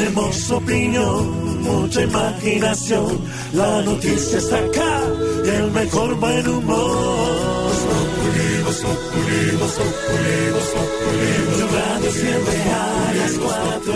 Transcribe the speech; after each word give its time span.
Tenemos 0.00 0.50
opinión, 0.50 1.62
mucha 1.62 2.00
imaginación. 2.00 3.20
La 3.52 3.82
noticia 3.82 4.38
está 4.38 4.56
acá 4.56 5.02
y 5.44 5.48
el 5.48 5.70
mejor 5.72 6.14
buen 6.14 6.48
humor. 6.48 7.70
Tu 11.58 11.66
radio 11.76 12.10
siempre 12.12 12.62
a 12.72 13.12
las 13.14 13.32
cuatro. 13.44 13.92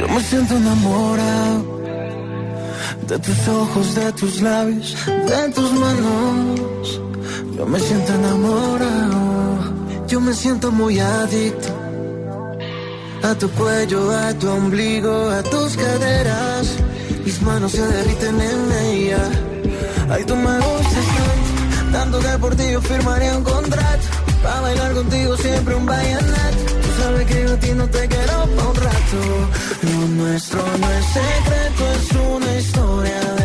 Yo 0.00 0.08
me 0.08 0.20
siento 0.20 0.56
enamorado 0.56 1.77
de 3.08 3.18
tus 3.18 3.48
ojos, 3.48 3.94
de 3.94 4.12
tus 4.12 4.40
labios, 4.42 4.94
de 5.06 5.48
tus 5.54 5.72
manos. 5.72 7.00
Yo 7.56 7.66
me 7.66 7.80
siento 7.80 8.12
enamorado. 8.14 9.18
Yo 10.06 10.20
me 10.20 10.34
siento 10.34 10.70
muy 10.70 11.00
adicto 11.00 11.68
a 13.22 13.34
tu 13.34 13.48
cuello, 13.50 14.10
a 14.10 14.32
tu 14.34 14.48
ombligo, 14.48 15.30
a 15.30 15.42
tus 15.42 15.76
caderas. 15.76 16.76
Mis 17.24 17.40
manos 17.42 17.72
se 17.72 17.86
derriten 17.86 18.40
en 18.40 18.72
ella. 18.84 19.24
Ay, 20.10 20.24
tú 20.24 20.36
me 20.36 20.56
gustas 20.56 21.06
tanto, 21.16 21.92
tanto 21.92 22.18
que 22.20 22.38
por 22.38 22.56
ti 22.56 22.70
yo 22.70 22.80
firmaría 22.80 23.36
un 23.36 23.44
contrato. 23.44 24.06
Para 24.42 24.60
bailar 24.60 24.92
contigo 24.92 25.36
siempre 25.36 25.74
un 25.74 25.86
vallenato. 25.86 26.77
Que 27.26 27.42
yo 27.42 27.52
a 27.52 27.56
ti 27.58 27.72
no 27.74 27.86
te 27.90 28.06
quiero 28.06 28.46
pa' 28.56 28.68
un 28.68 28.76
rato. 28.76 29.18
Lo 29.82 30.08
nuestro 30.22 30.62
no 30.62 30.90
es 30.90 31.04
secreto, 31.06 31.92
es 31.92 32.12
una 32.12 32.58
historia. 32.58 33.37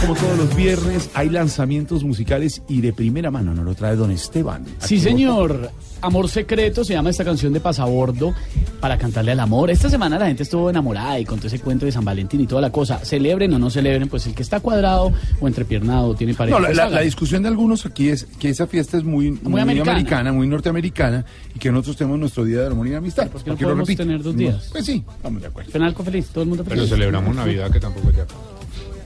Como 0.00 0.14
todos 0.14 0.38
los 0.38 0.56
viernes, 0.56 1.10
hay 1.12 1.28
lanzamientos 1.28 2.04
musicales 2.04 2.62
y 2.68 2.80
de 2.80 2.92
primera 2.92 3.30
mano 3.30 3.52
nos 3.54 3.64
lo 3.66 3.74
trae 3.74 3.96
don 3.96 4.10
Esteban. 4.10 4.64
Sí, 4.78 4.98
señor. 4.98 5.70
Amor 6.02 6.30
Secreto 6.30 6.82
se 6.82 6.94
llama 6.94 7.10
esta 7.10 7.22
canción 7.26 7.52
de 7.52 7.60
Pasabordo 7.60 8.32
para 8.80 8.96
cantarle 8.96 9.32
al 9.32 9.40
amor. 9.40 9.70
Esta 9.70 9.90
semana 9.90 10.18
la 10.18 10.26
gente 10.26 10.44
estuvo 10.44 10.70
enamorada 10.70 11.20
y 11.20 11.26
contó 11.26 11.48
ese 11.48 11.58
cuento 11.58 11.84
de 11.84 11.92
San 11.92 12.02
Valentín 12.06 12.40
y 12.40 12.46
toda 12.46 12.62
la 12.62 12.72
cosa. 12.72 13.04
Celebren 13.04 13.52
o 13.52 13.58
no 13.58 13.68
celebren, 13.68 14.08
pues 14.08 14.26
el 14.26 14.34
que 14.34 14.42
está 14.42 14.60
cuadrado 14.60 15.12
o 15.38 15.46
entrepiernado 15.46 16.14
tiene 16.14 16.32
pareja. 16.32 16.56
No, 16.56 16.62
la, 16.62 16.68
pues 16.68 16.76
la- 16.78 16.82
hágalo. 16.84 16.96
la 16.96 17.02
discusión 17.02 17.42
de 17.42 17.48
algunos 17.50 17.84
aquí 17.84 18.08
es 18.08 18.24
que 18.38 18.48
esa 18.48 18.66
fiesta 18.66 18.96
es 18.96 19.04
muy, 19.04 19.32
muy, 19.42 19.60
americana. 19.60 19.92
americana. 19.92 20.32
muy 20.32 20.46
norteamericana, 20.46 21.26
y 21.54 21.58
que 21.58 21.70
nosotros 21.70 21.98
tenemos 21.98 22.18
nuestro 22.18 22.44
Día 22.46 22.60
de 22.60 22.66
Armonía 22.68 22.94
y 22.94 22.96
Amistad. 22.96 23.28
¿por 23.28 23.42
qué 23.42 23.50
no 23.50 23.56
¿Por 23.56 23.58
qué 23.58 23.62
lo 23.64 23.68
podemos 23.68 23.88
repite? 23.88 24.02
tener 24.04 24.22
dos 24.22 24.32
No, 24.34 24.38
días? 24.40 24.68
Pues 24.72 24.86
sí, 24.86 25.04
vamos 25.22 25.42
de 25.42 25.48
acuerdo. 25.48 25.70
Penalco 25.70 26.02
feliz, 26.02 26.26
todo 26.32 26.42
el 26.44 26.48
mundo 26.48 26.64
Pero 26.64 26.76
feliz. 26.76 26.90
celebramos 26.90 27.36
Navidad, 27.36 27.70
que 27.70 27.78
tampoco 27.80 28.08
es 28.08 28.16
de 28.16 28.22
acá. 28.22 28.34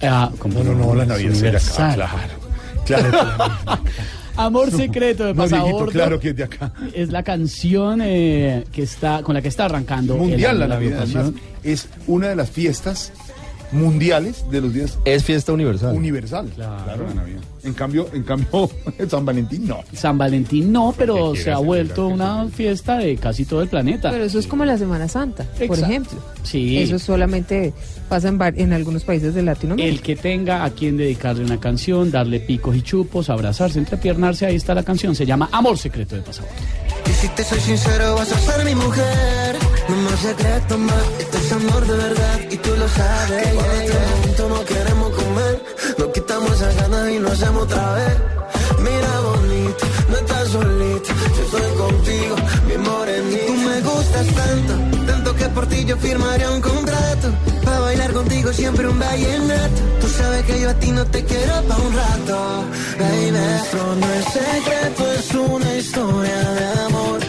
Ah, 0.06 0.30
como 0.38 0.62
No, 0.62 0.72
no, 0.74 0.86
no, 0.86 0.94
la 0.94 1.04
Navidad 1.06 1.32
es 1.32 1.40
de 1.40 1.48
acá, 1.48 1.58
universal. 1.58 1.94
claro. 1.94 2.44
Claro, 2.84 3.78
Amor 4.36 4.70
Secreto 4.70 5.24
de 5.24 5.32
no, 5.34 5.42
Pasabordo. 5.42 5.86
claro 5.92 6.18
que 6.20 6.30
es 6.30 6.36
de 6.36 6.44
acá. 6.44 6.72
Es 6.92 7.10
la 7.10 7.22
canción 7.22 8.00
eh, 8.02 8.64
que 8.72 8.82
está 8.82 9.22
con 9.22 9.34
la 9.34 9.40
que 9.42 9.48
está 9.48 9.66
arrancando 9.66 10.16
Mundial 10.16 10.54
el- 10.54 10.60
la 10.60 10.66
Navidad, 10.66 11.02
agrupación. 11.02 11.22
además, 11.22 11.42
es 11.62 11.88
una 12.06 12.28
de 12.28 12.36
las 12.36 12.50
fiestas 12.50 13.12
mundiales 13.72 14.44
de 14.50 14.60
los 14.60 14.74
días 14.74 14.98
Es 15.04 15.24
fiesta 15.24 15.52
universal. 15.52 15.94
universal. 15.96 16.50
Claro, 16.54 17.06
la 17.08 17.14
Navidad. 17.14 17.40
En 17.64 17.72
cambio, 17.72 18.08
en 18.12 18.22
cambio, 18.22 18.70
San 19.08 19.24
Valentín 19.24 19.66
no. 19.66 19.82
San 19.92 20.18
Valentín 20.18 20.70
no, 20.70 20.94
pero 20.96 21.34
se 21.34 21.50
ha 21.50 21.58
vuelto 21.58 22.08
una 22.08 22.46
fiesta 22.48 22.98
de 22.98 23.16
casi 23.16 23.44
todo 23.44 23.62
el 23.62 23.68
planeta. 23.68 24.10
Pero 24.10 24.24
eso 24.24 24.38
es 24.38 24.46
como 24.46 24.64
la 24.64 24.76
Semana 24.76 25.08
Santa, 25.08 25.46
por 25.66 25.78
ejemplo. 25.78 26.18
Sí. 26.42 26.78
Eso 26.78 26.98
solamente 26.98 27.72
pasa 28.08 28.28
en, 28.28 28.72
algunos 28.72 29.04
países 29.04 29.34
de 29.34 29.42
Latinoamérica. 29.42 29.94
El 29.94 30.02
que 30.02 30.16
tenga 30.16 30.64
a 30.64 30.70
quien 30.70 30.96
dedicarle 30.96 31.44
una 31.44 31.58
canción, 31.58 32.10
darle 32.10 32.40
picos 32.40 32.76
y 32.76 32.82
chupos, 32.82 33.30
abrazarse, 33.30 33.78
entrepiernarse, 33.78 34.46
ahí 34.46 34.56
está 34.56 34.74
la 34.74 34.82
canción. 34.82 35.14
Se 35.14 35.24
llama 35.24 35.48
Amor 35.50 35.78
Secreto 35.78 36.16
de 36.16 36.22
Pasabordo. 36.22 36.54
Y 37.06 37.12
si 37.12 37.28
te 37.28 37.44
soy 37.44 37.60
sincero, 37.60 38.14
vas 38.14 38.30
a 38.30 38.38
ser 38.38 38.64
mi 38.64 38.74
mujer. 38.74 39.56
No 39.88 39.96
más 39.96 40.20
secreto 40.20 40.78
más, 40.78 41.04
esto 41.18 41.38
es 41.38 41.52
amor 41.52 41.86
de 41.86 41.96
verdad. 41.96 42.40
Y 42.50 42.56
tú 42.56 42.70
lo 42.76 42.88
sabes. 42.88 43.46
Que 43.46 43.54
cuando 43.54 43.74
estamos 43.74 44.20
juntos 44.22 44.48
no 44.48 44.64
queremos. 44.64 45.23
Nos 45.98 46.08
quitamos 46.08 46.50
esas 46.52 46.76
ganas 46.76 47.10
y 47.10 47.18
lo 47.18 47.30
hacemos 47.30 47.62
otra 47.64 47.94
vez. 47.94 48.16
Mira 48.80 49.20
bonito, 49.20 49.86
no 50.10 50.16
estás 50.16 50.48
solito. 50.48 51.08
Yo 51.36 51.42
estoy 51.44 51.70
contigo, 51.76 52.36
mi 52.68 52.76
morenito. 52.78 53.46
Tú 53.46 53.54
me 53.54 53.80
gustas 53.80 54.26
tanto, 54.40 54.72
tanto 55.06 55.34
que 55.36 55.48
por 55.48 55.66
ti 55.66 55.84
yo 55.84 55.96
firmaría 55.96 56.50
un 56.50 56.60
contrato. 56.60 57.28
Para 57.64 57.80
bailar 57.80 58.12
contigo 58.12 58.52
siempre 58.52 58.88
un 58.88 58.98
vallenato. 58.98 59.80
Tú 60.00 60.08
sabes 60.08 60.42
que 60.44 60.60
yo 60.60 60.70
a 60.70 60.74
ti 60.74 60.90
no 60.90 61.04
te 61.06 61.24
quiero 61.24 61.54
pa' 61.68 61.76
un 61.76 61.94
rato. 61.94 62.64
Baby, 62.98 63.30
nuestro 63.30 63.94
no 63.96 64.12
es 64.12 64.24
secreto, 64.24 65.12
es 65.12 65.34
una 65.34 65.74
historia 65.76 66.40
de 66.58 66.80
amor. 66.86 67.20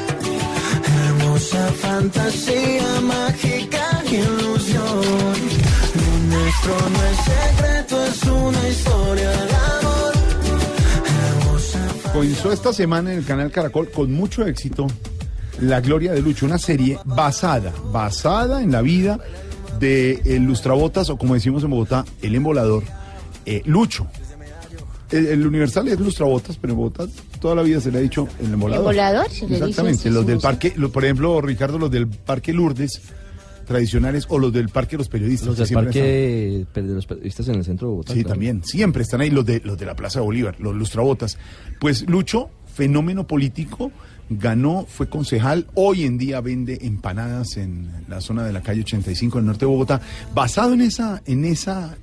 Hermosa 0.96 1.72
fantasía 1.82 3.02
mágica 3.02 4.04
ilusión. 4.12 5.65
Nuestro 6.66 6.90
no 6.90 7.04
es 7.04 7.18
secreto, 7.18 8.06
es 8.06 8.24
una 8.24 8.70
historia 8.70 9.30
de 9.30 9.54
amor. 9.54 10.14
Hermosa 11.30 11.88
Comenzó 12.12 12.52
esta 12.52 12.74
semana 12.74 13.12
en 13.14 13.20
el 13.20 13.26
canal 13.26 13.52
Caracol 13.52 13.92
con 13.92 14.12
mucho 14.12 14.46
éxito 14.48 14.88
La 15.62 15.80
Gloria 15.82 16.12
de 16.14 16.22
Lucho, 16.22 16.46
una 16.48 16.58
serie 16.58 16.98
basada, 17.06 17.72
basada 17.92 18.64
en 18.64 18.72
la 18.72 18.82
vida 18.82 19.20
de 19.80 20.22
el 20.26 20.44
Lustrabotas, 20.46 21.10
o 21.12 21.18
como 21.18 21.36
decimos 21.36 21.64
en 21.64 21.70
Bogotá, 21.70 22.04
el 22.22 22.34
embolador, 22.34 22.84
eh, 23.46 23.62
Lucho. 23.66 24.08
El, 25.12 25.28
el 25.28 25.46
Universal 25.46 25.88
es 25.90 26.00
Lustrabotas, 26.00 26.58
pero 26.58 26.74
en 26.74 26.78
Bogotá 26.80 27.06
toda 27.40 27.54
la 27.54 27.62
vida 27.62 27.80
se 27.80 27.92
le 27.92 28.00
ha 28.00 28.02
dicho 28.02 28.28
el 28.40 28.54
embolador. 28.54 28.86
Embolador, 28.86 29.30
se 29.30 29.42
le 29.42 29.56
dice 29.56 29.56
Exactamente, 29.70 30.10
los 30.10 30.22
sí, 30.24 30.28
del 30.30 30.38
sí. 30.40 30.44
parque, 30.44 30.74
lo- 30.78 30.92
por 30.92 31.04
ejemplo, 31.06 31.40
Ricardo, 31.42 31.78
los 31.78 31.92
del 31.92 32.08
Parque 32.08 32.54
Lourdes 32.54 33.02
tradicionales 33.66 34.26
o 34.30 34.40
los 34.40 34.54
del 34.54 34.70
Parque 34.70 34.92
de 34.92 35.00
los 35.00 35.10
Periodistas. 35.10 35.48
Los 35.48 35.58
del 35.58 35.70
parque 35.74 36.66
de 36.74 36.82
los 36.82 37.06
periodistas 37.06 37.48
en 37.48 37.56
el 37.56 37.66
centro 37.66 37.88
de 37.88 37.92
Bogotá. 37.92 38.14
Sí, 38.14 38.20
claro. 38.20 38.30
también. 38.30 38.64
Siempre 38.64 39.04
están 39.04 39.22
ahí 39.22 39.30
los 39.30 39.46
de, 39.46 39.62
los 39.64 39.78
de 39.78 39.86
la 39.86 39.96
Plaza 39.96 40.20
de 40.20 40.26
Bolívar, 40.26 40.60
los 40.60 40.76
lustrabotas. 40.76 41.38
Pues 41.80 42.08
Lucho, 42.08 42.50
fenómeno 42.74 43.28
político, 43.28 43.92
ganó, 44.30 44.86
fue 44.88 45.08
concejal, 45.08 45.68
hoy 45.76 46.04
en 46.04 46.18
día 46.18 46.42
vende 46.42 46.80
empanadas 46.82 47.58
en 47.58 47.92
la 48.08 48.22
zona 48.22 48.44
de 48.44 48.54
la 48.54 48.62
calle 48.62 48.82
85 48.82 49.38
del 49.38 49.46
norte 49.46 49.62
de 49.62 49.66
Bogotá. 49.68 50.02
Basado 50.34 50.74
en 50.74 50.82
esa, 50.82 51.22
en 51.26 51.46
esa 51.46 51.98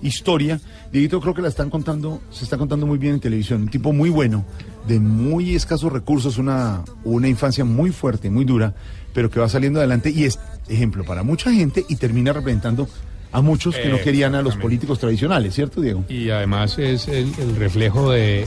historia, 0.00 0.60
Dieguito 0.92 1.20
creo 1.20 1.34
que 1.34 1.42
la 1.42 1.48
están 1.48 1.70
contando, 1.70 2.22
se 2.30 2.44
está 2.44 2.56
contando 2.56 2.86
muy 2.86 2.98
bien 2.98 3.14
en 3.14 3.20
televisión. 3.20 3.62
Un 3.62 3.68
tipo 3.68 3.92
muy 3.92 4.10
bueno, 4.10 4.44
de 4.86 4.98
muy 4.98 5.54
escasos 5.54 5.92
recursos, 5.92 6.38
una, 6.38 6.84
una 7.04 7.28
infancia 7.28 7.64
muy 7.64 7.90
fuerte, 7.90 8.30
muy 8.30 8.44
dura, 8.44 8.74
pero 9.12 9.30
que 9.30 9.40
va 9.40 9.48
saliendo 9.48 9.80
adelante 9.80 10.10
y 10.10 10.24
es 10.24 10.38
ejemplo 10.68 11.04
para 11.04 11.22
mucha 11.22 11.52
gente 11.52 11.84
y 11.88 11.96
termina 11.96 12.32
representando 12.32 12.88
a 13.32 13.40
muchos 13.42 13.76
que 13.76 13.88
no 13.88 13.98
querían 14.00 14.34
a 14.34 14.42
los 14.42 14.56
políticos 14.56 14.98
tradicionales, 14.98 15.54
¿cierto, 15.54 15.80
Diego? 15.82 16.04
Y 16.08 16.30
además 16.30 16.78
es 16.78 17.08
el, 17.08 17.30
el 17.38 17.56
reflejo 17.56 18.10
de, 18.12 18.46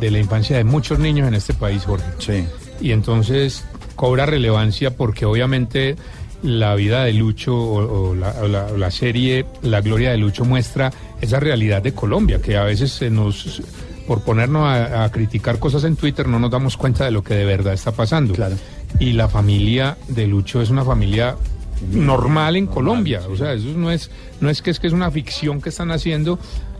de 0.00 0.10
la 0.10 0.18
infancia 0.18 0.56
de 0.56 0.64
muchos 0.64 0.98
niños 0.98 1.28
en 1.28 1.34
este 1.34 1.54
país, 1.54 1.84
Jorge. 1.84 2.06
Sí. 2.18 2.44
Y 2.80 2.90
entonces 2.90 3.64
cobra 3.94 4.26
relevancia 4.26 4.96
porque 4.96 5.24
obviamente 5.26 5.96
la 6.42 6.74
vida 6.74 7.04
de 7.04 7.12
Lucho 7.14 7.56
o, 7.56 8.10
o 8.10 8.14
la, 8.14 8.30
o 8.42 8.48
la- 8.48 8.66
o 8.66 8.76
la 8.76 8.90
serie 8.90 9.46
La 9.62 9.80
Gloria 9.80 10.10
de 10.10 10.18
Lucho 10.18 10.44
muestra 10.44 10.92
esa 11.20 11.40
realidad 11.40 11.82
de 11.82 11.92
Colombia, 11.94 12.40
que 12.42 12.56
a 12.56 12.64
veces 12.64 12.90
se 12.92 13.08
nos, 13.10 13.62
por 14.06 14.22
ponernos 14.22 14.64
a, 14.66 15.04
a 15.04 15.10
criticar 15.10 15.58
cosas 15.58 15.84
en 15.84 15.96
Twitter, 15.96 16.26
no 16.28 16.38
nos 16.38 16.50
damos 16.50 16.76
cuenta 16.76 17.04
de 17.06 17.10
lo 17.10 17.22
que 17.24 17.34
de 17.34 17.44
verdad 17.46 17.72
está 17.72 17.92
pasando. 17.92 18.34
Claro. 18.34 18.56
Y 18.98 19.12
la 19.12 19.28
familia 19.28 19.96
de 20.08 20.26
Lucho 20.26 20.60
es 20.62 20.70
una 20.70 20.84
familia 20.84 21.36
normal 21.92 22.56
en 22.56 22.66
Colombia, 22.66 23.20
o 23.28 23.36
sea, 23.36 23.52
eso 23.52 23.68
no 23.76 23.90
es, 23.90 24.10
no 24.40 24.48
es 24.48 24.62
que 24.62 24.70
es 24.70 24.80
que 24.80 24.86
es 24.86 24.92
una 24.92 25.10
ficción 25.10 25.60
que 25.60 25.68
están 25.68 25.90
haciendo. 25.90 26.38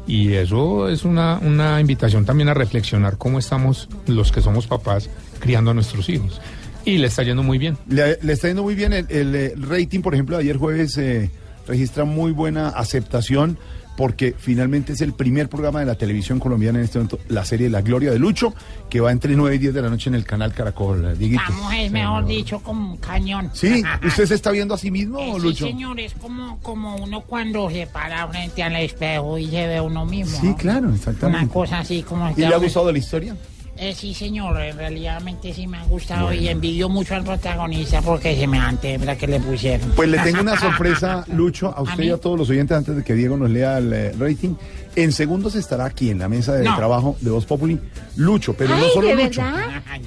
Y 0.08 0.34
eso 0.34 0.88
es 0.88 1.04
una, 1.04 1.38
una 1.38 1.80
invitación 1.80 2.24
también 2.24 2.48
a 2.48 2.54
reflexionar 2.54 3.18
cómo 3.18 3.40
estamos 3.40 3.88
los 4.06 4.30
que 4.30 4.40
somos 4.40 4.68
papás 4.68 5.10
criando 5.40 5.72
a 5.72 5.74
nuestros 5.74 6.08
hijos. 6.08 6.40
Y 6.84 6.98
le 6.98 7.08
está 7.08 7.24
yendo 7.24 7.42
muy 7.42 7.58
bien. 7.58 7.76
Le, 7.88 8.16
le 8.22 8.32
está 8.32 8.46
yendo 8.46 8.62
muy 8.62 8.76
bien 8.76 8.92
el, 8.92 9.06
el, 9.10 9.34
eh, 9.34 9.54
rating, 9.56 10.02
por 10.02 10.14
ejemplo, 10.14 10.36
de 10.36 10.44
ayer 10.44 10.56
jueves 10.56 10.96
eh, 10.98 11.32
registra 11.66 12.04
muy 12.04 12.30
buena 12.30 12.68
aceptación 12.68 13.58
porque 13.96 14.34
finalmente 14.38 14.92
es 14.92 15.00
el 15.00 15.12
primer 15.12 15.48
programa 15.48 15.80
de 15.80 15.86
la 15.86 15.94
televisión 15.94 16.38
colombiana 16.38 16.78
en 16.78 16.84
este 16.84 16.98
momento, 16.98 17.18
la 17.28 17.44
serie 17.44 17.70
La 17.70 17.82
Gloria 17.82 18.10
de 18.10 18.18
Lucho, 18.18 18.54
que 18.90 19.00
va 19.00 19.10
entre 19.12 19.34
9 19.34 19.56
y 19.56 19.58
10 19.58 19.74
de 19.74 19.82
la 19.82 19.88
noche 19.90 20.10
en 20.10 20.14
el 20.14 20.24
canal 20.24 20.52
Caracol, 20.52 21.04
eh, 21.04 21.14
Dieguito. 21.16 21.42
Vamos, 21.48 21.72
es 21.78 21.90
mejor 21.90 22.26
dicho, 22.26 22.60
como 22.60 22.92
un 22.92 22.96
cañón. 22.98 23.50
Sí, 23.52 23.82
¿usted 24.04 24.26
se 24.26 24.34
está 24.34 24.50
viendo 24.50 24.74
a 24.74 24.78
sí 24.78 24.90
mismo, 24.90 25.18
Eh, 25.18 25.38
Lucho? 25.40 25.66
Sí, 25.66 25.72
señor, 25.72 25.98
es 25.98 26.14
como, 26.14 26.58
como 26.60 26.96
uno 26.96 27.22
cuando 27.22 27.70
se 27.70 27.86
para 27.86 28.26
frente 28.28 28.62
al 28.62 28.76
espejo 28.76 29.38
y 29.38 29.46
se 29.46 29.66
ve 29.66 29.80
uno 29.80 30.04
mismo. 30.04 30.38
Sí, 30.40 30.48
¿no? 30.48 30.56
claro, 30.56 30.94
exactamente. 30.94 31.44
Una 31.44 31.52
cosa 31.52 31.78
así 31.80 32.02
como... 32.02 32.30
¿Y 32.36 32.40
le 32.40 32.46
ha 32.46 32.58
gustado 32.58 32.92
la 32.92 32.98
historia? 32.98 33.36
Eh, 33.78 33.94
sí, 33.94 34.14
señor, 34.14 34.58
en 34.60 34.76
realidad 34.76 35.20
sí 35.54 35.66
me 35.66 35.76
ha 35.76 35.84
gustado 35.84 36.32
y 36.32 36.48
envidio 36.48 36.88
mucho 36.88 37.14
al 37.14 37.24
protagonista 37.24 38.00
porque 38.00 38.34
se 38.34 38.46
me 38.46 38.58
antebra 38.58 39.16
que 39.16 39.26
le 39.26 39.38
pusieron. 39.38 39.90
Pues 39.94 40.08
le 40.08 40.18
tengo 40.20 40.40
una 40.40 40.56
sorpresa, 40.60 41.24
Lucho, 41.28 41.68
a 41.68 41.72
¿A 41.78 41.82
usted 41.82 42.04
y 42.04 42.10
a 42.10 42.16
todos 42.16 42.38
los 42.38 42.48
oyentes 42.48 42.76
antes 42.76 42.96
de 42.96 43.04
que 43.04 43.14
Diego 43.14 43.36
nos 43.36 43.50
lea 43.50 43.78
el 43.78 43.92
eh, 43.92 44.12
rating. 44.18 44.54
En 44.94 45.12
segundos 45.12 45.54
estará 45.56 45.84
aquí 45.84 46.08
en 46.08 46.18
la 46.20 46.28
mesa 46.28 46.54
de 46.54 46.64
No. 46.64 46.74
trabajo 46.74 47.16
de 47.20 47.30
Voz 47.30 47.44
Populi, 47.44 47.78
Lucho, 48.16 48.54
pero 48.54 48.74
no 48.78 48.88
solo 48.88 49.08
¿de 49.08 49.24
Lucho. 49.24 49.42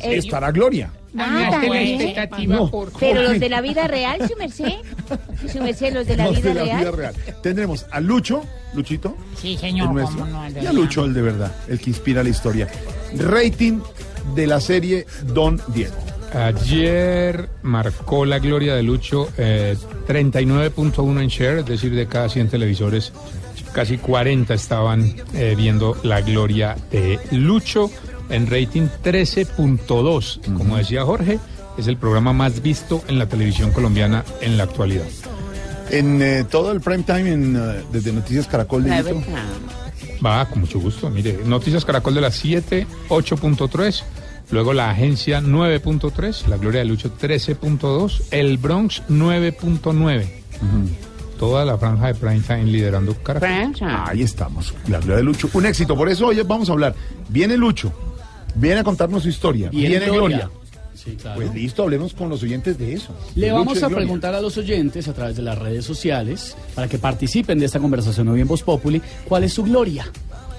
Eh, 0.01 0.18
Estará 0.18 0.51
Gloria. 0.51 0.92
Ah, 1.18 1.62
expectativa 1.63 2.56
No. 2.56 2.71
por... 2.71 2.92
Pero 3.00 3.21
los 3.21 3.39
de 3.39 3.50
la 3.50 3.62
vida 3.62 3.88
real, 3.88 4.19
su 4.27 4.36
merced. 4.36 4.74
Su 5.51 5.60
merced, 5.62 5.94
los 5.94 6.07
de 6.07 6.18
la, 6.18 6.25
Los 6.25 6.38
vida, 6.38 6.50
de 6.50 6.56
la 6.56 6.63
real. 6.63 6.80
vida 6.80 6.92
real. 6.92 7.16
Tendremos 7.44 7.86
a 7.92 8.00
Lucho, 8.00 8.44
Luchito, 8.74 9.16
Sí, 9.39 9.54
el 9.54 9.60
señor, 9.60 9.92
nuestro, 9.94 10.19
cómo 10.21 10.31
no, 10.31 10.45
el 10.45 10.63
y 10.63 10.66
a. 10.66 10.74
Lucho, 10.74 11.06
el 11.06 11.13
de 11.13 11.21
verdad, 11.21 11.51
el 11.68 11.80
que 11.80 11.92
inspira 11.92 12.24
la 12.24 12.30
historia. 12.30 12.68
Rating 13.17 13.79
de 14.35 14.47
la 14.47 14.59
serie 14.59 15.06
Don 15.33 15.61
Diego. 15.73 15.95
Ayer 16.33 17.50
marcó 17.63 18.25
la 18.25 18.38
gloria 18.39 18.75
de 18.75 18.83
Lucho 18.83 19.29
eh, 19.38 19.75
39.1 20.07 21.21
en 21.21 21.27
share, 21.27 21.59
es 21.59 21.65
decir, 21.65 21.95
de 21.95 22.06
cada 22.07 22.29
100 22.29 22.50
televisores, 22.50 23.11
casi 23.73 23.97
40 23.97 24.53
estaban 24.53 25.15
eh, 25.33 25.56
viendo 25.57 25.97
la 26.03 26.21
gloria 26.21 26.75
de 26.91 27.19
Lucho 27.31 27.89
en 28.29 28.47
rating 28.47 28.88
13.2. 29.03 30.53
Como 30.56 30.77
decía 30.77 31.03
Jorge, 31.03 31.39
es 31.77 31.88
el 31.88 31.97
programa 31.97 32.33
más 32.33 32.61
visto 32.61 33.03
en 33.07 33.17
la 33.17 33.27
televisión 33.27 33.71
colombiana 33.71 34.23
en 34.41 34.57
la 34.57 34.65
actualidad. 34.65 35.06
En 35.89 36.21
eh, 36.21 36.45
todo 36.50 36.71
el 36.71 36.81
prime 36.81 37.03
time, 37.03 37.31
en, 37.31 37.56
eh, 37.56 37.83
desde 37.91 38.13
Noticias 38.13 38.47
Caracol, 38.47 38.83
Dieguito. 38.83 39.21
Va, 40.25 40.45
con 40.48 40.62
mucho 40.62 40.80
gusto. 40.80 41.10
Mire, 41.10 41.39
Noticias 41.45 41.86
Caracol 41.86 42.16
de 42.16 42.21
las 42.21 42.36
7, 42.36 42.86
8.3. 43.10 44.04
Luego 44.51 44.74
la 44.74 44.89
agencia 44.89 45.42
9.3, 45.42 46.48
la 46.48 46.57
Gloria 46.57 46.80
de 46.80 46.86
Lucho 46.86 47.16
13.2, 47.16 48.24
el 48.31 48.57
Bronx 48.57 49.04
9.9. 49.07 50.27
Toda 51.38 51.63
la 51.63 51.77
franja 51.77 52.07
de 52.07 52.16
prime 52.16 52.42
time 52.42 52.66
liderando 52.66 53.13
Caracol. 53.13 53.48
Ahí 54.07 54.24
estamos, 54.24 54.74
la 54.88 54.98
gloria 54.98 55.18
de 55.18 55.24
Lucho. 55.24 55.50
Un 55.54 55.68
éxito, 55.68 55.95
por 55.95 56.10
eso 56.10 56.27
hoy 56.27 56.42
vamos 56.42 56.68
a 56.69 56.74
hablar. 56.74 56.95
Viene 57.30 57.56
Lucho, 57.56 57.94
viene 58.56 58.81
a 58.81 58.83
contarnos 58.83 59.24
su 59.24 59.30
historia. 59.30 59.69
Viene 59.69 60.00
Viene, 60.00 60.06
Gloria. 60.07 60.38
Gloria. 60.38 60.58
Sí, 61.09 61.15
claro. 61.15 61.41
Pues 61.41 61.53
listo, 61.53 61.83
hablemos 61.83 62.13
con 62.13 62.29
los 62.29 62.44
oyentes 62.44 62.77
de 62.77 62.94
eso. 62.94 63.13
Le 63.35 63.47
De 63.47 63.51
vamos 63.51 63.81
a 63.81 63.89
preguntar 63.89 64.35
a 64.35 64.41
los 64.41 64.57
oyentes 64.57 65.07
a 65.07 65.13
través 65.13 65.35
de 65.35 65.41
las 65.41 65.57
redes 65.57 65.85
sociales 65.85 66.56
para 66.75 66.88
que 66.88 66.97
participen 66.97 67.59
de 67.59 67.65
esta 67.65 67.79
conversación 67.79 68.27
hoy 68.27 68.41
en 68.41 68.47
Voz 68.47 68.63
Populi 68.63 69.01
cuál 69.27 69.44
es 69.44 69.53
su 69.53 69.63
gloria. 69.63 70.06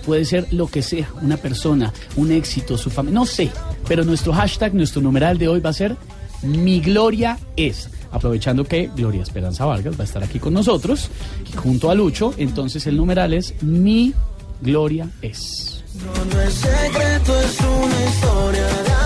Puede 0.05 0.25
ser 0.25 0.47
lo 0.53 0.67
que 0.67 0.83
sea, 0.83 1.09
una 1.21 1.37
persona, 1.37 1.93
un 2.17 2.33
éxito, 2.33 2.79
su 2.79 2.91
familia, 2.91 3.21
no 3.21 3.27
sé, 3.27 3.51
pero 3.87 4.03
nuestro 4.03 4.33
hashtag, 4.33 4.75
nuestro 4.75 5.03
numeral 5.03 5.37
de 5.39 5.47
hoy 5.49 5.61
va 5.61 5.71
a 5.71 5.75
ser 5.75 5.97
Mi 6.43 6.81
Gloria 6.81 7.39
es. 7.57 7.91
Aprovechando 8.11 8.65
que 8.65 8.91
Gloria 8.97 9.23
Esperanza 9.23 9.67
Vargas 9.67 9.95
va 9.99 10.03
a 10.03 10.07
estar 10.07 10.23
aquí 10.25 10.39
con 10.41 10.55
nosotros, 10.55 11.11
junto 11.55 11.91
a 11.91 11.95
Lucho, 11.95 12.35
entonces 12.39 12.87
el 12.87 12.97
numeral 12.97 13.35
es 13.35 13.63
Mi 13.63 14.15
Gloria 14.63 15.09
es. 15.23 15.85
No, 15.95 16.25
no 16.25 16.41
es 16.41 16.55
secreto, 16.55 17.41
es 17.41 17.61
una 17.61 18.05
historia 18.07 18.67
de 18.67 19.00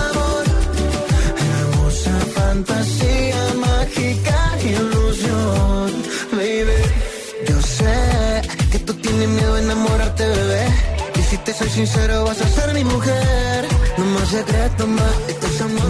fantasía, 2.55 3.53
mágica 3.59 4.57
ilusión, 4.63 5.91
baby. 6.31 6.79
Yo 7.47 7.61
sé 7.61 8.41
que 8.71 8.79
tú 8.79 8.93
tienes 8.93 9.27
miedo 9.27 9.55
a 9.55 9.59
enamorarte, 9.59 10.25
bebé. 10.25 10.67
Y 11.15 11.21
si 11.21 11.37
te 11.39 11.53
soy 11.53 11.69
sincero, 11.69 12.23
vas 12.23 12.41
a 12.41 12.47
ser 12.47 12.73
mi 12.73 12.83
mujer. 12.83 13.65
No 13.97 14.05
más 14.05 14.29
secreto, 14.29 14.87
más. 14.87 15.15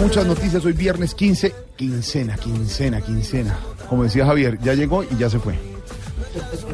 Muchas 0.00 0.26
noticias 0.26 0.64
hoy 0.64 0.72
viernes 0.72 1.14
15, 1.14 1.54
quincena, 1.76 2.36
quincena, 2.36 3.00
quincena. 3.00 3.58
Como 3.88 4.02
decía 4.04 4.26
Javier, 4.26 4.58
ya 4.60 4.74
llegó 4.74 5.04
y 5.04 5.16
ya 5.18 5.30
se 5.30 5.38
fue. 5.38 5.75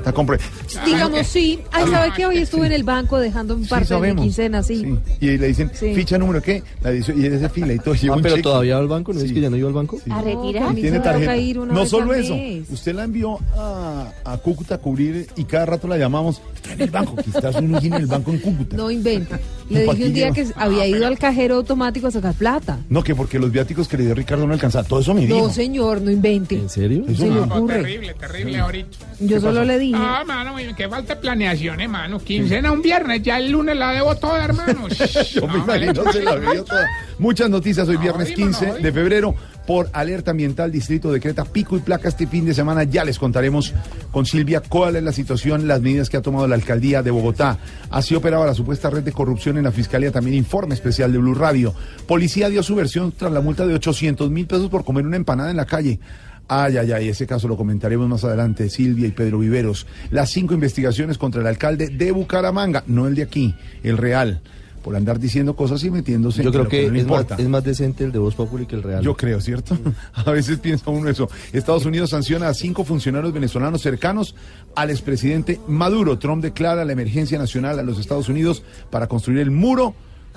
Está 0.03 0.13
compre. 0.13 0.39
Digamos, 0.85 1.27
sí. 1.29 1.61
Ay, 1.71 1.85
¿sabe 1.89 2.13
que 2.17 2.27
Hoy 2.27 2.39
estuve 2.39 2.67
en 2.67 2.73
el 2.73 2.83
banco 2.83 3.19
dejando 3.21 3.55
un 3.55 3.63
Sí, 3.65 3.71
parte 3.71 3.87
de 3.87 3.95
mi 3.95 4.01
sabemos. 4.01 4.23
quincena, 4.25 4.63
sí. 4.63 4.79
Sí. 4.81 4.99
Y 5.21 5.39
le 5.39 5.47
dicen, 5.49 5.71
Sí. 5.75 5.95
ficha 5.95 6.19
número 6.19 6.43
qué, 6.43 6.63
la 6.83 6.91
edición, 6.91 7.23
y 7.23 7.27
ese 7.27 7.49
fila 7.49 7.73
y 7.73 7.79
todo. 7.79 7.95
lleva 7.95 8.15
Ah, 8.15 8.17
un 8.17 8.23
pero 8.23 8.35
cheque. 8.35 8.43
todavía 8.43 8.75
va 8.77 8.81
al 8.83 8.89
banco, 8.89 9.13
¿no 9.13 9.21
es 9.21 9.29
Sí. 9.29 9.35
que 9.35 9.41
ya 9.41 9.51
no 9.51 9.57
iba 9.57 9.69
al 9.69 9.75
banco? 9.75 9.99
Sí. 10.05 10.11
A 10.11 10.17
No, 10.17 10.25
retirar. 10.25 10.63
a 10.65 10.73
mí 10.73 10.81
Tiene 10.81 10.99
toca 10.99 11.11
tarjeta. 11.13 11.37
ir 11.37 11.59
una 11.61 11.73
No 11.73 11.81
vez 11.81 11.89
solo 11.89 12.13
al 12.13 12.19
eso, 12.21 12.35
mes. 12.35 12.65
usted 12.71 12.95
la 12.95 13.05
envió 13.05 13.39
a, 13.57 14.13
a 14.25 14.37
Cúcuta 14.39 14.75
a 14.75 14.79
cubrir 14.79 15.29
y 15.37 15.45
cada 15.45 15.67
rato 15.67 15.87
la 15.87 15.97
llamamos. 15.99 16.43
Está 16.57 16.73
en 16.73 16.81
el 16.83 16.91
banco, 16.91 17.17
quizás 17.17 17.55
un 17.57 17.77
en 17.77 17.93
el 17.95 18.07
banco 18.07 18.31
en 18.33 18.39
Cúcuta. 18.39 18.77
No 18.77 18.91
inventa. 18.91 19.39
Le 19.73 19.85
¿Y 19.85 19.87
pa' 19.87 19.95
dije 19.95 20.07
un 20.09 20.15
día 20.15 20.31
que 20.33 20.47
había 20.57 20.87
ido 20.87 21.07
al 21.07 21.19
cajero 21.19 21.57
automático 21.57 22.07
a 22.07 22.11
sacar 22.11 22.35
plata. 22.35 22.79
No, 22.89 23.03
que 23.03 23.15
porque 23.15 23.39
los 23.39 23.51
viáticos 23.51 23.89
que 23.89 23.97
le 23.97 24.05
dio 24.05 24.15
Ricardo 24.15 24.47
no 24.47 24.53
alcanzaban. 24.53 24.87
Todo 24.87 25.01
eso 25.01 25.15
me 25.15 25.23
dijo. 25.23 25.37
No, 25.37 25.51
señor, 25.51 26.01
no 26.03 26.11
invente. 26.11 26.57
¿En 26.57 26.69
serio? 26.69 27.05
Eso 27.09 27.23
Se 27.23 27.29
le 27.31 27.35
no. 27.35 27.43
ocurre. 27.45 27.77
Terrible, 27.77 28.15
terrible 28.15 28.59
ahorita. 28.59 28.99
Yo 29.21 29.41
solo 29.41 29.65
le 29.65 29.79
dije. 29.79 29.97
Ah, 29.97 30.23
mano, 30.27 30.55
qué 30.77 30.89
falta 30.89 31.15
de 31.15 31.21
planeación, 31.21 31.81
hermano. 31.81 32.19
Quincena 32.19 32.73
un 32.73 32.83
viernes, 32.83 33.23
ya 33.23 33.39
el 33.39 33.51
lunes 33.51 33.77
la 33.77 33.93
debo 33.93 34.17
toda, 34.17 34.45
hermano. 34.45 34.89
Yo 35.35 35.49
me 35.49 35.59
imagino, 35.59 36.13
se 36.13 36.23
la 36.23 36.35
vio 36.37 36.65
toda. 36.65 36.87
Muchas 37.19 37.49
noticias 37.51 37.89
hoy 37.89 37.97
viernes 37.97 38.29
oímos, 38.29 38.37
15 38.37 38.61
no 38.67 38.73
oímos. 38.73 38.83
de 38.83 38.93
febrero 38.93 39.35
por 39.67 39.89
alerta 39.93 40.33
ambiental 40.33 40.73
distrito 40.73 41.13
decreta 41.13 41.45
pico 41.45 41.77
y 41.77 41.81
placa 41.81 42.09
este 42.09 42.27
fin 42.27 42.45
de 42.45 42.55
semana. 42.55 42.85
Ya 42.85 43.05
les 43.05 43.19
contaremos 43.19 43.73
con 44.11 44.27
Silvia 44.27 44.61
cuál 44.61 44.97
es 44.97 45.03
la 45.03 45.13
situación, 45.13 45.69
las 45.69 45.81
medidas 45.81 46.11
que 46.11 46.17
ha 46.17 46.23
tomado 46.23 46.47
la 46.49 46.55
alcaldía 46.55 47.03
de 47.03 47.11
Bogotá. 47.11 47.59
Así 47.91 48.15
operaba 48.15 48.47
la 48.47 48.55
supuesta 48.55 48.91
red 48.91 49.03
de 49.03 49.13
corrupción 49.13 49.59
en 49.59 49.65
la 49.65 49.73
fiscalía. 49.73 50.11
También 50.11 50.37
informe 50.37 50.75
especial 50.75 51.13
de 51.13 51.19
Blue 51.19 51.35
Radio. 51.35 51.75
Policía 52.07 52.49
dio 52.49 52.63
su 52.63 52.75
versión 52.75 53.13
tras 53.13 53.33
la 53.33 53.41
multa 53.41 53.67
de 53.67 53.75
800 53.75 54.31
mil 54.31 54.47
pesos 54.47 54.69
por 54.69 54.85
comer 54.85 55.07
una 55.07 55.17
empanada 55.17 55.51
en 55.51 55.57
la 55.57 55.67
calle. 55.67 56.01
Ay, 56.49 56.77
ay, 56.77 56.93
ay, 56.93 57.09
ese 57.09 57.27
caso 57.27 57.49
lo 57.49 57.57
comentaremos 57.57 58.09
más 58.09 58.25
adelante, 58.25 58.69
Silvia 58.69 59.07
y 59.07 59.13
Pedro 59.13 59.39
Viveros. 59.39 59.87
Las 60.11 60.31
cinco 60.31 60.55
investigaciones 60.55 61.17
contra 61.17 61.41
el 61.41 61.47
alcalde 61.47 61.89
de 61.89 62.13
Bucaramanga, 62.13 62.85
no 62.87 63.07
el 63.07 63.15
de 63.15 63.23
aquí, 63.23 63.55
el 63.83 63.97
real, 63.97 64.43
por 64.83 64.97
andar 64.97 65.19
diciendo 65.19 65.55
cosas 65.55 65.83
y 65.85 65.91
metiéndose 65.91 66.43
Yo 66.43 66.49
en 66.49 66.53
creo 66.53 66.69
que 66.69 66.91
no 66.91 66.99
es 66.99 67.07
más, 67.07 67.27
es 67.39 67.49
más 67.49 67.65
decente 67.65 68.05
el 68.05 68.13
de 68.13 68.19
Voz 68.19 68.35
Populi 68.35 68.67
que 68.67 68.77
el 68.77 68.83
real. 68.83 69.03
Yo 69.03 69.17
creo, 69.17 69.41
¿cierto? 69.41 69.79
A 70.15 70.31
veces 70.31 70.59
piensa 70.59 70.91
uno 70.91 71.09
eso. 71.09 71.29
Estados 71.53 71.87
Unidos 71.87 72.11
sanciona 72.11 72.49
a 72.49 72.55
cinco 72.55 72.85
funcionarios 72.85 73.33
venezolanos 73.33 73.83
cercanos 73.83 74.35
al 74.75 74.91
expresidente 74.91 75.61
Maduro. 75.69 76.19
Trump 76.19 76.43
declara 76.43 76.85
la 76.85 76.93
emergencia 76.93 77.39
nacional 77.39 77.79
a 77.79 77.83
los 77.83 77.99
Estados 77.99 78.29
Unidos 78.29 78.63
para 78.91 79.07
construir 79.07 79.41
el 79.41 79.51
muro 79.51 79.95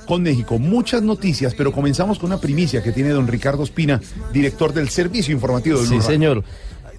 con 0.08 0.24
México. 0.24 0.60
Muchas 0.60 1.02
noticias, 1.02 1.54
pero 1.56 1.72
comenzamos 1.72 2.20
con 2.20 2.32
una 2.32 2.40
primicia 2.40 2.84
que 2.84 2.92
tiene 2.92 3.10
don 3.10 3.28
Ricardo 3.28 3.64
Espina, 3.64 4.02
director 4.32 4.74
del 4.74 4.90
Servicio 4.90 5.34
Informativo 5.34 5.80
de 5.80 5.88
Sí, 5.88 6.02
señor. 6.02 6.44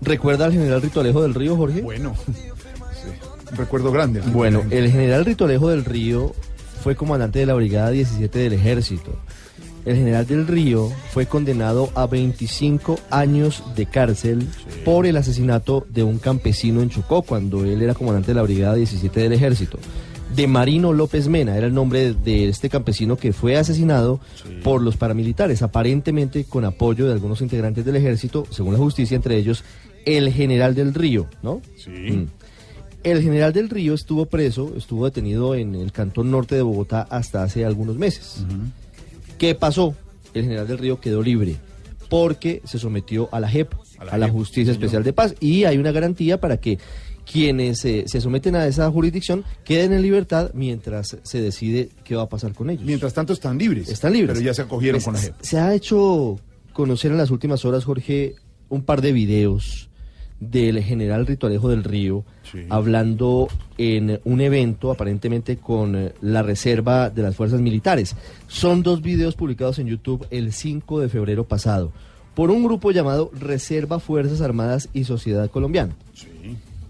¿Recuerda 0.01 0.47
al 0.47 0.53
general 0.53 0.83
Ritolejo 0.83 1.23
del 1.23 1.35
Río, 1.35 1.57
Jorge? 1.57 1.81
Bueno, 1.81 2.15
sí, 2.27 3.09
un 3.51 3.57
recuerdo 3.57 3.93
grande. 3.93 4.21
Bueno, 4.21 4.63
el 4.71 4.91
general 4.91 5.25
Ritolejo 5.25 5.69
del 5.69 5.85
Río 5.85 6.35
fue 6.87 6.95
comandante 6.95 7.41
de 7.41 7.47
la 7.47 7.55
Brigada 7.55 7.91
17 7.91 8.39
del 8.39 8.53
Ejército. 8.53 9.11
El 9.85 9.97
general 9.97 10.25
del 10.25 10.47
Río 10.47 10.89
fue 11.11 11.27
condenado 11.27 11.91
a 11.97 12.07
25 12.07 12.97
años 13.11 13.65
de 13.75 13.87
cárcel 13.87 14.47
por 14.85 15.05
el 15.05 15.17
asesinato 15.17 15.85
de 15.89 16.05
un 16.05 16.21
campesino 16.21 16.83
en 16.83 16.91
Chocó 16.91 17.23
cuando 17.23 17.65
él 17.65 17.83
era 17.83 17.95
comandante 17.95 18.29
de 18.29 18.35
la 18.37 18.43
Brigada 18.43 18.77
17 18.77 19.19
del 19.19 19.33
Ejército. 19.33 19.81
De 20.37 20.47
Marino 20.47 20.93
López 20.93 21.27
Mena 21.27 21.57
era 21.57 21.67
el 21.67 21.75
nombre 21.75 22.15
de 22.15 22.49
este 22.49 22.69
campesino 22.69 23.17
que 23.17 23.33
fue 23.33 23.57
asesinado 23.57 24.21
por 24.63 24.81
los 24.81 24.97
paramilitares, 24.97 25.63
aparentemente 25.63 26.45
con 26.45 26.65
apoyo 26.65 27.09
de 27.09 27.15
algunos 27.15 27.41
integrantes 27.41 27.85
del 27.85 27.97
ejército, 27.97 28.47
según 28.51 28.75
la 28.75 28.79
justicia, 28.79 29.17
entre 29.17 29.37
ellos 29.37 29.65
el 30.05 30.33
general 30.33 30.77
del 30.77 30.95
Río, 30.95 31.27
¿no? 31.43 31.61
Sí. 31.77 32.29
El 33.07 33.23
general 33.23 33.53
del 33.53 33.71
Río 33.71 33.95
estuvo 33.95 34.27
preso, 34.27 34.73
estuvo 34.77 35.05
detenido 35.05 35.55
en 35.55 35.77
el 35.77 35.93
cantón 35.93 36.29
norte 36.29 36.57
de 36.57 36.63
Bogotá 36.63 37.07
hasta 37.09 37.45
hace 37.45 37.65
algunos 37.65 37.97
meses. 37.97 38.45
¿Qué 39.39 39.55
pasó? 39.55 39.95
El 40.35 40.43
general 40.43 40.67
del 40.67 40.79
Río 40.79 41.01
quedó 41.01 41.23
libre 41.23 41.55
porque 42.09 42.63
se 42.65 42.81
sometió 42.81 43.29
a 43.31 43.39
la 43.39 43.49
JEP, 43.49 43.75
a 43.99 44.19
la, 44.19 44.29
Justicia 44.29 44.73
Especial 44.73 45.05
de 45.05 45.13
Paz, 45.13 45.37
y 45.39 45.63
hay 45.67 45.79
una 45.79 45.93
garantía 45.93 46.41
para 46.41 46.57
que 46.57 46.81
quienes 47.31 47.85
eh, 47.85 48.07
se 48.09 48.21
someten 48.21 48.57
a 48.57 48.67
esa 48.67 48.91
jurisdicción 48.91 49.45
queden 49.65 49.93
en 49.93 50.03
libertad 50.03 50.51
mientras 50.53 51.17
se 51.23 51.41
decide 51.41 51.91
qué 52.03 52.17
va 52.17 52.23
a 52.23 52.29
pasar 52.29 52.55
con 52.55 52.71
ellos. 52.71 52.85
Mientras 52.85 53.15
tanto 53.15 53.35
están 53.35 53.57
libres. 53.57 53.89
Están 53.89 54.15
libres. 54.15 54.35
Pero 54.37 54.45
ya 54.45 54.53
se 54.53 54.63
acogieron 54.63 54.97
Pues, 54.97 55.05
con 55.05 55.15
la 55.15 55.21
JEP. 55.21 55.35
Se 55.43 55.61
ha 55.61 55.73
hecho 55.75 56.41
conocer 56.73 57.13
en 57.13 57.19
las 57.19 57.31
últimas 57.31 57.65
horas, 57.65 57.85
Jorge, 57.85 58.35
un 58.69 58.83
par 58.83 59.01
de 59.01 59.13
videos 59.13 59.86
del 60.41 60.83
general 60.83 61.27
Ritualejo 61.27 61.69
del 61.69 61.85
Río 61.85 62.25
hablando 62.69 63.49
en 63.79 64.21
un 64.25 64.41
evento 64.41 64.91
aparentemente 64.91 65.57
con 65.57 65.97
eh, 65.97 66.13
la 66.21 66.43
reserva 66.43 67.11
de 67.11 67.23
las 67.23 67.37
fuerzas 67.37 67.61
militares. 67.61 68.17
Son 68.47 68.83
dos 68.83 69.03
videos 69.03 69.35
publicados 69.35 69.79
en 69.79 69.89
YouTube 69.89 70.27
el 70.31 70.53
5 70.53 71.01
de 71.01 71.09
febrero 71.09 71.45
pasado 71.45 71.93
por 72.35 72.51
un 72.51 72.65
grupo 72.65 72.91
llamado 72.91 73.31
Reserva 73.33 73.99
Fuerzas 73.99 74.43
Armadas 74.43 74.91
y 74.93 75.05
Sociedad 75.05 75.51
Colombiana. 75.51 75.95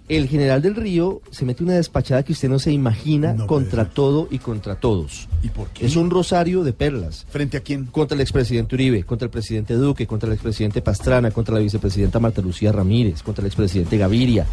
El 0.08 0.28
general 0.28 0.62
del 0.62 0.76
Río 0.76 1.20
se 1.32 1.44
mete 1.44 1.64
una 1.64 1.74
despachada 1.74 2.22
que 2.22 2.32
usted 2.32 2.48
no 2.48 2.60
se 2.60 2.70
imagina 2.70 3.32
No 3.32 3.48
contra 3.48 3.88
todo 3.90 4.28
y 4.30 4.38
contra 4.38 4.76
todos. 4.76 5.28
¿Y 5.42 5.48
por 5.48 5.68
qué? 5.70 5.84
Es 5.84 5.96
un 5.96 6.10
rosario 6.10 6.62
de 6.62 6.72
perlas. 6.72 7.26
¿Frente 7.28 7.56
a 7.56 7.60
quién? 7.60 7.86
Contra 7.86 8.14
el 8.14 8.20
expresidente 8.20 8.76
Uribe, 8.76 9.02
contra 9.02 9.26
el 9.26 9.30
presidente 9.30 9.74
Duque, 9.74 10.06
contra 10.06 10.28
el 10.28 10.34
expresidente 10.34 10.80
Pastrana, 10.80 11.32
contra 11.32 11.56
la 11.56 11.60
vicepresidenta 11.60 12.20
Marta 12.20 12.40
Lucía 12.40 12.70
Ramírez, 12.70 13.24
contra 13.24 13.42
el 13.42 13.46
expresidente 13.46 13.98
Gaviria, 13.98 14.46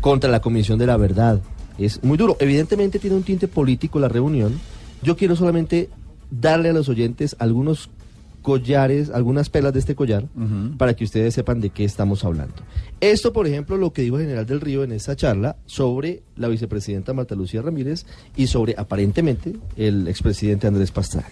contra 0.00 0.30
la 0.30 0.40
Comisión 0.40 0.78
de 0.78 0.86
la 0.86 0.96
Verdad. 0.96 1.40
Es 1.76 2.02
muy 2.04 2.16
duro. 2.16 2.36
Evidentemente 2.38 3.00
tiene 3.00 3.16
un 3.16 3.24
tinte 3.24 3.48
político 3.48 3.98
la 3.98 4.08
reunión. 4.08 4.60
Yo 5.02 5.16
quiero 5.16 5.34
solamente 5.34 5.90
darle 6.30 6.70
a 6.70 6.72
los 6.72 6.88
oyentes 6.88 7.34
algunos 7.40 7.90
collares, 8.44 9.08
algunas 9.08 9.48
pelas 9.48 9.72
de 9.72 9.78
este 9.78 9.94
collar, 9.94 10.26
para 10.76 10.94
que 10.94 11.04
ustedes 11.04 11.32
sepan 11.32 11.62
de 11.62 11.70
qué 11.70 11.82
estamos 11.82 12.24
hablando. 12.24 12.54
Esto, 13.00 13.32
por 13.32 13.46
ejemplo, 13.46 13.78
lo 13.78 13.94
que 13.94 14.02
dijo 14.02 14.18
el 14.18 14.24
general 14.24 14.44
del 14.44 14.60
Río 14.60 14.84
en 14.84 14.92
esta 14.92 15.16
charla 15.16 15.56
sobre 15.64 16.22
la 16.36 16.48
vicepresidenta 16.48 17.14
Marta 17.14 17.34
Lucía 17.34 17.62
Ramírez 17.62 18.04
y 18.36 18.46
sobre, 18.46 18.74
aparentemente, 18.76 19.54
el 19.76 20.06
expresidente 20.08 20.66
Andrés 20.66 20.90
Pastrana. 20.90 21.26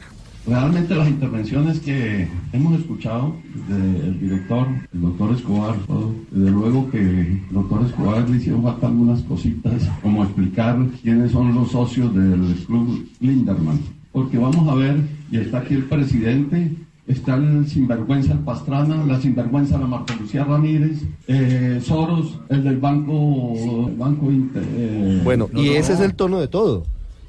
Realmente 0.46 0.94
las 0.94 1.08
intervenciones 1.08 1.80
que 1.80 2.26
hemos 2.54 2.80
escuchado 2.80 3.36
del 3.68 4.18
director, 4.18 4.66
el 4.94 5.00
doctor 5.02 5.36
Escobar, 5.36 5.76
todo, 5.86 6.14
desde 6.30 6.50
luego 6.50 6.90
que 6.90 6.98
el 6.98 7.42
doctor 7.50 7.84
Escobar 7.86 8.28
le 8.28 8.38
hicieron 8.38 8.62
falta 8.62 8.86
algunas 8.86 9.20
cositas, 9.22 9.86
como 10.00 10.24
explicar 10.24 10.78
quiénes 11.02 11.32
son 11.32 11.54
los 11.54 11.72
socios 11.72 12.12
del 12.14 12.56
club 12.66 13.06
Linderman. 13.20 13.80
Porque 14.12 14.38
vamos 14.38 14.66
a 14.66 14.74
ver, 14.74 14.96
y 15.30 15.36
está 15.36 15.58
aquí 15.58 15.74
el 15.74 15.84
presidente, 15.84 16.72
está 17.06 17.34
el 17.34 17.66
sinvergüenza 17.68 18.32
el 18.32 18.38
Pastrana, 18.40 19.04
la 19.04 19.20
sinvergüenza 19.20 19.78
la 19.78 19.86
Marta 19.86 20.14
Lucía 20.16 20.44
Ramírez, 20.44 21.02
eh, 21.26 21.80
Soros, 21.82 22.38
el 22.48 22.62
del 22.64 22.78
banco, 22.78 23.54
el 23.88 23.96
banco 23.96 24.30
Inter- 24.30 24.62
eh, 24.76 25.20
Bueno, 25.24 25.48
no, 25.52 25.62
y 25.62 25.66
no, 25.66 25.72
ese 25.72 25.92
es 25.94 26.00
el 26.00 26.14
tono 26.14 26.38
de 26.40 26.48
todo. 26.48 26.84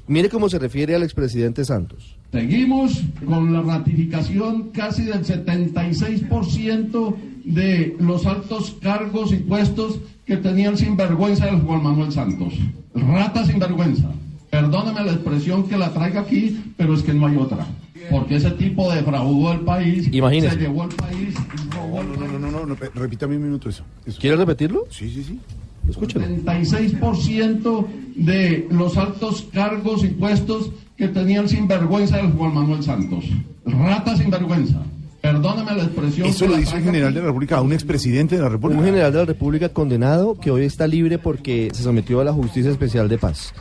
Mire 0.06 0.28
cómo 0.28 0.48
se 0.48 0.58
refiere 0.58 0.94
al 0.94 1.02
expresidente 1.02 1.64
Santos. 1.64 2.16
Seguimos 2.30 3.00
con 3.26 3.52
la 3.52 3.62
ratificación 3.62 4.70
casi 4.72 5.04
del 5.04 5.24
76% 5.24 7.14
de 7.44 7.96
los 8.00 8.26
altos 8.26 8.76
cargos 8.80 9.32
y 9.32 9.36
puestos 9.36 9.98
que 10.26 10.36
tenía 10.38 10.70
el 10.70 10.76
sinvergüenza 10.78 11.46
del 11.46 11.60
Juan 11.60 11.82
Manuel 11.82 12.12
Santos. 12.12 12.54
Rata 12.94 13.44
sinvergüenza. 13.44 14.10
Perdóneme 14.54 15.04
la 15.04 15.12
expresión 15.12 15.66
que 15.68 15.76
la 15.76 15.92
traiga 15.92 16.20
aquí, 16.20 16.72
pero 16.76 16.94
es 16.94 17.02
que 17.02 17.12
no 17.12 17.26
hay 17.26 17.36
otra. 17.36 17.66
Porque 18.08 18.36
ese 18.36 18.52
tipo 18.52 18.92
defraudó 18.92 19.52
el 19.52 19.60
país, 19.60 20.08
Imagínese. 20.12 20.54
se 20.54 20.60
llevó 20.60 20.84
el 20.84 20.90
país, 20.90 21.34
robó 21.74 22.02
el 22.02 22.08
No, 22.20 22.26
no, 22.28 22.38
no, 22.38 22.50
no, 22.50 22.66
no, 22.66 22.76
repítame 22.94 23.36
un 23.36 23.42
minuto 23.42 23.68
eso. 23.68 23.82
eso. 24.06 24.20
¿Quiere 24.20 24.36
repetirlo? 24.36 24.84
Sí, 24.90 25.10
sí, 25.10 25.24
sí. 25.24 25.40
Escúchelo. 25.88 26.24
76% 26.24 27.86
de 28.14 28.68
los 28.70 28.96
altos 28.96 29.48
cargos 29.52 30.04
y 30.04 30.08
puestos 30.08 30.70
que 30.96 31.08
tenía 31.08 31.40
el 31.40 31.48
sinvergüenza 31.48 32.18
del 32.18 32.30
Juan 32.30 32.54
Manuel 32.54 32.84
Santos. 32.84 33.24
Rata 33.66 34.16
sinvergüenza. 34.16 34.80
Perdóneme 35.20 35.74
la 35.74 35.82
expresión. 35.82 36.28
Eso 36.28 36.46
lo 36.46 36.56
dice 36.58 36.76
un 36.76 36.84
general 36.84 37.12
de 37.12 37.20
la 37.20 37.26
República 37.26 37.56
a 37.56 37.62
un 37.62 37.72
expresidente 37.72 38.36
de 38.36 38.42
la 38.42 38.50
República. 38.50 38.78
Un 38.78 38.86
general 38.86 39.10
de 39.12 39.18
la 39.18 39.24
República 39.24 39.68
condenado 39.70 40.38
que 40.38 40.52
hoy 40.52 40.64
está 40.64 40.86
libre 40.86 41.18
porque 41.18 41.70
se 41.72 41.82
sometió 41.82 42.20
a 42.20 42.24
la 42.24 42.32
Justicia 42.32 42.70
Especial 42.70 43.08
de 43.08 43.18
Paz. 43.18 43.52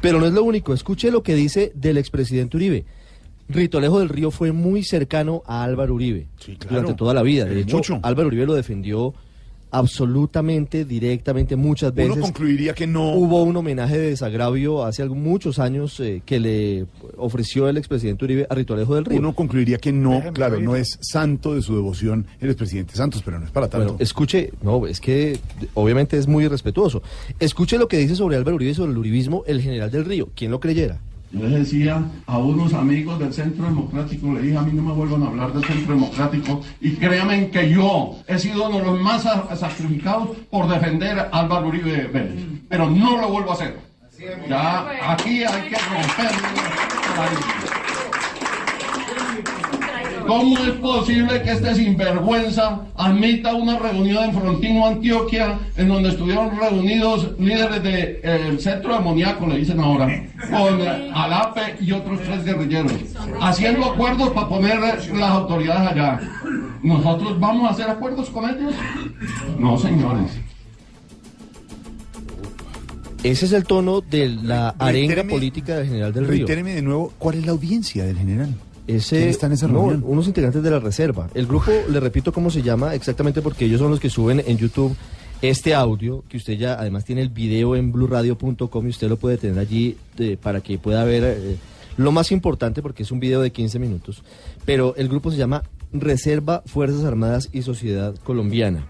Pero 0.00 0.20
no 0.20 0.26
es 0.26 0.32
lo 0.32 0.42
único. 0.44 0.72
Escuche 0.74 1.10
lo 1.10 1.22
que 1.22 1.34
dice 1.34 1.72
del 1.74 1.98
expresidente 1.98 2.56
Uribe. 2.56 2.84
Rito 3.48 3.78
Alejo 3.78 4.00
del 4.00 4.08
Río 4.08 4.30
fue 4.30 4.50
muy 4.52 4.82
cercano 4.82 5.42
a 5.46 5.62
Álvaro 5.62 5.94
Uribe 5.94 6.26
Sí, 6.38 6.56
claro. 6.56 6.76
durante 6.76 6.94
toda 6.98 7.14
la 7.14 7.22
vida. 7.22 7.44
De 7.44 7.60
hecho, 7.60 7.76
mucho. 7.76 8.00
Álvaro 8.02 8.26
Uribe 8.28 8.44
lo 8.46 8.54
defendió 8.54 9.14
absolutamente, 9.70 10.84
directamente, 10.84 11.56
muchas 11.56 11.94
veces. 11.94 12.16
Uno 12.16 12.22
concluiría 12.22 12.74
que 12.74 12.86
no. 12.86 13.12
Hubo 13.12 13.42
un 13.42 13.56
homenaje 13.56 13.98
de 13.98 14.10
desagravio 14.10 14.84
hace 14.84 15.04
muchos 15.06 15.58
años 15.58 15.98
eh, 16.00 16.22
que 16.24 16.40
le 16.40 16.86
ofreció 17.16 17.68
el 17.68 17.76
expresidente 17.76 18.24
Uribe 18.24 18.46
a 18.48 18.54
Rito 18.54 18.74
Alejo 18.74 18.94
del 18.94 19.04
Río. 19.04 19.18
Uno 19.18 19.34
concluiría 19.34 19.78
que 19.78 19.92
no, 19.92 20.22
claro, 20.32 20.60
no 20.60 20.76
es 20.76 20.98
santo 21.00 21.54
de 21.54 21.62
su 21.62 21.74
devoción 21.74 22.26
el 22.40 22.48
expresidente 22.48 22.94
Santos, 22.96 23.22
pero 23.24 23.38
no 23.38 23.46
es 23.46 23.50
para 23.50 23.68
tanto. 23.68 23.86
Bueno, 23.86 23.98
escuche, 24.00 24.52
no, 24.62 24.86
es 24.86 25.00
que 25.00 25.38
obviamente 25.74 26.16
es 26.16 26.26
muy 26.26 26.44
irrespetuoso. 26.44 27.02
Escuche 27.38 27.78
lo 27.78 27.88
que 27.88 27.98
dice 27.98 28.16
sobre 28.16 28.36
Álvaro 28.36 28.56
Uribe 28.56 28.72
y 28.72 28.74
sobre 28.74 28.92
el 28.92 28.98
uribismo 28.98 29.44
el 29.46 29.60
general 29.60 29.90
del 29.90 30.04
Río. 30.04 30.28
¿Quién 30.34 30.50
lo 30.50 30.60
creyera? 30.60 31.00
Yo 31.32 31.40
les 31.42 31.52
decía 31.52 32.02
a 32.26 32.38
unos 32.38 32.72
amigos 32.72 33.18
del 33.18 33.32
Centro 33.32 33.64
Democrático, 33.64 34.32
le 34.32 34.42
dije 34.42 34.56
a 34.56 34.62
mí 34.62 34.70
no 34.72 34.82
me 34.82 34.92
vuelvan 34.92 35.22
a 35.24 35.26
hablar 35.26 35.52
del 35.52 35.64
Centro 35.64 35.94
Democrático 35.94 36.60
y 36.80 36.92
créanme 36.92 37.50
que 37.50 37.68
yo 37.68 38.16
he 38.28 38.38
sido 38.38 38.68
uno 38.68 38.78
de 38.78 38.84
los 38.84 39.00
más 39.00 39.22
sa- 39.24 39.54
sacrificados 39.56 40.30
por 40.50 40.68
defender 40.68 41.18
a 41.18 41.28
Álvaro 41.32 41.68
Uribe 41.68 42.06
Vélez, 42.06 42.44
pero 42.68 42.88
no 42.88 43.20
lo 43.20 43.28
vuelvo 43.28 43.50
a 43.50 43.54
hacer. 43.54 43.76
Ya 44.48 44.86
aquí 45.12 45.42
hay 45.44 45.68
que 45.68 45.76
romper 45.76 46.30
paradigmas. 47.16 47.95
¿Cómo 50.26 50.58
es 50.58 50.70
posible 50.80 51.42
que 51.42 51.52
este 51.52 51.74
sinvergüenza 51.74 52.80
admita 52.96 53.54
una 53.54 53.78
reunión 53.78 54.24
en 54.24 54.32
Frontino, 54.34 54.86
Antioquia, 54.86 55.58
en 55.76 55.88
donde 55.88 56.08
estuvieron 56.10 56.58
reunidos 56.58 57.30
líderes 57.38 57.82
del 57.82 58.60
centro 58.60 58.90
de 58.92 58.96
amoníaco, 58.98 59.46
le 59.46 59.58
dicen 59.58 59.80
ahora, 59.80 60.06
con 60.50 60.80
eh, 60.80 61.10
Alape 61.14 61.76
y 61.80 61.92
otros 61.92 62.20
tres 62.22 62.44
guerrilleros, 62.44 62.92
haciendo 63.40 63.86
acuerdos 63.86 64.30
para 64.30 64.48
poner 64.48 64.78
eh, 64.78 65.12
las 65.14 65.30
autoridades 65.30 65.92
allá? 65.92 66.20
¿Nosotros 66.82 67.38
vamos 67.40 67.68
a 67.68 67.72
hacer 67.72 67.88
acuerdos 67.90 68.28
con 68.30 68.48
ellos? 68.48 68.72
No, 69.58 69.78
señores. 69.78 70.30
Ese 73.22 73.46
es 73.46 73.52
el 73.52 73.64
tono 73.64 74.02
de 74.02 74.28
la 74.28 74.68
arenga 74.78 75.14
Reitéreme- 75.16 75.30
política 75.30 75.76
del 75.76 75.86
general 75.88 76.12
del 76.12 76.24
Río. 76.28 76.46
Reitéreme 76.46 76.74
de 76.74 76.82
nuevo, 76.82 77.12
¿cuál 77.18 77.36
es 77.38 77.46
la 77.46 77.52
audiencia 77.52 78.04
del 78.04 78.16
general? 78.18 78.54
Ese, 78.86 79.16
¿Quién 79.16 79.28
está 79.30 79.46
en 79.46 79.52
esa 79.52 79.66
no, 79.66 79.80
reunión? 79.80 80.04
unos 80.06 80.26
integrantes 80.26 80.62
de 80.62 80.70
la 80.70 80.78
reserva. 80.78 81.28
El 81.34 81.46
grupo, 81.46 81.70
le 81.88 82.00
repito 82.00 82.32
cómo 82.32 82.50
se 82.50 82.62
llama 82.62 82.94
exactamente 82.94 83.42
porque 83.42 83.64
ellos 83.64 83.80
son 83.80 83.90
los 83.90 84.00
que 84.00 84.10
suben 84.10 84.42
en 84.46 84.56
YouTube 84.56 84.96
este 85.42 85.74
audio, 85.74 86.24
que 86.28 86.38
usted 86.38 86.54
ya 86.54 86.74
además 86.74 87.04
tiene 87.04 87.20
el 87.20 87.28
video 87.28 87.76
en 87.76 87.92
blueradio.com 87.92 88.86
y 88.86 88.88
usted 88.88 89.08
lo 89.08 89.16
puede 89.16 89.36
tener 89.36 89.58
allí 89.58 89.96
eh, 90.18 90.38
para 90.40 90.60
que 90.60 90.78
pueda 90.78 91.04
ver 91.04 91.24
eh, 91.24 91.56
lo 91.96 92.10
más 92.10 92.32
importante 92.32 92.80
porque 92.80 93.02
es 93.02 93.10
un 93.10 93.20
video 93.20 93.40
de 93.42 93.50
15 93.50 93.78
minutos. 93.78 94.22
Pero 94.64 94.94
el 94.96 95.08
grupo 95.08 95.30
se 95.30 95.36
llama 95.36 95.62
Reserva 95.92 96.62
Fuerzas 96.66 97.04
Armadas 97.04 97.50
y 97.52 97.62
Sociedad 97.62 98.14
Colombiana. 98.24 98.86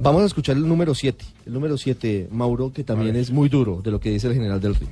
Vamos 0.00 0.22
a 0.22 0.26
escuchar 0.26 0.56
el 0.56 0.66
número 0.66 0.94
7. 0.94 1.24
El 1.46 1.52
número 1.52 1.76
7, 1.76 2.28
Mauro, 2.32 2.72
que 2.72 2.84
también 2.84 3.16
es 3.16 3.30
muy 3.30 3.48
duro 3.48 3.80
de 3.82 3.90
lo 3.90 4.00
que 4.00 4.10
dice 4.10 4.28
el 4.28 4.34
general 4.34 4.60
del 4.60 4.74
Río. 4.74 4.88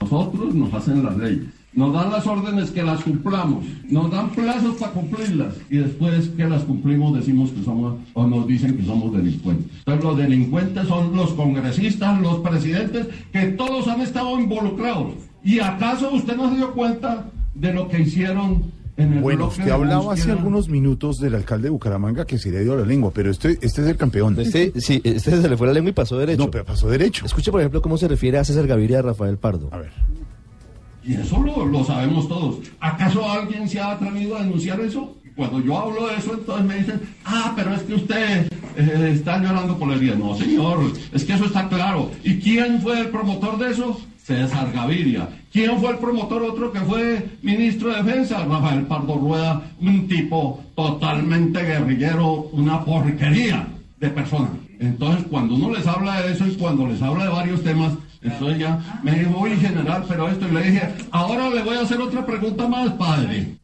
Nosotros 0.00 0.54
nos 0.54 0.72
hacen 0.72 1.04
las 1.04 1.16
leyes, 1.16 1.48
nos 1.74 1.92
dan 1.92 2.10
las 2.10 2.26
órdenes 2.26 2.70
que 2.70 2.82
las 2.82 3.02
cumplamos, 3.02 3.64
nos 3.88 4.10
dan 4.10 4.30
plazos 4.30 4.76
para 4.76 4.92
cumplirlas 4.92 5.54
y 5.70 5.78
después 5.78 6.28
que 6.30 6.44
las 6.44 6.62
cumplimos 6.64 7.14
decimos 7.14 7.50
que 7.50 7.62
somos 7.62 7.96
o 8.12 8.26
nos 8.26 8.46
dicen 8.46 8.76
que 8.76 8.84
somos 8.84 9.12
delincuentes. 9.12 9.66
Entonces 9.78 10.04
los 10.04 10.16
delincuentes 10.18 10.86
son 10.86 11.16
los 11.16 11.32
congresistas, 11.32 12.20
los 12.20 12.40
presidentes, 12.40 13.08
que 13.32 13.46
todos 13.52 13.88
han 13.88 14.00
estado 14.00 14.38
involucrados. 14.38 15.14
¿Y 15.44 15.58
acaso 15.60 16.12
usted 16.12 16.36
no 16.36 16.50
se 16.50 16.56
dio 16.56 16.72
cuenta 16.72 17.30
de 17.54 17.72
lo 17.72 17.88
que 17.88 18.00
hicieron 18.00 18.70
en 18.96 19.14
el 19.14 19.20
Bueno, 19.20 19.46
usted 19.46 19.64
de 19.64 19.72
hablaba 19.72 20.12
hace 20.12 20.30
algunos 20.30 20.68
minutos 20.68 21.18
del 21.18 21.34
alcalde 21.34 21.64
de 21.64 21.70
Bucaramanga 21.70 22.26
que 22.26 22.38
se 22.38 22.50
le 22.50 22.62
dio 22.62 22.76
la 22.76 22.84
lengua, 22.84 23.10
pero 23.14 23.30
este, 23.30 23.52
este 23.62 23.82
es 23.82 23.88
el 23.88 23.96
campeón. 23.96 24.38
Este, 24.38 24.72
sí, 24.80 25.00
este 25.02 25.40
se 25.40 25.48
le 25.48 25.56
fue 25.56 25.66
la 25.66 25.72
lengua 25.72 25.90
y 25.90 25.94
pasó 25.94 26.18
derecho. 26.18 26.44
No, 26.44 26.50
pero 26.50 26.64
pasó 26.64 26.88
derecho. 26.88 27.24
Escuche, 27.24 27.50
por 27.50 27.60
ejemplo, 27.60 27.80
cómo 27.80 27.96
se 27.96 28.06
refiere 28.08 28.38
a 28.38 28.44
César 28.44 28.66
Gaviria 28.66 28.98
a 28.98 29.02
Rafael 29.02 29.38
Pardo. 29.38 29.70
A 29.72 29.78
ver. 29.78 29.92
Y 31.04 31.14
eso 31.14 31.38
lo, 31.38 31.66
lo 31.66 31.84
sabemos 31.84 32.28
todos. 32.28 32.56
¿Acaso 32.80 33.28
alguien 33.28 33.68
se 33.68 33.80
ha 33.80 33.92
atrevido 33.92 34.36
a 34.36 34.42
denunciar 34.42 34.80
eso? 34.80 35.16
Cuando 35.34 35.60
yo 35.60 35.78
hablo 35.78 36.08
de 36.08 36.16
eso, 36.16 36.34
entonces 36.34 36.66
me 36.66 36.76
dicen, 36.76 37.00
ah, 37.24 37.52
pero 37.56 37.74
es 37.74 37.82
que 37.82 37.94
usted 37.94 38.52
eh, 38.76 39.12
está 39.14 39.38
llorando 39.38 39.78
por 39.78 39.88
la 39.88 39.96
herida. 39.96 40.14
No, 40.14 40.36
señor, 40.36 40.92
es 41.12 41.24
que 41.24 41.32
eso 41.32 41.46
está 41.46 41.68
claro. 41.68 42.10
¿Y 42.22 42.38
quién 42.38 42.80
fue 42.82 43.00
el 43.00 43.08
promotor 43.08 43.58
de 43.58 43.70
eso? 43.70 43.98
César 44.22 44.70
Gaviria. 44.72 45.28
¿Quién 45.52 45.78
fue 45.80 45.90
el 45.90 45.98
promotor 45.98 46.42
otro 46.42 46.70
que 46.70 46.80
fue 46.80 47.28
ministro 47.42 47.90
de 47.90 48.02
Defensa? 48.02 48.44
Rafael 48.44 48.82
Pardo 48.82 49.16
Rueda, 49.16 49.62
un 49.80 50.06
tipo 50.06 50.62
totalmente 50.76 51.62
guerrillero, 51.62 52.48
una 52.52 52.84
porquería 52.84 53.66
de 53.98 54.08
persona. 54.10 54.50
Entonces, 54.78 55.26
cuando 55.30 55.54
uno 55.54 55.74
les 55.74 55.86
habla 55.86 56.22
de 56.22 56.32
eso 56.32 56.46
y 56.46 56.54
cuando 56.54 56.86
les 56.86 57.02
habla 57.02 57.24
de 57.24 57.30
varios 57.30 57.62
temas, 57.62 57.92
entonces 58.22 58.58
ya 58.58 59.00
me 59.02 59.12
dijo, 59.18 59.38
oye, 59.38 59.56
general, 59.56 60.04
pero 60.08 60.28
esto, 60.28 60.46
y 60.48 60.52
le 60.52 60.62
dije, 60.62 60.82
ahora 61.10 61.50
le 61.50 61.62
voy 61.62 61.76
a 61.76 61.80
hacer 61.82 62.00
otra 62.00 62.24
pregunta 62.24 62.68
más, 62.68 62.92
padre. 62.94 63.56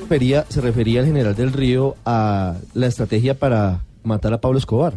refería, 0.00 0.46
se 0.48 0.60
refería 0.60 1.00
el 1.00 1.06
general 1.06 1.34
del 1.34 1.52
Río 1.52 1.96
a 2.06 2.56
la 2.74 2.86
estrategia 2.86 3.34
para 3.38 3.80
matar 4.04 4.32
a 4.32 4.40
Pablo 4.40 4.58
Escobar. 4.58 4.94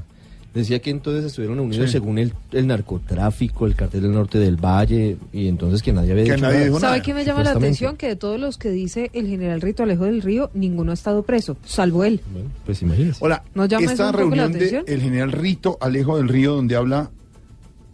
Decía 0.54 0.80
que 0.80 0.90
entonces 0.90 1.24
estuvieron 1.24 1.62
unidos 1.62 1.86
Sí. 1.86 1.94
según 1.94 2.18
el, 2.18 2.34
el 2.52 2.68
narcotráfico, 2.68 3.66
el 3.66 3.74
cartel 3.76 4.02
del 4.02 4.12
norte 4.12 4.38
del 4.38 4.58
Valle, 4.58 5.16
y 5.32 5.48
entonces 5.48 5.82
que 5.82 5.94
nadie 5.94 6.12
había 6.12 6.26
Que 6.26 6.32
dicho 6.34 6.46
nadie 6.46 6.66
nada. 6.68 6.80
¿Sabe 6.80 7.02
qué 7.02 7.14
me 7.14 7.24
llama 7.24 7.42
la 7.44 7.52
atención? 7.52 7.96
Que 7.96 8.08
de 8.10 8.16
todos 8.18 8.38
los 8.38 8.58
que 8.58 8.70
dice 8.70 9.10
el 9.14 9.28
general 9.28 9.62
Rito 9.62 9.84
Alejo 9.84 10.04
del 10.06 10.22
Río, 10.22 10.50
ninguno 10.54 10.92
ha 10.92 10.94
estado 10.94 11.24
preso, 11.24 11.56
salvo 11.66 12.04
él. 12.04 12.20
Bueno, 12.34 12.50
pues 12.66 12.82
imagínese. 12.82 13.18
Hola, 13.24 13.44
¿No 13.56 13.66
llama 13.66 13.92
esta 13.92 14.12
reunión 14.12 14.52
del 14.52 15.02
general 15.02 15.32
Rito 15.32 15.78
Alejo 15.80 16.18
del 16.18 16.28
Río, 16.28 16.56
donde 16.56 16.76
habla 16.76 17.10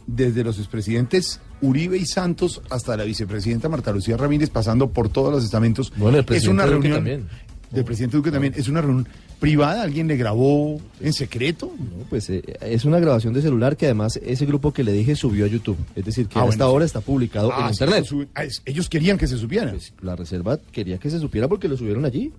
desde 0.07 0.43
los 0.43 0.57
expresidentes 0.57 1.39
Uribe 1.61 1.97
y 1.97 2.05
Santos 2.05 2.61
hasta 2.69 2.95
la 2.97 3.03
vicepresidenta 3.03 3.69
Marta 3.69 3.91
Lucía 3.91 4.17
Ramírez, 4.17 4.49
pasando 4.49 4.89
por 4.89 5.09
todos 5.09 5.31
los 5.31 5.43
estamentos. 5.43 5.91
Bueno, 5.97 6.17
el 6.17 6.21
es 6.21 6.25
presidente 6.25 6.53
una 6.53 6.63
Duque 6.63 6.73
reunión 6.73 6.93
también. 6.97 7.27
del 7.71 7.83
presidente 7.85 8.17
Duque 8.17 8.31
también. 8.31 8.53
Es 8.55 8.67
una 8.69 8.81
reunión 8.81 9.07
privada. 9.39 9.81
¿Alguien 9.83 10.07
le 10.07 10.15
grabó 10.17 10.79
en 11.01 11.13
secreto? 11.13 11.71
No, 11.77 12.05
pues 12.09 12.29
eh, 12.29 12.41
es 12.61 12.85
una 12.85 12.99
grabación 12.99 13.33
de 13.33 13.41
celular 13.41 13.75
que 13.75 13.85
además 13.85 14.19
ese 14.23 14.45
grupo 14.45 14.71
que 14.73 14.83
le 14.83 14.91
dije 14.93 15.15
subió 15.15 15.45
a 15.45 15.47
YouTube. 15.47 15.77
Es 15.95 16.05
decir, 16.05 16.27
que 16.27 16.39
Ah, 16.39 16.43
hasta 16.43 16.55
bueno, 16.57 16.65
ahora 16.65 16.85
está 16.85 17.01
publicado 17.01 17.51
Ah, 17.51 17.67
en 17.67 17.73
sí, 17.75 17.83
Internet. 17.83 18.29
Ah, 18.35 18.43
es- 18.45 18.61
ellos 18.65 18.87
querían 18.89 19.17
que 19.17 19.27
se 19.27 19.37
supiera. 19.37 19.71
Pues 19.71 19.93
la 20.01 20.15
reserva 20.15 20.57
quería 20.71 20.97
que 20.99 21.09
se 21.09 21.19
supiera 21.19 21.47
porque 21.47 21.67
lo 21.67 21.75
subieron 21.75 22.05
allí. 22.05 22.31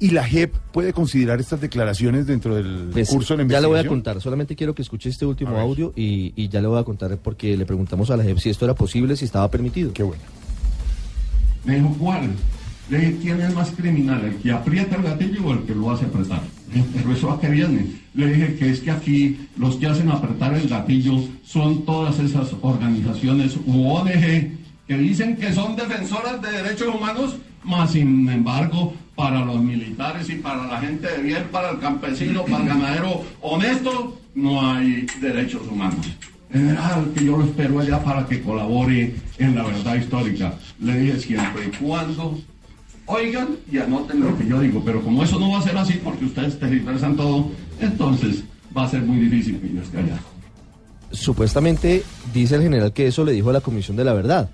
Y 0.00 0.10
la 0.10 0.24
JEP 0.24 0.54
puede 0.72 0.92
considerar 0.92 1.40
estas 1.40 1.60
declaraciones 1.60 2.26
dentro 2.26 2.56
del 2.56 2.90
Pues, 2.92 3.08
curso 3.08 3.36
de 3.36 3.44
la 3.44 3.50
ya 3.50 3.60
le 3.60 3.66
voy 3.66 3.76
a 3.76 3.80
investigación. 3.80 3.88
contar, 3.88 4.20
solamente 4.22 4.56
quiero 4.56 4.74
que 4.74 4.82
escuche 4.82 5.08
este 5.08 5.24
último 5.26 5.56
audio 5.58 5.92
y, 5.96 6.32
y 6.36 6.48
ya 6.48 6.60
le 6.60 6.66
voy 6.68 6.80
a 6.80 6.84
contar 6.84 7.16
porque 7.18 7.56
le 7.56 7.64
preguntamos 7.66 8.10
a 8.10 8.16
la 8.16 8.24
JEP 8.24 8.38
si 8.38 8.50
esto 8.50 8.64
era 8.64 8.74
posible, 8.74 9.16
si 9.16 9.24
estaba 9.24 9.50
permitido. 9.50 9.92
Qué 9.92 10.02
bueno. 10.02 10.22
Me 11.64 11.76
dijo, 11.76 11.96
¿cuál? 11.98 12.30
Le 12.90 12.98
dije, 12.98 13.16
¿quién 13.22 13.40
es 13.40 13.54
más 13.54 13.70
criminal? 13.70 14.22
¿El 14.24 14.36
que 14.36 14.52
aprieta 14.52 14.96
el 14.96 15.02
gatillo 15.02 15.46
o 15.46 15.52
el 15.54 15.60
que 15.62 15.74
lo 15.74 15.90
hace 15.90 16.04
apretar? 16.04 16.42
¿Pero 16.92 17.12
eso 17.12 17.30
a 17.30 17.40
qué 17.40 17.48
viene? 17.48 17.86
Le 18.14 18.26
dije 18.32 18.56
que 18.56 18.68
es 18.70 18.80
que 18.80 18.90
aquí 18.90 19.48
los 19.56 19.76
que 19.76 19.86
hacen 19.86 20.10
apretar 20.10 20.54
el 20.54 20.68
gatillo 20.68 21.14
son 21.44 21.84
todas 21.86 22.18
esas 22.18 22.50
organizaciones 22.60 23.56
u 23.64 23.86
ONG 23.88 24.10
que 24.86 24.98
dicen 24.98 25.36
que 25.36 25.52
son 25.54 25.76
defensoras 25.76 26.42
de 26.42 26.50
derechos 26.50 26.94
humanos, 26.94 27.36
más 27.64 27.92
sin 27.92 28.28
embargo, 28.28 28.92
para 29.14 29.44
los 29.44 29.60
militares 29.60 30.28
y 30.28 30.36
para 30.36 30.66
la 30.66 30.80
gente 30.80 31.08
de 31.08 31.22
bien, 31.22 31.44
para 31.50 31.70
el 31.70 31.78
campesino, 31.78 32.44
para 32.44 32.62
el 32.62 32.68
ganadero 32.68 33.22
honesto, 33.40 34.18
no 34.34 34.70
hay 34.70 35.06
derechos 35.20 35.62
humanos. 35.70 36.06
General, 36.52 37.10
que 37.14 37.24
yo 37.24 37.36
lo 37.36 37.44
espero 37.44 37.80
allá 37.80 38.02
para 38.02 38.26
que 38.26 38.40
colabore 38.40 39.14
en 39.38 39.54
la 39.54 39.64
verdad 39.64 39.96
histórica. 39.96 40.54
Le 40.80 40.98
dije 40.98 41.20
siempre 41.20 41.66
y 41.66 41.84
cuando 41.84 42.38
oigan 43.06 43.48
y 43.70 43.78
anoten 43.78 44.20
lo 44.20 44.36
que 44.38 44.46
yo 44.46 44.60
digo, 44.60 44.82
pero 44.84 45.02
como 45.02 45.22
eso 45.22 45.38
no 45.38 45.50
va 45.50 45.58
a 45.58 45.62
ser 45.62 45.76
así 45.76 46.00
porque 46.02 46.24
ustedes 46.24 46.58
tergiversan 46.58 47.16
todo, 47.16 47.50
entonces 47.80 48.44
va 48.76 48.84
a 48.84 48.88
ser 48.88 49.02
muy 49.02 49.18
difícil 49.18 49.60
que 49.60 49.74
yo 49.74 49.82
esté 49.82 49.98
allá. 49.98 50.18
Supuestamente 51.10 52.02
dice 52.32 52.56
el 52.56 52.62
general 52.62 52.92
que 52.92 53.06
eso 53.06 53.24
le 53.24 53.32
dijo 53.32 53.50
a 53.50 53.52
la 53.52 53.60
Comisión 53.60 53.96
de 53.96 54.04
la 54.04 54.14
Verdad, 54.14 54.50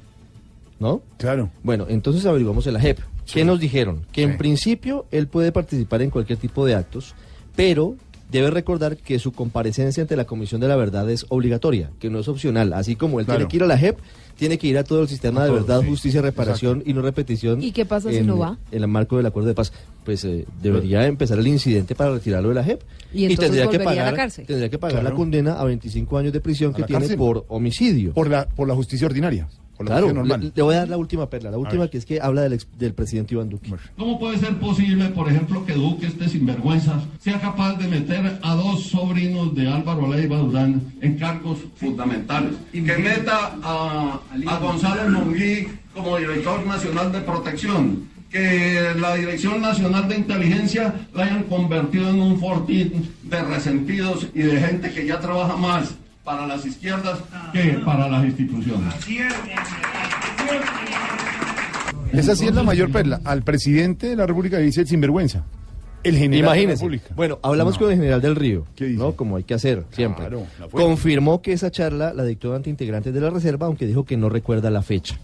¿no? 0.78 1.02
Claro. 1.16 1.50
Bueno, 1.62 1.86
entonces 1.88 2.26
averiguamos 2.26 2.66
en 2.66 2.74
la 2.74 2.80
JEP. 2.80 2.98
¿Qué 3.32 3.44
nos 3.44 3.60
dijeron? 3.60 4.04
Que 4.12 4.22
en 4.22 4.36
principio 4.38 5.06
él 5.10 5.26
puede 5.28 5.52
participar 5.52 6.02
en 6.02 6.10
cualquier 6.10 6.38
tipo 6.38 6.64
de 6.66 6.74
actos, 6.74 7.14
pero 7.56 7.96
debe 8.30 8.50
recordar 8.50 8.96
que 8.96 9.18
su 9.18 9.32
comparecencia 9.32 10.02
ante 10.02 10.14
la 10.16 10.24
Comisión 10.24 10.60
de 10.60 10.68
la 10.68 10.76
Verdad 10.76 11.10
es 11.10 11.26
obligatoria, 11.30 11.90
que 11.98 12.10
no 12.10 12.20
es 12.20 12.28
opcional. 12.28 12.72
Así 12.72 12.94
como 12.94 13.18
él 13.18 13.26
Claro. 13.26 13.38
tiene 13.38 13.48
que 13.50 13.56
ir 13.56 13.62
a 13.64 13.66
la 13.66 13.76
JEP, 13.78 13.98
tiene 14.36 14.56
que 14.56 14.68
ir 14.68 14.78
a 14.78 14.84
todo 14.84 15.02
el 15.02 15.08
sistema 15.08 15.44
de 15.44 15.50
verdad, 15.50 15.80
sí. 15.82 15.88
justicia, 15.88 16.22
reparación 16.22 16.82
y 16.86 16.94
no 16.94 17.02
repetición. 17.02 17.60
¿Y 17.62 17.72
qué 17.72 17.84
pasa 17.84 18.10
si 18.10 18.18
en- 18.18 18.26
no 18.28 18.38
va? 18.38 18.56
En 18.70 18.82
el 18.82 18.88
marco 18.88 19.16
del 19.16 19.26
acuerdo 19.26 19.48
de 19.48 19.54
paz. 19.54 19.72
Pues 20.04 20.24
eh, 20.24 20.46
debería 20.62 21.06
empezar 21.06 21.38
el 21.40 21.46
incidente 21.48 21.94
para 21.96 22.12
retirarlo 22.12 22.48
de 22.50 22.54
la 22.54 22.64
JEP. 22.64 22.80
Y 23.12 23.24
entonces 23.24 23.46
tendría 23.50 23.68
que 23.68 23.78
la 23.78 23.84
pagar, 23.84 24.14
cárcel. 24.14 24.46
tendría 24.46 24.70
que 24.70 24.78
pagar 24.78 25.00
Claro. 25.00 25.10
la 25.10 25.14
condena 25.16 25.60
a 25.60 25.64
25 25.64 26.16
años 26.16 26.32
de 26.32 26.40
prisión 26.40 26.70
A 26.70 26.74
que 26.76 26.80
la 26.82 26.86
tiene 26.86 27.00
cárcel. 27.00 27.18
por 27.18 27.44
homicidio. 27.48 28.12
Por 28.14 28.30
la, 28.30 28.46
por 28.48 28.66
la 28.68 28.74
justicia 28.76 29.06
ordinaria. 29.08 29.48
Por 29.80 29.88
la 29.88 29.94
Claro, 29.94 30.08
le, 30.08 30.12
normal. 30.12 30.52
le 30.54 30.62
voy 30.62 30.74
a 30.74 30.78
dar 30.80 30.88
la 30.90 30.98
última 30.98 31.30
perla, 31.30 31.50
la 31.50 31.56
última 31.56 31.88
que 31.88 31.96
es 31.96 32.04
que 32.04 32.20
habla 32.20 32.42
del, 32.42 32.52
ex- 32.52 32.68
del 32.78 32.92
presidente 32.92 33.32
Iván 33.32 33.48
Duque. 33.48 33.72
¿Cómo 33.96 34.18
puede 34.18 34.36
ser 34.36 34.58
posible, 34.58 35.06
por 35.06 35.26
ejemplo, 35.30 35.64
que 35.64 35.72
Duque, 35.72 36.06
este 36.08 36.28
sinvergüenza, 36.28 37.00
sea 37.18 37.40
capaz 37.40 37.76
de 37.78 37.88
meter 37.88 38.38
a 38.42 38.54
dos 38.56 38.82
sobrinos 38.90 39.54
de 39.54 39.66
Álvaro 39.68 40.12
Leiva 40.12 40.36
Durán 40.36 40.82
en 41.00 41.16
cargos 41.16 41.60
fundamentales? 41.76 42.52
Y 42.74 42.82
que 42.82 42.94
meta 42.98 43.56
a, 43.62 44.20
a 44.48 44.58
González 44.58 45.08
Monguí 45.08 45.66
como 45.94 46.18
director 46.18 46.66
nacional 46.66 47.10
de 47.10 47.20
protección. 47.22 48.10
Que 48.30 48.92
la 49.00 49.14
Dirección 49.16 49.62
Nacional 49.62 50.06
de 50.08 50.16
Inteligencia 50.18 50.94
la 51.14 51.24
hayan 51.24 51.44
convertido 51.44 52.10
en 52.10 52.20
un 52.20 52.38
fortín 52.38 53.10
de 53.22 53.42
resentidos 53.42 54.26
y 54.34 54.40
de 54.42 54.60
gente 54.60 54.92
que 54.92 55.06
ya 55.06 55.18
trabaja 55.18 55.56
más 55.56 55.94
para 56.30 56.46
las 56.46 56.64
izquierdas 56.64 57.18
que 57.52 57.80
para 57.84 58.08
las 58.08 58.24
instituciones. 58.24 58.94
Esa 62.12 62.36
sí 62.36 62.46
es 62.46 62.54
la 62.54 62.62
mayor 62.62 62.90
perla. 62.92 63.20
Al 63.24 63.42
presidente 63.42 64.08
de 64.08 64.16
la 64.16 64.26
República 64.26 64.58
le 64.58 64.64
dice 64.64 64.82
el 64.82 64.86
sinvergüenza. 64.88 65.44
El 66.02 66.16
general 66.16 66.30
de 66.30 66.36
la 66.42 66.46
Imagínese. 66.56 66.82
República. 66.84 67.14
Bueno, 67.16 67.38
hablamos 67.42 67.74
No. 67.74 67.80
con 67.80 67.90
el 67.90 67.96
general 67.96 68.20
del 68.22 68.36
Río, 68.36 68.64
¿Qué 68.76 68.86
dice? 68.86 68.98
¿no? 68.98 69.12
Como 69.16 69.36
hay 69.36 69.42
que 69.44 69.54
hacer 69.54 69.84
siempre. 69.90 70.26
Claro. 70.28 70.46
Confirmó 70.70 71.42
que 71.42 71.52
esa 71.52 71.70
charla 71.70 72.14
la 72.14 72.24
dictó 72.24 72.54
ante 72.54 72.70
integrantes 72.70 73.12
de 73.12 73.20
la 73.20 73.30
reserva, 73.30 73.66
aunque 73.66 73.86
dijo 73.86 74.04
que 74.04 74.16
no 74.16 74.28
recuerda 74.28 74.70
la 74.70 74.82
fecha. 74.82 75.18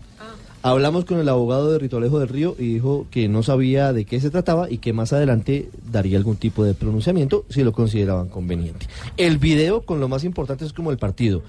Hablamos 0.62 1.04
con 1.04 1.18
el 1.18 1.28
abogado 1.28 1.70
de 1.70 1.78
Rito 1.78 1.98
Alejo 1.98 2.18
del 2.18 2.28
Río 2.28 2.56
y 2.58 2.74
dijo 2.74 3.06
que 3.10 3.28
no 3.28 3.42
sabía 3.42 3.92
de 3.92 4.04
qué 4.04 4.20
se 4.20 4.30
trataba 4.30 4.70
y 4.70 4.78
que 4.78 4.92
más 4.92 5.12
adelante 5.12 5.70
daría 5.90 6.18
algún 6.18 6.36
tipo 6.36 6.64
de 6.64 6.74
pronunciamiento 6.74 7.44
si 7.48 7.62
lo 7.62 7.72
consideraban 7.72 8.28
conveniente. 8.28 8.86
El 9.16 9.38
video 9.38 9.82
con 9.82 10.00
lo 10.00 10.08
más 10.08 10.24
importante 10.24 10.64
es 10.64 10.72
como 10.72 10.90
el 10.90 10.98
partido. 10.98 11.42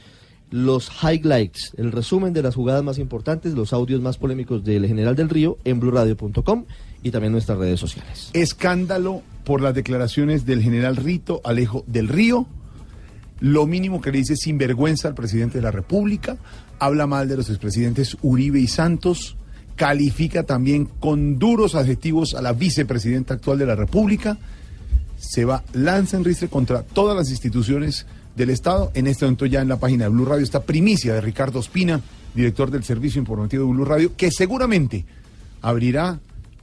Los 0.49 0.91
highlights, 1.03 1.73
el 1.77 1.91
resumen 1.91 2.31
de 2.31 2.41
las 2.41 2.55
jugadas 2.55 2.83
más 2.83 2.99
importantes, 2.99 3.53
los 3.53 3.73
audios 3.73 4.01
más 4.01 4.17
polémicos 4.17 4.63
del 4.63 4.87
general 4.87 5.15
del 5.15 5.29
Río 5.29 5.57
en 5.65 5.79
blurradio.com 5.79 6.65
y 7.03 7.11
también 7.11 7.33
nuestras 7.33 7.57
redes 7.57 7.79
sociales. 7.79 8.29
Escándalo 8.33 9.23
por 9.43 9.61
las 9.61 9.73
declaraciones 9.73 10.45
del 10.45 10.61
general 10.61 10.95
Rito 10.95 11.41
Alejo 11.43 11.83
del 11.87 12.07
Río. 12.07 12.45
Lo 13.39 13.65
mínimo 13.65 14.01
que 14.01 14.11
le 14.11 14.19
dice 14.19 14.35
sinvergüenza 14.35 15.07
al 15.07 15.15
presidente 15.15 15.57
de 15.57 15.63
la 15.63 15.71
República. 15.71 16.37
Habla 16.79 17.07
mal 17.07 17.27
de 17.27 17.37
los 17.37 17.49
expresidentes 17.49 18.17
Uribe 18.21 18.59
y 18.59 18.67
Santos. 18.67 19.35
Califica 19.75 20.43
también 20.43 20.85
con 20.85 21.39
duros 21.39 21.75
adjetivos 21.75 22.33
a 22.33 22.41
la 22.41 22.53
vicepresidenta 22.53 23.35
actual 23.35 23.59
de 23.59 23.65
la 23.65 23.75
República. 23.75 24.37
Se 25.19 25.45
va, 25.45 25.63
lanza 25.73 26.17
en 26.17 26.23
ristre 26.23 26.47
contra 26.47 26.83
todas 26.83 27.15
las 27.15 27.29
instituciones 27.29 28.05
del 28.35 28.51
Estado. 28.51 28.91
En 28.93 29.07
este 29.07 29.25
momento 29.25 29.45
ya 29.45 29.61
en 29.61 29.67
la 29.67 29.79
página 29.79 30.05
de 30.05 30.09
Blue 30.09 30.25
Radio 30.25 30.43
está 30.43 30.63
primicia 30.63 31.13
de 31.13 31.21
Ricardo 31.21 31.59
Espina, 31.59 32.01
director 32.35 32.71
del 32.71 32.83
servicio 32.83 33.19
informativo 33.19 33.65
de 33.65 33.71
Blue 33.71 33.85
Radio, 33.85 34.15
que 34.15 34.31
seguramente 34.31 35.05
abrirá 35.61 36.19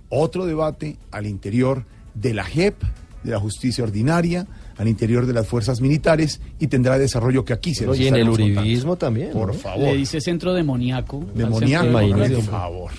otro 0.09 0.46
debate 0.46 0.96
al 1.11 1.27
interior 1.27 1.85
de 2.14 2.35
la 2.35 2.44
JEP, 2.44 2.77
de 3.24 3.31
la 3.33 3.40
justicia 3.40 3.83
ordinaria, 3.83 4.46
al 4.77 4.89
interior 4.89 5.27
de 5.27 5.33
las 5.33 5.47
fuerzas 5.47 5.81
militares 5.81 6.41
y 6.59 6.67
tendrá 6.67 6.99
desarrollo 6.99 7.45
que 7.45 7.53
aquí 7.53 7.75
se 7.75 7.85
No, 7.85 7.91
los 7.91 8.01
y 8.01 8.09
en 8.09 8.17
el 8.17 8.29
uribismo 8.29 8.97
también. 8.97 9.31
Por 9.33 9.49
¿no? 9.49 9.55
favor. 9.55 9.85
Le 9.85 9.97
dice 9.97 10.21
centro 10.21 10.53
demoníaco. 10.53 11.25
Demoníaco, 11.35 11.99
centro 11.99 12.37
por 12.37 12.45
favor. 12.45 12.91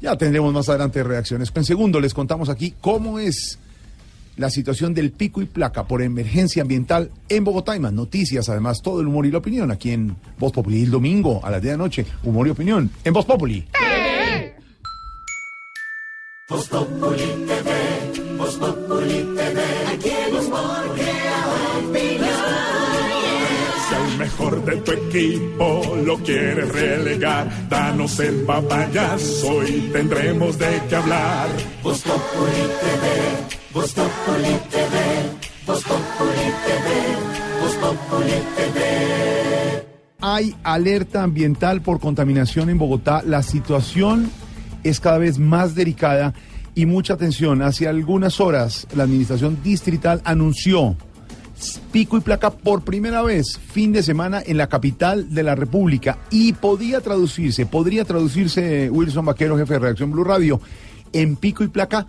Ya 0.00 0.16
tendremos 0.16 0.52
más 0.52 0.68
adelante 0.68 1.02
reacciones. 1.02 1.52
En 1.54 1.64
segundo, 1.64 2.00
les 2.00 2.14
contamos 2.14 2.48
aquí 2.48 2.74
cómo 2.80 3.18
es 3.18 3.58
la 4.36 4.50
situación 4.50 4.94
del 4.94 5.10
pico 5.10 5.42
y 5.42 5.46
placa 5.46 5.86
por 5.86 6.02
emergencia 6.02 6.62
ambiental 6.62 7.10
en 7.28 7.44
Bogotá. 7.44 7.76
Y 7.76 7.80
más 7.80 7.92
noticias, 7.92 8.48
además, 8.48 8.82
todo 8.82 9.00
el 9.00 9.06
humor 9.06 9.26
y 9.26 9.30
la 9.30 9.38
opinión 9.38 9.70
aquí 9.70 9.90
en 9.90 10.16
Voz 10.38 10.52
Populi. 10.52 10.82
El 10.82 10.90
domingo 10.90 11.40
a 11.44 11.50
las 11.50 11.62
10 11.62 11.72
de 11.72 11.78
la 11.78 11.84
noche, 11.84 12.06
humor 12.24 12.46
y 12.46 12.50
opinión 12.50 12.90
en 13.04 13.12
Voz 13.12 13.24
Populi. 13.24 13.66
Si 16.48 16.68
al 19.38 20.11
mejor 24.22 24.64
de 24.64 24.76
tu 24.76 24.92
equipo 24.92 25.96
lo 26.04 26.16
quieres 26.18 26.68
relegar, 26.68 27.68
danos 27.68 28.20
el 28.20 28.42
papayazo 28.42 29.66
y 29.66 29.90
tendremos 29.92 30.56
de 30.58 30.80
qué 30.88 30.94
hablar. 30.96 31.48
Populi 31.82 32.62
TV, 32.82 33.04
Populi 33.72 34.54
TV, 34.70 34.96
Populi 35.66 36.48
TV, 36.64 36.86
Populi 37.80 38.38
TV. 38.56 39.86
Hay 40.20 40.54
alerta 40.62 41.24
ambiental 41.24 41.82
por 41.82 41.98
contaminación 41.98 42.70
en 42.70 42.78
Bogotá. 42.78 43.24
La 43.26 43.42
situación 43.42 44.30
es 44.84 45.00
cada 45.00 45.18
vez 45.18 45.40
más 45.40 45.74
delicada 45.74 46.32
y 46.76 46.86
mucha 46.86 47.14
atención. 47.14 47.60
Hace 47.60 47.88
algunas 47.88 48.38
horas 48.38 48.86
la 48.94 49.02
administración 49.02 49.58
distrital 49.64 50.22
anunció 50.24 50.96
pico 51.90 52.16
y 52.16 52.20
placa 52.20 52.50
por 52.50 52.82
primera 52.82 53.22
vez 53.22 53.58
fin 53.58 53.92
de 53.92 54.02
semana 54.02 54.42
en 54.44 54.56
la 54.56 54.68
capital 54.68 55.34
de 55.34 55.42
la 55.42 55.54
República 55.54 56.18
y 56.30 56.52
podía 56.52 57.00
traducirse, 57.00 57.66
podría 57.66 58.04
traducirse 58.04 58.90
Wilson 58.90 59.24
Vaquero, 59.24 59.56
jefe 59.56 59.74
de 59.74 59.78
redacción 59.80 60.12
Blue 60.12 60.24
Radio, 60.24 60.60
en 61.12 61.36
pico 61.36 61.64
y 61.64 61.68
placa 61.68 62.06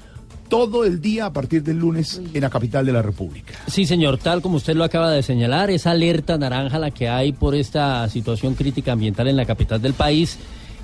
todo 0.50 0.86
el 0.86 1.02
día 1.02 1.26
a 1.26 1.34
partir 1.34 1.64
del 1.64 1.78
lunes 1.78 2.22
en 2.34 2.42
la 2.42 2.50
capital 2.50 2.86
de 2.86 2.92
la 2.92 3.02
República. 3.02 3.54
Sí, 3.68 3.86
señor, 3.86 4.18
tal 4.20 4.42
como 4.42 4.58
usted 4.58 4.76
lo 4.76 4.84
acaba 4.84 5.12
de 5.12 5.24
señalar, 5.24 5.70
esa 5.72 5.92
alerta 5.92 6.38
naranja 6.38 6.78
la 6.78 6.92
que 6.92 7.10
hay 7.10 7.34
por 7.34 7.56
esta 7.56 8.08
situación 8.10 8.54
crítica 8.54 8.92
ambiental 8.92 9.28
en 9.28 9.36
la 9.36 9.46
capital 9.46 9.82
del 9.82 9.94
país, 9.94 10.38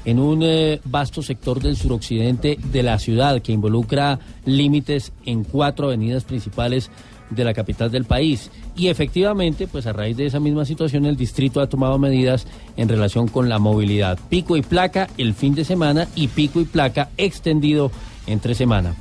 en 0.05 0.19
un 0.19 0.41
eh, 0.43 0.81
vasto 0.85 1.21
sector 1.21 1.61
del 1.61 1.75
suroccidente 1.75 2.57
de 2.71 2.83
la 2.83 2.97
ciudad 2.99 3.41
que 3.41 3.51
involucra 3.51 4.19
límites 4.45 5.11
en 5.25 5.43
cuatro 5.43 5.87
avenidas 5.87 6.23
principales 6.23 6.89
de 7.29 7.43
la 7.43 7.53
capital 7.53 7.91
del 7.91 8.05
país. 8.05 8.51
Y 8.75 8.87
efectivamente, 8.87 9.67
pues 9.67 9.85
a 9.87 9.93
raíz 9.93 10.17
de 10.17 10.25
esa 10.25 10.39
misma 10.39 10.65
situación, 10.65 11.05
el 11.05 11.15
distrito 11.15 11.61
ha 11.61 11.67
tomado 11.67 11.97
medidas 11.97 12.47
en 12.77 12.89
relación 12.89 13.27
con 13.27 13.49
la 13.49 13.59
movilidad. 13.59 14.19
Pico 14.29 14.57
y 14.57 14.61
placa 14.61 15.07
el 15.17 15.33
fin 15.33 15.55
de 15.55 15.65
semana 15.65 16.07
y 16.15 16.27
pico 16.27 16.59
y 16.61 16.65
placa 16.65 17.09
extendido 17.17 17.91
entre 18.27 18.55
semana. 18.55 18.95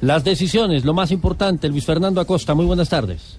Las 0.00 0.24
decisiones, 0.24 0.84
lo 0.84 0.94
más 0.94 1.10
importante, 1.10 1.68
Luis 1.68 1.84
Fernando 1.84 2.20
Acosta, 2.20 2.54
muy 2.54 2.66
buenas 2.66 2.88
tardes. 2.88 3.38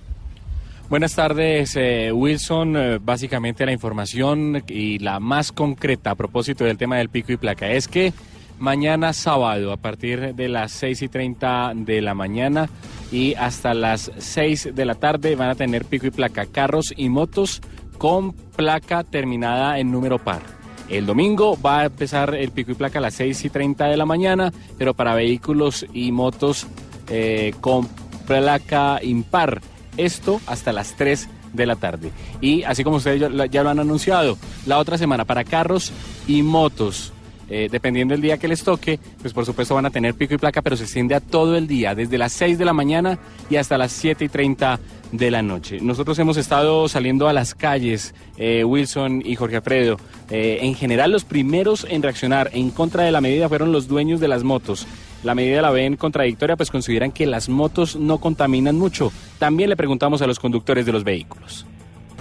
Buenas 0.90 1.14
tardes, 1.14 1.76
eh, 1.76 2.12
Wilson. 2.12 2.76
Eh, 2.76 3.00
básicamente 3.00 3.64
la 3.64 3.72
información 3.72 4.64
y 4.68 4.98
la 4.98 5.20
más 5.20 5.52
concreta 5.52 6.12
a 6.12 6.16
propósito 6.16 6.66
del 6.66 6.78
tema 6.78 6.98
del 6.98 7.10
pico 7.10 7.32
y 7.32 7.38
placa 7.38 7.70
es 7.70 7.88
que 7.88 8.12
mañana 8.60 9.14
sábado 9.14 9.72
a 9.72 9.78
partir 9.78 10.36
de 10.36 10.50
las 10.50 10.72
6 10.74 11.02
y 11.04 11.08
30 11.08 11.72
de 11.76 12.02
la 12.02 12.14
mañana 12.14 12.70
y 13.12 13.34
hasta 13.36 13.74
las 13.74 14.12
6 14.18 14.70
de 14.76 14.86
la 14.86 14.96
tarde 14.96 15.36
van 15.36 15.50
a 15.50 15.56
tener 15.56 15.86
pico 15.86 16.08
y 16.08 16.12
placa 16.12 16.46
carros 16.46 16.94
y 16.96 17.10
motos 17.10 17.62
con 17.98 18.34
placa 18.34 19.04
terminada 19.04 19.80
en 19.80 19.92
número 19.92 20.20
par. 20.20 20.42
El 20.90 21.06
domingo 21.06 21.58
va 21.62 21.82
a 21.82 21.86
empezar 21.86 22.34
el 22.36 22.52
pico 22.52 22.72
y 22.72 22.76
placa 22.76 23.00
a 23.00 23.02
las 23.02 23.14
6 23.16 23.46
y 23.46 23.50
30 23.50 23.86
de 23.86 23.98
la 23.98 24.06
mañana, 24.06 24.52
pero 24.78 24.94
para 24.94 25.14
vehículos 25.14 25.86
y 25.94 26.12
motos 26.12 26.68
eh, 27.10 27.54
con 27.62 27.88
placa 28.28 29.00
impar. 29.04 29.62
Esto 29.98 30.40
hasta 30.48 30.72
las 30.72 30.96
3 30.96 31.30
de 31.54 31.66
la 31.66 31.76
tarde. 31.76 32.12
Y 32.42 32.64
así 32.64 32.84
como 32.84 32.98
ustedes 32.98 33.20
ya, 33.52 33.64
lo 33.64 33.70
han 33.70 33.80
anunciado, 33.80 34.38
la 34.66 34.78
otra 34.78 34.98
semana 34.98 35.26
para 35.26 35.44
carros 35.44 35.92
y 36.28 36.42
motos 36.42 37.14
eh, 37.50 37.68
dependiendo 37.72 38.14
del 38.14 38.22
día 38.22 38.38
que 38.38 38.48
les 38.48 38.64
toque, 38.64 39.00
pues 39.22 39.34
por 39.34 39.46
supuesto 39.46 39.76
van 39.76 39.86
a 39.86 39.90
tener 39.90 40.14
pico 40.14 40.34
y 40.34 40.38
placa, 40.38 40.62
pero 40.62 40.78
se 40.78 40.84
extiende 40.84 41.16
a 41.16 41.20
todo 41.20 41.56
el 41.58 41.68
día, 41.68 41.96
desde 41.96 42.18
las 42.18 42.32
6 42.34 42.58
de 42.58 42.66
la 42.66 42.74
mañana 42.74 43.20
y 43.50 43.56
hasta 43.56 43.78
las 43.78 43.92
7 43.92 44.26
y 44.26 44.30
30 44.30 44.80
de 45.12 45.32
la 45.32 45.42
noche. 45.42 45.80
Nosotros 45.82 46.20
hemos 46.20 46.38
estado 46.38 46.88
saliendo 46.88 47.28
a 47.28 47.34
las 47.34 47.56
calles, 47.56 48.14
eh, 48.38 48.64
Wilson 48.64 49.24
y 49.26 49.36
Jorge 49.36 49.58
Alfredo. 49.58 49.98
Eh, 50.30 50.60
en 50.62 50.76
general, 50.76 51.12
los 51.12 51.26
primeros 51.26 51.86
en 51.90 52.04
reaccionar 52.04 52.52
en 52.54 52.70
contra 52.70 53.04
de 53.04 53.12
la 53.12 53.22
medida 53.22 53.50
fueron 53.50 53.72
los 53.72 53.88
dueños 53.88 54.20
de 54.20 54.28
las 54.28 54.44
motos. 54.44 54.86
La 55.24 55.36
medida 55.36 55.62
la 55.62 55.72
ven 55.72 55.98
contradictoria, 55.98 56.56
pues 56.56 56.72
consideran 56.72 57.12
que 57.12 57.26
las 57.26 57.50
motos 57.50 57.96
no 57.96 58.20
contaminan 58.20 58.78
mucho. 58.78 59.12
También 59.38 59.70
le 59.70 59.76
preguntamos 59.76 60.22
a 60.22 60.28
los 60.28 60.40
conductores 60.40 60.86
de 60.86 60.92
los 60.92 61.04
vehículos. 61.04 61.66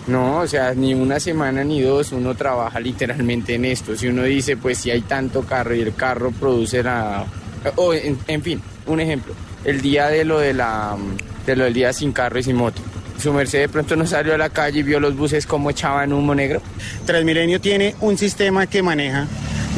No, 0.09 0.39
o 0.39 0.47
sea, 0.47 0.73
ni 0.75 0.95
una 0.95 1.21
semana 1.21 1.63
ni 1.63 1.83
dos 1.83 2.13
uno 2.13 2.35
trabaja 2.35 2.81
literalmente 2.81 3.55
en 3.55 3.67
esto. 3.67 3.95
Si 3.95 4.09
uno 4.09 4.23
dice, 4.23 4.57
pues 4.57 4.79
si 4.79 4.91
hay 4.91 5.03
tanto 5.03 5.43
carro 5.43 5.75
y 5.75 5.81
el 5.83 5.95
carro 5.95 6.31
produce 6.33 6.83
la... 6.83 7.27
O, 7.77 7.93
en, 7.93 8.43
fin, 8.43 8.63
un 8.87 9.01
ejemplo. 9.01 9.35
El 9.65 9.83
día 9.83 10.09
de 10.09 10.25
lo, 10.25 10.39
de, 10.39 10.55
la, 10.55 10.97
de 11.45 11.57
lo 11.57 11.65
del 11.65 11.75
día 11.75 11.93
sin 11.93 12.13
carro 12.13 12.39
y 12.39 12.43
sin 12.43 12.57
moto. 12.57 12.81
Su 13.21 13.33
merced 13.35 13.61
de 13.61 13.69
pronto 13.69 13.97
no 13.97 14.07
salió 14.07 14.35
a 14.35 14.39
la 14.39 14.49
calle 14.49 14.81
y 14.81 14.83
vio 14.83 14.99
los 14.99 15.15
buses 15.15 15.47
como 15.47 15.69
echaban 15.71 16.13
humo 16.13 16.35
negro. 16.35 16.63
Transmilenio 17.05 17.61
tiene 17.61 17.95
un 18.01 18.17
sistema 18.17 18.67
que 18.67 18.83
maneja 18.83 19.27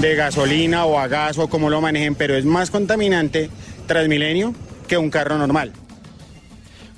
de 0.00 0.14
gasolina 0.14 0.84
o 0.84 0.98
a 0.98 1.08
gas 1.08 1.38
o 1.38 1.48
como 1.48 1.70
lo 1.70 1.80
manejen, 1.80 2.14
pero 2.14 2.36
es 2.36 2.44
más 2.44 2.70
contaminante 2.70 3.50
Transmilenio 3.86 4.54
que 4.86 4.96
un 4.96 5.10
carro 5.10 5.36
normal. 5.38 5.72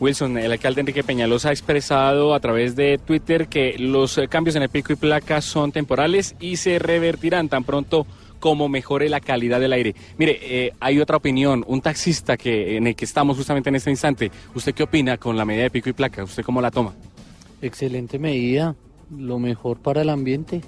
Wilson, 0.02 0.36
el 0.36 0.50
alcalde 0.50 0.80
Enrique 0.80 1.04
Peñalosa 1.04 1.50
ha 1.50 1.52
expresado 1.52 2.34
a 2.34 2.40
través 2.40 2.74
de 2.74 2.98
Twitter 2.98 3.46
que 3.46 3.76
los 3.78 4.18
eh, 4.18 4.26
cambios 4.26 4.56
en 4.56 4.64
el 4.64 4.68
pico 4.68 4.92
y 4.92 4.96
placa 4.96 5.40
son 5.40 5.70
temporales 5.70 6.34
y 6.40 6.56
se 6.56 6.80
revertirán 6.80 7.48
tan 7.48 7.62
pronto 7.62 8.04
como 8.40 8.68
mejore 8.68 9.08
la 9.08 9.20
calidad 9.20 9.60
del 9.60 9.72
aire. 9.72 9.94
Mire, 10.18 10.40
eh, 10.42 10.72
hay 10.80 10.98
otra 10.98 11.18
opinión, 11.18 11.64
un 11.68 11.80
taxista 11.80 12.36
que 12.36 12.76
en 12.76 12.88
el 12.88 12.96
que 12.96 13.04
estamos 13.04 13.36
justamente 13.36 13.68
en 13.68 13.76
este 13.76 13.90
instante. 13.90 14.32
¿Usted 14.56 14.74
qué 14.74 14.82
opina 14.82 15.18
con 15.18 15.36
la 15.36 15.44
medida 15.44 15.62
de 15.62 15.70
pico 15.70 15.88
y 15.88 15.92
placa? 15.92 16.24
¿Usted 16.24 16.42
cómo 16.42 16.60
la 16.60 16.72
toma? 16.72 16.94
Excelente 17.62 18.18
medida, 18.18 18.74
lo 19.16 19.38
mejor 19.38 19.78
para 19.78 20.02
el 20.02 20.10
ambiente. 20.10 20.62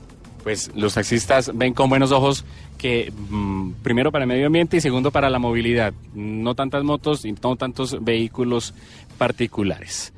Pues 0.44 0.70
los 0.76 0.94
taxistas 0.94 1.50
ven 1.54 1.72
con 1.72 1.88
buenos 1.88 2.12
ojos 2.12 2.44
que 2.76 3.10
mm, 3.30 3.72
primero 3.82 4.12
para 4.12 4.24
el 4.24 4.28
medio 4.28 4.46
ambiente 4.46 4.76
y 4.76 4.80
segundo 4.82 5.10
para 5.10 5.30
la 5.30 5.38
movilidad. 5.38 5.94
No 6.14 6.54
tantas 6.54 6.84
motos 6.84 7.24
y 7.24 7.32
no 7.32 7.56
tantos 7.56 8.04
vehículos 8.04 8.74
particulares. 9.14 10.12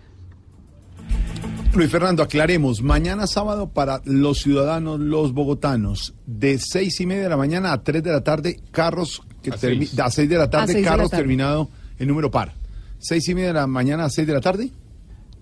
Luis 1.74 1.90
Fernando, 1.90 2.22
aclaremos, 2.22 2.80
mañana 2.82 3.26
sábado 3.26 3.68
para 3.68 4.00
los 4.06 4.38
ciudadanos, 4.38 4.98
los 4.98 5.32
bogotanos, 5.34 6.14
de 6.26 6.58
seis 6.58 7.00
y 7.00 7.06
media 7.06 7.24
de 7.24 7.28
la 7.28 7.36
mañana 7.36 7.72
a 7.72 7.82
tres 7.82 8.02
de 8.02 8.12
la 8.12 8.22
tarde, 8.24 8.58
carros 8.70 9.22
que 9.42 9.50
A 9.50 9.58
seis. 9.58 9.98
a 9.98 10.10
seis 10.10 10.28
de 10.28 10.38
la 10.38 10.48
tarde, 10.48 10.72
seis 10.72 10.84
la 10.84 10.90
carros 10.92 11.10
tarde. 11.10 11.22
terminado 11.22 11.68
en 11.98 12.08
número 12.08 12.30
par. 12.30 12.54
Seis 12.98 13.28
y 13.28 13.34
media 13.34 13.48
de 13.48 13.54
la 13.54 13.66
mañana 13.66 14.04
a 14.06 14.10
seis 14.10 14.26
de 14.26 14.32
la 14.32 14.40
tarde. 14.40 14.70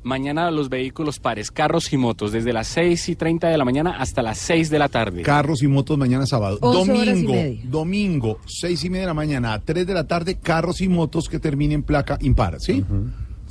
Mañana 0.02 0.50
los 0.50 0.68
vehículos 0.68 1.18
pares, 1.20 1.50
carros 1.50 1.90
y 1.92 1.96
motos, 1.96 2.30
desde 2.30 2.52
las 2.52 2.66
6 2.66 3.08
y 3.08 3.16
30 3.16 3.48
de 3.48 3.56
la 3.56 3.64
mañana 3.64 3.96
hasta 3.98 4.20
las 4.20 4.36
6 4.36 4.68
de 4.68 4.78
la 4.78 4.90
tarde. 4.90 5.22
Carros 5.22 5.62
y 5.62 5.66
motos 5.66 5.96
mañana 5.96 6.26
sábado. 6.26 6.58
11 6.60 6.92
horas 6.92 7.16
y 7.16 7.22
Domingo, 7.22 7.62
domingo, 7.70 8.38
seis 8.44 8.84
y 8.84 8.90
media 8.90 9.02
de 9.04 9.06
la 9.06 9.14
mañana 9.14 9.54
a 9.54 9.60
tres 9.62 9.86
de 9.86 9.94
la 9.94 10.06
tarde, 10.06 10.34
carros 10.34 10.82
y 10.82 10.88
motos 10.88 11.30
que 11.30 11.38
terminen 11.38 11.82
placa 11.82 12.18
impar, 12.20 12.60
¿sí? 12.60 12.84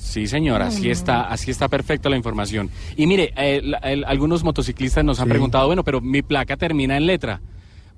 Sí, 0.03 0.27
señor, 0.27 0.61
así 0.61 0.91
está, 0.91 1.23
así 1.29 1.49
está 1.49 1.69
perfecta 1.69 2.09
la 2.09 2.17
información. 2.17 2.69
Y 2.97 3.07
mire, 3.07 3.33
eh, 3.37 3.61
la- 3.63 3.77
el- 3.79 4.03
algunos 4.05 4.43
motociclistas 4.43 5.03
nos 5.03 5.19
han 5.19 5.25
Sí. 5.27 5.29
preguntado, 5.31 5.65
bueno, 5.65 5.83
pero 5.83 6.01
mi 6.01 6.21
placa 6.21 6.57
termina 6.57 6.97
en 6.97 7.07
letra. 7.07 7.41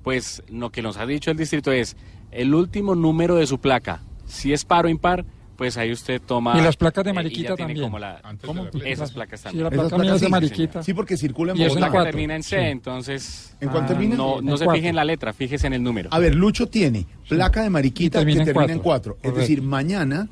Pues 0.03 0.43
lo 0.49 0.69
que 0.71 0.81
nos 0.81 0.97
ha 0.97 1.05
dicho 1.05 1.31
el 1.31 1.37
distrito 1.37 1.71
es 1.71 1.97
el 2.31 2.53
último 2.53 2.95
número 2.95 3.35
de 3.35 3.47
su 3.47 3.59
placa. 3.59 4.01
Si 4.27 4.53
es 4.53 4.63
par 4.65 4.85
o 4.85 4.89
impar, 4.89 5.25
pues 5.57 5.77
ahí 5.77 5.91
usted 5.91 6.21
toma. 6.21 6.57
Y 6.57 6.61
las 6.61 6.75
placas 6.75 7.03
de 7.03 7.09
eh, 7.11 7.13
y 7.13 7.15
mariquita 7.15 7.55
tiene 7.55 7.73
también. 7.73 7.85
como 7.85 7.99
la- 7.99 8.21
¿Cómo? 8.45 8.67
Esas 8.85 9.11
placas 9.11 9.39
Sí, 9.39 9.43
también. 9.45 9.63
la 9.63 9.69
placa 9.71 9.97
mía 9.97 10.15
es 10.15 10.21
de 10.21 10.29
mariquita. 10.29 10.83
Sí, 10.83 10.93
porque 10.93 11.17
circula 11.17 11.53
en 11.53 11.57
Y 11.57 11.61
es 11.61 11.67
en 11.67 11.69
Bogotá. 11.69 11.85
La 11.85 11.91
placa 11.91 11.97
cuatro. 12.03 12.11
termina 12.11 12.35
en 12.35 12.43
C, 12.43 12.57
Sí. 12.59 12.65
entonces. 12.65 13.55
¿En 13.61 13.69
cuánto 13.69 13.85
ah, 13.93 13.95
termina? 13.95 14.15
No, 14.15 14.39
En 14.39 14.45
no 14.45 14.57
se 14.57 14.65
cuatro. 14.65 14.77
fije 14.79 14.89
en 14.89 14.95
la 14.95 15.03
letra, 15.05 15.33
fíjese 15.33 15.67
en 15.67 15.73
el 15.73 15.83
número. 15.83 16.09
A 16.11 16.19
ver, 16.19 16.35
Lucho 16.35 16.67
tiene 16.67 17.05
placa 17.29 17.63
de 17.63 17.69
mariquita 17.69 18.19
Y 18.19 18.21
termina 18.21 18.43
que 18.43 18.49
en 18.49 18.53
termina 18.55 18.73
en 18.73 18.79
cuatro. 18.79 19.13
cuatro. 19.13 19.15
Es 19.15 19.21
Correcto. 19.31 19.39
decir, 19.41 19.61
mañana 19.61 20.27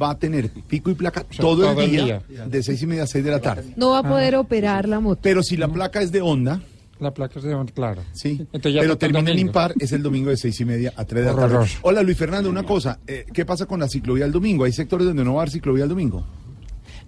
va 0.00 0.10
a 0.10 0.18
tener 0.18 0.50
pico 0.50 0.90
y 0.90 0.94
placa 0.94 1.24
todo, 1.24 1.56
todo 1.72 1.80
el 1.82 1.94
el 1.96 2.04
día, 2.04 2.22
de 2.46 2.62
seis 2.62 2.82
y 2.82 2.86
media 2.86 3.04
a 3.04 3.06
seis 3.06 3.24
de 3.24 3.30
la 3.30 3.40
tarde. 3.40 3.72
No 3.76 3.90
va 3.90 3.98
a 3.98 4.02
poder 4.02 4.36
operar 4.36 4.88
la 4.88 5.00
moto. 5.00 5.20
Pero 5.22 5.42
si 5.42 5.56
la 5.56 5.68
placa 5.68 6.00
es 6.00 6.10
de 6.12 6.20
onda, 6.22 6.60
La 7.04 7.12
placa 7.12 7.38
es 7.38 7.44
de 7.44 7.54
claro. 7.74 8.02
Sí, 8.12 8.38
Entonces 8.52 8.72
ya 8.74 8.80
pero 8.80 8.96
termina 8.96 9.30
en 9.30 9.38
impar, 9.38 9.74
es 9.78 9.92
el 9.92 10.02
domingo 10.02 10.30
de 10.30 10.38
seis 10.38 10.58
y 10.60 10.64
media 10.64 10.92
a 10.96 11.04
tres 11.04 11.24
de 11.26 11.32
la 11.34 11.36
tarde. 11.48 11.66
Hola 11.82 12.02
Luis 12.02 12.16
Fernando, 12.16 12.48
una 12.48 12.62
cosa, 12.62 12.98
eh, 13.06 13.26
¿qué 13.32 13.44
pasa 13.44 13.66
con 13.66 13.78
la 13.80 13.88
ciclovía 13.88 14.24
el 14.24 14.32
domingo? 14.32 14.64
¿Hay 14.64 14.72
sectores 14.72 15.06
donde 15.06 15.22
no 15.22 15.34
va 15.34 15.40
a 15.40 15.42
haber 15.42 15.50
ciclovía 15.52 15.84
el 15.84 15.90
domingo? 15.90 16.24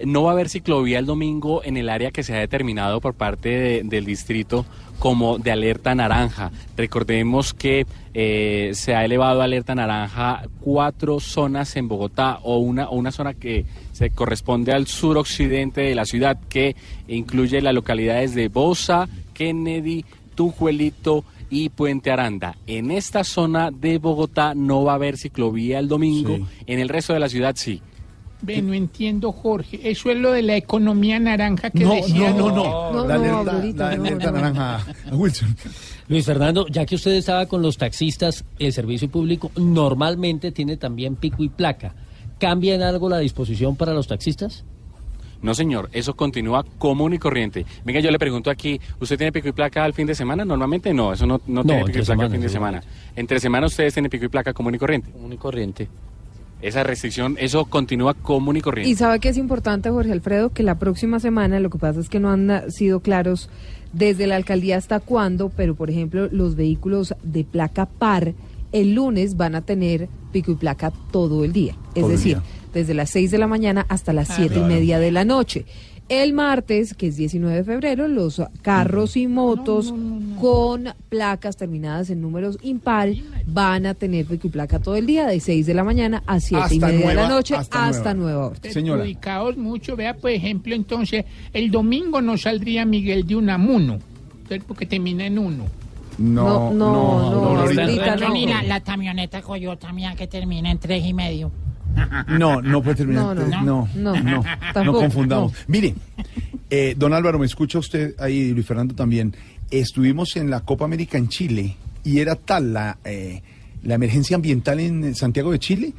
No 0.04 0.24
va 0.24 0.30
a 0.30 0.32
haber 0.34 0.50
ciclovía 0.50 0.98
el 0.98 1.06
domingo 1.06 1.64
en 1.64 1.78
el 1.78 1.88
área 1.88 2.10
que 2.10 2.22
se 2.22 2.34
ha 2.34 2.38
determinado 2.40 3.00
por 3.00 3.14
parte 3.14 3.48
de- 3.48 3.82
del 3.84 4.04
distrito 4.04 4.66
como 4.98 5.38
de 5.38 5.50
alerta 5.50 5.94
naranja. 5.94 6.50
Recordemos 6.76 7.54
que 7.54 7.86
eh, 8.12 8.72
se 8.74 8.94
ha 8.94 9.02
elevado 9.06 9.40
a 9.40 9.44
alerta 9.44 9.74
naranja 9.74 10.42
cuatro 10.60 11.18
zonas 11.20 11.74
en 11.76 11.88
Bogotá 11.88 12.40
o 12.42 12.58
una, 12.58 12.88
o 12.90 12.96
una 12.96 13.10
zona 13.10 13.32
que 13.32 13.64
se 13.96 14.10
corresponde 14.10 14.72
al 14.72 14.86
suroccidente 14.86 15.80
de 15.80 15.94
la 15.94 16.04
ciudad 16.04 16.38
que 16.50 16.76
incluye 17.08 17.62
las 17.62 17.72
localidades 17.72 18.34
de 18.34 18.48
Bosa, 18.48 19.08
Kennedy, 19.32 20.04
Tujuelito 20.34 21.24
y 21.48 21.70
Puente 21.70 22.10
Aranda. 22.10 22.56
En 22.66 22.90
esta 22.90 23.24
zona 23.24 23.70
de 23.70 23.96
Bogotá 23.96 24.54
no 24.54 24.84
va 24.84 24.92
a 24.92 24.94
haber 24.96 25.16
ciclovía 25.16 25.78
el 25.78 25.88
domingo, 25.88 26.46
en 26.66 26.78
el 26.78 26.90
resto 26.90 27.14
de 27.14 27.20
la 27.20 27.30
ciudad 27.30 27.54
sí. 27.56 27.80
Ve, 28.42 28.60
no 28.60 28.74
entiendo, 28.74 29.32
Jorge. 29.32 29.80
Eso 29.82 30.10
es 30.10 30.18
lo 30.18 30.30
de 30.30 30.42
la 30.42 30.56
economía 30.56 31.18
naranja 31.18 31.70
que 31.70 31.82
No, 31.84 31.94
decía. 31.94 32.34
no, 32.34 32.50
no, 32.50 32.92
no. 32.92 33.08
La 33.08 33.16
no, 33.16 33.38
alerta, 33.38 33.88
la 33.88 33.94
alerta 33.94 34.30
no. 34.30 34.36
naranja, 34.36 34.86
Wilson. 35.10 35.56
Luis 36.08 36.26
Fernando, 36.26 36.66
ya 36.68 36.84
que 36.84 36.96
usted 36.96 37.12
estaba 37.12 37.46
con 37.46 37.62
los 37.62 37.78
taxistas, 37.78 38.44
el 38.58 38.74
servicio 38.74 39.08
público 39.08 39.50
normalmente 39.56 40.52
tiene 40.52 40.76
también 40.76 41.16
pico 41.16 41.42
y 41.42 41.48
placa. 41.48 41.94
¿Cambia 42.38 42.74
en 42.74 42.82
algo 42.82 43.08
la 43.08 43.18
disposición 43.18 43.76
para 43.76 43.94
los 43.94 44.06
taxistas? 44.06 44.64
No, 45.42 45.54
señor, 45.54 45.88
eso 45.92 46.14
continúa 46.16 46.64
común 46.78 47.14
y 47.14 47.18
corriente. 47.18 47.66
Venga, 47.84 48.00
yo 48.00 48.10
le 48.10 48.18
pregunto 48.18 48.50
aquí, 48.50 48.80
¿usted 49.00 49.16
tiene 49.16 49.32
pico 49.32 49.48
y 49.48 49.52
placa 49.52 49.84
al 49.84 49.92
fin 49.92 50.06
de 50.06 50.14
semana? 50.14 50.44
Normalmente 50.44 50.92
no, 50.92 51.12
eso 51.12 51.26
no, 51.26 51.40
no, 51.46 51.62
No, 51.62 51.64
tiene 51.64 51.84
pico 51.84 51.98
y 51.98 52.02
placa 52.02 52.24
al 52.24 52.30
fin 52.30 52.40
de 52.40 52.48
semana. 52.48 52.82
Entre 53.14 53.38
semana 53.40 53.66
ustedes 53.66 53.94
tienen 53.94 54.10
pico 54.10 54.24
y 54.24 54.28
placa 54.28 54.52
común 54.52 54.74
y 54.74 54.78
corriente. 54.78 55.10
Común 55.10 55.32
y 55.32 55.36
corriente. 55.36 55.88
Esa 56.62 56.82
restricción, 56.82 57.36
eso 57.38 57.66
continúa 57.66 58.14
común 58.14 58.56
y 58.56 58.60
corriente. 58.62 58.90
Y 58.90 58.94
sabe 58.94 59.20
que 59.20 59.28
es 59.28 59.36
importante, 59.36 59.90
Jorge 59.90 60.12
Alfredo, 60.12 60.50
que 60.50 60.62
la 60.62 60.78
próxima 60.78 61.20
semana, 61.20 61.60
lo 61.60 61.68
que 61.68 61.78
pasa 61.78 62.00
es 62.00 62.08
que 62.08 62.18
no 62.18 62.30
han 62.30 62.70
sido 62.70 63.00
claros 63.00 63.50
desde 63.92 64.26
la 64.26 64.36
alcaldía 64.36 64.78
hasta 64.78 65.00
cuándo, 65.00 65.50
pero 65.50 65.74
por 65.74 65.90
ejemplo, 65.90 66.28
los 66.32 66.56
vehículos 66.56 67.14
de 67.22 67.44
placa 67.44 67.86
par 67.86 68.32
el 68.72 68.94
lunes 68.94 69.36
van 69.36 69.54
a 69.54 69.62
tener 69.62 70.08
pico 70.32 70.52
y 70.52 70.56
placa 70.56 70.92
todo 71.10 71.44
el 71.44 71.52
día. 71.52 71.74
Es 71.94 72.02
Todo 72.02 72.08
decir, 72.10 72.36
día. 72.36 72.42
desde 72.74 72.94
las 72.94 73.10
6 73.10 73.30
de 73.30 73.38
la 73.38 73.46
mañana 73.46 73.86
hasta 73.88 74.12
las 74.12 74.28
7 74.28 74.44
y 74.44 74.48
Claro. 74.58 74.66
media 74.66 74.98
de 74.98 75.12
la 75.12 75.24
noche. 75.24 75.64
El 76.08 76.34
martes, 76.34 76.94
que 76.94 77.08
es 77.08 77.16
19 77.16 77.56
de 77.56 77.64
febrero, 77.64 78.06
los 78.06 78.40
carros 78.62 79.16
y 79.16 79.26
motos 79.26 79.92
con 80.40 80.84
placas 81.08 81.56
terminadas 81.56 82.10
en 82.10 82.20
números 82.20 82.58
impar 82.62 83.08
van 83.44 83.86
a 83.86 83.94
tener 83.94 84.24
pico 84.24 84.46
y 84.46 84.50
placa 84.50 84.78
todo 84.78 84.94
el 84.94 85.04
día, 85.04 85.26
de 85.26 85.40
6 85.40 85.66
de 85.66 85.74
la 85.74 85.82
mañana 85.82 86.22
a 86.26 86.38
7 86.38 86.76
y 86.76 86.78
media 86.78 87.08
de 87.08 87.14
la 87.16 87.28
noche 87.28 87.56
hasta 87.56 87.86
hasta, 87.88 88.14
nueva. 88.14 88.32
nueva 88.32 88.46
orden. 88.50 88.72
Perjudicados 88.72 89.56
mucho, 89.56 89.96
vea, 89.96 90.14
por 90.16 90.30
ejemplo, 90.30 90.76
entonces, 90.76 91.24
el 91.52 91.72
domingo 91.72 92.22
no 92.22 92.36
saldría 92.38 92.84
Miguel 92.84 93.26
de 93.26 93.34
Unamuno, 93.34 93.98
porque 94.68 94.86
termina 94.86 95.26
en 95.26 95.40
uno. 95.40 95.64
No, 96.18 96.72
No, 96.72 96.74
no, 96.74 97.30
no, 97.30 97.60
ahorita 97.60 98.16
no. 98.16 98.32
Ni 98.32 98.46
la, 98.46 98.62
la 98.62 98.80
camioneta 98.80 99.42
Coyota 99.42 99.92
mía 99.92 100.14
que 100.16 100.26
termina 100.26 100.70
en 100.70 100.78
tres 100.78 101.04
y 101.04 101.12
medio. 101.12 101.50
No, 102.28 102.60
no 102.60 102.82
puede 102.82 102.96
terminar. 102.96 103.34
No, 103.36 103.46
no. 103.46 103.48
no, 103.62 103.88
No, 103.94 104.14
no, 104.14 104.22
no, 104.22 104.44
tampoco, 104.74 105.00
confundamos. 105.00 105.52
no. 105.52 105.58
Mire, 105.68 105.94
eh, 106.70 106.94
don 106.96 107.12
Álvaro, 107.12 107.38
me 107.38 107.46
escucha 107.46 107.78
usted 107.78 108.14
ahí, 108.18 108.52
Luis 108.52 108.66
Fernando 108.66 108.94
también. 108.94 109.34
Estuvimos 109.70 110.36
en 110.36 110.50
la 110.50 110.60
Copa 110.60 110.84
América 110.84 111.18
en 111.18 111.28
Chile 111.28 111.76
y 112.04 112.18
era 112.20 112.36
tal 112.36 112.72
la, 112.72 112.98
eh, 113.04 113.42
la 113.82 113.94
emergencia 113.94 114.36
ambiental 114.36 114.80
en 114.80 115.14
Santiago 115.14 115.52
de 115.52 115.58
Chile 115.58 115.92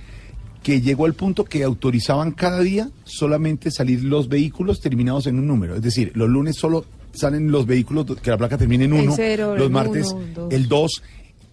que 0.63 0.81
llegó 0.81 1.05
al 1.05 1.13
punto 1.13 1.45
que 1.45 1.63
autorizaban 1.63 2.31
cada 2.31 2.59
día 2.59 2.89
solamente 3.05 3.71
salir 3.71 4.03
los 4.03 4.27
vehículos 4.27 4.81
terminados 4.81 5.27
en 5.27 5.39
un 5.39 5.47
número. 5.47 5.75
Es 5.75 5.81
decir, 5.81 6.11
los 6.15 6.29
lunes 6.29 6.57
solo 6.57 6.85
salen 7.17 7.51
los 7.51 7.65
vehículos 7.65 8.05
que 8.21 8.29
la 8.29 8.37
placa 8.37 8.57
termine 8.57 8.85
en 8.85 8.93
El 8.93 9.03
uno, 9.03 9.13
cero, 9.15 9.55
los 9.55 9.67
el 9.67 9.71
martes 9.71 10.07
uno, 10.13 10.21
el 10.21 10.33
dos. 10.33 10.53
el 10.53 10.67
2, 10.67 11.03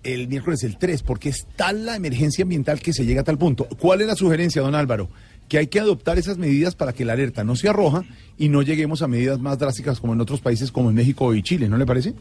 el 0.05 0.29
miércoles 0.29 0.63
el 0.65 0.79
3, 0.79 1.03
porque 1.03 1.31
es 1.31 1.47
tal 1.57 1.87
la 1.87 1.97
emergencia 1.97 2.43
ambiental 2.43 2.81
que 2.81 2.93
se 2.93 3.05
llega 3.05 3.23
a 3.23 3.25
tal 3.25 3.39
punto. 3.39 3.67
¿Cuál 3.79 4.03
es 4.03 4.07
la 4.07 4.17
sugerencia, 4.17 4.63
don 4.63 4.75
Álvaro? 4.75 5.09
Que 5.49 5.59
hay 5.59 5.67
que 5.67 5.81
adoptar 5.81 6.19
esas 6.19 6.39
medidas 6.39 6.75
para 6.75 6.93
que 6.93 7.05
la 7.05 7.15
alerta 7.15 7.45
no 7.45 7.57
sea 7.57 7.73
roja 7.73 8.05
y 8.39 8.49
no 8.49 8.63
lleguemos 8.63 9.03
a 9.03 9.09
medidas 9.09 9.41
más 9.41 9.59
drásticas 9.59 10.01
como 10.01 10.13
en 10.13 10.21
otros 10.21 10.41
países 10.41 10.71
como 10.71 10.91
en 10.91 10.97
México 10.97 11.35
y 11.35 11.43
Chile, 11.43 11.69
¿no 11.69 11.77
le 11.77 11.87
parece? 11.87 12.15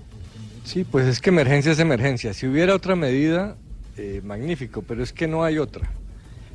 Sí, 0.63 0.83
pues 0.83 1.07
es 1.07 1.19
que 1.19 1.29
emergencia 1.29 1.71
es 1.71 1.79
emergencia. 1.79 2.33
Si 2.33 2.47
hubiera 2.47 2.73
otra 2.75 2.95
medida, 2.95 3.57
eh, 3.97 4.21
magnífico, 4.23 4.81
pero 4.81 5.03
es 5.03 5.13
que 5.13 5.27
no 5.27 5.43
hay 5.43 5.57
otra. 5.57 5.91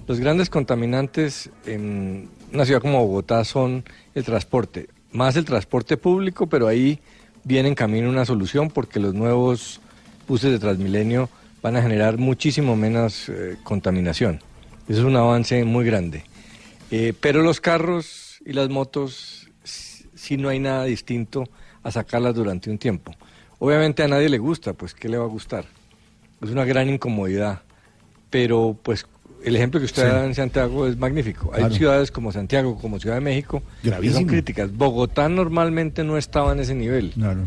Los 0.07 0.19
grandes 0.19 0.49
contaminantes 0.49 1.51
en 1.67 2.31
una 2.53 2.65
ciudad 2.65 2.81
como 2.81 3.07
Bogotá 3.07 3.45
son 3.45 3.85
el 4.15 4.25
transporte, 4.25 4.89
más 5.13 5.37
el 5.37 5.45
transporte 5.45 5.97
público, 5.97 6.47
pero 6.47 6.67
ahí 6.67 7.01
viene 7.45 7.69
en 7.69 7.75
camino 7.75 8.09
una 8.11 8.25
solución 8.25 8.71
porque 8.71 9.01
los 9.01 9.15
nuevos 9.15 9.81
buses 10.27 10.51
de 10.51 10.59
Transmilenio 10.59 11.29
van 11.63 11.77
a 11.77 11.83
generar 11.83 12.19
muchísimo 12.19 12.77
menos 12.77 13.29
eh, 13.29 13.57
contaminación. 13.63 14.41
Eso 14.89 15.01
es 15.01 15.05
un 15.05 15.17
avance 15.17 15.65
muy 15.65 15.85
grande. 15.85 16.25
Eh, 16.91 17.13
pero 17.21 17.43
los 17.43 17.61
carros 17.61 18.41
y 18.45 18.53
las 18.53 18.69
motos, 18.69 19.51
si 19.65 20.37
no 20.37 20.49
hay 20.49 20.59
nada 20.59 20.85
distinto 20.85 21.45
a 21.83 21.91
sacarlas 21.91 22.35
durante 22.35 22.71
un 22.71 22.79
tiempo. 22.79 23.13
Obviamente 23.59 24.03
a 24.03 24.09
nadie 24.09 24.29
le 24.29 24.39
gusta, 24.39 24.73
pues 24.73 24.95
¿qué 24.95 25.09
le 25.09 25.19
va 25.19 25.25
a 25.25 25.29
gustar? 25.29 25.65
Es 26.41 26.51
una 26.51 26.65
gran 26.65 26.89
incomodidad, 26.89 27.63
pero 28.31 28.79
pues 28.83 29.07
el 29.45 29.57
ejemplo 29.57 29.81
que 29.81 29.87
usted 29.87 30.03
Sí. 30.03 30.09
da 30.09 30.25
en 30.27 30.35
Santiago 30.35 30.87
es 30.87 30.97
magnífico. 30.97 31.51
Hay 31.53 31.61
Claro. 31.61 31.75
ciudades 31.75 32.11
como 32.11 32.33
Santiago, 32.33 32.77
como 32.79 32.99
Ciudad 32.99 33.17
de 33.17 33.21
México, 33.23 33.63
que 33.83 33.89
Gravísimo. 33.91 34.21
son 34.21 34.29
críticas. 34.29 34.73
Bogotá 34.77 35.29
normalmente 35.29 36.05
no 36.05 36.17
estaba 36.19 36.53
en 36.53 36.61
ese 36.61 36.75
nivel. 36.75 37.11
Claro. 37.13 37.43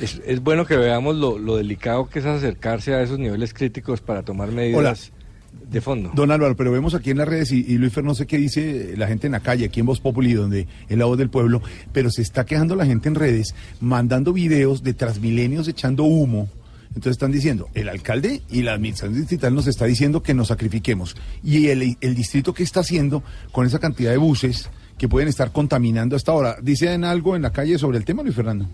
Es, 0.00 0.20
es 0.26 0.40
bueno 0.42 0.64
que 0.66 0.76
veamos 0.76 1.14
lo, 1.16 1.38
lo 1.38 1.56
delicado 1.56 2.08
que 2.08 2.20
es 2.20 2.24
acercarse 2.24 2.94
a 2.94 3.02
esos 3.02 3.18
niveles 3.18 3.52
críticos 3.52 4.00
para 4.00 4.22
tomar 4.22 4.50
medidas 4.50 5.10
Hola. 5.12 5.66
de 5.70 5.80
fondo. 5.82 6.10
Don 6.14 6.30
Álvaro, 6.30 6.56
pero 6.56 6.72
vemos 6.72 6.94
aquí 6.94 7.10
en 7.10 7.18
las 7.18 7.28
redes, 7.28 7.52
y, 7.52 7.58
y 7.68 7.76
Luis 7.76 7.92
Fer, 7.92 8.02
no 8.04 8.14
sé 8.14 8.26
qué 8.26 8.38
dice 8.38 8.94
la 8.96 9.06
gente 9.08 9.26
en 9.26 9.32
la 9.32 9.40
calle, 9.40 9.66
aquí 9.66 9.80
en 9.80 9.86
Voz 9.86 10.00
Populi, 10.00 10.32
donde 10.32 10.66
es 10.88 10.96
la 10.96 11.04
voz 11.04 11.18
del 11.18 11.28
pueblo, 11.28 11.60
pero 11.92 12.10
se 12.10 12.22
está 12.22 12.46
quejando 12.46 12.76
la 12.76 12.86
gente 12.86 13.08
en 13.10 13.14
redes, 13.14 13.54
mandando 13.80 14.32
videos 14.32 14.82
de 14.82 14.94
Transmilenios 14.94 15.68
echando 15.68 16.04
humo. 16.04 16.48
Entonces 16.90 17.12
están 17.12 17.30
diciendo, 17.30 17.68
el 17.74 17.88
alcalde 17.88 18.42
y 18.50 18.62
la 18.62 18.72
administración 18.72 19.18
distrital 19.18 19.54
nos 19.54 19.68
está 19.68 19.84
diciendo 19.84 20.22
que 20.22 20.34
nos 20.34 20.48
sacrifiquemos. 20.48 21.16
Y 21.44 21.68
el, 21.68 21.96
distrito, 22.14 22.52
¿qué 22.52 22.64
está 22.64 22.80
haciendo 22.80 23.22
con 23.52 23.64
esa 23.64 23.78
cantidad 23.78 24.10
de 24.10 24.16
buses 24.16 24.70
que 24.98 25.08
pueden 25.08 25.28
estar 25.28 25.52
contaminando 25.52 26.16
hasta 26.16 26.32
ahora? 26.32 26.56
¿Dicen 26.60 27.04
algo 27.04 27.36
en 27.36 27.42
la 27.42 27.52
calle 27.52 27.78
sobre 27.78 27.98
el 27.98 28.04
tema, 28.04 28.24
Luis 28.24 28.34
Fernando? 28.34 28.66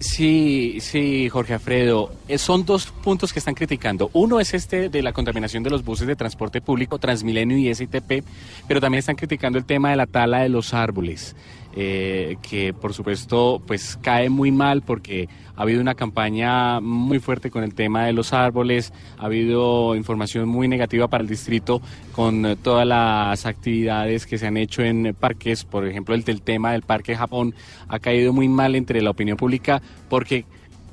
Sí, 0.00 0.78
sí, 0.80 1.30
Jorge 1.30 1.54
Alfredo. 1.54 2.12
Eh, 2.28 2.36
son 2.36 2.66
dos 2.66 2.88
puntos 2.88 3.32
que 3.32 3.38
están 3.38 3.54
criticando. 3.54 4.10
Uno 4.12 4.38
es 4.38 4.52
este 4.52 4.90
de 4.90 5.02
la 5.02 5.14
contaminación 5.14 5.62
de 5.62 5.70
los 5.70 5.82
buses 5.82 6.06
de 6.06 6.16
transporte 6.16 6.60
público, 6.60 6.98
Transmilenio 6.98 7.56
y 7.56 7.74
SITP, 7.74 8.22
pero 8.68 8.82
también 8.82 8.98
están 8.98 9.16
criticando 9.16 9.58
el 9.58 9.64
tema 9.64 9.90
de 9.90 9.96
la 9.96 10.06
tala 10.06 10.42
de 10.42 10.50
los 10.50 10.74
árboles, 10.74 11.34
eh, 11.76 12.36
que 12.40 12.72
por 12.72 12.94
supuesto 12.94 13.60
pues 13.66 13.98
cae 14.00 14.30
muy 14.30 14.52
mal 14.52 14.82
porque 14.82 15.28
ha 15.56 15.62
habido 15.62 15.80
una 15.80 15.94
campaña 15.94 16.80
muy 16.80 17.18
fuerte 17.18 17.50
con 17.50 17.64
el 17.64 17.74
tema 17.74 18.06
de 18.06 18.12
los 18.12 18.32
árboles, 18.32 18.92
ha 19.18 19.26
habido 19.26 19.96
información 19.96 20.48
muy 20.48 20.68
negativa 20.68 21.08
para 21.08 21.22
el 21.22 21.28
distrito 21.28 21.82
con 22.12 22.56
todas 22.62 22.86
las 22.86 23.44
actividades 23.46 24.26
que 24.26 24.38
se 24.38 24.46
han 24.46 24.56
hecho 24.56 24.82
en 24.82 25.16
parques, 25.18 25.64
por 25.64 25.86
ejemplo 25.86 26.14
el 26.14 26.22
del 26.24 26.42
tema 26.42 26.72
del 26.72 26.82
Parque 26.82 27.16
Japón 27.16 27.54
ha 27.88 27.98
caído 27.98 28.32
muy 28.32 28.48
mal 28.48 28.76
entre 28.76 29.02
la 29.02 29.10
opinión 29.10 29.36
pública 29.36 29.82
porque 30.08 30.44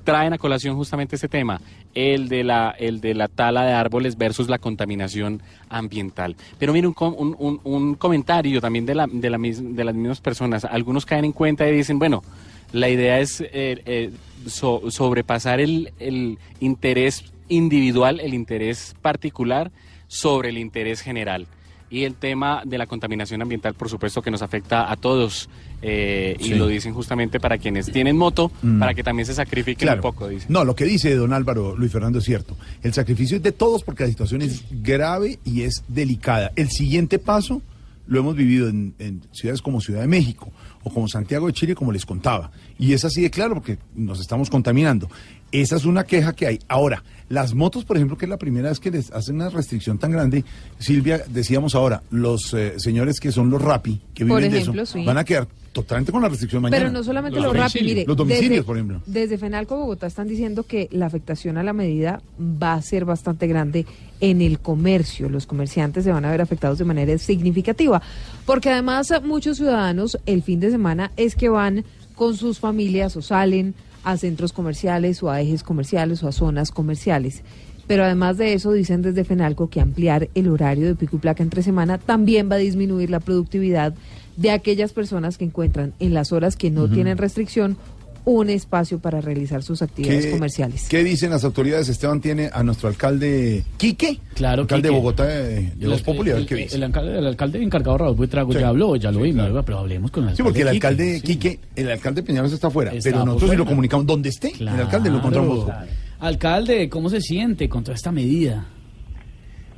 traen 0.03 0.33
a 0.33 0.37
colación 0.37 0.75
justamente 0.75 1.15
ese 1.15 1.27
tema, 1.27 1.61
el 1.93 2.27
de 2.29 2.43
la, 2.43 2.75
el 2.77 3.01
de 3.01 3.13
la 3.13 3.27
tala 3.27 3.63
de 3.65 3.73
árboles 3.73 4.17
versus 4.17 4.49
la 4.49 4.57
contaminación 4.59 5.41
ambiental. 5.69 6.35
Pero 6.59 6.73
mire, 6.73 6.87
un, 6.87 6.95
un, 6.99 7.59
un- 7.63 7.95
comentario 7.95 8.61
también 8.61 8.85
de, 8.85 8.95
la, 8.95 9.07
de, 9.07 9.29
la 9.29 9.37
de 9.37 9.83
las 9.83 9.95
mismas 9.95 10.21
personas. 10.21 10.65
Algunos 10.65 11.05
caen 11.05 11.25
en 11.25 11.31
cuenta 11.31 11.67
y 11.67 11.71
dicen, 11.75 11.99
bueno, 11.99 12.23
la 12.71 12.89
idea 12.89 13.19
es 13.19 13.41
eh, 13.41 13.81
eh, 13.85 14.11
so- 14.47 14.89
sobrepasar 14.89 15.59
el, 15.59 15.91
el 15.99 16.37
interés 16.59 17.25
individual, 17.49 18.19
el 18.19 18.33
interés 18.33 18.95
particular 19.01 19.71
sobre 20.07 20.49
el 20.49 20.57
interés 20.57 21.01
general. 21.01 21.47
Y 21.91 22.05
el 22.05 22.15
tema 22.15 22.61
de 22.65 22.77
la 22.77 22.87
contaminación 22.87 23.41
ambiental, 23.41 23.73
por 23.73 23.89
supuesto, 23.89 24.21
que 24.21 24.31
nos 24.31 24.41
afecta 24.41 24.91
a 24.91 24.95
todos. 24.95 25.49
eh, 25.83 26.37
Sí. 26.39 26.51
Y 26.53 26.55
lo 26.55 26.67
dicen 26.67 26.93
justamente 26.93 27.39
para 27.39 27.57
quienes 27.57 27.91
tienen 27.91 28.15
moto, 28.15 28.51
Mm. 28.61 28.79
para 28.79 28.93
que 28.93 29.03
también 29.03 29.25
se 29.25 29.33
sacrifiquen 29.33 29.87
Claro. 29.87 29.97
un 29.97 30.01
poco, 30.03 30.27
dicen. 30.27 30.45
No, 30.53 30.63
lo 30.63 30.75
que 30.75 30.85
dice 30.85 31.15
don 31.15 31.33
Álvaro 31.33 31.75
Luis 31.75 31.91
Fernando 31.91 32.19
es 32.19 32.25
cierto. 32.25 32.55
El 32.83 32.93
sacrificio 32.93 33.37
es 33.37 33.41
de 33.43 33.51
todos 33.51 33.83
porque 33.83 34.03
la 34.03 34.09
situación 34.09 34.43
es 34.43 34.63
grave 34.69 35.39
y 35.43 35.63
es 35.63 35.83
delicada. 35.87 36.51
El 36.55 36.69
siguiente 36.69 37.17
paso 37.17 37.63
lo 38.11 38.19
hemos 38.19 38.35
vivido 38.35 38.67
en, 38.67 38.93
en 38.99 39.21
ciudades 39.31 39.61
como 39.61 39.79
Ciudad 39.79 40.01
de 40.01 40.07
México 40.07 40.51
o 40.83 40.93
como 40.93 41.07
Santiago 41.07 41.47
de 41.47 41.53
Chile, 41.53 41.75
como 41.75 41.93
les 41.93 42.05
contaba. 42.05 42.51
Y 42.77 42.91
es 42.91 43.05
así 43.05 43.21
de 43.21 43.29
claro 43.31 43.53
porque 43.53 43.77
nos 43.95 44.19
estamos 44.19 44.49
contaminando. 44.49 45.09
Esa 45.53 45.77
es 45.77 45.85
una 45.85 46.03
queja 46.03 46.33
que 46.33 46.45
hay. 46.45 46.59
Ahora, 46.67 47.05
las 47.29 47.53
motos, 47.53 47.85
por 47.85 47.95
ejemplo, 47.95 48.17
que 48.17 48.25
es 48.25 48.29
la 48.29 48.37
primera 48.37 48.67
vez 48.67 48.81
que 48.81 48.91
les 48.91 49.11
hacen 49.11 49.35
una 49.35 49.49
restricción 49.49 49.97
tan 49.97 50.11
grande, 50.11 50.43
Silvia, 50.77 51.23
decíamos 51.29 51.73
ahora, 51.73 52.03
los 52.11 52.53
eh, 52.53 52.73
señores 52.79 53.17
que 53.21 53.31
son 53.31 53.49
los 53.49 53.61
RAPI, 53.61 54.01
que 54.13 54.25
Por 54.25 54.41
viven 54.41 54.55
ejemplo, 54.55 54.73
de 54.81 54.83
eso, 54.83 54.93
sí. 54.93 55.05
van 55.05 55.17
a 55.17 55.23
quedar 55.23 55.47
totalmente 55.71 56.11
con 56.11 56.21
la 56.21 56.29
restricción 56.29 56.61
mañana. 56.61 56.77
Pero 56.79 56.91
no 56.91 57.03
solamente 57.03 57.39
Los 57.39 57.45
lo 57.45 57.53
rápido, 57.53 57.85
mire. 57.85 58.05
Los 58.05 58.17
domicilios, 58.17 58.49
desde, 58.49 58.63
por 58.63 58.77
ejemplo. 58.77 59.01
Desde 59.05 59.37
Fenalco 59.37 59.77
Bogotá 59.77 60.07
están 60.07 60.27
diciendo 60.27 60.63
que 60.63 60.89
la 60.91 61.05
afectación 61.05 61.57
a 61.57 61.63
la 61.63 61.73
medida 61.73 62.21
va 62.39 62.73
a 62.73 62.81
ser 62.81 63.05
bastante 63.05 63.47
grande 63.47 63.85
en 64.19 64.41
el 64.41 64.59
comercio. 64.59 65.29
Los 65.29 65.45
comerciantes 65.45 66.03
se 66.03 66.11
van 66.11 66.25
a 66.25 66.31
ver 66.31 66.41
afectados 66.41 66.77
de 66.77 66.85
manera 66.85 67.17
significativa. 67.17 68.01
Porque 68.45 68.69
además 68.69 69.11
muchos 69.23 69.57
ciudadanos 69.57 70.17
el 70.25 70.43
fin 70.43 70.59
de 70.59 70.71
semana 70.71 71.11
es 71.17 71.35
que 71.35 71.49
van 71.49 71.85
con 72.15 72.35
sus 72.35 72.59
familias 72.59 73.15
o 73.15 73.21
salen 73.21 73.73
a 74.03 74.17
centros 74.17 74.53
comerciales 74.53 75.21
o 75.23 75.29
a 75.29 75.41
ejes 75.41 75.63
comerciales 75.63 76.23
o 76.23 76.27
a 76.27 76.31
zonas 76.31 76.71
comerciales. 76.71 77.43
Pero 77.87 78.03
además 78.03 78.37
de 78.37 78.53
eso, 78.53 78.71
dicen 78.71 79.01
desde 79.01 79.25
Fenalco 79.25 79.69
que 79.69 79.81
ampliar 79.81 80.29
el 80.35 80.47
horario 80.47 80.87
de 80.87 80.95
pico 80.95 81.17
y 81.17 81.19
placa 81.19 81.43
entre 81.43 81.63
semana 81.63 81.97
también 81.97 82.49
va 82.49 82.55
a 82.55 82.59
disminuir 82.59 83.09
la 83.09 83.19
productividad 83.19 83.93
de 84.37 84.51
aquellas 84.51 84.93
personas 84.93 85.37
que 85.37 85.45
encuentran 85.45 85.93
en 85.99 86.13
las 86.13 86.31
horas 86.31 86.55
que 86.55 86.71
no 86.71 86.87
tienen 86.89 87.17
restricción 87.17 87.77
un 88.23 88.51
espacio 88.51 88.99
para 88.99 89.19
realizar 89.19 89.63
sus 89.63 89.81
actividades 89.81 90.27
comerciales. 90.27 90.85
¿Qué 90.89 91.03
dicen 91.03 91.31
las 91.31 91.43
autoridades? 91.43 91.89
Esteban 91.89 92.21
tiene 92.21 92.51
a 92.53 92.61
nuestro 92.61 92.87
alcalde 92.87 93.63
Quique, 93.77 94.19
Claro, 94.35 94.61
alcalde 94.61 94.89
Quique. 94.89 94.93
de 94.93 95.01
Bogotá 95.01 95.25
de, 95.25 95.35
de 95.35 95.85
a 95.85 95.89
ver 95.89 96.27
el- 96.37 96.45
qué 96.45 96.53
el- 96.53 96.59
dice. 96.61 96.75
El, 96.75 96.83
alcalde, 96.83 97.17
el 97.17 97.25
alcalde 97.25 97.63
encargado 97.63 97.97
Raúl 97.97 98.15
Buitrago 98.15 98.53
Sí. 98.53 98.59
ya 98.59 98.67
habló, 98.67 98.95
ya 98.95 99.11
lo 99.11 99.21
vimos, 99.21 99.47
oiga, 99.47 99.63
pero 99.63 99.79
hablemos 99.79 100.11
con 100.11 100.29
el 100.29 100.35
Sí, 100.35 100.43
porque 100.43 100.61
el 100.61 100.67
Quique, 100.69 100.77
alcalde 100.87 101.15
sí. 101.15 101.21
Quique, 101.21 101.59
el 101.75 101.89
alcalde 101.89 102.21
Peñalos 102.21 102.53
está 102.53 102.67
afuera, 102.67 102.93
Está 102.93 103.09
pero 103.09 103.25
nosotros 103.25 103.49
sí 103.49 103.55
lo 103.57 103.65
comunicamos 103.65 104.05
donde 104.05 104.29
esté. 104.29 104.53
El 104.59 104.67
alcalde 104.67 105.09
lo 105.09 105.17
encontramos. 105.17 105.65
Claro. 105.65 105.87
Alcalde, 106.19 106.89
¿cómo 106.89 107.09
se 107.09 107.21
siente 107.21 107.67
con 107.67 107.83
toda 107.83 107.95
esta 107.95 108.11
medida? 108.11 108.67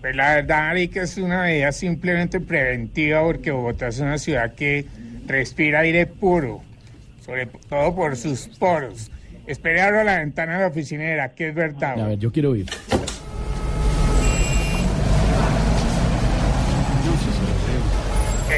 Pues 0.04 0.16
la 0.18 0.36
verdad, 0.36 0.72
Arica 0.72 1.04
es 1.04 1.18
una 1.18 1.44
medida 1.44 1.72
simplemente 1.72 2.42
preventiva 2.42 3.24
porque 3.24 3.52
Bogotá 3.52 3.88
es 3.88 4.02
una 4.02 4.18
ciudad 4.18 4.54
que 4.54 4.86
respira 5.26 5.80
aire 5.80 6.08
puro, 6.08 6.62
sobre 7.26 7.46
todo 7.46 7.96
por 7.96 8.18
sus 8.18 8.50
poros. 8.60 9.10
Espere 9.48 9.82
abro 9.82 10.04
la 10.04 10.20
ventana 10.20 10.56
de 10.56 10.60
la 10.60 10.68
oficinera, 10.68 11.30
que 11.30 11.48
es 11.48 11.56
verdad. 11.56 12.02
A 12.02 12.08
ver, 12.10 12.20
yo 12.20 12.34
quiero 12.34 12.54
ir. 12.54 12.66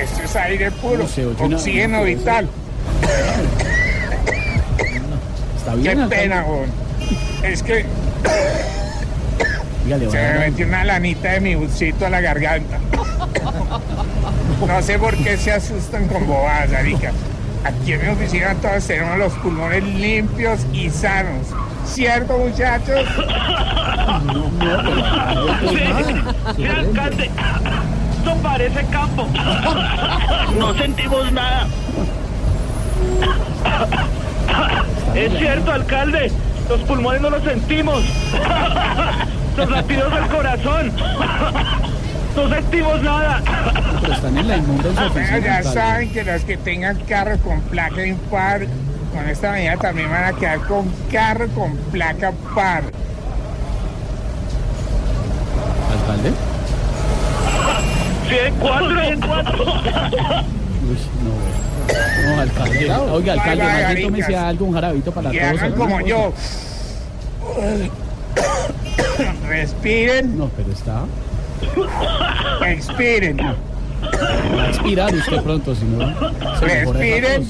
Esto 0.01 0.23
es 0.23 0.36
aire 0.36 0.71
puro, 0.71 1.03
oxígeno 1.03 2.05
vital. 2.05 2.49
Está 5.58 5.75
bien, 5.75 6.10
Qué 6.10 6.15
pena, 6.15 6.41
Juan. 6.41 6.71
Es 7.43 7.62
que 7.62 7.86
se 9.88 10.17
me 10.17 10.39
metió 10.39 10.65
una 10.65 10.84
lanita 10.84 11.32
de 11.34 11.41
mi 11.41 11.56
bolsito 11.56 12.06
a 12.06 12.10
la 12.10 12.21
garganta. 12.21 12.80
No 14.65 14.82
sé 14.82 14.98
por 14.98 15.15
qué 15.17 15.38
se 15.38 15.52
asustan 15.52 16.08
con 16.08 16.26
bobadas, 16.26 16.71
Arica. 16.71 17.12
Aquí 17.65 17.93
en 17.93 18.02
mi 18.02 18.08
oficina 18.08 18.56
todos 18.62 18.88
tenemos 18.88 19.17
los 19.17 19.34
pulmones 19.34 19.84
limpios 19.84 20.65
y 20.71 20.89
sanos. 20.89 21.48
¿Cierto, 21.86 22.38
muchachos? 22.38 23.06
Sí, 26.56 26.65
alcalde. 26.65 27.30
Esto 28.17 28.36
parece 28.41 28.86
campo. 28.86 29.28
No 30.58 30.74
sentimos 30.76 31.32
nada. 31.32 31.67
Es 35.13 35.38
cierto, 35.38 35.71
alcalde. 35.71 36.32
Los 36.69 36.82
pulmones 36.82 37.21
no 37.21 37.30
los 37.30 37.43
sentimos. 37.43 38.04
Los 39.58 39.69
latidos 39.69 40.13
del 40.13 40.28
corazón. 40.28 40.91
No 42.36 42.49
sentimos 42.49 43.01
nada. 43.01 43.41
Pero 44.01 44.12
están 44.13 44.38
en 44.38 44.47
la 44.49 44.58
inmunda 44.58 44.89
en 44.89 44.95
su 44.95 45.01
Bueno, 45.04 45.12
oficina, 45.13 45.39
ya 45.39 45.63
saben 45.63 46.12
que 46.12 46.21
los 46.25 46.43
que 46.43 46.58
tengan 46.58 46.97
carro 47.08 47.38
con 47.38 47.62
placa 47.62 48.06
impar, 48.06 48.67
con 49.13 49.30
esta 49.30 49.54
medida 49.54 49.78
también 49.78 50.10
van 50.10 50.25
a 50.25 50.34
quedar 50.34 50.60
con 50.67 50.91
carro 51.10 51.47
con 51.56 51.78
placa 51.93 52.34
par. 52.54 52.84
¿Alcalde? 55.93 56.34
Sí, 58.28 58.36
en 58.47 58.56
cuatro, 58.56 58.99
en 59.01 59.21
cuatro. 59.21 59.63
Uy, 59.63 60.97
no, 61.23 61.55
no, 62.26 62.41
alcalde. 62.41 62.91
Oiga, 63.12 63.34
alcalde, 63.34 63.63
más 63.63 63.93
bien 63.95 64.08
tómese 64.08 64.36
algo, 64.38 64.65
un 64.65 64.74
jarabito 64.74 65.12
para 65.12 65.34
Y 65.34 65.38
todos. 65.39 65.52
hagan 65.60 65.71
como 65.74 65.95
cosa. 66.00 66.08
yo. 66.08 66.34
Respiren, 69.48 70.38
No, 70.38 70.50
pero 70.56 70.71
está. 70.71 71.04
expiren. 72.67 73.38
Va 74.58 74.63
a 74.63 74.67
expirar 74.69 75.13
usted 75.15 75.41
pronto, 75.41 75.74
si 75.76 75.86
no. 75.86 76.08
se 76.60 76.65
Respiren. 76.65 77.48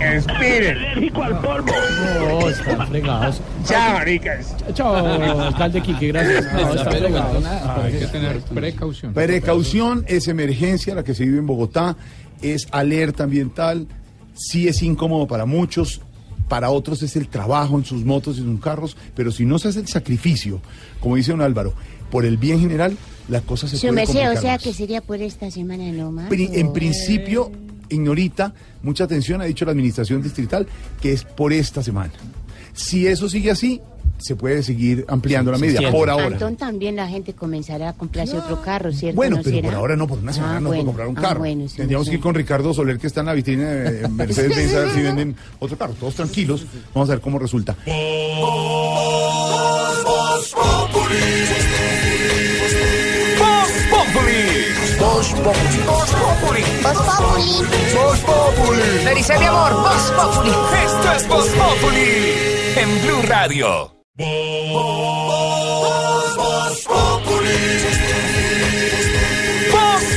Expiren. 0.00 0.76
Alérgico 0.78 1.22
al 1.22 1.40
polvo. 1.40 1.72
No, 2.18 2.48
están 2.48 2.88
fregados. 2.88 3.40
Chao, 3.64 3.92
maricas. 3.94 4.56
Chao, 4.74 4.96
alcalde 4.96 5.80
Quique, 5.82 6.08
gracias. 6.08 6.52
No, 6.52 6.74
Está 6.74 6.90
Ah, 7.64 7.82
hay 7.84 7.92
que 7.98 8.06
tener 8.06 8.40
precaución. 8.40 9.12
Precaución 9.12 10.04
es 10.08 10.28
emergencia 10.28 10.94
la 10.94 11.04
que 11.04 11.14
se 11.14 11.24
vive 11.24 11.38
en 11.38 11.46
Bogotá, 11.46 11.96
es 12.42 12.68
alerta 12.70 13.24
ambiental, 13.24 13.86
sí 14.34 14.68
es 14.68 14.82
incómodo 14.82 15.26
para 15.26 15.46
muchos, 15.46 16.00
para 16.48 16.70
otros 16.70 17.02
es 17.02 17.16
el 17.16 17.28
trabajo 17.28 17.76
en 17.78 17.84
sus 17.84 18.04
motos 18.04 18.38
y 18.38 18.40
en 18.40 18.46
sus 18.52 18.60
carros, 18.60 18.96
pero 19.14 19.32
si 19.32 19.44
no 19.44 19.58
se 19.58 19.68
hace 19.68 19.80
el 19.80 19.88
sacrificio, 19.88 20.60
como 21.00 21.16
dice 21.16 21.32
don 21.32 21.40
Álvaro, 21.40 21.74
por 22.10 22.24
el 22.24 22.36
bien 22.36 22.60
general, 22.60 22.96
la 23.28 23.40
cosa 23.40 23.66
se 23.66 23.76
Su 23.76 23.88
puede 23.88 23.92
merced, 24.06 24.30
o 24.32 24.40
sea 24.40 24.58
que 24.58 24.72
sería 24.72 25.00
por 25.00 25.20
esta 25.20 25.50
semana 25.50 25.90
nomás. 25.90 26.28
Pri- 26.28 26.50
en 26.52 26.68
o- 26.68 26.72
principio, 26.72 27.50
ignorita, 27.88 28.52
mucha 28.82 29.04
atención, 29.04 29.40
ha 29.40 29.44
dicho 29.44 29.64
la 29.64 29.72
administración 29.72 30.22
distrital, 30.22 30.66
que 31.00 31.12
es 31.12 31.24
por 31.24 31.52
esta 31.52 31.82
semana. 31.82 32.12
Si 32.72 33.06
eso 33.06 33.28
sigue 33.28 33.50
así, 33.50 33.80
se 34.18 34.34
puede 34.34 34.62
seguir 34.62 35.04
ampliando 35.08 35.50
la 35.52 35.58
medida, 35.58 35.90
por 35.90 36.08
ahora. 36.08 36.26
Antón 36.26 36.56
también 36.56 36.96
la 36.96 37.06
gente 37.06 37.34
comenzará 37.34 37.90
a 37.90 37.92
comprarse 37.92 38.36
otro 38.38 38.62
carro, 38.62 38.90
¿cierto? 38.92 39.16
Bueno, 39.16 39.36
¿No 39.36 39.42
pero 39.42 39.56
será? 39.56 39.68
por 39.68 39.74
ahora 39.76 39.96
no, 39.96 40.06
por 40.06 40.18
una 40.18 40.32
semana 40.32 40.56
Ah, 40.56 40.60
no 40.60 40.68
bueno. 40.68 40.82
puedo 40.84 40.86
comprar 40.86 41.08
un 41.08 41.18
Ah, 41.18 41.20
carro. 41.20 41.40
bueno, 41.40 41.68
sí, 41.68 41.76
Tendríamos 41.76 42.06
sí. 42.06 42.10
que 42.12 42.16
ir 42.16 42.22
con 42.22 42.34
Ricardo 42.34 42.72
Soler, 42.72 42.98
que 42.98 43.06
está 43.08 43.20
en 43.20 43.26
la 43.26 43.34
vitrina 43.34 43.68
de 43.68 44.08
Mercedes-Benz, 44.08 44.74
a 44.74 44.78
ver 44.80 44.90
si 44.94 45.02
venden 45.02 45.36
otro 45.58 45.76
carro. 45.76 45.92
Todos 46.00 46.14
tranquilos, 46.14 46.64
vamos 46.94 47.10
a 47.10 47.12
ver 47.12 47.20
cómo 47.20 47.38
resulta. 47.38 47.76
Populi. 53.90 54.72
Voz 54.98 55.28
Populi. 55.34 56.05
Voz 56.36 56.42
Populi. 56.42 56.64
Voz 56.82 56.98
Populi. 56.98 57.44
Voz 57.94 58.18
Populi. 58.20 59.04
Le 59.04 59.14
dice 59.14 59.38
mi 59.38 59.46
amor, 59.46 59.72
Voz 59.74 60.12
Populi. 60.12 60.50
Esto 60.84 61.12
es 61.12 61.28
Voz 61.28 61.46
Populi 61.46 62.34
en 62.76 63.02
Blue 63.02 63.22
Radio. 63.22 63.92
Voz 64.18 64.44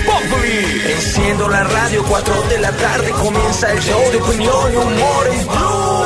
Populi. 0.05 0.81
Enciendo 0.91 1.47
la 1.47 1.63
radio, 1.63 2.03
4 2.03 2.41
de 2.49 2.57
la 2.59 2.71
tarde 2.71 3.11
comienza 3.11 3.71
el 3.71 3.79
show 3.79 4.11
de 4.11 4.17
opinión 4.17 4.73
y 4.73 4.75
humor 4.75 5.27
en 5.27 5.47
Blue. 5.47 6.03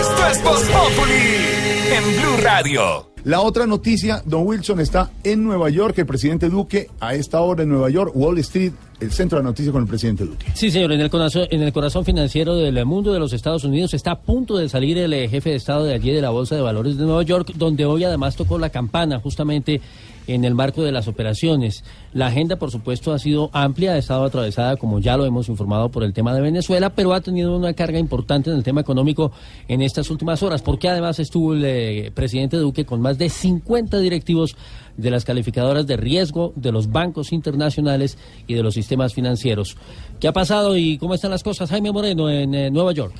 Esto 0.00 0.26
es 0.28 0.42
Voz 0.44 0.62
Populi 0.62 1.90
en 1.92 2.20
Blue 2.20 2.36
Radio. 2.42 3.12
La 3.28 3.42
otra 3.42 3.66
noticia, 3.66 4.22
Don 4.24 4.46
Wilson 4.46 4.80
está 4.80 5.10
en 5.22 5.44
Nueva 5.44 5.68
York, 5.68 5.98
el 5.98 6.06
presidente 6.06 6.48
Duque, 6.48 6.88
a 6.98 7.12
esta 7.12 7.42
hora 7.42 7.62
en 7.62 7.68
Nueva 7.68 7.90
York, 7.90 8.12
Wall 8.14 8.38
Street, 8.38 8.72
el 9.00 9.12
centro 9.12 9.36
de 9.36 9.44
la 9.44 9.50
noticia 9.50 9.70
con 9.70 9.82
el 9.82 9.86
presidente 9.86 10.24
Duque. 10.24 10.46
Sí, 10.54 10.70
señor, 10.70 10.92
en 10.92 11.00
el, 11.02 11.10
corazón, 11.10 11.46
en 11.50 11.60
el 11.60 11.70
corazón 11.70 12.06
financiero 12.06 12.56
del 12.56 12.82
mundo 12.86 13.12
de 13.12 13.18
los 13.18 13.34
Estados 13.34 13.64
Unidos 13.64 13.92
está 13.92 14.12
a 14.12 14.18
punto 14.18 14.56
de 14.56 14.70
salir 14.70 14.96
el 14.96 15.12
eh, 15.12 15.28
jefe 15.28 15.50
de 15.50 15.56
Estado 15.56 15.84
de 15.84 15.92
allí 15.92 16.10
de 16.10 16.22
la 16.22 16.30
Bolsa 16.30 16.56
de 16.56 16.62
Valores 16.62 16.96
de 16.96 17.04
Nueva 17.04 17.22
York, 17.22 17.52
donde 17.54 17.84
hoy 17.84 18.02
además 18.02 18.34
tocó 18.34 18.58
la 18.58 18.70
campana 18.70 19.20
justamente 19.20 19.82
en 20.28 20.44
el 20.44 20.54
marco 20.54 20.82
de 20.82 20.92
las 20.92 21.08
operaciones. 21.08 21.82
La 22.12 22.28
agenda, 22.28 22.56
por 22.56 22.70
supuesto, 22.70 23.12
ha 23.12 23.18
sido 23.18 23.50
amplia, 23.52 23.94
ha 23.94 23.98
estado 23.98 24.24
atravesada, 24.24 24.76
como 24.76 25.00
ya 25.00 25.16
lo 25.16 25.24
hemos 25.24 25.48
informado, 25.48 25.88
por 25.88 26.04
el 26.04 26.12
tema 26.12 26.34
de 26.34 26.40
Venezuela, 26.40 26.90
pero 26.90 27.14
ha 27.14 27.20
tenido 27.20 27.56
una 27.56 27.72
carga 27.72 27.98
importante 27.98 28.50
en 28.50 28.56
el 28.56 28.62
tema 28.62 28.82
económico 28.82 29.32
en 29.66 29.82
estas 29.82 30.10
últimas 30.10 30.42
horas, 30.42 30.62
porque 30.62 30.88
además 30.88 31.18
estuvo 31.18 31.54
el 31.54 31.64
eh, 31.64 32.12
presidente 32.14 32.58
Duque 32.58 32.84
con 32.84 33.00
más 33.00 33.18
de 33.18 33.30
50 33.30 33.98
directivos 33.98 34.56
de 34.96 35.10
las 35.10 35.24
calificadoras 35.24 35.86
de 35.86 35.96
riesgo, 35.96 36.52
de 36.56 36.72
los 36.72 36.90
bancos 36.90 37.32
internacionales 37.32 38.18
y 38.46 38.54
de 38.54 38.62
los 38.62 38.74
sistemas 38.74 39.14
financieros. 39.14 39.76
¿Qué 40.20 40.28
ha 40.28 40.32
pasado 40.32 40.76
y 40.76 40.98
cómo 40.98 41.14
están 41.14 41.30
las 41.30 41.42
cosas? 41.42 41.70
Jaime 41.70 41.90
Moreno 41.90 42.28
en 42.28 42.54
eh, 42.54 42.70
Nueva 42.70 42.92
York. 42.92 43.14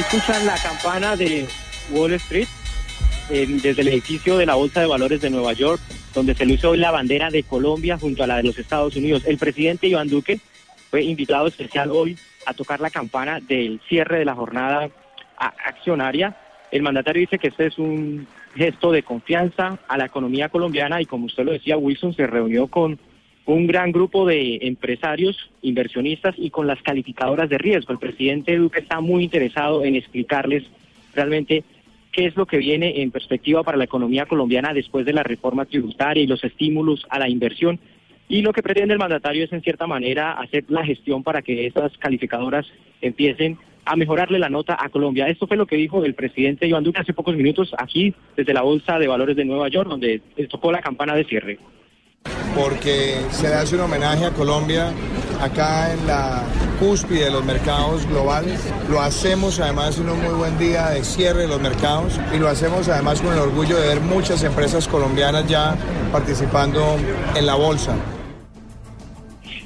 Escuchan 0.00 0.46
la 0.46 0.56
campana 0.56 1.14
de 1.14 1.46
Wall 1.90 2.14
Street 2.14 2.48
desde 3.28 3.82
el 3.82 3.88
edificio 3.88 4.38
de 4.38 4.46
la 4.46 4.54
Bolsa 4.54 4.80
de 4.80 4.86
Valores 4.86 5.20
de 5.20 5.28
Nueva 5.28 5.52
York, 5.52 5.78
donde 6.14 6.34
se 6.34 6.46
luce 6.46 6.66
hoy 6.66 6.78
la 6.78 6.90
bandera 6.90 7.30
de 7.30 7.42
Colombia 7.42 7.98
junto 7.98 8.24
a 8.24 8.26
la 8.26 8.38
de 8.38 8.44
los 8.44 8.58
Estados 8.58 8.96
Unidos. 8.96 9.24
El 9.26 9.36
presidente 9.36 9.88
Iván 9.88 10.08
Duque 10.08 10.40
fue 10.90 11.04
invitado 11.04 11.46
especial 11.48 11.90
hoy 11.90 12.18
a 12.46 12.54
tocar 12.54 12.80
la 12.80 12.88
campana 12.88 13.40
del 13.40 13.78
cierre 13.88 14.18
de 14.18 14.24
la 14.24 14.34
jornada 14.34 14.88
accionaria. 15.38 16.34
El 16.72 16.82
mandatario 16.82 17.20
dice 17.20 17.38
que 17.38 17.48
este 17.48 17.66
es 17.66 17.78
un 17.78 18.26
gesto 18.56 18.92
de 18.92 19.02
confianza 19.02 19.78
a 19.86 19.98
la 19.98 20.06
economía 20.06 20.48
colombiana 20.48 21.02
y 21.02 21.04
como 21.04 21.26
usted 21.26 21.44
lo 21.44 21.52
decía, 21.52 21.76
Wilson 21.76 22.14
se 22.14 22.26
reunió 22.26 22.68
con 22.68 22.98
un 23.46 23.66
gran 23.66 23.90
grupo 23.92 24.26
de 24.26 24.58
empresarios, 24.62 25.50
inversionistas 25.62 26.34
y 26.38 26.50
con 26.50 26.66
las 26.66 26.80
calificadoras 26.82 27.48
de 27.48 27.58
riesgo. 27.58 27.92
El 27.92 27.98
presidente 27.98 28.56
Duque 28.56 28.80
está 28.80 29.00
muy 29.00 29.24
interesado 29.24 29.84
en 29.84 29.96
explicarles 29.96 30.64
realmente 31.14 31.64
qué 32.12 32.26
es 32.26 32.36
lo 32.36 32.46
que 32.46 32.58
viene 32.58 33.02
en 33.02 33.10
perspectiva 33.10 33.62
para 33.62 33.78
la 33.78 33.84
economía 33.84 34.26
colombiana 34.26 34.74
después 34.74 35.06
de 35.06 35.12
la 35.12 35.22
reforma 35.22 35.64
tributaria 35.64 36.22
y 36.22 36.26
los 36.26 36.42
estímulos 36.44 37.06
a 37.08 37.18
la 37.18 37.28
inversión. 37.28 37.78
Y 38.28 38.42
lo 38.42 38.52
que 38.52 38.62
pretende 38.62 38.92
el 38.94 39.00
mandatario 39.00 39.44
es, 39.44 39.52
en 39.52 39.62
cierta 39.62 39.86
manera, 39.86 40.32
hacer 40.32 40.64
la 40.68 40.84
gestión 40.84 41.22
para 41.22 41.42
que 41.42 41.66
estas 41.66 41.96
calificadoras 41.98 42.66
empiecen 43.00 43.58
a 43.84 43.96
mejorarle 43.96 44.38
la 44.38 44.48
nota 44.48 44.76
a 44.78 44.88
Colombia. 44.88 45.26
Esto 45.26 45.46
fue 45.46 45.56
lo 45.56 45.66
que 45.66 45.76
dijo 45.76 46.04
el 46.04 46.14
presidente 46.14 46.68
Iván 46.68 46.84
Duque 46.84 47.00
hace 47.00 47.12
pocos 47.12 47.34
minutos 47.34 47.74
aquí 47.76 48.14
desde 48.36 48.54
la 48.54 48.62
Bolsa 48.62 48.98
de 48.98 49.08
Valores 49.08 49.36
de 49.36 49.44
Nueva 49.44 49.68
York, 49.68 49.88
donde 49.88 50.20
tocó 50.48 50.70
la 50.70 50.80
campana 50.80 51.14
de 51.14 51.24
cierre. 51.24 51.58
Porque 52.54 53.20
se 53.30 53.48
le 53.48 53.54
hace 53.54 53.76
un 53.76 53.82
homenaje 53.82 54.24
a 54.24 54.30
Colombia 54.30 54.92
acá 55.40 55.92
en 55.92 56.06
la 56.06 56.44
cúspide 56.78 57.24
de 57.24 57.30
los 57.30 57.44
mercados 57.44 58.06
globales. 58.06 58.60
Lo 58.90 59.00
hacemos 59.00 59.58
además 59.60 59.98
en 59.98 60.10
un 60.10 60.20
muy 60.22 60.34
buen 60.34 60.58
día 60.58 60.90
de 60.90 61.04
cierre 61.04 61.42
de 61.42 61.48
los 61.48 61.60
mercados 61.60 62.20
y 62.34 62.38
lo 62.38 62.48
hacemos 62.48 62.88
además 62.88 63.20
con 63.20 63.32
el 63.32 63.38
orgullo 63.38 63.76
de 63.78 63.88
ver 63.88 64.00
muchas 64.00 64.42
empresas 64.44 64.86
colombianas 64.88 65.48
ya 65.48 65.76
participando 66.12 66.96
en 67.36 67.46
la 67.46 67.54
bolsa. 67.54 67.96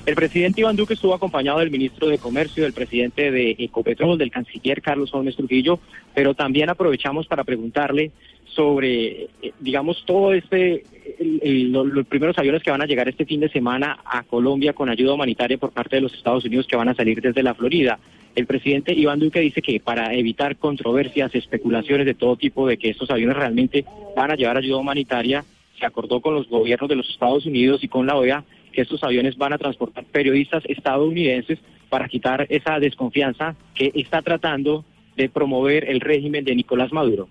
El 0.07 0.17
presidente 0.17 0.61
Iván 0.61 0.77
Duque 0.77 0.95
estuvo 0.95 1.15
acompañado 1.15 1.61
del 1.61 1.71
ministro 1.71 2.09
de 2.09 2.19
Comercio, 2.19 2.65
del 2.65 2.75
presidente 2.75 3.31
de 3.31 3.57
Ecopetrol, 3.59 4.19
del 4.19 4.31
canciller 4.31 4.83
Carlos 4.83 5.15
Holmes 5.15 5.35
Trujillo, 5.35 5.81
pero 6.15 6.35
también 6.35 6.69
aprovechamos 6.69 7.27
para 7.27 7.43
preguntarle 7.43 8.11
sobre, 8.45 9.25
eh, 9.43 9.53
digamos, 9.61 10.05
todo 10.05 10.35
este, 10.35 10.85
el- 11.19 11.41
el- 11.43 11.73
lo- 11.73 11.85
los 11.85 12.07
primeros 12.07 12.39
aviones 12.39 12.63
que 12.63 12.71
van 12.71 12.83
a 12.83 12.87
llegar 12.87 13.09
este 13.09 13.27
fin 13.27 13.41
de 13.41 13.49
semana 13.49 13.99
a 14.05 14.23
Colombia 14.23 14.73
con 14.73 14.89
ayuda 14.89 15.15
humanitaria 15.15 15.59
por 15.59 15.73
parte 15.73 15.97
de 15.97 16.03
los 16.03 16.15
Estados 16.15 16.45
Unidos 16.45 16.67
que 16.67 16.77
van 16.77 16.89
a 16.89 16.95
salir 16.95 17.21
desde 17.21 17.43
la 17.43 17.55
Florida. 17.55 17.99
El 18.35 18.47
presidente 18.47 18.93
Iván 18.93 19.21
Duque 19.21 19.41
dice 19.41 19.63
que 19.63 19.79
para 19.81 20.13
evitar 20.15 20.57
controversias, 20.57 21.35
especulaciones 21.35 22.05
de 22.07 22.15
todo 22.15 22.37
tipo 22.37 22.67
de 22.67 22.77
que 22.77 22.91
estos 22.91 23.11
aviones 23.11 23.37
realmente 23.37 23.85
van 24.17 24.31
a 24.31 24.35
llevar 24.37 24.57
ayuda 24.57 24.79
humanitaria, 24.79 25.45
se 25.79 25.87
acordó 25.87 26.21
con 26.21 26.35
los 26.35 26.49
gobiernos 26.49 26.89
de 26.89 26.97
los 26.97 27.09
Estados 27.11 27.47
Unidos 27.47 27.85
y 27.85 27.89
con 27.89 28.07
la 28.07 28.17
OEA 28.17 28.45
que 28.73 28.81
estos 28.83 29.05
aviones 29.05 29.37
van 29.37 29.53
a 29.53 29.59
transportar 29.59 30.05
periodistas 30.05 30.65
estadounidenses 30.67 31.59
para 31.89 32.09
quitar 32.09 32.47
esa 32.49 32.81
desconfianza 32.81 33.55
que 33.75 33.93
está 33.95 34.21
tratando 34.23 34.85
de 35.17 35.29
promover 35.29 35.89
el 35.89 36.01
régimen 36.01 36.45
de 36.45 36.57
Nicolás 36.57 36.93
Maduro. 36.93 37.29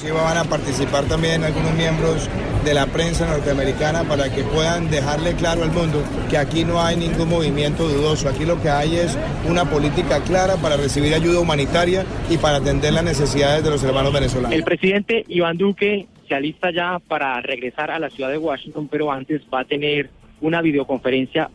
Sí, 0.00 0.10
van 0.10 0.38
a 0.38 0.44
participar 0.44 1.04
también 1.04 1.44
algunos 1.44 1.74
miembros 1.74 2.26
de 2.64 2.72
la 2.72 2.86
prensa 2.86 3.26
norteamericana 3.26 4.02
para 4.04 4.34
que 4.34 4.42
puedan 4.44 4.88
dejarle 4.90 5.34
claro 5.34 5.62
al 5.62 5.72
mundo 5.72 6.02
que 6.30 6.38
aquí 6.38 6.64
no 6.64 6.80
hay 6.80 6.96
ningún 6.96 7.28
movimiento 7.28 7.86
dudoso. 7.86 8.30
Aquí 8.30 8.46
lo 8.46 8.58
que 8.62 8.70
hay 8.70 8.96
es 8.96 9.18
una 9.46 9.66
política 9.66 10.22
clara 10.22 10.56
para 10.56 10.78
recibir 10.78 11.12
ayuda 11.12 11.40
humanitaria 11.40 12.06
y 12.30 12.38
para 12.38 12.56
atender 12.56 12.94
las 12.94 13.04
necesidades 13.04 13.62
de 13.62 13.68
los 13.68 13.84
hermanos 13.84 14.10
venezolanos. 14.14 14.52
El 14.52 14.64
presidente 14.64 15.26
Iván 15.28 15.58
Duque 15.58 16.06
se 16.26 16.34
alista 16.34 16.70
ya 16.70 16.98
para 17.06 17.38
regresar 17.42 17.90
a 17.90 17.98
la 17.98 18.08
ciudad 18.08 18.30
de 18.30 18.38
Washington, 18.38 18.88
pero 18.90 19.12
antes 19.12 19.42
va 19.52 19.60
a 19.60 19.64
tener 19.66 20.08
una 20.40 20.62
videoconferencia 20.62 21.50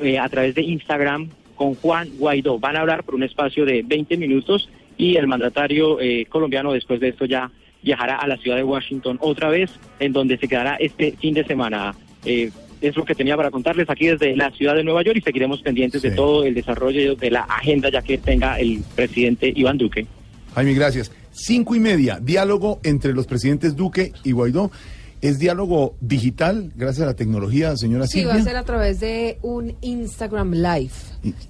eh, 0.00 0.18
a 0.18 0.28
través 0.28 0.54
de 0.54 0.60
Instagram 0.60 1.30
con 1.54 1.74
Juan 1.76 2.10
Guaidó. 2.18 2.58
Van 2.58 2.76
a 2.76 2.80
hablar 2.80 3.04
por 3.04 3.14
un 3.14 3.22
espacio 3.22 3.64
de 3.64 3.82
20 3.82 4.18
minutos 4.18 4.68
y 4.98 5.16
el 5.16 5.26
mandatario 5.26 5.98
eh, 5.98 6.26
colombiano 6.26 6.74
después 6.74 7.00
de 7.00 7.08
esto 7.08 7.24
ya 7.24 7.50
viajará 7.86 8.16
a 8.16 8.26
la 8.26 8.36
ciudad 8.36 8.56
de 8.56 8.64
Washington 8.64 9.16
otra 9.20 9.48
vez, 9.48 9.70
en 10.00 10.12
donde 10.12 10.36
se 10.36 10.48
quedará 10.48 10.74
este 10.76 11.12
fin 11.12 11.32
de 11.34 11.44
semana. 11.44 11.94
Eh, 12.24 12.50
es 12.80 12.94
lo 12.96 13.04
que 13.04 13.14
tenía 13.14 13.36
para 13.36 13.50
contarles 13.50 13.88
aquí 13.88 14.06
desde 14.08 14.36
la 14.36 14.50
ciudad 14.50 14.74
de 14.74 14.82
Nueva 14.84 15.02
York 15.02 15.16
y 15.18 15.22
seguiremos 15.22 15.62
pendientes 15.62 16.02
de 16.02 16.10
todo 16.10 16.44
el 16.44 16.52
desarrollo 16.52 17.14
de 17.14 17.30
la 17.30 17.42
agenda 17.42 17.88
ya 17.90 18.02
que 18.02 18.18
tenga 18.18 18.58
el 18.60 18.82
presidente 18.94 19.50
Iván 19.54 19.78
Duque. 19.78 20.06
Jaime, 20.54 20.74
gracias. 20.74 21.10
Cinco 21.30 21.74
y 21.74 21.80
media, 21.80 22.18
diálogo 22.20 22.80
entre 22.82 23.12
los 23.14 23.26
presidentes 23.26 23.76
Duque 23.76 24.12
y 24.24 24.32
Guaidó. 24.32 24.70
¿Es 25.22 25.38
diálogo 25.38 25.94
digital 26.00 26.72
gracias 26.76 27.04
a 27.04 27.06
la 27.06 27.14
tecnología, 27.14 27.74
señora 27.76 28.06
Sí, 28.06 28.18
Silvia? 28.18 28.34
va 28.34 28.40
a 28.40 28.44
ser 28.44 28.56
a 28.56 28.64
través 28.64 29.00
de 29.00 29.38
un 29.42 29.74
Instagram 29.80 30.52
Live 30.52 30.90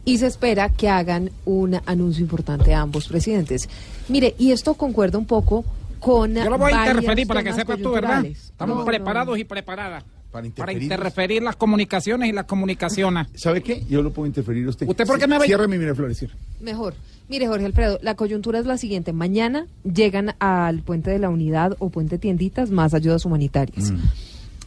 y 0.05 0.19
se 0.19 0.27
espera 0.29 0.69
que 0.69 0.89
hagan 0.89 1.31
un 1.45 1.77
anuncio 1.87 2.23
importante 2.23 2.73
a 2.75 2.83
ambos 2.83 3.09
presidentes. 3.09 3.69
Mire, 4.09 4.35
y 4.39 4.53
esto 4.53 4.75
concuerda 4.75 5.19
un 5.19 5.27
poco 5.27 5.65
con 6.01 6.35
Yo 6.35 6.51
lo 6.51 6.59
voy 6.59 6.73
a 6.73 6.89
interferir 6.89 7.27
para 7.27 7.43
que 7.43 7.53
sepas 7.53 7.79
tú, 7.81 7.93
¿verdad? 7.93 8.25
Estamos 8.25 8.77
No, 8.77 8.81
no, 8.81 8.87
preparados 8.87 9.39
y 9.39 9.45
preparadas 9.45 10.05
Para 10.31 10.49
para 10.51 10.73
interferir. 10.73 11.43
las 11.43 11.57
comunicaciones 11.57 12.29
y 12.29 12.33
las 12.33 12.45
comunicaciones. 12.47 13.29
¿Sabe 13.35 13.63
qué? 13.63 13.85
Yo 13.89 14.03
lo 14.03 14.13
puedo 14.13 14.27
interferir 14.27 14.67
a 14.67 14.71
usted. 14.71 14.89
¿Usted 14.89 15.07
por 15.07 15.19
qué 15.19 15.27
me 15.27 15.39
ve? 15.39 15.47
Cierre 15.47 15.69
mi 15.69 15.79
Miraflores, 15.79 16.19
cierre. 16.19 16.35
Mejor. 16.61 16.95
Mire, 17.29 17.49
Jorge 17.49 17.67
Alfredo, 17.67 17.99
la 18.03 18.15
coyuntura 18.15 18.59
es 18.59 18.67
la 18.67 18.79
siguiente. 18.79 19.13
Mañana 19.13 19.67
llegan 19.83 20.35
al 20.39 20.83
puente 20.83 21.11
de 21.11 21.19
la 21.19 21.29
unidad 21.29 21.77
o 21.81 21.91
puente 21.91 22.19
tienditas 22.19 22.71
más 22.71 22.95
ayudas 22.95 23.25
humanitarias. 23.25 23.91
Mm. 23.91 23.99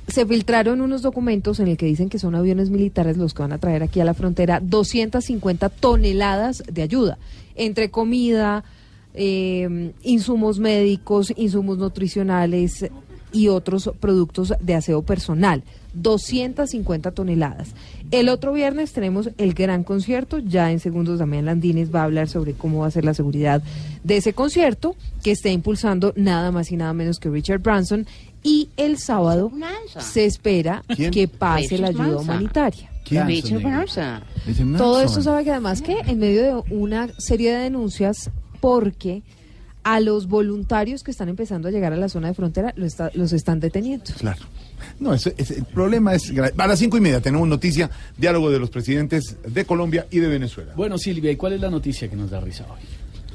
Se 0.08 0.26
filtraron 0.26 0.82
unos 0.82 1.04
documentos 1.04 1.60
en 1.60 1.68
el 1.68 1.78
que 1.78 1.86
dicen 1.86 2.10
que 2.10 2.18
son 2.18 2.34
aviones 2.34 2.70
militares 2.72 3.16
los 3.18 3.34
que 3.36 3.44
van 3.44 3.54
a 3.54 3.60
traer 3.60 3.84
aquí 3.84 4.00
a 4.02 4.06
la 4.06 4.16
frontera 4.16 4.60
250 4.60 5.70
toneladas 5.70 6.64
de 6.70 6.82
ayuda, 6.82 7.18
entre 7.56 7.92
comida, 7.92 8.64
eh, 9.22 9.92
insumos 10.02 10.60
médicos, 10.60 11.34
insumos 11.36 11.78
nutricionales 11.78 12.90
y 13.34 13.50
otros 13.50 13.92
productos 14.00 14.54
de 14.62 14.76
aseo 14.76 15.02
personal. 15.02 15.62
250 15.94 17.12
toneladas. 17.12 17.70
El 18.12 18.30
otro 18.30 18.54
viernes 18.54 18.94
tenemos 18.94 19.30
el 19.38 19.54
gran 19.54 19.84
concierto. 19.84 20.40
Ya 20.40 20.72
en 20.72 20.80
segundos 20.80 21.20
Damián 21.20 21.46
Landines 21.46 21.94
va 21.94 22.02
a 22.02 22.04
hablar 22.06 22.30
sobre 22.30 22.54
cómo 22.54 22.80
va 22.80 22.88
a 22.88 22.92
ser 22.92 23.04
la 23.06 23.14
seguridad 23.14 23.62
de 24.04 24.18
ese 24.18 24.34
concierto 24.34 24.96
que 25.24 25.32
está 25.32 25.50
impulsando 25.50 26.14
nada 26.16 26.52
más 26.52 26.72
y 26.72 26.78
nada 26.78 26.94
menos 26.94 27.20
que 27.20 27.30
Richard 27.30 27.60
Branson. 27.60 28.08
Y 28.42 28.70
el 28.78 28.98
sábado 28.98 29.52
se 30.00 30.26
espera 30.26 30.84
¿Quién? 30.96 31.12
que 31.12 31.28
pase 31.28 31.78
la 31.78 31.88
ayuda 31.88 32.18
humanitaria. 32.18 32.90
¿Quién? 33.04 33.28
Richard 33.28 33.62
Branson. 33.62 34.22
Todo 34.78 35.02
esto 35.02 35.22
sabe 35.22 35.44
que 35.44 35.52
además 35.52 35.82
que 35.82 35.98
en 36.06 36.20
medio 36.20 36.44
de 36.44 36.74
una 36.74 37.10
serie 37.18 37.52
de 37.52 37.64
denuncias 37.64 38.30
porque 38.60 39.22
a 39.84 40.00
los 40.02 40.28
voluntarios 40.28 41.04
que 41.04 41.12
están 41.12 41.30
empezando 41.30 41.68
a 41.68 41.72
llegar 41.72 41.94
a 41.94 41.96
la 41.98 42.10
zona 42.10 42.28
de 42.28 42.34
frontera 42.34 42.74
lo 42.76 42.86
está- 42.86 43.12
los 43.14 43.32
están 43.34 43.60
deteniendo. 43.60 44.06
Claro. 44.18 44.42
No, 45.00 45.14
ese- 45.14 45.34
ese- 45.38 45.56
el 45.60 45.66
problema 45.66 46.14
es... 46.16 46.32
A 46.58 46.68
las 46.68 46.80
cinco 46.80 46.98
y 46.98 47.02
media 47.02 47.22
tenemos 47.22 47.48
noticia, 47.48 47.90
diálogo 48.18 48.50
de 48.52 48.60
los 48.60 48.70
presidentes 48.70 49.38
de 49.46 49.66
Colombia 49.66 50.06
y 50.12 50.20
de 50.20 50.28
Venezuela. 50.28 50.74
Bueno, 50.76 50.98
Silvia, 50.98 51.32
¿y 51.32 51.36
cuál 51.38 51.54
es 51.54 51.62
la 51.62 51.70
noticia 51.70 52.10
que 52.10 52.16
nos 52.16 52.30
da 52.30 52.40
risa 52.42 52.66
hoy? 52.70 52.80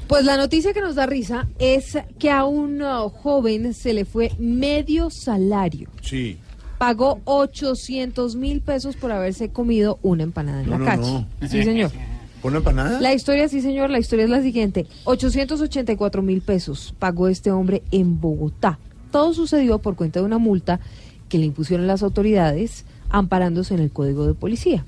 Pues 0.07 0.23
la 0.23 0.37
noticia 0.37 0.71
que 0.71 0.81
nos 0.81 0.93
da 0.95 1.07
risa 1.07 1.47
es 1.57 1.97
que 2.19 2.29
a 2.29 2.45
un 2.45 2.81
uh, 2.81 3.09
joven 3.09 3.73
se 3.73 3.93
le 3.93 4.05
fue 4.05 4.31
medio 4.37 5.09
salario. 5.09 5.89
Sí. 6.01 6.37
Pagó 6.77 7.21
800 7.25 8.35
mil 8.35 8.61
pesos 8.61 8.95
por 8.95 9.11
haberse 9.11 9.49
comido 9.49 9.97
una 10.03 10.23
empanada 10.23 10.61
en 10.61 10.65
No, 10.69 10.71
la 10.73 10.77
no, 10.77 10.85
calle. 10.85 11.01
no. 11.41 11.47
Sí, 11.49 11.63
señor. 11.63 11.91
¿Por 12.45 12.51
una 12.51 12.59
empanada? 12.59 13.01
La 13.01 13.11
historia, 13.11 13.49
sí, 13.49 13.59
señor, 13.59 13.89
la 13.89 13.97
historia 13.97 14.25
es 14.25 14.29
la 14.29 14.43
siguiente. 14.43 14.85
884 15.05 16.21
mil 16.21 16.41
pesos 16.41 16.93
pagó 16.99 17.27
este 17.27 17.49
hombre 17.49 17.81
en 17.89 18.21
Bogotá. 18.21 18.77
Todo 19.09 19.33
sucedió 19.33 19.79
por 19.79 19.95
cuenta 19.95 20.19
de 20.19 20.27
una 20.27 20.37
multa 20.37 20.79
que 21.27 21.39
le 21.39 21.45
impusieron 21.45 21.87
las 21.87 22.03
autoridades 22.03 22.85
amparándose 23.09 23.73
en 23.73 23.79
el 23.79 23.89
código 23.89 24.27
de 24.27 24.35
policía. 24.35 24.85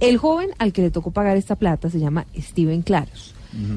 El 0.00 0.16
joven 0.16 0.48
al 0.58 0.72
que 0.72 0.80
le 0.80 0.90
tocó 0.90 1.10
pagar 1.10 1.36
esta 1.36 1.56
plata 1.56 1.90
se 1.90 2.00
llama 2.00 2.24
Steven 2.34 2.80
Claros. 2.80 3.34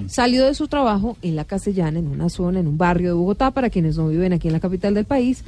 Salió 0.07 0.45
de 0.45 0.53
su 0.53 0.69
trabajo 0.69 1.17
en 1.21 1.35
la 1.35 1.43
Castellana, 1.43 1.99
en 1.99 2.07
una 2.07 2.29
zona, 2.29 2.61
en 2.61 2.67
un 2.67 2.77
barrio 2.77 3.09
de 3.09 3.15
Bogotá, 3.15 3.51
para 3.51 3.69
quienes 3.69 3.97
no 3.97 4.07
viven 4.07 4.31
aquí 4.31 4.47
en 4.47 4.53
la 4.53 4.61
capital 4.61 4.93
del 4.93 5.03
país, 5.03 5.43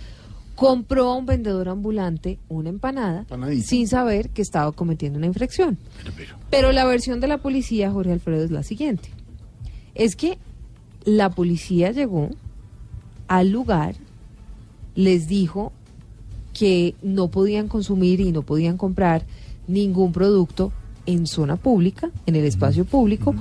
compró 0.58 1.12
a 1.12 1.16
un 1.16 1.28
vendedor 1.28 1.70
ambulante 1.70 2.40
una 2.50 2.70
empanada 2.70 3.28
sin 3.62 3.88
saber 3.88 4.32
que 4.32 4.42
estaba 4.42 4.72
cometiendo 4.72 5.20
una 5.20 5.28
infracción. 5.28 5.78
Pero 6.50 6.72
la 6.72 6.84
versión 6.84 7.20
de 7.20 7.28
la 7.28 7.38
policía, 7.38 7.92
Jorge 7.92 8.12
Alfredo, 8.12 8.44
es 8.44 8.50
la 8.50 8.64
siguiente. 8.64 9.12
Es 9.94 10.16
que 10.16 10.40
la 11.06 11.30
policía 11.30 11.92
llegó 11.92 12.30
al 13.28 13.52
lugar, 13.52 13.96
les 14.96 15.28
dijo 15.28 15.74
que 16.54 16.96
no 17.04 17.28
podían 17.28 17.68
consumir 17.68 18.20
y 18.20 18.32
no 18.32 18.42
podían 18.42 18.78
comprar 18.78 19.26
ningún 19.68 20.12
producto 20.12 20.72
en 21.06 21.28
zona 21.28 21.58
pública, 21.58 22.10
en 22.26 22.36
el 22.36 22.46
espacio 22.46 22.84
público, 22.84 23.36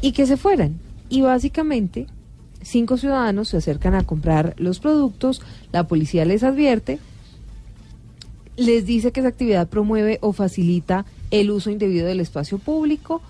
y 0.00 0.10
que 0.10 0.26
se 0.26 0.36
fueran. 0.36 0.80
Y 1.08 1.20
básicamente, 1.20 2.08
cinco 2.62 2.96
ciudadanos 2.96 3.48
se 3.48 3.58
acercan 3.58 3.94
a 3.94 4.04
comprar 4.04 4.54
los 4.58 4.80
productos, 4.80 5.42
la 5.72 5.86
policía 5.86 6.24
les 6.24 6.42
advierte, 6.42 6.98
les 8.56 8.86
dice 8.86 9.12
que 9.12 9.20
esa 9.20 9.28
actividad 9.28 9.68
promueve 9.68 10.18
o 10.20 10.32
facilita 10.32 11.04
el 11.30 11.50
uso 11.50 11.70
indebido 11.70 12.06
del 12.06 12.20
espacio 12.20 12.58
público, 12.58 13.22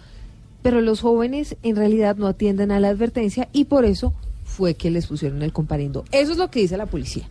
pero 0.63 0.81
los 0.81 1.01
jóvenes 1.01 1.57
en 1.63 1.77
realidad 1.77 2.17
no 2.17 2.27
atienden 2.27 2.71
a 2.73 2.81
la 2.81 2.89
advertencia 2.89 3.49
y 3.53 3.65
por 3.65 3.85
eso 3.85 4.13
fue 4.45 4.75
que 4.75 4.91
les 4.91 5.07
pusieron 5.07 5.43
el 5.43 5.53
comparendo. 5.53 6.05
Eso 6.11 6.33
es 6.33 6.39
lo 6.39 6.51
que 6.51 6.61
dice 6.61 6.77
la 6.77 6.87
policía. 6.87 7.29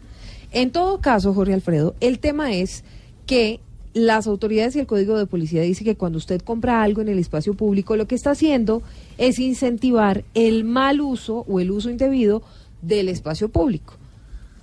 En 0.52 0.72
todo 0.72 1.02
caso, 1.02 1.34
Jorge 1.34 1.54
Alfredo, 1.54 1.95
el 2.00 2.20
tema 2.20 2.54
es 2.54 2.84
que 3.26 3.60
las 3.98 4.28
autoridades 4.28 4.76
y 4.76 4.80
el 4.80 4.86
código 4.88 5.18
de 5.18 5.26
policía 5.26 5.62
dice 5.62 5.84
que 5.84 5.95
cuando 5.95 6.18
usted 6.18 6.41
compra 6.41 6.84
algo 6.84 7.02
en 7.02 7.10
el 7.10 7.20
espacio 7.20 7.54
público, 7.54 7.95
lo 7.95 8.08
que 8.08 8.16
está 8.16 8.32
haciendo 8.32 8.82
es 9.18 9.39
incentivar 9.39 10.24
el 10.34 10.64
mal 10.64 11.02
uso 11.02 11.45
o 11.48 11.60
el 11.60 11.72
uso 11.72 11.89
indebido 11.89 12.43
del 12.82 13.10
espacio 13.10 13.50
público. 13.50 13.93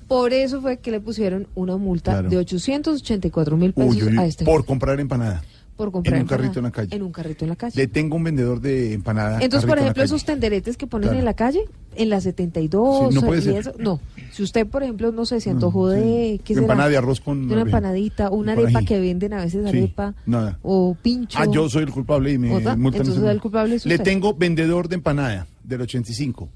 Por 0.06 0.32
eso 0.32 0.60
fue 0.60 0.76
que 0.78 0.90
le 0.90 1.00
pusieron 1.00 1.46
una 1.54 1.76
multa 1.76 2.12
Claro. 2.12 2.28
de 2.28 2.36
884 2.36 3.56
mil 3.56 3.72
pesos 3.72 3.94
Uy, 3.96 4.02
uy, 4.02 4.08
uy, 4.12 4.18
a 4.18 4.26
este 4.26 4.44
por 4.44 4.64
comprar 4.64 5.00
empanada. 5.00 5.42
Por 5.76 5.90
comprar 5.90 6.16
en 6.16 6.22
un 6.22 6.28
carrito 6.28 6.58
en 6.60 6.64
la 6.64 6.70
calle. 6.70 6.94
En 6.96 7.02
un 7.02 7.10
carrito 7.12 7.44
en 7.44 7.48
la 7.50 7.56
calle. 7.56 7.74
Le 7.76 7.86
tengo 7.88 8.16
un 8.16 8.24
vendedor 8.24 8.60
de 8.60 8.92
empanada. 8.94 9.40
Entonces, 9.42 9.68
por 9.68 9.78
en 9.78 9.84
ejemplo, 9.84 10.02
esos 10.04 10.24
tenderetes 10.24 10.76
que 10.76 10.86
ponen 10.86 11.08
Claro. 11.08 11.18
en 11.18 11.24
la 11.24 11.34
calle, 11.34 11.60
en 11.96 12.08
la 12.10 12.20
72, 12.20 13.08
Sí, 13.10 13.14
no 13.14 13.22
puede 13.22 13.40
y 13.40 13.44
ser. 13.44 13.56
eso, 13.56 13.72
no. 13.78 14.00
Si 14.32 14.42
usted, 14.42 14.66
por 14.66 14.82
ejemplo, 14.82 15.10
no 15.12 15.26
sé, 15.26 15.40
se 15.40 15.50
antojó 15.50 15.88
de, 15.88 16.40
¿qué 16.44 16.54
De 16.54 16.60
será? 16.60 16.60
empanada 16.62 16.88
de 16.90 16.96
arroz 16.96 17.20
con 17.20 17.50
una 17.50 17.62
empanadita, 17.62 18.30
una 18.30 18.52
arepa 18.52 18.82
que 18.82 19.00
venden 19.00 19.32
a 19.32 19.44
veces 19.44 19.62
Sí, 19.70 19.76
arepa, 19.78 20.14
nada. 20.26 20.58
o 20.62 20.96
pincho. 21.00 21.38
Ah, 21.40 21.46
yo 21.50 21.68
soy 21.68 21.82
el 21.84 21.90
culpable 21.90 22.32
y 22.32 22.38
me 22.38 22.48
multan. 22.48 22.84
Entonces 22.84 23.18
el 23.22 23.40
culpable 23.40 23.74
es 23.76 23.86
Le 23.86 23.98
tengo 23.98 24.34
vendedor 24.34 24.88
de 24.88 24.94
empanada 24.96 25.46
del 25.62 25.80
85. 25.82 26.48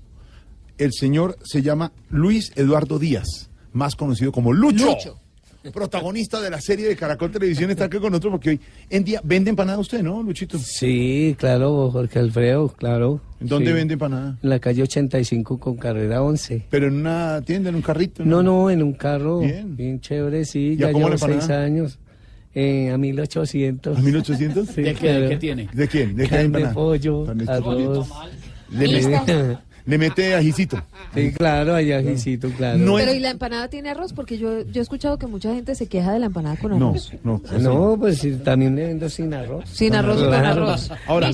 El 0.79 0.93
señor 0.93 1.37
se 1.43 1.61
llama 1.63 1.91
Luis 2.11 2.53
Eduardo 2.55 2.99
Díaz, 3.01 3.51
más 3.73 3.97
conocido 3.97 4.31
como 4.31 4.53
Lucho. 4.53 4.87
Lucho. 4.87 5.19
Protagonista 5.73 6.41
de 6.41 6.51
la 6.51 6.61
serie 6.61 6.89
de 6.89 6.97
Caracol 6.97 7.31
Televisión 7.31 7.71
está 7.71 7.85
aquí 7.85 7.99
con 7.99 8.11
nosotros 8.11 8.33
porque 8.33 8.51
hoy 8.51 8.61
en 8.91 9.05
día 9.05 9.21
vende 9.25 9.51
empanada 9.51 9.79
usted, 9.79 10.03
¿no, 10.03 10.23
Luchito? 10.23 10.59
Sí, 10.59 11.35
claro, 11.39 11.91
Jorge 11.91 12.19
Alfredo, 12.19 12.69
claro. 12.69 13.21
¿Dónde 13.41 13.71
Sí. 13.71 13.73
vende 13.77 13.95
empanada? 13.95 14.37
En 14.43 14.51
la 14.51 14.59
calle 14.59 14.83
85 14.83 15.59
con 15.59 15.77
carrera 15.77 16.23
11. 16.23 16.65
Pero 16.71 16.89
en 16.89 16.95
una 16.95 17.41
tienda, 17.43 17.69
en 17.71 17.77
un 17.77 17.83
carrito. 17.83 18.25
No, 18.25 18.43
no, 18.43 18.71
en 18.71 18.83
un 18.83 18.93
carro 18.95 19.41
Bien. 19.41 19.77
bien, 19.77 20.01
chévere, 20.01 20.45
sí. 20.45 20.77
¿Ya 20.77 20.87
Ya 20.89 20.93
cómo 20.93 21.07
llevo 21.09 21.19
seis 21.19 21.49
años. 21.51 21.99
Eh, 22.55 22.91
a 22.91 22.99
1800. 22.99 23.97
¿A 23.99 24.01
1800? 24.01 24.69
Sí, 24.69 24.83
¿De 24.83 24.95
qué- 24.95 25.13
de 25.13 25.29
qué 25.29 25.37
tiene? 25.37 25.69
¿De 25.73 25.87
quién? 25.87 26.17
¿De 26.17 26.27
qué 26.29 26.41
empanada? 26.41 26.73
pollo, 26.75 27.27
arroz. 27.47 28.09
Le 28.71 28.87
le 29.89 29.99
mete 29.99 30.35
ajicito. 30.35 30.81
Sí, 31.15 31.33
claro, 31.33 31.75
hay 31.75 31.91
ajicito, 31.93 32.49
claro. 32.51 32.79
No 32.79 32.97
Pero 32.97 33.11
es- 33.11 33.17
¿y 33.17 33.21
la 33.21 33.31
empanada 33.31 33.69
tiene 33.69 33.89
arroz? 33.91 34.13
Porque 34.13 34.37
yo, 34.39 34.61
yo 34.67 34.81
he 34.81 34.83
escuchado 34.83 35.19
que 35.19 35.27
mucha 35.27 35.55
gente 35.55 35.75
se 35.75 35.87
queja 35.87 36.13
de 36.13 36.19
la 36.19 36.27
empanada 36.27 36.57
con 36.57 36.79
No, 36.79 36.91
arroz. 36.91 37.13
no. 37.25 37.41
No, 37.61 37.97
pues 37.99 38.19
sí, 38.19 38.33
también 38.45 38.77
le 38.77 38.87
vendo 38.87 39.09
sin 39.09 39.33
arroz. 39.33 39.65
Sin 39.71 39.95
arroz 39.95 40.23
con 40.23 40.35
arroz. 40.35 40.91
Ahora, 41.07 41.31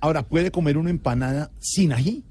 ahora, 0.00 0.22
¿puede 0.22 0.50
comer 0.50 0.78
una 0.78 0.90
empanada 0.90 1.50
sin 1.58 1.92
ají? 1.92 2.22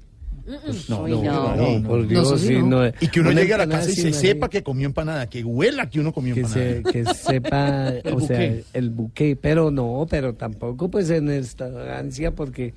No, 0.88 1.02
Uy, 1.02 1.10
no, 1.10 1.56
no. 1.56 1.56
no, 1.80 1.88
por 1.88 1.98
No, 2.02 2.06
Dios, 2.06 2.40
sí, 2.40 2.54
no. 2.54 2.84
no. 2.84 2.92
Y 3.00 3.08
que 3.08 3.18
uno 3.20 3.32
llegue 3.32 3.52
a 3.54 3.58
la 3.58 3.66
casa 3.68 3.90
y 3.90 3.94
se 3.94 4.12
sepa 4.12 4.48
que 4.48 4.62
comió 4.62 4.86
empanada, 4.86 5.26
que 5.26 5.42
huela 5.42 5.90
que 5.90 5.98
uno 5.98 6.12
comió 6.12 6.34
que 6.34 6.42
empanada. 6.42 6.72
se, 6.76 6.82
que 6.84 7.04
sepa, 7.14 7.88
El 7.88 8.14
o 8.14 8.20
sea, 8.20 8.54
el 8.72 8.90
buque, 8.90 9.36
pero 9.38 9.72
no, 9.72 10.06
pero 10.08 10.34
tampoco 10.34 10.88
pues 10.88 11.10
en 11.10 11.30
extravagancia 11.32 12.30
porque 12.30 12.74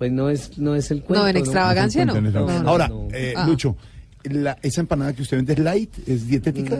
pues 0.00 0.10
no 0.10 0.30
es 0.30 0.56
no 0.58 0.74
es 0.74 0.90
el 0.90 1.02
cuento. 1.02 1.28
en 1.28 1.36
extravagancia 1.36 2.06
no. 2.06 2.18
No, 2.18 2.30
no, 2.30 2.68
Ahora, 2.68 2.88
no. 2.88 3.06
eh, 3.12 3.34
Ah. 3.36 3.46
Lucho, 3.46 3.76
la, 4.24 4.56
¿esa 4.62 4.80
empanada 4.80 5.12
que 5.12 5.20
usted 5.20 5.36
vende 5.36 5.52
es 5.52 5.58
light? 5.58 5.90
¿Es 6.08 6.26
dietética? 6.26 6.78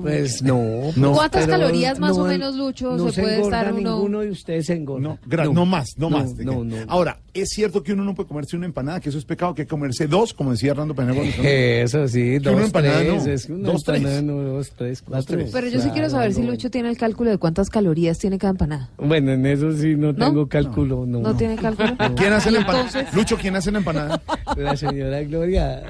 Pues 0.00 0.42
no. 0.42 0.62
No. 0.96 1.12
¿Cuántas 1.12 1.44
pero 1.46 1.58
calorías 1.58 1.98
más 1.98 2.16
no- 2.16 2.24
o 2.24 2.26
menos, 2.26 2.54
Lucho, 2.56 2.96
no 2.96 3.10
se 3.12 3.20
puede 3.20 3.42
estar 3.42 3.72
uno? 3.74 3.94
ninguno 3.96 4.20
de 4.20 4.30
ustedes 4.30 4.64
se 4.66 4.72
engorda. 4.74 5.18
No, 5.26 5.52
no, 5.52 5.66
más, 5.66 5.88
no, 5.98 6.08
más. 6.10 6.34
¿de 6.36 6.44
No, 6.46 6.64
no, 6.64 6.76
Ahora, 6.88 7.18
¿es 7.34 7.50
cierto 7.50 7.82
que 7.82 7.92
uno 7.92 8.04
no 8.04 8.14
puede 8.14 8.28
comerse 8.28 8.56
una 8.56 8.66
empanada, 8.66 9.00
que 9.00 9.08
eso 9.08 9.18
es 9.18 9.24
pecado, 9.24 9.54
que 9.54 9.62
hay 9.62 9.66
que 9.66 9.70
comerse 9.70 10.06
dos, 10.06 10.34
como 10.34 10.52
decía 10.52 10.72
Hernando 10.72 10.94
Penagón? 10.94 11.26
Eso 11.40 12.06
sí, 12.08 12.36
una 12.36 12.50
dos, 12.52 12.62
empanada 12.64 12.98
tres, 12.98 13.24
no, 13.24 13.32
es 13.32 13.48
una 13.48 13.68
dos, 13.72 13.84
tres. 13.84 13.96
empanada, 13.98 14.22
no, 14.22 14.34
dos, 14.42 14.70
tres, 14.76 15.02
cuatro. 15.02 15.36
tres. 15.36 15.50
Pero 15.52 15.68
yo 15.68 15.80
sí 15.80 15.90
quiero 15.90 16.10
saber 16.10 16.32
si 16.34 16.42
Lucho 16.42 16.70
tiene 16.70 16.88
el 16.90 16.96
cálculo 16.96 17.30
de 17.30 17.38
cuántas 17.38 17.70
calorías 17.70 18.18
tiene 18.18 18.38
cada 18.38 18.52
empanada. 18.52 18.90
Bueno, 18.98 19.32
en 19.32 19.46
eso 19.46 19.72
sí 19.76 19.94
no, 19.96 20.12
¿No? 20.12 20.26
tengo 20.26 20.48
cálculo, 20.48 21.06
no. 21.06 21.20
¿No 21.20 21.36
tiene 21.36 21.56
cálculo? 21.56 21.96
¿Quién 22.16 22.32
hace 22.32 22.50
¿Y 22.50 22.52
la 22.52 22.58
empanada? 22.60 22.86
entonces? 22.86 23.14
Lucho, 23.14 23.36
¿quién 23.36 23.56
hace 23.56 23.70
la 23.70 23.78
empanada? 23.78 24.20
La 24.56 24.76
señora 24.76 25.22
Gloria. 25.22 25.82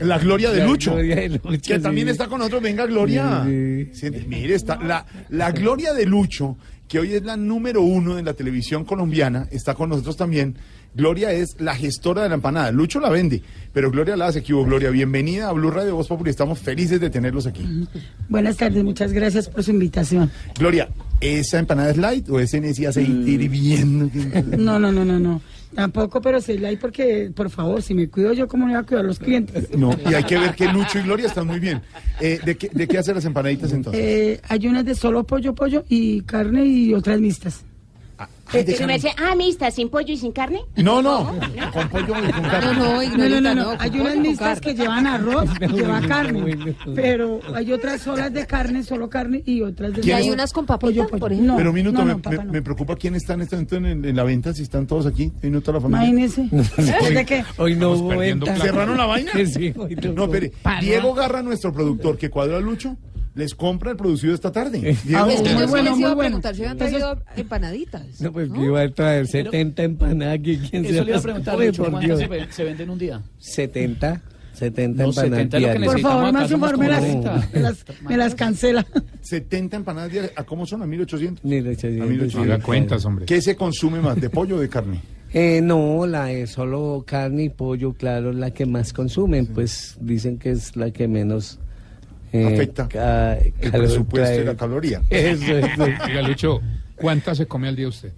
La 0.00 0.18
Gloria 0.18 0.50
de 0.50 0.58
La 0.60 0.66
Lucho. 0.66 0.92
Gloria 0.92 1.16
de 1.16 1.28
Lucho, 1.28 1.60
que 1.62 1.78
también 1.78 2.08
está 2.08 2.26
con 2.26 2.38
nosotros. 2.38 2.62
Venga, 2.62 2.86
Gloria. 2.86 3.44
Sí, 3.92 4.10
Mire, 4.26 4.54
está 4.54 4.76
la, 4.76 5.04
la 5.28 5.52
Gloria 5.52 5.92
de 5.92 6.06
Lucho, 6.06 6.56
que 6.88 6.98
hoy 6.98 7.14
es 7.14 7.22
la 7.22 7.36
número 7.36 7.82
uno 7.82 8.14
de 8.16 8.22
la 8.22 8.32
televisión 8.34 8.84
colombiana, 8.84 9.46
está 9.50 9.74
con 9.74 9.90
nosotros 9.90 10.16
también. 10.16 10.56
Gloria 10.98 11.30
es 11.30 11.54
la 11.60 11.76
gestora 11.76 12.24
de 12.24 12.28
la 12.28 12.34
empanada. 12.34 12.72
Lucho 12.72 12.98
la 12.98 13.08
vende, 13.08 13.40
pero 13.72 13.88
Gloria 13.88 14.16
la 14.16 14.26
hace. 14.26 14.42
¿Qué 14.42 14.52
hubo, 14.52 14.64
Gloria? 14.64 14.90
Bienvenida 14.90 15.48
a 15.48 15.52
Blue 15.52 15.70
Radio 15.70 15.94
Voz 15.94 16.08
Popular. 16.08 16.28
Estamos 16.28 16.58
felices 16.58 17.00
de 17.00 17.08
tenerlos 17.08 17.46
aquí. 17.46 17.64
Buenas 18.28 18.56
tardes, 18.56 18.82
muchas 18.82 19.12
gracias 19.12 19.48
por 19.48 19.62
su 19.62 19.70
invitación. 19.70 20.28
Gloria, 20.58 20.88
¿esa 21.20 21.60
empanada 21.60 21.92
es 21.92 21.98
light 21.98 22.28
o 22.28 22.40
es 22.40 22.52
en 22.52 22.64
ese 22.64 22.88
aceite 22.88 23.30
hirviendo? 23.30 24.10
No, 24.58 24.80
no, 24.80 24.90
no, 24.90 25.04
no, 25.04 25.20
no. 25.20 25.40
Tampoco, 25.72 26.20
pero 26.20 26.40
sí 26.40 26.58
la 26.58 26.68
hay 26.68 26.76
porque, 26.76 27.30
por 27.32 27.48
favor, 27.48 27.80
si 27.80 27.94
me 27.94 28.08
cuido 28.08 28.32
yo, 28.32 28.48
¿cómo 28.48 28.66
me 28.66 28.72
voy 28.72 28.80
a 28.80 28.84
cuidar 28.84 29.04
los 29.04 29.20
clientes? 29.20 29.68
No, 29.76 29.96
y 30.10 30.14
hay 30.14 30.24
que 30.24 30.36
ver 30.36 30.56
que 30.56 30.66
Lucho 30.66 30.98
y 30.98 31.02
Gloria 31.02 31.26
están 31.26 31.46
muy 31.46 31.60
bien. 31.60 31.80
Eh, 32.20 32.40
¿de, 32.44 32.56
qué, 32.56 32.70
¿De 32.72 32.88
qué 32.88 32.98
hacen 32.98 33.14
las 33.14 33.24
empanaditas 33.24 33.72
entonces? 33.72 34.02
Eh, 34.02 34.40
hay 34.48 34.66
unas 34.66 34.84
de 34.84 34.96
solo 34.96 35.22
pollo, 35.22 35.54
pollo 35.54 35.84
y 35.88 36.22
carne 36.22 36.66
y 36.66 36.92
otras 36.92 37.20
mixtas. 37.20 37.64
Se 38.50 38.86
me 38.86 38.94
dice, 38.94 39.10
ah, 39.18 39.34
mixta, 39.36 39.70
sin 39.70 39.88
pollo 39.88 40.12
y 40.12 40.16
sin 40.16 40.32
carne. 40.32 40.60
No, 40.76 41.02
no, 41.02 41.32
con 41.72 41.88
pollo 41.88 42.14
y 42.26 42.32
con 42.32 42.42
carne. 42.42 42.66
No, 42.66 42.72
no, 42.74 43.02
No, 43.02 43.28
no, 43.28 43.40
no, 43.40 43.54
no. 43.54 43.54
no, 43.74 43.76
Hay 43.78 44.00
unas 44.00 44.16
mixtas 44.16 44.60
que 44.60 44.74
llevan 44.74 45.06
arroz 45.06 45.48
y 45.60 45.66
lleva 45.72 46.00
carne. 46.02 46.74
Pero 46.94 47.40
hay 47.54 47.72
otras 47.72 48.00
solas 48.02 48.32
de 48.32 48.46
carne, 48.46 48.82
solo 48.82 49.08
carne 49.10 49.42
y 49.44 49.62
otras 49.62 49.92
de 49.94 50.06
¿Y 50.06 50.12
hay 50.12 50.30
unas 50.30 50.52
con 50.52 50.66
papita, 50.66 50.86
pollo, 51.06 51.18
por 51.18 51.32
ejemplo? 51.32 51.52
No, 51.52 51.58
Pero 51.58 51.70
un 51.70 51.74
minuto, 51.74 51.98
no, 51.98 52.04
me, 52.04 52.12
no, 52.12 52.18
papá, 52.22 52.36
me- 52.36 52.44
no. 52.44 52.52
me 52.52 52.62
preocupa 52.62 52.96
quién 52.96 53.14
está 53.14 53.34
en 53.34 53.42
este 53.42 53.56
momento 53.56 53.76
en, 53.76 54.04
en 54.04 54.16
la 54.16 54.24
venta, 54.24 54.52
si 54.54 54.62
están 54.62 54.86
todos 54.86 55.06
aquí. 55.06 55.24
Un 55.34 55.40
minuto 55.42 55.72
la 55.72 55.80
familia. 55.80 56.08
Imagínese. 56.08 56.48
¿Después 56.76 57.14
de 57.14 57.24
qué? 57.26 57.44
Hoy 57.58 57.74
no 57.76 57.92
hubo. 57.92 58.12
¿Cerraron 58.60 58.96
la 58.96 59.06
vaina? 59.06 59.32
Sí, 59.48 59.72
no 60.14 60.24
espere. 60.24 60.52
Diego 60.80 61.14
Garra, 61.14 61.42
nuestro 61.42 61.72
productor, 61.72 62.16
que 62.18 62.28
cuadra 62.30 62.58
a 62.58 62.60
Lucho, 62.60 62.96
les 63.38 63.54
compra 63.54 63.92
el 63.92 63.96
producido 63.96 64.34
esta 64.34 64.50
tarde. 64.52 64.78
Diego, 65.04 65.24
Ah, 65.24 65.32
Es 65.32 65.40
que 65.42 65.50
Muy 65.54 65.60
yo 65.60 65.66
sí 65.66 65.70
bueno, 65.70 65.90
les 65.90 65.90
iba 65.90 65.94
muy 65.94 66.04
a 66.04 66.14
bueno. 66.14 66.18
preguntar 66.28 66.54
si 66.56 66.62
habían 66.62 66.76
traído 66.78 67.18
empanaditas. 67.36 68.20
No, 68.20 68.32
pues 68.32 68.50
que 68.50 68.60
iba 68.64 68.80
a 68.82 68.88
traer 68.90 69.26
70 69.26 69.82
empanadas 69.84 70.34
aquí. 70.40 70.58
¿Quién 70.58 70.84
se 70.84 70.90
Eso 70.90 71.04
le 71.04 71.10
iba 71.10 71.12
a 71.12 71.16
las 71.16 71.22
preguntar, 71.22 71.58
Lucho, 71.58 71.82
por 71.84 71.90
¿cuántas 71.92 72.18
Dios? 72.18 72.30
se, 72.48 72.52
se 72.52 72.64
venden 72.64 72.90
un 72.90 72.98
día? 72.98 73.22
70, 73.38 74.22
70 74.54 75.02
No, 75.02 75.08
empanadas 75.10 75.30
70 75.38 75.56
es 75.56 75.62
lo 75.62 75.68
que 75.68 75.72
diarias. 75.78 75.92
Por 75.92 76.00
favor, 76.00 76.32
más 76.32 76.50
informe, 76.50 76.88
las, 76.88 77.00
40. 77.00 77.48
me 77.52 77.60
las, 77.60 77.84
me 78.08 78.16
las 78.16 78.34
cancela. 78.34 78.86
70 79.22 79.76
empanadas 79.76 80.10
diarias. 80.10 80.32
¿A 80.36 80.44
cómo 80.44 80.66
son? 80.66 80.82
¿A 80.82 80.86
1800? 80.86 81.44
1800, 81.44 82.02
A 82.06 82.10
1800. 82.10 82.42
Haga 82.54 82.62
cuentas, 82.64 83.04
hombre. 83.04 83.24
¿Qué 83.26 83.40
se 83.40 83.54
consume 83.54 84.00
más, 84.00 84.20
de 84.20 84.30
pollo 84.30 84.56
o 84.56 84.60
de 84.60 84.68
carne? 84.68 85.00
Eh, 85.30 85.60
no, 85.62 86.06
la 86.06 86.24
de 86.24 86.46
solo 86.46 87.04
carne 87.06 87.44
y 87.44 87.48
pollo, 87.50 87.92
claro, 87.92 88.32
la 88.32 88.50
que 88.50 88.64
más 88.64 88.94
consumen, 88.94 89.46
pues 89.46 89.98
dicen 90.00 90.38
que 90.38 90.52
es 90.52 90.74
la 90.74 90.90
que 90.90 91.06
menos 91.06 91.58
eh, 92.32 92.44
Afecta 92.54 92.88
ca- 92.88 93.38
El 93.38 93.70
presupuesto 93.72 94.40
y 94.40 94.44
la 94.44 94.54
caloría. 94.56 95.02
Eso, 95.10 95.56
eso. 95.58 95.82
Oiga, 96.06 96.22
Lucho, 96.22 96.60
¿cuántas 96.96 97.38
se 97.38 97.46
come 97.46 97.68
al 97.68 97.76
día 97.76 97.88
usted? 97.88 98.12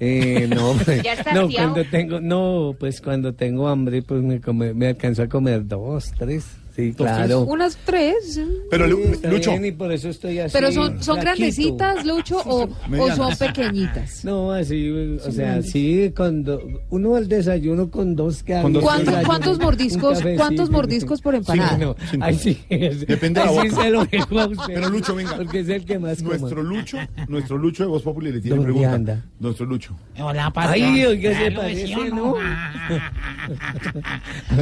Eh, 0.00 0.48
no, 0.48 0.74
pues, 0.84 1.02
no, 1.32 1.48
cuando 1.48 1.84
tengo, 1.84 2.20
no, 2.20 2.74
pues 2.78 3.00
cuando 3.00 3.34
tengo 3.34 3.68
hambre, 3.68 4.02
pues 4.02 4.22
me, 4.22 4.40
come- 4.40 4.74
me 4.74 4.88
alcanzo 4.88 5.22
a 5.22 5.28
comer 5.28 5.66
dos, 5.66 6.12
tres, 6.18 6.44
sí, 6.74 6.92
claro. 6.96 7.40
Unas 7.42 7.76
tres. 7.84 8.40
Pero, 8.70 8.86
Lu- 8.86 8.96
Sí, 8.96 9.02
está 9.12 9.28
Lucho, 9.30 9.50
bien, 9.50 9.64
y 9.66 9.72
por 9.72 9.92
eso 9.92 10.08
estoy 10.08 10.38
así. 10.38 10.52
Pero 10.52 10.72
son, 10.72 11.02
son 11.02 11.16
flaquito. 11.20 11.20
grandecitas, 11.20 12.06
Lucho, 12.06 12.38
o, 12.44 12.64
o 12.98 13.10
son 13.16 13.36
pequeñitas. 13.36 14.24
No, 14.24 14.52
así, 14.52 14.90
o 15.24 15.30
sea, 15.32 15.62
sí, 15.62 16.12
con 16.16 16.44
do- 16.44 16.62
uno 16.90 17.16
al 17.16 17.28
desayuno 17.28 17.90
con 17.90 18.16
dos 18.16 18.42
Con 18.42 18.72
dos 18.72 18.82
¿Cuánto- 18.82 19.12
¿Cuántos 19.24 19.58
mordiscos, 19.58 20.18
cafecito. 20.18 20.38
cuántos 20.42 20.70
mordiscos 20.70 21.20
por 21.20 21.34
empanada? 21.34 21.76
No, 21.78 21.96
Cinco. 22.10 22.24
ahí 22.24 22.38
sí, 22.38 22.58
Depende 22.70 23.40
de 23.40 23.48
ahí 23.48 23.56
la 23.56 23.62
sí 23.62 23.68
boca. 23.70 23.82
se 23.82 23.90
lo 23.90 24.04
dejo 24.06 24.40
a 24.40 24.46
usted. 24.46 24.74
Pero, 24.74 24.88
Lucho, 24.90 25.14
venga. 25.14 25.36
Porque 25.36 25.60
es 25.60 25.68
el 25.68 25.84
que 25.84 25.98
más 25.98 26.22
come. 26.22 26.38
nuestro 26.38 26.62
Lucho, 26.62 26.98
nuestro 27.28 27.58
Lucho 27.58 27.82
de 27.84 27.88
Voz 27.88 28.02
Popular 28.02 28.32
le 28.34 28.40
tiene 28.40 28.56
¿Dónde 28.56 28.72
pregunta. 28.72 28.94
anda? 28.94 29.24
Nuestro 29.40 29.66
Lucho. 29.66 29.96
Hola, 30.18 30.50
patrón. 30.50 30.74
Ay, 30.74 31.04
oiga, 31.04 31.38
se 31.38 31.50
parece, 31.52 32.10
¿no? 32.10 32.34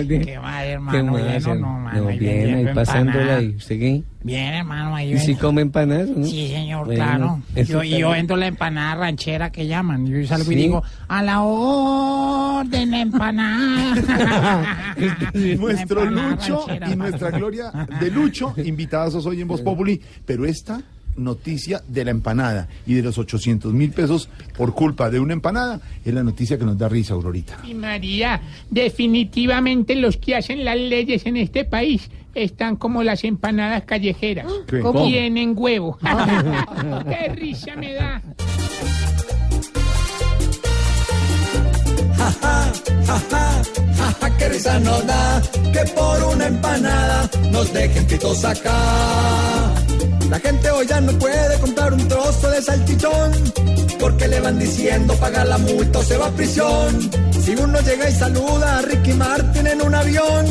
Qué 0.08 0.20
¿Qué 0.20 0.32
hermano. 0.32 0.80
más? 0.80 0.94
Lleno, 0.94 1.56
no, 1.56 1.90
No, 2.00 2.18
bien, 2.18 2.54
ahí 2.54 2.74
pasándola 2.74 3.36
ahí. 3.36 3.54
¿Usted 3.56 3.78
qué? 3.78 4.02
Bien, 4.22 4.52
hermano, 4.54 4.94
ahí 4.94 5.14
¿Y 5.14 5.18
si 5.18 5.34
come 5.34 5.62
empanadas 5.62 6.10
no? 6.10 6.26
Sí, 6.26 6.48
señor, 6.48 6.86
Bueno, 6.86 7.04
claro. 7.04 7.42
Yo, 7.66 7.82
y 7.82 7.98
yo 7.98 8.10
vendo 8.10 8.36
la 8.36 8.48
empanada 8.48 8.94
ranchera 8.96 9.50
que 9.50 9.66
llaman. 9.66 10.06
Yo 10.06 10.26
salgo 10.26 10.44
¿Sí? 10.44 10.52
y 10.52 10.56
digo, 10.56 10.82
a 11.08 11.22
la 11.22 11.42
orden 11.42 12.90
la 12.90 13.00
empanada. 13.00 14.94
Nuestro 15.58 16.02
empanada 16.02 16.30
Lucho 16.30 16.66
ranchera. 16.66 16.90
y 16.90 16.96
nuestra 16.96 17.30
Gloria 17.30 17.72
de 18.00 18.10
Lucho, 18.10 18.54
invitadas 18.64 19.14
hoy 19.26 19.40
en 19.40 19.48
Voz 19.48 19.62
Populi. 19.62 20.00
Pero 20.26 20.44
esta 20.44 20.80
noticia 21.20 21.82
de 21.86 22.04
la 22.04 22.10
empanada 22.10 22.68
y 22.86 22.94
de 22.94 23.02
los 23.02 23.18
800 23.18 23.72
mil 23.72 23.90
pesos 23.92 24.28
por 24.56 24.74
culpa 24.74 25.10
de 25.10 25.20
una 25.20 25.32
empanada 25.32 25.80
es 26.04 26.12
la 26.12 26.22
noticia 26.22 26.58
que 26.58 26.64
nos 26.64 26.78
da 26.78 26.88
risa, 26.88 27.14
Aurorita. 27.14 27.58
Y 27.66 27.74
María, 27.74 28.40
definitivamente 28.70 29.94
los 29.94 30.16
que 30.16 30.36
hacen 30.36 30.64
las 30.64 30.76
leyes 30.76 31.26
en 31.26 31.36
este 31.36 31.64
país 31.64 32.10
están 32.34 32.76
como 32.76 33.02
las 33.02 33.24
empanadas 33.24 33.84
callejeras. 33.84 34.46
¿Qué? 34.66 34.80
¿Cómo? 34.80 35.06
Tienen 35.06 35.54
huevo. 35.56 35.98
¡Qué 37.08 37.28
risa 37.34 37.76
me 37.76 37.94
da! 37.94 38.22
Jaja, 43.96 44.36
qué 44.38 44.48
risa 44.48 44.78
nos 44.80 45.06
da 45.06 45.42
que 45.72 45.90
por 45.94 46.22
una 46.34 46.46
empanada 46.46 47.30
nos 47.50 47.72
dejen 47.72 48.06
pitos 48.06 48.44
acá. 48.44 49.79
La 50.28 50.38
gente 50.38 50.70
hoy 50.70 50.86
ya 50.86 51.00
no 51.00 51.12
puede 51.18 51.58
comprar 51.58 51.92
un 51.92 52.06
trozo 52.08 52.50
de 52.50 52.62
salchichón 52.62 53.32
porque 53.98 54.28
le 54.28 54.40
van 54.40 54.58
diciendo 54.58 55.14
paga 55.16 55.44
la 55.44 55.58
multa 55.58 55.98
o 55.98 56.02
se 56.02 56.16
va 56.16 56.26
a 56.26 56.30
prisión. 56.30 57.10
Si 57.44 57.54
uno 57.54 57.80
llega 57.80 58.08
y 58.08 58.14
saluda 58.14 58.78
a 58.78 58.82
Ricky 58.82 59.12
Martin 59.12 59.66
en 59.66 59.82
un 59.82 59.94
avión, 59.94 60.46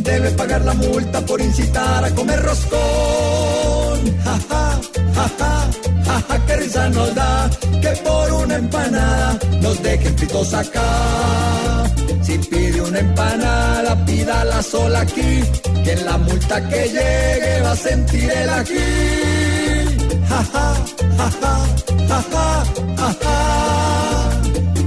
debe 0.00 0.30
pagar 0.30 0.64
la 0.64 0.74
multa 0.74 1.20
por 1.20 1.40
incitar 1.40 2.04
a 2.04 2.10
comer 2.10 2.40
roscón. 2.40 4.18
Jaja, 4.24 4.80
jaja, 5.14 5.70
jaja, 6.04 6.46
qué 6.46 6.56
risa 6.56 6.88
nos 6.88 7.14
da 7.14 7.50
que 7.80 7.88
por 8.02 8.32
una 8.32 8.56
empanada 8.56 9.38
nos 9.60 9.82
dejen 9.82 10.16
pitos 10.16 10.52
acá. 10.54 11.90
Si 12.30 12.38
pide 12.38 12.80
una 12.80 13.00
empanada, 13.00 14.06
pídala 14.06 14.62
sola 14.62 15.00
aquí, 15.00 15.42
que 15.82 15.92
en 15.94 16.04
la 16.04 16.16
multa 16.16 16.68
que 16.68 16.82
llegue 16.88 17.60
va 17.60 17.72
a 17.72 17.76
sentir 17.76 18.30
el 18.30 18.50
aquí. 18.50 18.88
Ja, 20.28 20.44
ja, 20.52 20.74
ja. 21.40 21.54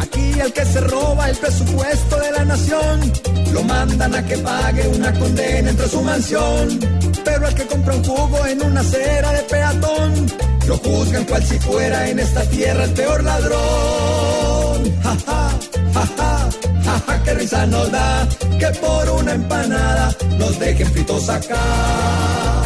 Aquí 0.03 0.39
el 0.39 0.53
que 0.53 0.65
se 0.65 0.79
roba 0.79 1.29
el 1.29 1.35
presupuesto 1.35 2.15
de 2.17 2.31
la 2.31 2.45
nación, 2.45 3.11
lo 3.51 3.61
mandan 3.63 4.15
a 4.15 4.25
que 4.25 4.37
pague 4.37 4.87
una 4.87 5.11
condena 5.11 5.69
entre 5.69 5.89
su 5.89 6.01
mansión. 6.01 6.79
Pero 7.25 7.45
el 7.49 7.55
que 7.55 7.65
compra 7.65 7.93
un 7.93 8.05
jugo 8.05 8.45
en 8.45 8.63
una 8.63 8.79
acera 8.79 9.33
de 9.33 9.43
peatón, 9.43 10.27
lo 10.65 10.77
juzgan 10.77 11.25
cual 11.25 11.43
si 11.43 11.59
fuera 11.59 12.07
en 12.09 12.19
esta 12.19 12.43
tierra 12.45 12.85
el 12.85 12.93
peor 12.93 13.21
ladrón. 13.21 15.01
Ja, 15.03 15.49
ja, 15.93 16.05
ja, 16.17 16.49
ja, 16.83 16.99
ja, 17.07 17.23
qué 17.23 17.33
risa 17.33 17.65
nos 17.67 17.91
da 17.91 18.27
que 18.59 18.67
por 18.79 19.09
una 19.21 19.33
empanada 19.33 20.15
nos 20.37 20.59
dejen 20.59 20.87
fritos 20.91 21.29
acá. 21.29 22.63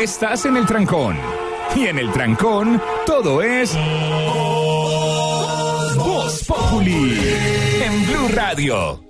Estás 0.00 0.44
en 0.46 0.56
el 0.56 0.66
trancón. 0.66 1.16
Y 1.74 1.86
en 1.86 1.98
el 1.98 2.12
trancón, 2.12 2.80
todo 3.06 3.42
es. 3.42 3.74
Voz 5.96 6.44
Populi. 6.46 7.18
En 7.82 8.06
Blue 8.06 8.28
Radio. 8.34 9.02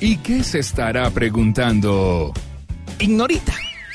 ¿Y 0.00 0.16
qué 0.18 0.42
se 0.42 0.58
estará 0.58 1.10
preguntando? 1.10 2.32
Ignorita. 2.98 3.52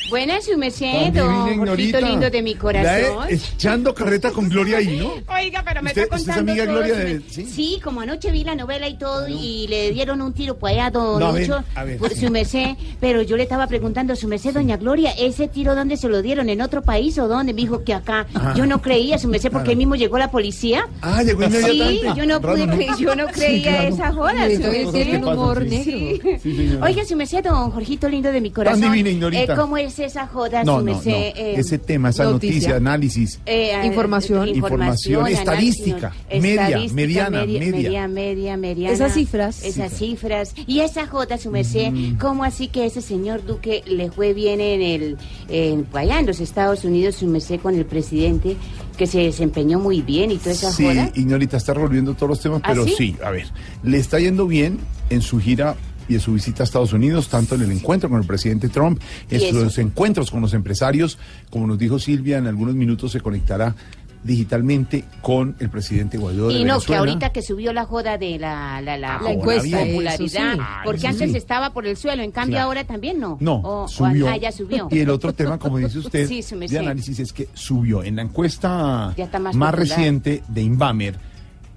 Buenas, 0.09 0.45
su 0.45 0.57
merced, 0.57 1.13
Tan 1.13 1.13
don 1.13 1.57
Jorgito 1.67 1.99
lindo 1.99 2.29
de 2.29 2.41
mi 2.41 2.55
corazón. 2.55 3.27
echando 3.29 3.93
carreta 3.93 4.31
con 4.31 4.47
Gloria 4.47 4.77
ahí, 4.77 4.97
¿no? 4.97 5.13
Oiga, 5.33 5.63
pero 5.65 5.81
me 5.81 5.89
¿Usted- 5.89 6.03
está 6.03 6.15
usted 6.15 6.29
es 6.31 6.35
contando 6.37 6.51
amiga 6.51 6.65
todo, 6.65 6.75
Gloria 6.75 6.95
de- 6.95 7.21
sí? 7.29 7.45
sí? 7.45 7.79
como 7.83 8.01
anoche 8.01 8.31
vi 8.31 8.43
la 8.43 8.55
novela 8.55 8.87
y 8.87 8.97
todo 8.97 9.27
y 9.27 9.67
le 9.67 9.91
dieron 9.91 10.21
un 10.21 10.33
tiro 10.33 10.57
por 10.57 10.69
allá 10.69 10.85
a 10.87 10.91
don 10.91 11.19
No, 11.19 11.27
a 11.27 11.31
ver, 11.33 11.47
Lucho, 11.47 11.63
a 11.75 11.83
ver, 11.83 11.97
por 11.97 12.09
sí. 12.13 12.21
su 12.25 12.31
merced, 12.31 12.75
pero 13.01 13.21
yo 13.21 13.35
le 13.35 13.43
estaba 13.43 13.67
preguntando, 13.67 14.15
su 14.15 14.27
merced, 14.27 14.53
doña 14.53 14.77
Gloria, 14.77 15.11
¿ese 15.11 15.47
tiro 15.47 15.75
dónde 15.75 15.97
se 15.97 16.07
lo 16.07 16.21
dieron? 16.21 16.47
¿En 16.49 16.61
otro 16.61 16.81
país 16.81 17.17
o 17.19 17.27
dónde? 17.27 17.53
Me 17.53 17.61
dijo 17.61 17.83
que 17.83 17.93
acá. 17.93 18.25
Ajá. 18.33 18.53
Yo 18.55 18.65
no 18.65 18.81
creía, 18.81 19.17
su 19.17 19.27
merced, 19.27 19.49
porque 19.51 19.65
Claro. 19.65 19.71
ahí 19.71 19.75
mismo 19.77 19.95
llegó 19.95 20.17
la 20.17 20.31
policía. 20.31 20.87
Ah, 21.01 21.21
llegó 21.23 21.43
Sí, 21.49 22.01
yo 22.15 22.25
no 22.25 22.39
pude 22.41 22.65
yo 22.99 23.15
no 23.15 23.27
Sí, 23.27 23.33
creía 23.33 23.71
claro. 23.77 23.89
esa 23.95 24.13
joda, 24.13 24.47
Sí, 24.47 24.55
su 24.55 24.61
todavía 24.61 24.83
merced. 24.85 25.03
tiene 25.03 25.17
un 25.17 25.27
humor 25.33 25.65
negro. 25.65 26.85
Oiga, 26.85 27.05
su 27.05 27.15
merced, 27.15 27.43
don 27.43 27.71
Jorgito 27.71 28.07
lindo 28.07 28.31
de 28.31 28.41
mi 28.41 28.51
corazón. 28.51 28.81
divina, 28.81 29.09
Ignorita. 29.09 29.53
eh, 29.53 29.55
¿Cómo 29.57 29.77
es 29.77 29.96
esa 29.99 30.27
joda, 30.27 30.63
No, 30.63 30.79
su 30.79 30.85
no, 30.85 30.93
no. 30.93 31.01
Eh, 31.05 31.55
Ese 31.57 31.77
tema, 31.77 32.09
esa 32.09 32.23
noticia. 32.25 32.53
noticia, 32.55 32.75
análisis. 32.75 33.39
Eh, 33.45 33.71
eh, 33.73 33.85
Información. 33.85 34.47
Información, 34.49 35.21
análisis, 35.21 35.39
estadística, 35.39 36.13
media, 36.31 36.65
estadística, 36.67 36.93
mediana, 36.95 37.45
media, 37.45 37.59
media. 37.59 37.71
media, 37.71 38.07
media, 38.07 38.57
mediana. 38.57 38.93
Esas 38.93 39.13
cifras. 39.13 39.63
Esas 39.63 39.93
cifras. 39.93 40.53
Y 40.67 40.79
esa 40.81 41.07
J, 41.07 41.37
su 41.37 41.51
merced, 41.51 41.91
Mm. 41.91 42.17
¿cómo 42.17 42.43
así 42.43 42.67
que 42.67 42.85
ese 42.85 43.01
señor 43.01 43.45
Duque 43.45 43.83
le 43.85 44.11
fue 44.11 44.33
bien 44.33 44.61
en 44.61 44.81
el, 44.81 45.17
en, 45.49 45.87
allá 45.93 46.19
en 46.19 46.25
los 46.27 46.39
Estados 46.39 46.83
Unidos, 46.83 47.15
su 47.15 47.27
merced, 47.27 47.59
con 47.59 47.75
el 47.75 47.85
presidente, 47.85 48.55
que 48.97 49.05
se 49.07 49.19
desempeñó 49.19 49.79
muy 49.79 50.01
bien 50.01 50.31
y 50.31 50.37
toda 50.37 50.51
esa 50.51 50.71
Sí, 50.71 50.85
joda? 50.85 51.11
Ignorita 51.15 51.57
está 51.57 51.73
revolviendo 51.73 52.13
todos 52.15 52.29
los 52.29 52.39
temas, 52.41 52.61
¿Ah, 52.63 52.69
pero 52.69 52.83
sí? 52.85 52.93
sí? 52.97 53.15
a 53.23 53.29
ver, 53.31 53.45
le 53.83 53.97
está 53.97 54.19
yendo 54.19 54.47
bien 54.47 54.79
en 55.09 55.21
su 55.21 55.39
gira 55.39 55.75
y 56.07 56.15
en 56.15 56.19
su 56.19 56.33
visita 56.33 56.63
a 56.63 56.65
Estados 56.65 56.93
Unidos, 56.93 57.27
tanto 57.29 57.55
en 57.55 57.61
el 57.63 57.71
encuentro 57.71 58.09
con 58.09 58.19
el 58.21 58.27
presidente 58.27 58.69
Trump, 58.69 58.99
en 59.29 59.39
sus 59.39 59.77
encuentros 59.77 60.31
con 60.31 60.41
los 60.41 60.53
empresarios, 60.53 61.17
como 61.49 61.67
nos 61.67 61.77
dijo 61.77 61.99
Silvia, 61.99 62.37
en 62.37 62.47
algunos 62.47 62.75
minutos 62.75 63.11
se 63.11 63.21
conectará 63.21 63.75
digitalmente 64.23 65.05
con 65.21 65.55
el 65.59 65.69
presidente 65.69 66.17
Guaidó 66.17 66.47
de 66.49 66.55
Y 66.55 66.63
no, 66.65 66.79
que 66.81 66.95
ahorita 66.95 67.29
que 67.31 67.41
subió 67.41 67.71
la 67.71 67.85
joda 67.85 68.17
de 68.17 68.37
la, 68.39 68.81
la, 68.81 68.97
la, 68.97 69.21
La 69.21 69.31
encuesta, 69.31 69.77
popularidad, 69.79 70.53
sí. 70.55 70.59
porque 70.83 71.07
antes 71.07 71.31
sí. 71.31 71.37
estaba 71.37 71.71
por 71.71 71.85
el 71.85 71.95
suelo, 71.95 72.23
en 72.23 72.31
cambio 72.31 72.55
Claro. 72.55 72.67
ahora 72.67 72.83
también 72.83 73.19
no. 73.19 73.37
No, 73.39 73.55
O- 73.57 73.83
o- 73.83 73.87
subió. 73.87 74.27
ah, 74.27 74.35
ya 74.35 74.51
subió. 74.51 74.87
Y 74.91 74.99
el 74.99 75.09
otro 75.11 75.33
tema, 75.33 75.57
como 75.59 75.77
dice 75.77 75.99
usted, 75.99 76.27
Sí, 76.41 76.41
de 76.67 76.79
análisis 76.79 77.19
es 77.19 77.31
que 77.31 77.47
subió. 77.53 78.03
En 78.03 78.15
la 78.17 78.23
encuesta 78.23 79.13
más 79.53 79.73
reciente 79.75 80.43
de 80.47 80.61
Inbamer, 80.61 81.15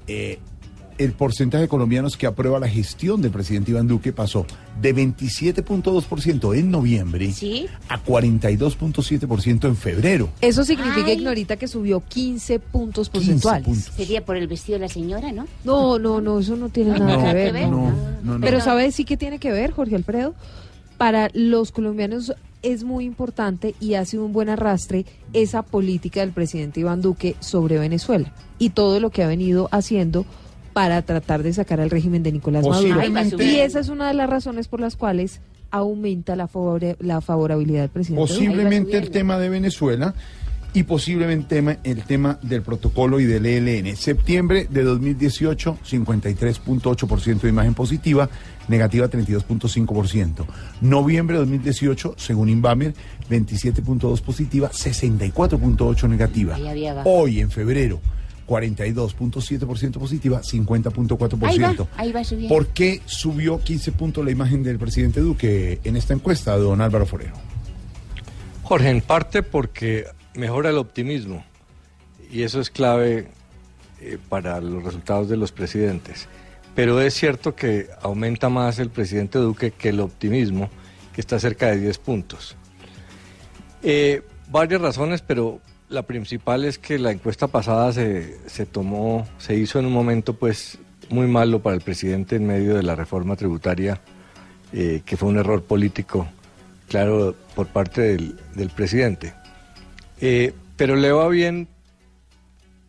eh, 0.08 0.40
el 1.00 1.12
porcentaje 1.12 1.62
de 1.62 1.68
colombianos 1.68 2.16
que 2.18 2.26
aprueba 2.26 2.60
la 2.60 2.68
gestión 2.68 3.22
del 3.22 3.30
presidente 3.30 3.70
Iván 3.70 3.88
Duque 3.88 4.12
pasó 4.12 4.46
de 4.82 4.94
27.2% 4.94 6.54
en 6.56 6.70
noviembre 6.70 7.32
Sí. 7.32 7.66
a 7.88 7.98
42.7% 8.02 9.66
en 9.68 9.76
febrero. 9.76 10.28
Eso 10.40 10.64
significa, 10.64 11.06
Ay. 11.06 11.14
Ignorita, 11.14 11.56
que 11.56 11.68
subió 11.68 12.00
15 12.06 12.58
puntos 12.60 13.08
15 13.08 13.26
porcentuales. 13.26 13.64
puntos. 13.64 13.94
Sería 13.96 14.24
por 14.24 14.36
el 14.36 14.46
vestido 14.46 14.78
de 14.78 14.84
la 14.86 14.88
señora, 14.92 15.32
¿no? 15.32 15.46
No, 15.64 15.98
no, 15.98 16.20
no, 16.20 16.38
eso 16.40 16.56
no 16.56 16.68
tiene 16.68 16.98
nada 16.98 17.16
No, 17.16 17.24
que 17.24 17.34
ver. 17.34 17.52
no. 17.54 17.70
no, 17.70 17.92
no, 18.22 18.38
no. 18.38 18.40
Pero 18.40 18.60
¿sabes 18.60 18.94
sí 18.94 19.04
que 19.04 19.16
tiene 19.16 19.38
que 19.38 19.52
ver, 19.52 19.70
Jorge 19.72 19.96
Alfredo? 19.96 20.34
Para 20.98 21.30
los 21.32 21.72
colombianos 21.72 22.34
es 22.62 22.84
muy 22.84 23.06
importante 23.06 23.74
y 23.80 23.94
hace 23.94 24.18
un 24.18 24.34
buen 24.34 24.50
arrastre 24.50 25.06
esa 25.32 25.62
política 25.62 26.20
del 26.20 26.32
presidente 26.32 26.80
Iván 26.80 27.00
Duque 27.00 27.36
sobre 27.40 27.78
Venezuela 27.78 28.32
y 28.58 28.70
todo 28.70 29.00
lo 29.00 29.08
que 29.08 29.22
ha 29.22 29.26
venido 29.26 29.70
haciendo 29.72 30.26
para 30.72 31.02
tratar 31.02 31.42
de 31.42 31.52
sacar 31.52 31.80
al 31.80 31.90
régimen 31.90 32.22
de 32.22 32.32
Nicolás 32.32 32.64
Maduro. 32.70 33.00
Y 33.44 33.56
esa 33.60 33.80
es 33.80 33.88
una 33.88 34.08
de 34.08 34.14
las 34.14 34.28
razones 34.30 34.68
por 34.68 34.80
las 34.80 34.96
cuales 34.96 35.40
aumenta 35.70 36.36
la, 36.36 36.48
favore- 36.48 36.96
la 37.00 37.20
favorabilidad 37.20 37.80
del 37.82 37.90
presidente. 37.90 38.20
Posiblemente 38.26 38.98
el 38.98 39.10
tema 39.10 39.38
de 39.38 39.48
Venezuela 39.48 40.14
y 40.72 40.84
posiblemente 40.84 41.56
tema- 41.56 41.78
el 41.82 42.02
tema 42.04 42.38
del 42.42 42.62
protocolo 42.62 43.18
y 43.18 43.24
del 43.24 43.44
ELN. 43.46 43.96
Septiembre 43.96 44.68
de 44.70 44.84
2018, 44.84 45.78
53.8% 45.84 47.40
de 47.40 47.48
imagen 47.48 47.74
positiva, 47.74 48.28
negativa 48.68 49.08
32.5%. 49.10 50.46
Noviembre 50.80 51.34
de 51.34 51.40
2018, 51.40 52.14
según 52.16 52.48
Inbamer, 52.48 52.94
27.2 53.28 54.20
positiva, 54.22 54.70
64.8 54.70 56.08
negativa. 56.08 56.56
Hoy, 57.04 57.40
en 57.40 57.50
febrero, 57.50 58.00
42.7% 58.50 59.92
positiva, 59.92 60.42
50.4%. 60.42 61.46
Ahí 61.46 61.58
va, 61.58 61.88
ahí 61.96 62.12
va 62.12 62.24
subiendo. 62.24 62.52
¿Por 62.52 62.66
qué 62.66 63.00
subió 63.04 63.60
15 63.60 63.92
puntos 63.92 64.24
la 64.24 64.32
imagen 64.32 64.64
del 64.64 64.76
presidente 64.76 65.20
Duque 65.20 65.78
en 65.84 65.96
esta 65.96 66.14
encuesta, 66.14 66.56
don 66.56 66.80
Álvaro 66.80 67.06
Forero? 67.06 67.34
Jorge, 68.64 68.90
en 68.90 69.02
parte 69.02 69.44
porque 69.44 70.06
mejora 70.34 70.70
el 70.70 70.78
optimismo 70.78 71.44
y 72.28 72.42
eso 72.42 72.60
es 72.60 72.70
clave 72.70 73.28
eh, 74.00 74.18
para 74.28 74.60
los 74.60 74.82
resultados 74.82 75.28
de 75.28 75.36
los 75.36 75.52
presidentes. 75.52 76.26
Pero 76.74 77.00
es 77.00 77.14
cierto 77.14 77.54
que 77.54 77.88
aumenta 78.02 78.48
más 78.48 78.80
el 78.80 78.90
presidente 78.90 79.38
Duque 79.38 79.70
que 79.70 79.90
el 79.90 80.00
optimismo, 80.00 80.70
que 81.14 81.20
está 81.20 81.38
cerca 81.38 81.68
de 81.68 81.78
10 81.78 81.98
puntos. 81.98 82.56
Eh, 83.84 84.22
varias 84.48 84.80
razones, 84.80 85.22
pero 85.22 85.60
la 85.90 86.02
principal 86.04 86.64
es 86.64 86.78
que 86.78 86.98
la 86.98 87.10
encuesta 87.10 87.48
pasada 87.48 87.92
se, 87.92 88.48
se 88.48 88.64
tomó, 88.64 89.28
se 89.38 89.56
hizo 89.56 89.78
en 89.80 89.86
un 89.86 89.92
momento 89.92 90.34
pues 90.34 90.78
muy 91.10 91.26
malo 91.26 91.60
para 91.60 91.74
el 91.74 91.82
presidente 91.82 92.36
en 92.36 92.46
medio 92.46 92.76
de 92.76 92.84
la 92.84 92.94
reforma 92.94 93.34
tributaria, 93.34 94.00
eh, 94.72 95.02
que 95.04 95.16
fue 95.16 95.28
un 95.28 95.38
error 95.38 95.64
político, 95.64 96.28
claro, 96.88 97.34
por 97.56 97.66
parte 97.66 98.02
del, 98.02 98.38
del 98.54 98.70
presidente. 98.70 99.34
Eh, 100.20 100.54
pero 100.76 100.94
le 100.94 101.10
va 101.10 101.26
bien 101.28 101.66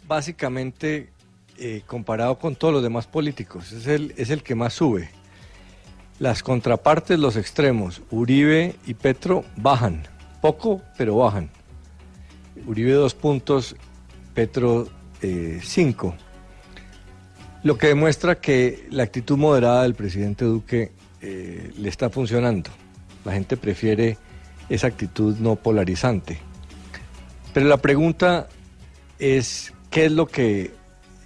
básicamente 0.08 1.10
eh, 1.58 1.82
comparado 1.88 2.38
con 2.38 2.56
todos 2.56 2.74
los 2.74 2.84
demás 2.84 3.08
políticos, 3.08 3.72
es 3.72 3.88
el, 3.88 4.14
es 4.16 4.30
el 4.30 4.43
que 4.43 4.54
más 4.54 4.74
sube. 4.74 5.10
Las 6.20 6.43
contrapartes, 6.43 7.18
los 7.18 7.36
extremos, 7.36 8.04
Uribe 8.12 8.76
y 8.86 8.93
Petro, 8.93 9.43
bajan, 9.56 10.04
poco, 10.39 10.84
pero 10.99 11.16
bajan. 11.16 11.49
Uribe 12.68 12.93
dos 12.93 13.14
puntos, 13.14 13.76
Petro 14.34 14.88
eh, 15.22 15.59
cinco. 15.64 16.16
Lo 17.64 17.78
que 17.78 17.88
demuestra 17.88 18.39
que 18.39 18.88
la 18.89 19.03
actitud 19.03 19.38
moderada 19.38 19.84
del 19.84 19.93
presidente 19.93 20.45
Duque 20.45 20.91
eh, 21.22 21.72
le 21.78 21.89
está 21.89 22.09
funcionando. 22.09 22.72
La 23.24 23.34
gente 23.34 23.55
prefiere 23.57 24.18
esa 24.70 24.88
actitud 24.88 25.38
no 25.38 25.55
polarizante. 25.55 26.39
Pero 27.53 27.68
la 27.68 27.78
pregunta 27.78 28.47
es, 29.20 29.74
¿qué 29.91 30.05
es 30.05 30.12
lo 30.12 30.26
que 30.26 30.72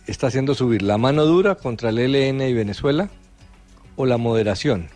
está 0.07 0.27
haciendo 0.27 0.55
subir? 0.55 0.81
¿La 0.81 0.97
mano 0.97 1.25
dura 1.25 1.55
contra 1.55 1.89
el 1.89 1.99
ELN 1.99 2.41
y 2.41 2.53
Venezuela 2.53 3.09
o 3.95 4.05
la 4.05 4.17
moderación? 4.17 4.89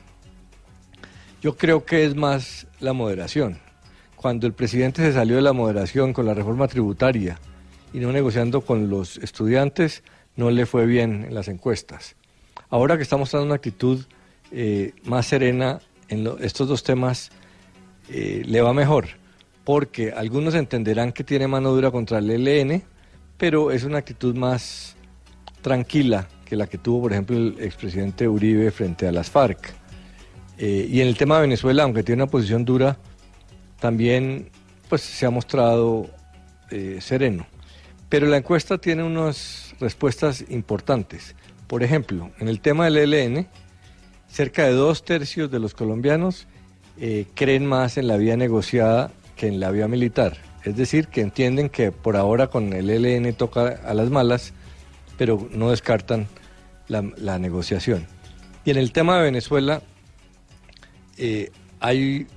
Yo 1.41 1.55
creo 1.55 1.85
que 1.85 2.05
es 2.05 2.15
más 2.15 2.67
la 2.81 2.91
moderación. 2.91 3.59
Cuando 4.19 4.47
el 4.47 4.51
presidente 4.53 5.01
se 5.01 5.13
salió 5.13 5.37
de 5.37 5.41
la 5.41 5.53
moderación 5.53 6.11
con 6.11 6.25
la 6.25 6.33
reforma 6.33 6.67
tributaria 6.67 7.39
y 7.93 7.99
no 7.99 8.11
negociando 8.11 8.59
con 8.59 8.89
los 8.89 9.15
estudiantes, 9.19 10.03
no 10.35 10.51
le 10.51 10.65
fue 10.65 10.85
bien 10.85 11.23
en 11.29 11.33
las 11.33 11.47
encuestas. 11.47 12.17
Ahora 12.69 12.97
que 12.97 13.03
está 13.03 13.15
mostrando 13.15 13.45
una 13.45 13.55
actitud 13.55 14.03
eh, 14.51 14.91
más 15.05 15.25
serena 15.27 15.79
en 16.09 16.25
lo- 16.25 16.37
estos 16.39 16.67
dos 16.67 16.83
temas, 16.83 17.29
eh, 18.09 18.43
le 18.45 18.59
va 18.61 18.73
mejor, 18.73 19.05
porque 19.63 20.11
algunos 20.11 20.53
entenderán 20.53 21.13
que 21.13 21.23
tiene 21.23 21.47
mano 21.47 21.71
dura 21.71 21.89
contra 21.89 22.17
el 22.17 22.29
ELN, 22.29 22.83
pero 23.37 23.71
es 23.71 23.85
una 23.85 23.99
actitud 23.99 24.35
más 24.35 24.97
tranquila 25.61 26.27
que 26.43 26.57
la 26.57 26.67
que 26.67 26.77
tuvo, 26.77 27.03
por 27.03 27.13
ejemplo, 27.13 27.37
el 27.37 27.55
expresidente 27.61 28.27
Uribe 28.27 28.69
frente 28.71 29.07
a 29.07 29.13
las 29.13 29.29
FARC. 29.29 29.73
Eh, 30.57 30.89
y 30.91 30.99
en 30.99 31.07
el 31.07 31.15
tema 31.17 31.35
de 31.35 31.41
Venezuela, 31.43 31.83
aunque 31.83 32.03
tiene 32.03 32.23
una 32.23 32.29
posición 32.29 32.65
dura, 32.65 32.97
también 33.79 34.49
pues, 34.89 35.01
se 35.01 35.25
ha 35.25 35.29
mostrado 35.29 36.09
eh, 36.71 36.99
sereno. 37.01 37.47
Pero 38.09 38.27
la 38.27 38.37
encuesta 38.37 38.77
tiene 38.77 39.03
unas 39.03 39.75
respuestas 39.79 40.43
importantes. 40.49 41.35
Por 41.67 41.83
ejemplo, 41.83 42.31
en 42.39 42.47
el 42.47 42.59
tema 42.59 42.85
del 42.85 43.13
ELN, 43.13 43.47
cerca 44.27 44.65
de 44.65 44.73
dos 44.73 45.03
tercios 45.03 45.51
de 45.51 45.59
los 45.59 45.73
colombianos 45.73 46.47
eh, 46.99 47.25
creen 47.35 47.65
más 47.65 47.97
en 47.97 48.07
la 48.07 48.17
vía 48.17 48.35
negociada 48.35 49.11
que 49.35 49.47
en 49.47 49.59
la 49.59 49.71
vía 49.71 49.87
militar. 49.87 50.37
Es 50.63 50.75
decir, 50.75 51.07
que 51.07 51.21
entienden 51.21 51.69
que 51.69 51.91
por 51.91 52.17
ahora 52.17 52.47
con 52.47 52.73
el 52.73 52.89
ELN 52.89 53.33
toca 53.33 53.79
a 53.85 53.93
las 53.93 54.09
malas, 54.09 54.53
pero 55.17 55.47
no 55.51 55.69
descartan 55.69 56.27
la, 56.87 57.39
negociación. 57.39 58.07
Y 58.65 58.71
en 58.71 58.77
el 58.77 58.91
tema 58.91 59.17
de 59.17 59.23
Venezuela 59.23 59.81
eh, 61.17 61.51
hay 61.79 62.27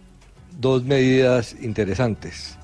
dos 0.58 0.84
medidas 0.84 1.56
interesantes. 1.60 2.58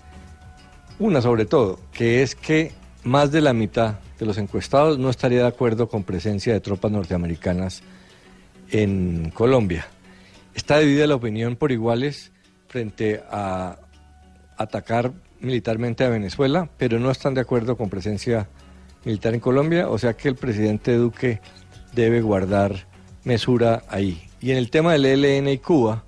Una 0.98 1.22
sobre 1.22 1.46
todo, 1.46 1.78
que 1.92 2.22
es 2.22 2.34
que 2.34 2.72
más 3.04 3.30
de 3.30 3.40
la 3.40 3.52
mitad 3.52 3.96
de 4.18 4.26
los 4.26 4.38
encuestados 4.38 4.98
no 4.98 5.10
estaría 5.10 5.42
de 5.42 5.46
acuerdo 5.46 5.88
con 5.88 6.04
presencia 6.04 6.52
de 6.52 6.60
tropas 6.60 6.90
norteamericanas 6.90 7.82
en 8.70 9.30
Colombia. 9.30 9.86
Está 10.54 10.78
dividida 10.78 11.06
la 11.06 11.14
opinión 11.14 11.56
por 11.56 11.72
iguales 11.72 12.32
frente 12.66 13.22
a 13.30 13.78
atacar 14.56 15.12
militarmente 15.40 16.04
a 16.04 16.08
Venezuela, 16.08 16.68
pero 16.76 16.98
no 16.98 17.10
están 17.10 17.34
de 17.34 17.40
acuerdo 17.40 17.76
con 17.76 17.88
presencia 17.88 18.48
militar 19.04 19.34
en 19.34 19.40
Colombia, 19.40 19.88
o 19.88 19.98
sea 19.98 20.14
que 20.14 20.28
el 20.28 20.34
presidente 20.34 20.96
Duque 20.96 21.40
debe 21.94 22.20
guardar 22.20 22.86
mesura 23.24 23.84
ahí. 23.88 24.28
Y 24.40 24.50
en 24.50 24.58
el 24.58 24.70
tema 24.70 24.92
del 24.92 25.06
ELN 25.06 25.48
y 25.48 25.58
Cuba, 25.58 26.04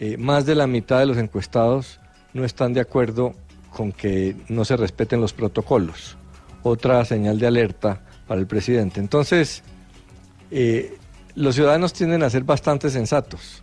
eh, 0.00 0.16
más 0.16 0.46
de 0.46 0.54
la 0.54 0.66
mitad 0.66 0.98
de 0.98 1.06
los 1.06 1.16
encuestados 1.16 2.00
no 2.32 2.44
están 2.44 2.72
de 2.72 2.80
acuerdo 2.80 3.34
con 3.70 3.92
que 3.92 4.36
no 4.48 4.64
se 4.64 4.76
respeten 4.76 5.20
los 5.20 5.32
protocolos. 5.32 6.16
Otra 6.62 7.04
señal 7.04 7.38
de 7.38 7.46
alerta 7.46 8.00
para 8.26 8.40
el 8.40 8.46
presidente. 8.46 9.00
Entonces, 9.00 9.62
eh, 10.50 10.96
los 11.34 11.54
ciudadanos 11.54 11.92
tienden 11.92 12.22
a 12.22 12.30
ser 12.30 12.44
bastante 12.44 12.90
sensatos 12.90 13.62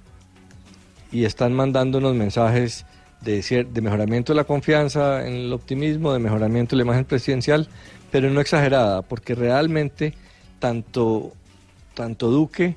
y 1.11 1.25
están 1.25 1.53
mandando 1.53 1.97
unos 1.97 2.15
mensajes 2.15 2.85
de, 3.21 3.67
de 3.71 3.81
mejoramiento 3.81 4.33
de 4.33 4.37
la 4.37 4.43
confianza, 4.43 5.25
en 5.27 5.33
el 5.33 5.53
optimismo, 5.53 6.13
de 6.13 6.19
mejoramiento 6.19 6.75
de 6.75 6.83
la 6.83 6.87
imagen 6.87 7.05
presidencial, 7.05 7.67
pero 8.11 8.29
no 8.29 8.41
exagerada, 8.41 9.01
porque 9.01 9.35
realmente 9.35 10.13
tanto, 10.59 11.33
tanto 11.93 12.29
Duque 12.29 12.75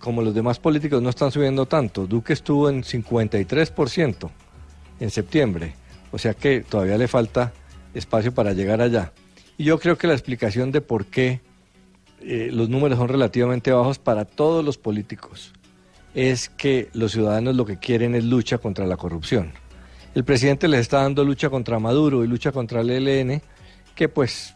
como 0.00 0.22
los 0.22 0.34
demás 0.34 0.58
políticos 0.58 1.00
no 1.02 1.10
están 1.10 1.30
subiendo 1.30 1.66
tanto. 1.66 2.06
Duque 2.06 2.32
estuvo 2.32 2.68
en 2.68 2.82
53% 2.82 4.30
en 4.98 5.10
septiembre, 5.10 5.74
o 6.10 6.18
sea 6.18 6.34
que 6.34 6.60
todavía 6.62 6.98
le 6.98 7.06
falta 7.08 7.52
espacio 7.94 8.32
para 8.34 8.52
llegar 8.52 8.80
allá. 8.80 9.12
Y 9.56 9.64
yo 9.64 9.78
creo 9.78 9.96
que 9.96 10.06
la 10.06 10.14
explicación 10.14 10.72
de 10.72 10.80
por 10.80 11.06
qué 11.06 11.40
eh, 12.22 12.50
los 12.52 12.68
números 12.68 12.98
son 12.98 13.08
relativamente 13.08 13.72
bajos 13.72 13.98
para 13.98 14.24
todos 14.24 14.64
los 14.64 14.76
políticos 14.78 15.52
es 16.14 16.48
que 16.48 16.88
los 16.92 17.12
ciudadanos 17.12 17.54
lo 17.56 17.64
que 17.64 17.78
quieren 17.78 18.14
es 18.14 18.24
lucha 18.24 18.58
contra 18.58 18.86
la 18.86 18.96
corrupción. 18.96 19.52
El 20.14 20.24
presidente 20.24 20.66
les 20.66 20.80
está 20.80 21.02
dando 21.02 21.24
lucha 21.24 21.50
contra 21.50 21.78
Maduro 21.78 22.24
y 22.24 22.26
lucha 22.26 22.50
contra 22.52 22.80
el 22.80 22.90
ELN, 22.90 23.40
que 23.94 24.08
pues 24.08 24.54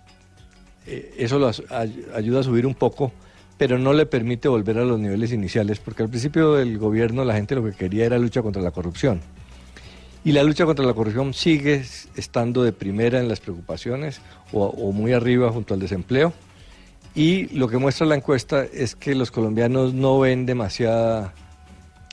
eh, 0.87 1.15
eso 1.17 1.39
lo 1.39 1.47
as- 1.47 1.63
ay- 1.71 2.05
ayuda 2.15 2.41
a 2.41 2.43
subir 2.43 2.67
un 2.67 2.75
poco, 2.75 3.13
pero 3.59 3.79
no 3.79 3.93
le 3.93 4.07
permite 4.07 4.49
volver 4.49 4.79
a 4.79 4.85
los 4.85 4.99
niveles 4.99 5.33
iniciales, 5.33 5.79
porque 5.79 6.03
al 6.03 6.09
principio 6.09 6.55
del 6.55 6.79
gobierno 6.79 7.25
la 7.25 7.35
gente 7.35 7.55
lo 7.55 7.65
que 7.65 7.73
quería 7.73 8.07
era 8.07 8.19
lucha 8.19 8.43
contra 8.43 8.63
la 8.63 8.71
corrupción. 8.71 9.21
Y 10.25 10.33
la 10.33 10.43
lucha 10.43 10.65
contra 10.65 10.85
la 10.87 10.95
corrupción 10.95 11.35
sigue 11.35 11.85
estando 12.17 12.63
de 12.63 12.73
primera 12.73 13.21
en 13.21 13.29
las 13.29 13.41
preocupaciones 13.41 14.21
o, 14.53 14.65
o 14.65 14.93
muy 14.93 15.13
arriba 15.13 15.53
junto 15.53 15.75
al 15.75 15.81
desempleo. 15.81 16.33
Y 17.15 17.47
lo 17.57 17.69
que 17.69 17.79
muestra 17.79 18.07
la 18.07 18.17
encuesta 18.17 18.65
es 18.65 18.97
que 18.97 19.15
los 19.15 19.31
colombianos 19.31 19.95
no 19.95 20.19
ven 20.19 20.47
demasiada, 20.47 21.33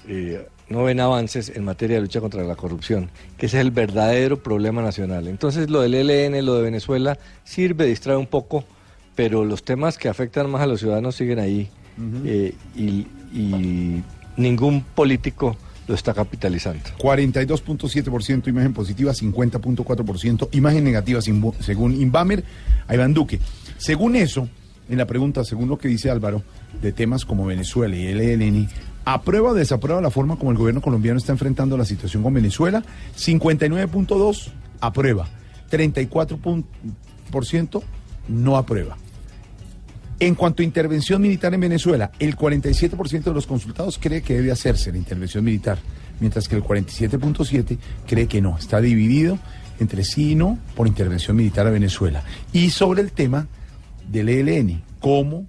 eh, 0.07 0.47
no 0.69 0.83
ven 0.83 0.99
avances 0.99 1.51
en 1.55 1.63
materia 1.63 1.95
de 1.95 2.03
lucha 2.03 2.21
contra 2.21 2.43
la 2.43 2.55
corrupción, 2.55 3.09
que 3.37 3.47
ese 3.47 3.57
es 3.57 3.61
el 3.61 3.71
verdadero 3.71 4.43
problema 4.43 4.83
nacional. 4.83 5.27
Entonces 5.27 5.71
lo 5.71 5.81
del 5.81 5.95
ELN, 5.95 6.45
lo 6.45 6.55
de 6.55 6.61
Venezuela, 6.61 7.17
sirve, 7.43 7.85
distrae 7.85 8.15
un 8.15 8.27
poco, 8.27 8.63
pero 9.21 9.45
los 9.45 9.61
temas 9.61 9.99
que 9.99 10.09
afectan 10.09 10.49
más 10.49 10.63
a 10.63 10.65
los 10.65 10.79
ciudadanos 10.79 11.13
siguen 11.13 11.37
ahí 11.37 11.69
eh, 12.25 12.55
y, 12.75 13.05
y 13.31 14.01
ningún 14.35 14.81
político 14.81 15.55
lo 15.87 15.93
está 15.93 16.15
capitalizando. 16.15 16.81
42.7% 16.97 18.47
imagen 18.47 18.73
positiva, 18.73 19.13
50.4% 19.13 20.49
imagen 20.53 20.83
negativa 20.83 21.21
según 21.21 22.01
Inbamer, 22.01 22.43
a 22.87 22.95
Iván 22.95 23.13
Duque. 23.13 23.39
Según 23.77 24.15
eso, 24.15 24.49
en 24.89 24.97
la 24.97 25.05
pregunta, 25.05 25.43
según 25.43 25.69
lo 25.69 25.77
que 25.77 25.87
dice 25.87 26.09
Álvaro, 26.09 26.41
de 26.81 26.91
temas 26.91 27.23
como 27.23 27.45
Venezuela 27.45 27.95
y 27.95 28.07
el 28.07 28.21
ELN, 28.21 28.69
¿aprueba 29.05 29.51
o 29.51 29.53
desaprueba 29.53 30.01
la 30.01 30.09
forma 30.09 30.37
como 30.37 30.49
el 30.49 30.57
gobierno 30.57 30.81
colombiano 30.81 31.19
está 31.19 31.31
enfrentando 31.31 31.77
la 31.77 31.85
situación 31.85 32.23
con 32.23 32.33
Venezuela? 32.33 32.83
59.2 33.15 34.47
aprueba, 34.79 35.27
34% 35.69 37.83
no 38.27 38.57
aprueba. 38.57 38.97
En 40.21 40.35
cuanto 40.35 40.61
a 40.61 40.65
intervención 40.65 41.19
militar 41.19 41.51
en 41.55 41.61
Venezuela, 41.61 42.11
el 42.19 42.37
47% 42.37 43.23
de 43.23 43.33
los 43.33 43.47
consultados 43.47 43.97
cree 43.99 44.21
que 44.21 44.35
debe 44.35 44.51
hacerse 44.51 44.91
la 44.91 44.99
intervención 44.99 45.43
militar, 45.43 45.79
mientras 46.19 46.47
que 46.47 46.55
el 46.55 46.63
47.7% 46.63 47.79
cree 48.05 48.27
que 48.27 48.39
no. 48.39 48.55
Está 48.55 48.79
dividido 48.81 49.39
entre 49.79 50.03
sí 50.03 50.33
y 50.33 50.35
no 50.35 50.59
por 50.75 50.85
intervención 50.85 51.35
militar 51.35 51.65
a 51.65 51.71
Venezuela. 51.71 52.23
Y 52.53 52.69
sobre 52.69 53.01
el 53.01 53.13
tema 53.13 53.47
del 54.11 54.29
ELN, 54.29 54.83
cómo 54.99 55.47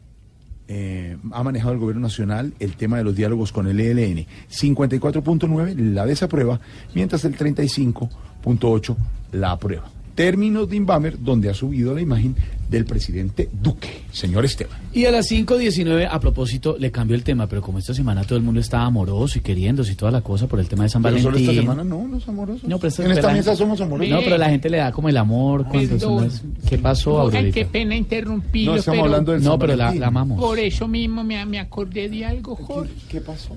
eh, 0.68 1.18
ha 1.33 1.43
manejado 1.43 1.75
el 1.75 1.79
gobierno 1.79 2.01
nacional 2.01 2.55
el 2.59 2.75
tema 2.77 2.97
de 2.97 3.05
los 3.05 3.14
diálogos 3.14 3.53
con 3.53 3.68
el 3.68 3.79
ELN. 3.79 4.25
54.9 4.51 5.77
la 5.93 6.07
desaprueba, 6.07 6.61
mientras 6.95 7.27
el 7.27 7.37
35.8 7.37 8.97
la 9.33 9.51
aprueba. 9.51 9.91
Términos 10.14 10.70
de 10.70 10.77
Inbamer, 10.77 11.18
donde 11.18 11.51
ha 11.51 11.55
subido 11.55 11.95
la 11.95 12.01
imagen 12.01 12.37
del 12.73 12.85
presidente 12.85 13.49
Duque, 13.53 14.03
señor 14.11 14.45
Esteban. 14.45 14.77
Y 14.93 15.05
a 15.05 15.11
las 15.12 15.31
5.19, 15.31 16.09
a 16.11 16.18
propósito, 16.18 16.77
le 16.79 16.91
cambio 16.91 17.14
el 17.14 17.23
tema, 17.23 17.47
pero 17.47 17.62
como 17.62 17.79
esta 17.79 17.95
semana 17.95 18.25
todo 18.25 18.37
el 18.37 18.43
mundo 18.43 18.61
estaba 18.61 18.85
amoroso 18.85 19.39
y 19.39 19.43
queriéndose 19.43 19.93
y 19.93 19.95
toda 19.95 20.11
la 20.11 20.23
cosa 20.23 20.47
por 20.49 20.59
el 20.59 20.66
tema 20.68 20.83
de 20.85 20.89
San 20.89 21.03
Pero 21.03 21.14
Valentín. 21.14 21.33
solo 21.33 21.51
esta 21.51 21.61
semana 21.62 21.85
no, 21.85 22.09
los 22.09 22.27
amorosos. 22.29 22.64
No, 22.64 22.79
pero 22.79 22.89
esta- 22.89 23.05
en 23.05 23.11
esta 23.12 23.20
pero 23.23 23.33
mesa 23.37 23.51
gente- 23.51 23.59
somos 23.64 23.81
amorosos. 23.81 24.11
No, 24.12 24.20
pero 24.25 24.39
la 24.39 24.49
gente 24.51 24.68
le 24.70 24.79
da 24.79 24.91
como 24.93 25.09
el 25.09 25.16
amor 25.16 25.64
cuando 25.68 25.99
son 25.99 26.18
Perdón. 26.18 26.25
las- 26.25 26.43
¿Qué 26.68 26.79
pasó, 26.79 27.12
Ay, 27.20 27.27
Aurorita? 27.27 27.55
qué 27.55 27.64
pena 27.66 27.95
interrumpirlo, 27.95 28.73
No, 28.73 28.79
estamos 28.79 28.97
pero 28.99 29.05
hablando 29.05 29.33
del 29.33 29.43
No, 29.43 29.51
San 29.51 29.59
pero 29.61 29.77
la 29.77 29.89
amamos. 30.07 30.41
por 30.41 30.59
eso 30.59 30.89
mismo 30.89 31.23
me, 31.23 31.45
me 31.47 31.61
acordé 31.61 32.09
de 32.09 32.25
algo, 32.25 32.57
Jorge. 32.57 32.93
¿Qué 33.09 33.20
pasó? 33.20 33.57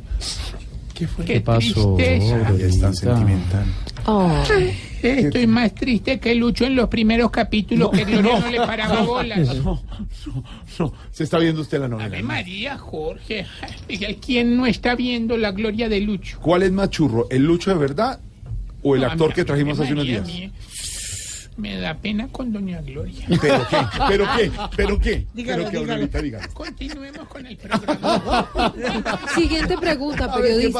¿Qué 0.95 1.07
fue? 1.07 1.25
¿Qué 1.25 1.41
pasó, 1.41 1.95
tristeza. 1.95 2.51
Es 2.57 2.79
tan 2.79 2.95
sentimental. 2.95 3.65
Estoy 5.03 5.45
más 5.45 5.75
triste 5.75 6.19
que 6.19 6.33
Lucho 6.33 6.65
en 6.65 6.75
los 6.75 6.87
primeros 6.89 7.29
capítulos 7.29 7.91
que 7.91 8.05
Gloria 8.05 8.39
no, 8.39 8.49
le 8.49 8.57
paraba 8.57 9.01
bolas. 9.01 9.55
No, 9.57 9.81
no, 10.79 10.93
se 11.11 11.23
está 11.25 11.37
viendo 11.37 11.61
usted 11.61 11.79
la 11.79 11.85
Ave 11.85 11.95
novela. 11.97 12.21
María, 12.23 12.77
Jorge. 12.77 13.45
¿Quién 14.25 14.57
no 14.57 14.65
está 14.65 14.95
viendo 14.95 15.37
la 15.37 15.51
gloria 15.51 15.89
de 15.89 15.99
Lucho? 16.01 16.39
¿Cuál 16.41 16.63
es 16.63 16.71
más 16.71 16.89
churro, 16.89 17.27
el 17.29 17.43
Lucho 17.45 17.71
de 17.71 17.77
verdad 17.77 18.19
o 18.81 18.95
el 18.95 19.01
No, 19.01 19.07
actor 19.07 19.27
mí- 19.29 19.33
que 19.35 19.45
trajimos 19.45 19.77
Ave 19.79 19.83
hace 19.85 19.93
unos 19.93 20.05
días? 20.05 20.23
a 20.23 20.27
mí 20.27 20.51
Me 21.57 21.79
da 21.79 21.93
pena 21.93 22.27
con 22.27 22.51
Doña 22.51 22.81
Gloria. 22.81 23.25
¿Pero 23.41 23.65
qué? 23.69 23.77
¿Pero 24.07 24.25
qué? 24.35 24.51
¿Pero 24.75 24.99
qué? 24.99 25.25
Dígalo, 25.33 25.69
¿Pero 25.71 26.09
qué, 26.09 26.21
dígalo. 26.21 26.53
Continuemos 26.53 27.27
con 27.29 27.45
el 27.45 27.55
programa. 27.57 28.49
Siguiente 29.33 29.77
pregunta, 29.77 30.25
A 30.31 30.35
ver, 30.37 30.45
¿qué 30.45 30.69
periodista. 30.71 30.79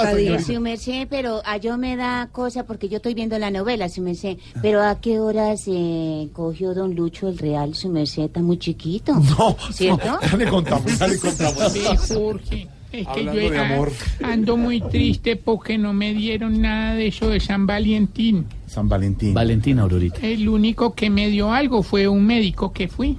pasa, 0.74 1.08
pero 1.10 1.42
a 1.46 1.58
yo 1.58 1.78
me 1.78 1.96
da 1.96 2.28
cosa 2.32 2.66
porque 2.66 2.90
yo 2.90 2.98
estoy 2.98 3.14
viendo 3.14 3.40
la 3.40 3.52
novela, 3.52 3.88
su 3.88 4.02
merced. 4.02 4.38
Pero 4.62 4.84
¿a 4.84 5.00
qué 5.00 5.20
horas 5.20 5.64
eh, 5.68 6.28
cogió 6.34 6.74
don 6.74 6.94
Lucho 6.94 7.30
el 7.30 7.38
Real, 7.38 7.74
su 7.74 7.90
merced? 7.90 8.24
Está 8.24 8.42
muy 8.42 8.58
chiquito. 8.58 9.14
No. 9.38 9.58
¿Cierto? 9.72 10.20
Ya 10.22 10.38
le 10.38 10.48
contamos, 10.48 10.98
ya 10.98 11.08
le 11.08 11.20
contamos. 11.20 11.74
Ve, 11.74 11.98
Jorge, 11.98 12.68
es 13.00 13.08
que 13.08 13.20
Hablando 13.20 13.42
yo 13.42 13.50
de 13.52 13.60
amor. 13.60 13.92
ando 14.24 14.58
muy 14.58 14.82
triste 14.82 15.36
porque 15.36 15.78
no 15.78 15.94
me 15.94 16.14
dieron 16.14 16.62
nada 16.62 16.96
de 16.96 17.08
eso 17.08 17.30
de 17.30 17.40
San 17.40 17.66
Valentín. 17.68 18.46
San 18.68 18.90
Valentín. 18.90 19.34
Valentina, 19.34 19.84
Aurorita. 19.84 20.20
El 20.22 20.50
único 20.50 20.94
que 20.96 21.10
me 21.10 21.30
dio 21.30 21.54
algo 21.54 21.84
fue 21.84 22.08
un 22.08 22.26
médico 22.26 22.74
que 22.74 22.88
fui 22.88 23.18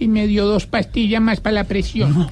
y 0.00 0.08
me 0.08 0.26
dio 0.26 0.46
dos 0.46 0.66
pastillas 0.66 1.22
más 1.22 1.38
para 1.40 1.54
la 1.54 1.64
presión. 1.64 2.26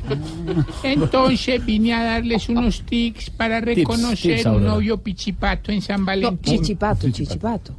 Entonces 0.82 1.64
vine 1.64 1.94
a 1.94 2.02
darles 2.02 2.48
unos 2.48 2.82
tics 2.82 3.30
para 3.30 3.60
reconocer 3.60 4.38
tips, 4.38 4.46
un 4.46 4.64
novio 4.64 4.98
pichipato 4.98 5.70
en 5.70 5.82
San 5.82 6.00
No, 6.00 6.06
Valentín. 6.06 6.60
chichipato, 6.62 7.10
chichipato. 7.10 7.74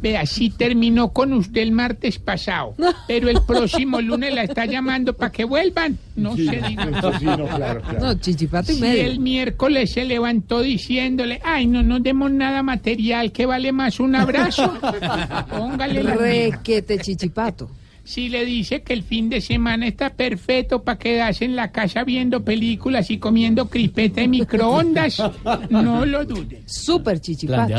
Vea, 0.00 0.20
así 0.20 0.50
terminó 0.50 1.08
con 1.12 1.32
usted 1.32 1.60
el 1.62 1.72
martes 1.72 2.18
pasado, 2.20 2.74
pero 3.08 3.28
el 3.28 3.40
próximo 3.42 4.00
lunes 4.00 4.32
la 4.32 4.44
está 4.44 4.66
llamando 4.66 5.14
para 5.14 5.32
que 5.32 5.44
vuelvan. 5.44 5.98
No 6.14 6.36
Sí, 6.36 6.46
eso 6.48 7.12
sí, 7.18 7.24
no, 7.24 7.46
claro, 7.46 7.80
claro. 7.82 7.98
No, 8.00 8.14
chichipato 8.14 8.70
y 8.70 8.76
Si 8.76 8.80
medio. 8.80 9.02
el 9.04 9.18
miércoles 9.18 9.90
se 9.90 10.04
levantó 10.04 10.60
diciéndole, 10.60 11.40
ay, 11.44 11.66
no 11.66 11.82
nos 11.82 12.02
demos 12.04 12.30
nada 12.30 12.62
material, 12.62 13.32
que 13.32 13.46
vale 13.46 13.72
más 13.72 13.98
un 13.98 14.14
abrazo. 14.14 14.72
Póngale 15.50 16.02
la 16.04 16.14
Requete 16.14 16.98
chichipato. 16.98 17.68
Si 18.04 18.28
le 18.28 18.44
dice 18.44 18.82
que 18.82 18.92
el 18.92 19.02
fin 19.02 19.30
de 19.30 19.40
semana 19.40 19.86
está 19.86 20.10
perfecto 20.10 20.82
para 20.82 20.98
quedarse 20.98 21.46
en 21.46 21.56
la 21.56 21.72
casa 21.72 22.04
viendo 22.04 22.44
películas 22.44 23.10
y 23.10 23.16
comiendo 23.18 23.68
crispeta 23.70 24.20
de 24.20 24.28
microondas, 24.28 25.22
no 25.70 26.04
lo 26.04 26.24
dude. 26.26 26.62
Súper 26.66 27.18
chichipato. 27.20 27.72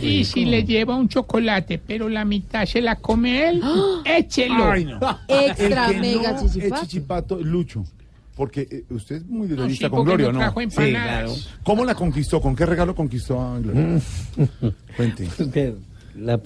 Y 0.00 0.24
si 0.24 0.44
le 0.44 0.62
lleva 0.64 0.94
un 0.94 1.08
chocolate, 1.08 1.78
pero 1.84 2.08
la 2.08 2.24
mitad 2.24 2.64
se 2.66 2.80
la 2.80 2.96
come 2.96 3.48
él, 3.48 3.62
échelo. 4.04 4.70
Ay, 4.70 4.84
no. 4.84 4.98
Extra 5.28 5.86
El 5.88 5.94
que 5.94 6.00
mega 6.00 6.32
no 6.32 6.40
chichipato. 6.42 6.74
es 6.74 6.80
chichipato, 6.82 7.40
Lucho. 7.40 7.84
Porque 8.36 8.66
eh, 8.70 8.84
usted 8.90 9.16
es 9.16 9.26
muy 9.26 9.46
No, 9.46 9.54
detallista 9.54 9.86
sí, 9.86 9.90
con 9.90 10.04
Gloria, 10.04 10.32
no 10.32 10.40
¿no? 10.40 10.60
empanadas. 10.60 11.50
¿Cómo 11.62 11.84
la 11.84 11.94
conquistó? 11.94 12.40
¿Con 12.40 12.56
qué 12.56 12.66
regalo 12.66 12.94
conquistó 12.94 13.40
a 13.40 13.58
Gloria? 13.60 14.00
Cuente. 14.96 15.28
La 16.16 16.40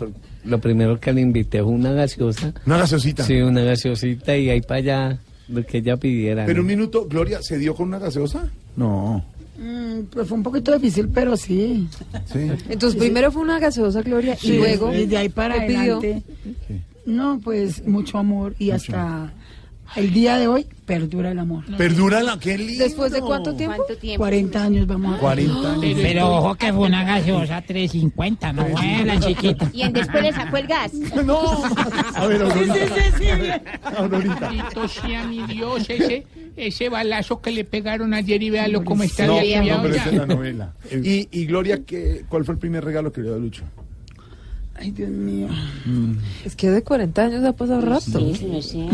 lo 0.44 0.60
primero 0.60 0.98
que 0.98 1.12
le 1.12 1.20
invité 1.20 1.62
fue 1.62 1.72
una 1.72 1.92
gaseosa. 1.92 2.54
¿Una 2.66 2.78
gaseosita? 2.78 3.24
Sí, 3.24 3.34
una 3.34 3.62
gaseosita 3.62 4.36
y 4.36 4.50
ahí 4.50 4.60
para 4.62 4.78
allá 4.78 5.18
lo 5.48 5.64
que 5.64 5.78
ella 5.78 5.96
pidiera. 5.96 6.46
Pero 6.46 6.58
¿no? 6.58 6.62
un 6.62 6.66
minuto, 6.66 7.06
¿Gloria 7.06 7.42
se 7.42 7.58
dio 7.58 7.74
con 7.74 7.88
una 7.88 7.98
gaseosa? 7.98 8.48
No. 8.76 9.24
Mm, 9.58 10.04
pues 10.10 10.28
fue 10.28 10.38
un 10.38 10.44
poquito 10.44 10.72
difícil, 10.72 11.08
pero 11.08 11.36
sí. 11.36 11.88
Sí. 12.32 12.50
Entonces, 12.68 12.98
primero 12.98 13.32
fue 13.32 13.42
una 13.42 13.58
gaseosa, 13.58 14.02
Gloria, 14.02 14.38
y 14.42 14.52
luego. 14.56 14.94
y 14.94 15.06
de 15.06 15.16
ahí 15.16 15.28
para 15.28 15.54
adelante. 15.54 16.22
No, 17.06 17.40
pues 17.42 17.86
mucho 17.86 18.18
amor 18.18 18.54
y 18.58 18.70
hasta 18.70 19.32
el 19.96 20.12
día 20.12 20.38
de 20.38 20.48
hoy 20.48 20.66
perdura 20.84 21.30
el 21.32 21.38
amor. 21.38 21.64
Perdura 21.76 22.22
la 22.22 22.38
qué 22.38 22.56
lindo. 22.56 22.84
¿Después 22.84 23.12
de 23.12 23.20
cuánto 23.20 23.54
tiempo? 23.54 23.76
¿Cuánto 23.76 23.96
tiempo? 23.96 24.18
40 24.18 24.64
años 24.64 24.86
vamos 24.86 25.16
a 25.16 25.20
40 25.20 25.72
años. 25.74 25.98
Pero 26.00 26.36
ojo 26.36 26.54
que 26.54 26.72
fue 26.72 26.86
una 26.86 27.04
gaseosa 27.04 27.60
350, 27.62 28.52
no 28.52 28.66
fue 28.66 29.04
la 29.04 29.20
chiquita. 29.20 29.70
Y 29.72 29.82
en 29.82 29.92
después 29.92 30.22
le 30.22 30.32
sacó 30.32 30.56
el 30.56 30.66
gas. 30.66 30.92
No. 31.24 31.62
A 32.14 32.26
ver, 32.26 32.42
Aurorita. 32.42 33.60
Aurorita. 33.96 34.40
Maldito 34.40 34.88
sea 34.88 35.26
mi 35.26 35.42
Dios, 35.42 35.90
ese, 35.90 36.26
ese 36.56 36.88
balazo 36.88 37.40
que 37.40 37.50
le 37.50 37.64
pegaron 37.64 38.14
ayer 38.14 38.42
y 38.42 38.50
véalo 38.50 38.84
cómo 38.84 39.02
está 39.02 39.26
No, 39.26 39.36
de 39.36 39.56
no, 39.56 39.82
pero 39.82 39.94
esa 39.94 40.10
es 40.10 40.14
la 40.16 40.26
novela. 40.26 40.72
Y, 40.90 41.28
y 41.30 41.46
Gloria, 41.46 41.82
¿qué, 41.84 42.24
¿cuál 42.28 42.44
fue 42.44 42.54
el 42.54 42.58
primer 42.58 42.84
regalo 42.84 43.12
que 43.12 43.20
le 43.20 43.26
dio 43.28 43.36
a 43.36 43.38
Lucho? 43.38 43.64
Ay, 44.74 44.92
Dios 44.92 45.10
mío. 45.10 45.48
Es 46.44 46.54
que 46.54 46.70
de 46.70 46.82
40 46.82 47.22
años 47.22 47.44
ha 47.44 47.52
pasado 47.52 47.80
rato. 47.80 48.00
Sí, 48.00 48.34
sí, 48.34 48.62
sé. 48.62 48.86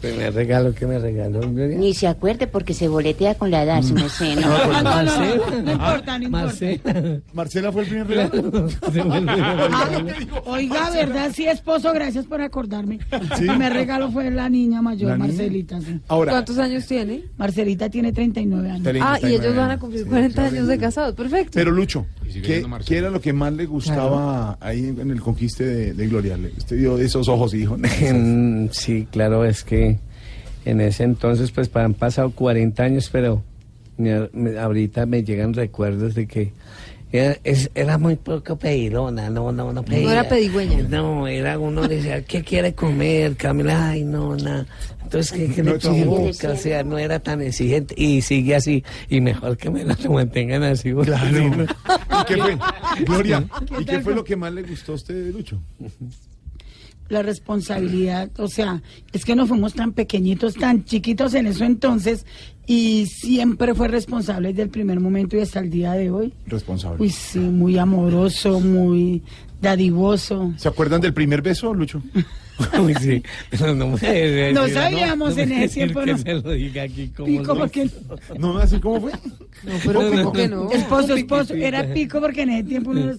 Primer 0.00 0.32
regalo 0.32 0.72
que 0.74 0.86
me 0.86 0.98
regaló 0.98 1.40
Gloria. 1.40 1.76
Ni 1.76 1.92
se 1.92 2.06
acuerde 2.06 2.46
porque 2.46 2.72
se 2.72 2.86
boletea 2.88 3.34
con 3.34 3.50
la 3.50 3.64
edad, 3.64 3.82
sí, 3.82 3.92
no 3.94 4.08
sé, 4.08 4.36
¿no? 4.40 4.42
No, 4.42 4.58
no, 4.58 4.72
no, 4.72 4.82
Marcela. 4.82 5.60
no 5.64 5.72
importa, 5.72 6.18
no 6.18 6.24
importa. 6.24 6.46
Marcela. 6.46 7.20
¿Marcela 7.32 7.72
fue 7.72 7.82
el 7.82 7.88
primer 7.88 8.06
regalo? 8.06 8.68
Oiga, 10.46 10.90
¿verdad? 10.90 11.30
Sí, 11.34 11.46
esposo, 11.46 11.92
gracias 11.92 12.26
por 12.26 12.40
acordarme. 12.40 12.98
Sí. 13.10 13.44
El 13.44 13.46
primer 13.48 13.72
regalo 13.72 14.10
fue 14.10 14.30
la 14.30 14.48
niña 14.48 14.82
mayor, 14.82 15.10
¿La 15.10 15.16
niña? 15.16 15.28
Marcelita. 15.28 15.80
sí. 15.80 16.00
Ahora, 16.08 16.32
¿Cuántos 16.32 16.58
años 16.58 16.86
tiene? 16.86 17.24
Marcelita 17.36 17.88
tiene 17.88 18.12
39 18.12 18.70
años. 18.70 18.86
Ah, 19.00 19.16
y 19.18 19.22
39 19.22 19.34
ellos 19.44 19.56
van 19.56 19.70
a 19.70 19.78
cumplir 19.78 20.02
Sí, 20.04 20.08
40 20.08 20.34
claro. 20.34 20.48
años 20.56 20.66
de 20.68 20.78
casados. 20.78 21.14
Perfecto. 21.14 21.50
Pero 21.54 21.70
Lucho, 21.70 22.06
¿qué, 22.42 22.98
era 22.98 23.10
lo 23.10 23.20
que 23.20 23.32
más 23.32 23.52
le 23.52 23.66
gustaba 23.66 24.56
ahí 24.60 24.86
en 24.86 25.10
el 25.10 25.20
conquiste 25.20 25.64
de, 25.64 25.94
de 25.94 26.06
Gloria? 26.08 26.38
Usted 26.56 26.76
vio 26.76 26.98
esos 26.98 27.28
ojos 27.28 27.54
y 27.54 27.58
dijo, 27.58 27.76
Mm, 28.12 28.68
Sí, 28.72 29.06
claro, 29.10 29.44
es 29.44 29.64
que 29.64 29.98
en 30.64 30.80
ese 30.80 31.04
entonces 31.04 31.50
pues 31.50 31.70
han 31.76 31.94
pasado 31.94 32.30
40 32.32 32.82
años, 32.82 33.08
pero 33.10 33.42
me- 33.96 34.28
me- 34.32 34.58
ahorita 34.58 35.06
me 35.06 35.24
llegan 35.24 35.54
recuerdos 35.54 36.14
de 36.14 36.26
que 36.26 36.52
era, 37.12 37.36
es- 37.44 37.70
era 37.74 37.96
muy 37.98 38.16
poco 38.16 38.56
pedilona, 38.56 39.30
no, 39.30 39.50
no, 39.52 39.72
no 39.72 39.82
pedía. 39.84 40.12
era 40.12 40.28
pedigüeña. 40.28 40.82
No, 40.88 41.26
era 41.26 41.58
uno 41.58 41.86
decía, 41.88 42.22
¿qué 42.24 42.42
quiere 42.42 42.74
comer? 42.74 43.36
Camila, 43.36 43.90
ay, 43.90 44.04
no, 44.04 44.36
nada. 44.36 44.66
Entonces, 45.02 45.32
¿qué, 45.32 45.48
qué 45.54 45.62
No 45.62 45.72
le 45.72 45.78
provoca? 45.78 46.50
O 46.50 46.56
sea, 46.56 46.82
no 46.84 46.98
era 46.98 47.18
tan 47.18 47.40
exigente 47.40 47.94
y 47.96 48.20
sigue 48.20 48.54
así. 48.54 48.84
Y 49.08 49.22
mejor 49.22 49.56
que 49.56 49.70
me 49.70 49.82
la 49.84 49.96
mantengan 50.10 50.62
así. 50.64 50.92
Claro. 50.92 51.48
no- 51.56 51.64
¿Y 51.64 52.24
qué 52.26 52.36
fue? 52.36 52.58
Gloria, 53.06 53.44
¿y 53.80 53.84
qué 53.86 54.00
fue 54.00 54.14
lo 54.14 54.22
que 54.24 54.36
más 54.36 54.52
le 54.52 54.62
gustó 54.62 54.92
a 54.92 54.94
usted 54.96 55.14
de 55.24 55.32
Lucho? 55.32 55.58
la 57.08 57.22
responsabilidad, 57.22 58.30
o 58.38 58.48
sea, 58.48 58.82
es 59.12 59.24
que 59.24 59.34
no 59.34 59.46
fuimos 59.46 59.74
tan 59.74 59.92
pequeñitos, 59.92 60.54
tan 60.54 60.84
chiquitos 60.84 61.34
en 61.34 61.46
eso 61.46 61.64
entonces, 61.64 62.26
y 62.66 63.06
siempre 63.06 63.74
fue 63.74 63.88
responsable 63.88 64.48
desde 64.48 64.62
el 64.62 64.68
primer 64.68 65.00
momento 65.00 65.36
y 65.36 65.40
hasta 65.40 65.60
el 65.60 65.70
día 65.70 65.92
de 65.92 66.10
hoy. 66.10 66.34
Responsable. 66.46 67.00
Uy, 67.00 67.10
sí, 67.10 67.38
muy 67.38 67.78
amoroso, 67.78 68.60
muy 68.60 69.22
dadivoso. 69.60 70.52
¿Se 70.56 70.68
acuerdan 70.68 71.00
del 71.00 71.14
primer 71.14 71.40
beso, 71.40 71.72
Lucho? 71.72 72.02
Uy, 72.82 72.94
sí, 72.94 73.22
no 73.76 73.86
me 74.02 74.68
sabíamos 74.70 75.38
en 75.38 75.52
ese 75.52 75.74
tiempo, 75.74 76.00
que 76.00 76.12
no. 76.12 76.18
se 76.18 76.34
lo 76.34 76.50
diga 76.50 76.82
aquí 76.82 77.08
como 77.08 77.26
Pico 77.26 77.56
porque 77.56 77.88
¿No 78.38 78.58
así 78.58 78.80
cómo 78.80 79.00
fue? 79.00 79.12
No, 79.12 79.72
pero 79.84 80.10
¿cómo 80.10 80.32
que 80.32 80.48
no? 80.48 80.70
esposo, 80.72 81.14
esposo, 81.14 81.54
era 81.54 81.92
pico 81.94 82.20
porque 82.20 82.42
en 82.42 82.50
ese 82.50 82.64
tiempo 82.64 82.90
uno 82.90 83.12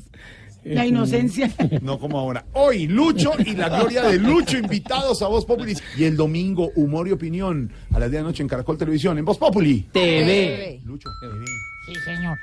la 0.76 0.86
inocencia. 0.86 1.52
No 1.82 2.00
como 2.00 2.20
ahora. 2.20 2.46
Hoy, 2.54 2.88
Lucho 2.88 3.32
y 3.40 3.56
la 3.56 3.70
gloria 3.70 4.04
de 4.04 4.18
Lucho, 4.20 4.58
invitados 4.58 5.22
a 5.22 5.28
Voz 5.28 5.46
Populi. 5.46 5.76
Y 5.98 6.04
el 6.04 6.16
domingo, 6.16 6.72
humor 6.76 7.08
y 7.08 7.12
opinión, 7.12 7.72
a 7.92 8.00
las 8.00 8.10
10 8.10 8.12
de 8.12 8.18
la 8.18 8.24
noche 8.24 8.44
en 8.44 8.50
Caracol 8.50 8.78
Televisión, 8.78 9.18
en 9.18 9.26
Voz 9.26 9.38
Populi. 9.38 9.88
TV. 9.92 10.80
Lucho, 10.86 11.10
Sí, 11.88 11.96
señor. 12.06 12.38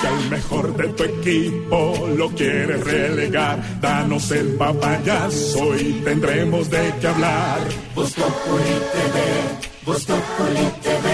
Si 0.00 0.06
al 0.06 0.30
mejor 0.30 0.76
de 0.76 0.88
tu 0.88 1.02
equipo 1.04 2.08
lo 2.16 2.28
quieres 2.30 2.84
relegar, 2.84 3.80
danos 3.80 4.30
el 4.30 4.54
papayazo 4.54 5.76
y 5.76 5.92
tendremos 6.04 6.70
de 6.70 6.92
qué 7.00 7.06
hablar. 7.06 7.60
Voz 7.94 8.12
Populi 8.14 8.74
TV, 8.92 9.71
Voz 9.84 10.04
Populi 10.04 10.64
TV, 10.80 11.06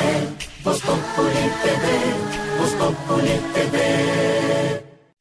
Voz 0.62 0.80
Populi 0.80 1.44
TV, 1.62 1.84
Voz 2.58 2.72
Populi 2.72 3.40
TV. 3.54 3.76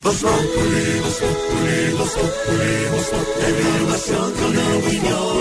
Voz 0.02 0.16
Populi, 0.22 1.00
Voz 1.00 1.18
Populi, 1.22 1.78
Voz 1.98 2.12
Populi, 2.12 2.74
Voz 2.91 3.08
Populi, 3.08 3.64
información 3.64 4.28
con 4.34 4.52
opinión. 4.80 5.38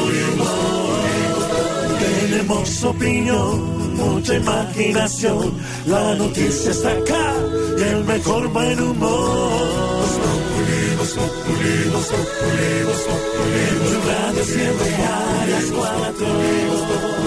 Tenemos 1.99 2.85
opinión, 2.85 3.97
mucha 3.97 4.35
imaginación. 4.35 5.55
La 5.87 6.15
noticia 6.15 6.71
está 6.71 6.93
acá 6.93 7.35
y 7.77 7.83
el 7.83 8.05
mejor 8.05 8.47
buen 8.53 8.81
humor. 8.81 9.99
Voz 9.99 10.15
Populi, 10.23 10.95
Voz 10.97 11.13
Populi, 11.13 11.91
Voz 11.93 12.07
Populi, 12.07 12.85
Voz 12.87 13.03
Populi. 13.09 13.65
Tu 13.83 13.99
radio 14.09 14.45
siempre 14.45 14.95
a 14.95 15.47
las 15.51 15.65
cuatro. 15.73 17.26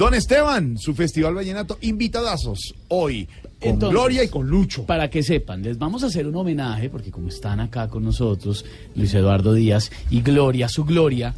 Don 0.00 0.14
Esteban, 0.14 0.78
su 0.78 0.94
festival 0.94 1.34
vallenato, 1.34 1.76
invitadazos, 1.82 2.74
hoy, 2.88 3.26
con 3.26 3.72
Entonces, 3.72 3.90
Gloria 3.90 4.24
y 4.24 4.28
con 4.28 4.48
Lucho. 4.48 4.86
Para 4.86 5.10
que 5.10 5.22
sepan, 5.22 5.62
les 5.62 5.76
vamos 5.76 6.02
a 6.02 6.06
hacer 6.06 6.26
un 6.26 6.34
homenaje, 6.36 6.88
porque 6.88 7.10
como 7.10 7.28
están 7.28 7.60
acá 7.60 7.86
con 7.86 8.02
nosotros, 8.02 8.64
Luis 8.94 9.12
Eduardo 9.12 9.52
Díaz 9.52 9.90
y 10.08 10.22
Gloria, 10.22 10.70
su 10.70 10.86
Gloria, 10.86 11.34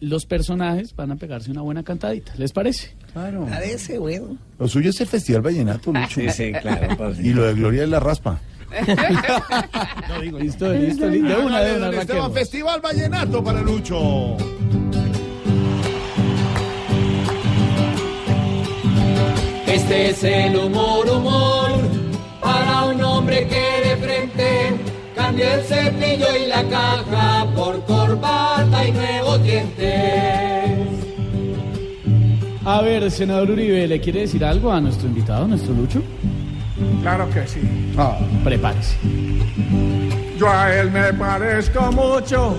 los 0.00 0.26
personajes 0.26 0.94
van 0.94 1.12
a 1.12 1.16
pegarse 1.16 1.50
una 1.50 1.62
buena 1.62 1.84
cantadita. 1.84 2.34
¿Les 2.36 2.52
parece? 2.52 2.90
Claro. 3.14 3.46
Parece 3.46 3.96
bueno. 3.96 4.36
Lo 4.58 4.68
suyo 4.68 4.90
es 4.90 5.00
el 5.00 5.06
festival 5.06 5.40
vallenato, 5.40 5.90
Lucho. 5.90 6.20
Sí, 6.20 6.28
sí, 6.28 6.52
claro. 6.52 6.94
por 6.98 7.18
Y 7.18 7.32
lo 7.32 7.44
de 7.44 7.54
Gloria 7.54 7.84
es 7.84 7.88
la 7.88 8.00
raspa. 8.00 8.38
Listo, 10.38 10.70
listo, 10.70 10.72
listo. 10.74 11.06
De 11.10 11.18
una, 11.18 11.62
de 11.62 11.76
una, 11.76 11.86
Don 11.86 11.94
Esteban, 11.94 12.32
festival 12.34 12.80
vallenato 12.82 13.42
para 13.42 13.62
Lucho. 13.62 14.36
Este 19.72 20.10
es 20.10 20.22
el 20.22 20.54
humor, 20.54 21.08
humor, 21.08 21.70
para 22.42 22.84
un 22.84 23.02
hombre 23.02 23.48
que 23.48 23.88
de 23.88 23.96
frente 23.96 24.74
cambia 25.16 25.54
el 25.54 25.62
cepillo 25.62 26.26
y 26.36 26.46
la 26.46 26.62
caja 26.64 27.46
por 27.56 27.82
corbata 27.86 28.86
y 28.86 28.92
nuevos 28.92 29.42
dientes. 29.42 30.78
A 32.66 32.82
ver, 32.82 33.10
senador 33.10 33.52
Uribe, 33.52 33.88
¿le 33.88 33.98
quiere 33.98 34.20
decir 34.20 34.44
algo 34.44 34.70
a 34.70 34.78
nuestro 34.78 35.08
invitado, 35.08 35.46
a 35.46 35.48
nuestro 35.48 35.72
Lucho? 35.72 36.02
Claro 37.00 37.30
que 37.30 37.46
sí. 37.46 37.60
Prepárese. 38.44 38.96
Yo 40.36 40.50
a 40.50 40.74
él 40.74 40.90
me 40.90 41.14
parezco 41.14 41.90
mucho 41.92 42.56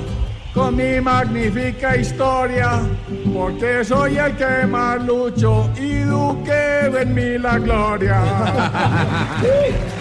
con 0.54 0.76
mi 0.76 1.02
magnífica 1.02 1.98
historia, 1.98 2.82
porque 3.34 3.84
soy 3.84 4.18
el 4.18 4.36
que 4.36 4.68
más 4.68 5.04
lucho 5.04 5.70
y 5.80 6.02
Duque 6.02 6.92
en 7.02 7.14
mí 7.14 7.38
la 7.40 7.58
gloria. 7.58 8.22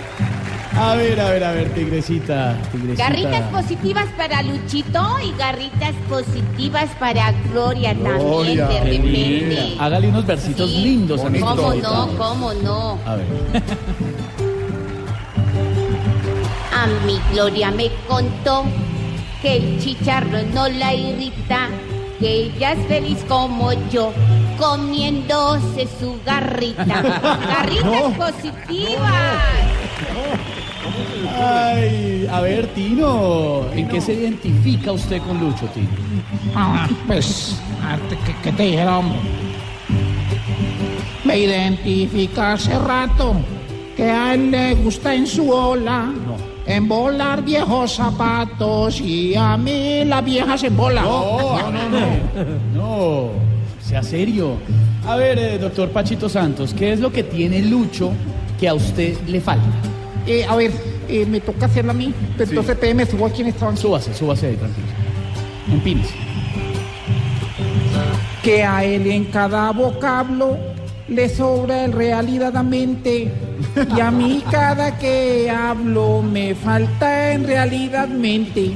A 0.75 0.95
ver, 0.97 1.21
a 1.21 1.29
ver, 1.29 1.45
a 1.45 1.53
ver, 1.53 1.69
tigrecita, 1.75 2.57
tigrecita. 2.73 3.05
Garritas 3.11 3.43
positivas 3.51 4.09
para 4.17 4.43
Luchito 4.43 5.19
y 5.23 5.37
garritas 5.37 5.95
positivas 6.09 6.89
para 6.99 7.31
Gloria, 7.51 7.93
Gloria, 7.93 8.69
también, 8.69 9.03
de 9.03 9.11
qué 9.11 9.45
repente. 9.61 9.77
Hágale 9.79 10.09
unos 10.09 10.25
versitos 10.25 10.71
lindos 10.71 11.21
a 11.21 11.29
nuestro 11.29 11.57
¿Cómo 11.57 11.75
no? 11.75 12.09
¿Cómo 12.17 12.55
no? 12.55 12.99
A 13.05 13.17
ver. 13.17 13.27
Mami 16.83 17.21
Gloria 17.33 17.71
me 17.71 17.91
contó 18.09 18.65
que 19.43 19.57
el 19.57 19.81
chicharrón 19.81 20.55
no 20.55 20.69
la 20.69 20.95
irrita, 20.95 21.69
que 22.21 22.45
ella 22.45 22.73
es 22.73 22.87
feliz 22.87 23.19
como 23.29 23.73
yo, 23.91 24.13
comiéndose 24.57 25.89
su 25.99 26.17
garrita. 26.25 26.85
Garritas 27.49 28.17
positivas. 28.17 29.13
Ay, 31.37 32.29
a 32.31 32.41
ver, 32.41 32.69
Tino, 32.69 33.67
¿en 33.73 33.89
qué 33.89 34.01
se 34.01 34.15
identifica 34.15 34.93
usted 34.93 35.21
con 35.23 35.41
Lucho, 35.41 35.67
Tino? 35.75 35.89
Ah, 36.55 36.89
pues, 37.09 37.61
arte, 37.85 38.17
¿qué, 38.25 38.35
qué 38.45 38.53
te 38.53 38.63
dijera, 38.63 38.99
hombre? 38.99 39.19
Me 41.25 41.39
identifica 41.39 42.53
hace 42.53 42.79
rato 42.79 43.35
que 43.97 44.09
a 44.09 44.35
él 44.35 44.53
le 44.53 44.75
gusta 44.77 45.15
en 45.15 45.27
su 45.27 45.51
ola 45.51 46.13
embolar 46.67 47.43
viejos 47.43 47.95
zapatos 47.95 49.01
y 49.01 49.35
a 49.35 49.57
mí 49.57 50.05
las 50.05 50.25
viejas 50.25 50.63
en 50.65 50.77
bola. 50.77 51.03
No, 51.03 51.71
no, 51.71 51.73
no, 51.73 51.89
no. 51.89 52.07
No, 52.75 53.31
sea 53.83 54.03
serio. 54.03 54.57
A 55.07 55.17
ver, 55.17 55.39
eh, 55.39 55.59
doctor 55.59 55.91
Pachito 55.91 56.29
Santos, 56.29 56.75
¿qué 56.75 56.93
es 56.93 57.01
lo 57.01 57.13
que 57.13 57.25
tiene 57.25 57.61
Lucho 57.63 58.13
que 58.59 58.69
a 58.69 58.75
usted 58.75 59.17
le 59.27 59.41
falta? 59.41 59.67
Eh, 60.27 60.45
a 60.49 60.55
ver, 60.55 60.71
eh, 61.09 61.27
me 61.27 61.41
toca 61.41 61.67
hacerla 61.67 61.91
a 61.91 61.95
mí, 61.95 62.15
pero 62.37 62.51
entonces 62.51 62.77
pe, 62.77 62.95
me 62.95 63.05
subo 63.05 63.27
aquí 63.27 63.43
en 63.43 63.49
esta 63.49 63.75
Súbase, 63.77 64.15
súbase 64.15 64.47
ahí, 64.47 64.57
tranquilo. 64.57 64.87
Empínese. 65.73 66.15
que 68.43 68.63
a 68.63 68.85
él 68.85 69.11
en 69.11 69.25
cada 69.27 69.71
vocablo 69.73 70.72
le 71.13 71.29
sobra 71.29 71.85
el 71.85 71.93
realidadmente 71.93 73.31
y 73.97 74.01
a 74.01 74.11
mí 74.11 74.43
cada 74.51 74.99
que 74.99 75.51
hablo 75.51 76.23
me 76.23 76.55
falta 76.55 77.33
en 77.33 77.45
realidadmente. 77.47 78.73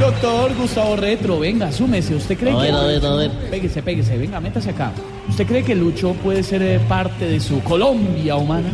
Doctor 0.00 0.54
Gustavo 0.56 0.96
Retro, 0.96 1.38
venga, 1.40 1.70
súmese. 1.70 2.14
¿Usted 2.14 2.38
cree 2.38 2.52
A 2.52 2.56
que.? 2.56 2.62
ver, 2.62 2.74
a 2.74 2.82
ver, 2.84 3.06
a 3.06 3.14
ver. 3.16 3.30
Péguese, 3.50 3.82
péguese, 3.82 4.16
venga, 4.16 4.40
métase 4.40 4.70
acá. 4.70 4.92
¿Usted 5.28 5.46
cree 5.46 5.62
que 5.62 5.74
Lucho 5.74 6.14
puede 6.14 6.42
ser 6.42 6.62
eh, 6.62 6.80
parte 6.88 7.26
de 7.26 7.38
su 7.40 7.62
Colombia 7.62 8.36
humana? 8.36 8.68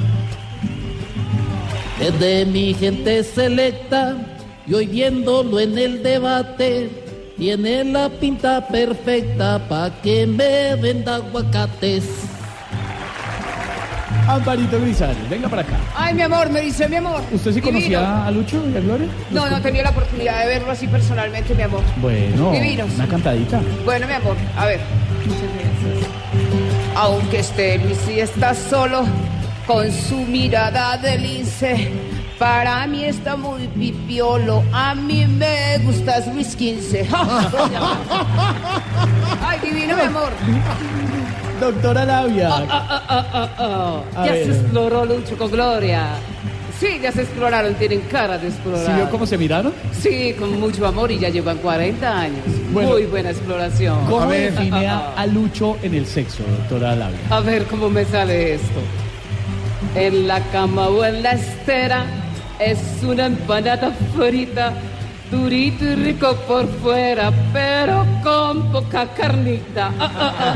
Es 2.01 2.19
de 2.21 2.47
mi 2.47 2.75
gente 2.75 3.25
selecta 3.25 4.17
y 4.69 4.75
hoy 4.75 4.87
viéndolo 4.87 5.59
en 5.59 5.77
el 5.79 6.03
debate 6.03 6.91
tiene 7.39 7.85
la 7.85 8.09
pinta 8.09 8.67
perfecta 8.67 9.59
pa' 9.69 9.91
que 10.03 10.27
me 10.27 10.75
venda 10.77 11.17
aguacates. 11.17 12.05
Amparito 14.29 14.81
Grisales, 14.81 15.29
venga 15.31 15.49
para 15.49 15.63
acá. 15.63 15.77
Ay, 15.95 16.13
mi 16.15 16.23
amor, 16.23 16.51
me 16.51 16.61
dice 16.61 16.89
mi 16.89 16.97
amor. 16.97 17.21
¿Usted 17.31 17.53
sí 17.53 17.61
Divino. 17.61 17.73
conocía 17.79 18.27
a 18.27 18.31
Lucho 18.33 18.61
y 18.73 18.77
a 18.77 18.81
Gloria? 18.81 19.07
No, 19.31 19.49
no 19.49 19.61
tenía 19.63 19.85
la 19.85 19.91
oportunidad 19.91 20.41
de 20.41 20.47
verlo 20.49 20.73
así 20.73 20.89
personalmente, 20.89 21.55
mi 21.55 21.63
amor. 21.63 21.83
Bueno, 21.99 22.51
Divinos. 22.51 22.91
una 22.97 23.07
cantadita. 23.07 23.61
Bueno, 23.85 24.07
mi 24.09 24.15
amor, 24.15 24.37
a 24.57 24.67
ver. 24.67 24.81
Aunque 26.97 27.39
esté 27.41 27.79
Luis 27.79 27.99
y 28.09 28.19
está 28.19 28.53
solo, 28.55 29.05
con 29.65 29.93
su 29.93 30.17
mirada 30.23 30.97
de 30.97 31.19
lince, 31.19 31.91
para 32.39 32.87
mí 32.87 33.05
está 33.05 33.37
muy 33.37 33.67
pipiolo. 33.69 34.63
A 34.73 34.95
mí 34.95 35.27
me 35.27 35.79
gustas 35.85 36.27
Luis 36.33 36.49
XV. 36.53 37.07
Ay, 39.43 39.59
divino, 39.63 39.97
mi 39.97 40.03
amor. 40.03 40.31
Doctora 41.61 42.05
Labia. 42.05 42.51
Ah, 42.69 44.03
A 44.15 44.27
ya 44.27 44.33
ver. 44.33 44.45
se 44.47 44.51
exploró 44.53 45.05
Lucho 45.05 45.37
con 45.39 45.51
Gloria. 45.51 46.09
Sí, 46.79 46.99
ya 47.03 47.11
se 47.11 47.23
exploraron, 47.23 47.75
tienen 47.77 48.01
cara 48.03 48.37
de 48.37 48.49
explorar. 48.49 48.85
¿Sí 48.85 48.93
vio 48.93 49.09
cómo 49.09 49.25
se 49.25 49.39
miraron? 49.39 49.73
Sí, 49.99 50.35
con 50.39 50.61
mucho 50.61 50.87
amor 50.87 51.11
y 51.11 51.19
ya 51.19 51.31
llevan 51.31 51.57
40 51.57 52.21
años. 52.21 52.45
Bueno. 52.71 52.91
Muy 52.91 53.07
buena 53.07 53.31
exploración. 53.31 53.99
¿Cómo 54.07 54.27
define 54.31 54.87
a, 54.87 55.15
a 55.17 55.27
Lucho 55.27 55.79
en 55.83 55.95
el 55.95 56.05
sexo, 56.07 56.43
doctora 56.43 56.95
Labia? 56.95 57.17
A 57.31 57.41
ver 57.41 57.65
cómo 57.65 57.89
me 57.89 58.05
sale 58.05 58.55
esto. 58.57 58.81
En 59.95 60.29
la 60.29 60.41
cama 60.53 60.89
o 60.89 61.03
en 61.03 61.23
la 61.23 61.33
estera 61.33 62.05
es 62.59 62.79
una 63.03 63.27
empanada 63.27 63.93
frita, 64.17 64.73
durito 65.31 65.85
y 65.85 65.95
rico 65.97 66.35
por 66.49 66.67
fuera, 66.81 67.33
pero 67.53 68.07
con 68.23 68.71
poca 68.73 69.07
carnita. 69.15 69.93
Ah, 69.99 70.13
ah, 70.19 70.35
ah, 70.39 70.55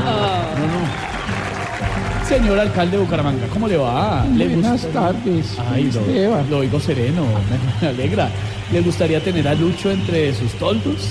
ah. 0.57 2.25
Señor 2.27 2.59
alcalde 2.59 2.95
de 2.97 3.03
Bucaramanga, 3.03 3.45
¿cómo 3.47 3.67
le 3.67 3.75
va? 3.77 4.25
¿Le 4.35 4.47
Buenas 4.47 4.83
gusta- 4.83 5.01
tardes, 5.13 5.57
Ay, 5.73 5.91
lo, 5.91 6.43
lo 6.49 6.57
oigo 6.59 6.79
sereno, 6.79 7.23
me, 7.81 7.81
me 7.81 7.87
alegra. 7.89 8.29
¿Le 8.71 8.79
gustaría 8.81 9.19
tener 9.21 9.47
a 9.49 9.53
Lucho 9.53 9.91
entre 9.91 10.33
sus 10.33 10.53
toldos? 10.53 11.09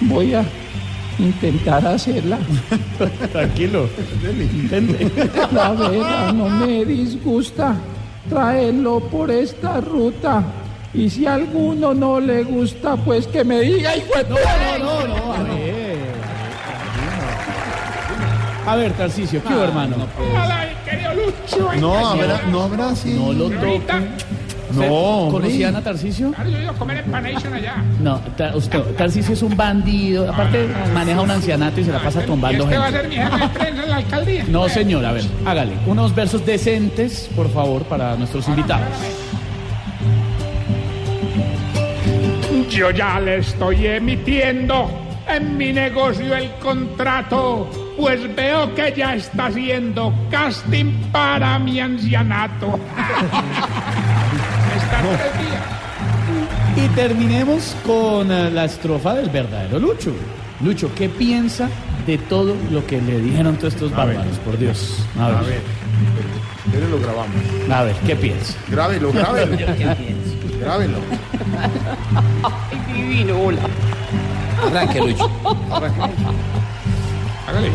Voy 0.00 0.32
a 0.34 0.42
intentar 1.18 1.86
hacerla. 1.86 2.38
Tranquilo. 3.32 3.88
Intente. 4.54 5.10
La 5.52 5.72
verdad 5.72 6.32
no 6.32 6.48
me 6.48 6.82
disgusta 6.86 7.74
traerlo 8.28 9.00
por 9.00 9.30
esta 9.30 9.80
ruta. 9.80 10.42
Y 10.94 11.08
si 11.08 11.26
a 11.26 11.34
alguno 11.34 11.94
no 11.94 12.20
le 12.20 12.42
gusta, 12.42 12.96
pues 12.96 13.26
que 13.26 13.44
me 13.44 13.60
diga, 13.60 13.96
hijo 13.96 14.14
de 14.14 14.24
No, 14.24 14.36
no, 14.78 15.06
no, 15.06 15.08
no, 15.08 15.32
a 15.32 15.42
ver. 15.42 16.02
A 18.66 18.76
ver, 18.76 18.92
Tarcicio, 18.92 19.42
¿qué 19.42 19.54
hubo, 19.54 19.64
hermano? 19.64 19.96
Querido 20.84 21.14
Lucho. 21.14 21.72
No, 21.80 22.06
habrá, 22.06 22.42
no 22.42 22.62
habrá, 22.62 22.94
sí. 22.94 23.14
No 23.14 23.32
lo 23.32 23.50
toquen. 23.50 24.14
No. 24.74 25.28
¿Conocían 25.30 25.76
a 25.76 25.82
Tarcicio? 25.82 26.32
Claro, 26.32 26.50
yo 26.50 26.58
he 26.58 26.62
ido 26.62 26.70
a 26.70 26.74
comer 26.74 26.96
empanation 26.98 27.54
allá. 27.54 27.76
No, 28.00 28.18
Ta- 28.36 28.56
usted, 28.56 28.80
Tarcicio 28.96 29.34
es 29.34 29.42
un 29.42 29.56
bandido. 29.56 30.30
Aparte, 30.32 30.68
maneja 30.94 31.20
un 31.20 31.30
ancianato 31.30 31.80
y 31.80 31.84
se 31.84 31.92
la 31.92 32.00
pasa 32.02 32.22
¿Y 32.22 32.26
tumbando 32.26 32.64
este 32.64 32.78
va 32.78 32.86
a 32.86 32.92
gente. 32.92 33.00
ser 33.00 33.08
mi 33.10 33.16
jefe 33.16 33.38
de 33.38 33.48
prensa 33.58 33.82
en 33.84 33.90
la 33.90 33.96
alcaldía? 33.96 34.44
No, 34.48 34.68
señor, 34.68 35.04
a 35.04 35.12
ver, 35.12 35.24
hágale. 35.44 35.72
Unos 35.86 36.14
versos 36.14 36.44
decentes, 36.46 37.28
por 37.36 37.50
favor, 37.52 37.82
para 37.84 38.16
nuestros 38.16 38.48
invitados. 38.48 38.86
Yo 42.70 42.90
ya 42.90 43.20
le 43.20 43.38
estoy 43.38 43.86
emitiendo 43.86 44.88
en 45.28 45.56
mi 45.58 45.72
negocio 45.72 46.34
el 46.34 46.50
contrato, 46.54 47.68
pues 47.98 48.34
veo 48.34 48.74
que 48.74 48.94
ya 48.96 49.14
está 49.14 49.46
haciendo 49.46 50.12
casting 50.30 50.86
para 51.12 51.58
mi 51.58 51.78
ancianato. 51.80 52.80
Y 56.76 56.88
terminemos 56.94 57.76
con 57.84 58.30
eh, 58.32 58.50
la 58.50 58.64
estrofa 58.64 59.14
del 59.14 59.30
verdadero 59.30 59.78
Lucho. 59.78 60.12
Lucho, 60.64 60.90
¿qué 60.94 61.08
piensa 61.08 61.68
de 62.06 62.18
todo 62.18 62.56
lo 62.70 62.86
que 62.86 63.00
le 63.00 63.20
dijeron 63.20 63.56
todos 63.56 63.74
estos 63.74 63.90
bárbaros? 63.90 64.38
Por 64.38 64.58
Dios. 64.58 65.04
A 65.18 65.28
ver. 65.28 65.36
A 65.36 65.42
ver. 65.42 65.60
Pero 66.70 66.88
lo 66.88 66.98
grabamos. 67.00 67.36
A 67.70 67.82
ver, 67.82 67.96
¿qué 68.06 68.16
piensa? 68.16 68.54
Grábelo, 68.68 69.12
grábelo. 69.12 69.56
Grábelo. 70.60 70.98
Ay, 72.70 72.92
divino, 72.94 73.38
hola. 73.38 73.60
Arranque, 74.66 75.00
Lucho. 75.00 75.30
Hágale. 77.46 77.70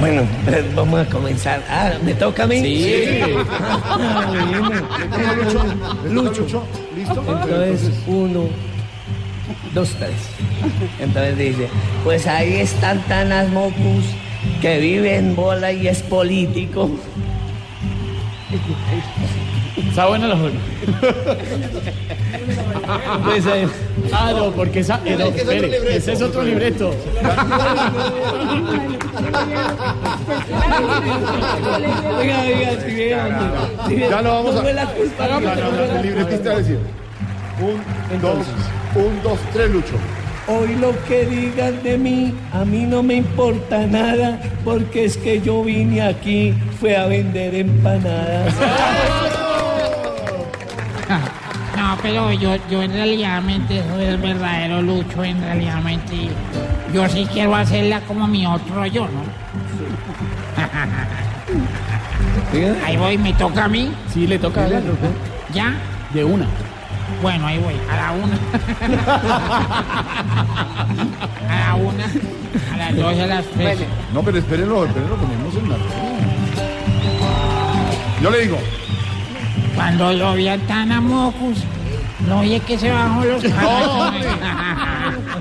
Bueno, 0.00 0.22
pues 0.44 0.74
vamos 0.74 1.00
a 1.00 1.10
comenzar. 1.10 1.62
Ah, 1.68 1.92
¿me 2.02 2.14
toca 2.14 2.44
a 2.44 2.46
mí? 2.46 2.60
Sí. 2.60 3.20
Ah, 3.48 4.26
bueno. 4.28 6.24
Lucho. 6.24 6.42
Lucho. 6.42 6.64
¿Listo? 6.96 7.20
Entonces, 7.20 7.90
uno, 8.06 8.44
dos, 9.74 9.90
tres. 9.98 10.14
Entonces 10.98 11.38
dice, 11.38 11.68
pues 12.04 12.26
ahí 12.26 12.54
están 12.54 13.00
Tanas 13.02 13.48
Mocus, 13.50 14.04
que 14.60 14.78
vive 14.78 15.16
en 15.16 15.36
bola 15.36 15.72
y 15.72 15.88
es 15.88 16.02
político. 16.02 16.90
Está 19.92 20.06
buena 20.06 20.26
la 20.26 20.36
juega. 20.38 20.56
Pues, 23.24 23.44
eh, 23.44 23.68
Ah, 24.10 24.32
no, 24.34 24.50
porque 24.52 24.80
esa, 24.80 24.98
eh, 25.04 25.16
no, 25.18 25.26
espere, 25.26 25.96
ese 25.96 26.12
es 26.14 26.22
otro 26.22 26.42
libreto. 26.42 26.94
Oiga, 32.18 32.40
oiga, 32.40 32.80
si 32.80 32.94
vieron, 32.94 34.10
Ya 34.10 34.22
lo 34.22 34.30
vamos 34.30 34.56
a. 34.56 34.70
el 34.70 36.02
libretista 36.02 36.48
va 36.48 36.54
a 36.54 36.58
decir. 36.58 36.78
Un, 37.60 38.20
dos, 38.22 38.46
un, 38.94 39.22
dos, 39.22 39.38
tres, 39.52 39.70
Lucho. 39.70 39.96
Hoy 40.48 40.74
lo 40.76 40.92
que 41.04 41.26
digan 41.26 41.82
de 41.82 41.98
mí, 41.98 42.34
a 42.50 42.64
mí 42.64 42.86
no 42.86 43.02
me 43.02 43.16
importa 43.16 43.86
nada, 43.86 44.40
porque 44.64 45.04
es 45.04 45.18
que 45.18 45.42
yo 45.42 45.62
vine 45.62 46.00
aquí, 46.00 46.54
fue 46.80 46.96
a 46.96 47.04
vender 47.08 47.54
empanadas. 47.54 48.54
Pero 52.02 52.32
yo, 52.32 52.56
yo 52.68 52.82
en 52.82 52.92
realidad 52.92 53.40
soy 53.42 54.04
el 54.04 54.18
verdadero 54.18 54.82
Lucho, 54.82 55.24
en 55.24 55.40
realidad 55.40 55.80
Yo 56.92 57.08
sí 57.08 57.26
quiero 57.32 57.54
hacerla 57.54 58.00
como 58.00 58.26
mi 58.26 58.44
otro 58.44 58.84
yo, 58.86 59.06
¿no? 59.06 59.22
Ahí 62.84 62.96
voy, 62.96 63.16
me 63.18 63.32
toca 63.34 63.64
a 63.64 63.68
mí. 63.68 63.92
Sí, 64.12 64.26
le 64.26 64.36
toca 64.38 64.62
a 64.62 64.66
él. 64.66 64.82
¿Ya? 65.54 65.74
De 66.12 66.24
una. 66.24 66.46
Bueno, 67.20 67.46
ahí 67.46 67.58
voy, 67.58 67.74
a 67.90 67.96
la 67.96 68.12
una. 68.12 68.34
a 71.48 71.58
la 71.58 71.74
una, 71.74 72.04
a 72.04 72.76
las 72.76 72.96
dos, 72.96 73.18
a 73.18 73.26
las 73.26 73.44
tres. 73.46 73.80
No, 74.12 74.22
pero 74.22 74.38
espérenlo, 74.38 74.84
espérenlo, 74.84 75.16
ponemos 75.16 75.52
en 75.54 75.68
la 75.68 75.76
Yo 78.22 78.30
le 78.30 78.38
digo. 78.40 78.58
Cuando 79.74 80.12
lo 80.12 80.34
vi 80.34 80.48
a 80.48 80.58
Tana 80.58 81.00
Mocus, 81.00 81.64
no 82.28 82.38
oye 82.40 82.60
que 82.60 82.78
se 82.78 82.90
bajó 82.90 83.24
los 83.24 83.42
calzones. 83.54 84.26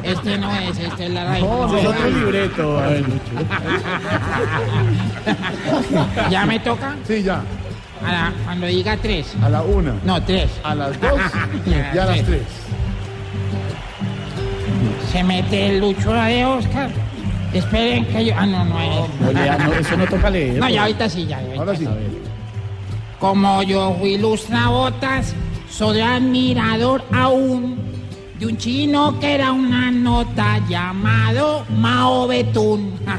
Este 0.04 0.38
no 0.38 0.52
es, 0.52 0.78
este 0.80 1.06
es 1.06 1.12
la 1.12 1.26
raíz. 1.26 1.44
No, 1.44 1.78
es 1.78 1.86
otro 1.86 2.10
libreto. 2.10 2.80
A 2.80 2.88
ver, 2.88 3.06
¿Ya 6.30 6.46
me 6.46 6.60
toca? 6.60 6.96
Sí, 7.08 7.24
ya. 7.24 7.42
A 8.06 8.12
la- 8.12 8.34
cuando 8.46 8.68
diga 8.68 8.98
tres. 8.98 9.34
A 9.44 9.50
la 9.50 9.62
una. 9.62 9.94
No, 10.04 10.22
tres. 10.24 10.50
A 10.64 10.76
las 10.76 11.00
dos 11.00 11.20
y 11.66 11.74
a 11.98 12.06
las 12.06 12.24
tres. 12.24 12.42
Se 15.12 15.24
mete 15.24 15.68
el 15.68 15.80
lucho 15.82 16.12
de 16.14 16.46
Oscar. 16.46 16.90
Esperen 17.54 18.06
que 18.06 18.26
yo. 18.26 18.34
Ah, 18.38 18.46
no, 18.46 18.64
no 18.66 18.80
es. 18.80 19.20
No, 19.20 19.32
lea, 19.34 19.58
no, 19.58 19.74
eso 19.74 19.98
no 19.98 20.06
toca 20.08 20.30
leer. 20.30 20.58
No, 20.58 20.70
ya 20.70 20.84
ahorita 20.84 21.10
sí, 21.10 21.26
ya. 21.28 21.42
Ahora 21.58 21.76
sí. 21.76 21.86
Como 23.20 23.62
yo 23.64 23.96
fui 24.00 24.18
lustrabotas, 24.18 25.36
soy 25.72 26.02
admirador 26.02 27.04
aún 27.14 27.78
de 28.38 28.46
un 28.46 28.58
chino 28.58 29.20
que 29.20 29.36
era 29.36 29.52
una 29.52 29.90
nota 29.90 30.60
llamado 30.68 31.66
Mao 31.70 32.28
Betún. 32.28 33.00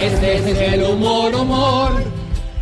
Este 0.00 0.36
es 0.38 0.72
el 0.72 0.82
humor, 0.82 1.34
humor, 1.34 2.02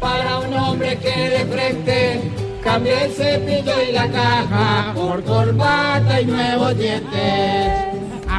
para 0.00 0.38
un 0.38 0.52
hombre 0.54 0.98
que 0.98 1.30
de 1.30 1.46
frente 1.46 2.32
cambia 2.64 3.04
el 3.04 3.12
cepillo 3.12 3.72
y 3.88 3.92
la 3.92 4.08
caja 4.10 4.92
por 4.92 5.22
corbata 5.22 6.20
y 6.20 6.26
nuevos 6.26 6.76
dientes. 6.76 7.97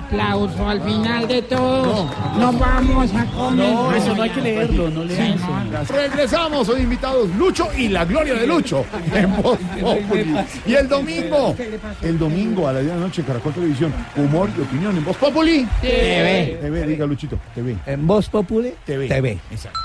Aplauso 0.10 0.68
al 0.68 0.82
final 0.82 1.28
de 1.28 1.42
todo. 1.44 2.10
Nos 2.40 2.58
vamos 2.60 3.14
a 3.14 3.26
comer. 3.26 3.74
No, 3.74 3.94
eso 3.94 4.16
no 4.16 4.24
hay 4.24 4.30
que 4.32 4.42
leerlo, 4.42 4.90
no 4.90 5.04
lea 5.04 5.18
Sí, 5.24 5.34
eso. 5.36 5.48
no. 5.48 5.84
Regresamos, 5.96 6.68
hoy 6.70 6.82
invitados 6.82 7.30
Lucho 7.36 7.68
y 7.78 7.90
la 7.90 8.06
gloria 8.06 8.34
de 8.34 8.48
Lucho 8.48 8.84
en 9.14 9.40
Voz 9.40 9.60
Populi. 9.80 10.36
Y 10.66 10.74
el 10.74 10.88
domingo, 10.90 11.56
el 12.02 12.18
domingo 12.18 12.68
a 12.68 12.74
las 12.74 12.82
10 12.82 12.94
de 12.96 13.00
la 13.00 13.06
noche, 13.06 13.24
Caracol 13.24 13.54
Televisión, 13.54 13.94
humor 14.16 14.50
y 14.58 14.62
opinión 14.62 14.98
en 14.98 15.06
Voz 15.06 15.18
Populi. 15.18 15.68
TV. 15.80 16.58
TV, 16.60 16.88
diga 16.88 17.06
Luchito, 17.06 17.38
TV. 17.54 17.78
En 17.86 18.08
Voz 18.08 18.30
Populi, 18.30 18.74
TV. 18.88 19.08
TV. 19.08 19.38
Exacto. 19.52 19.80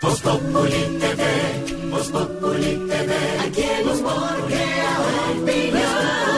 Voz 0.00 0.20
Populi 0.22 0.98
TV, 0.98 1.90
Voz 1.90 2.08
Populi 2.08 2.80
TV. 2.88 3.14
Aquí 3.46 3.62
el 3.82 3.86
humor 3.86 4.46
crea 4.48 4.98
opinión. 5.42 6.31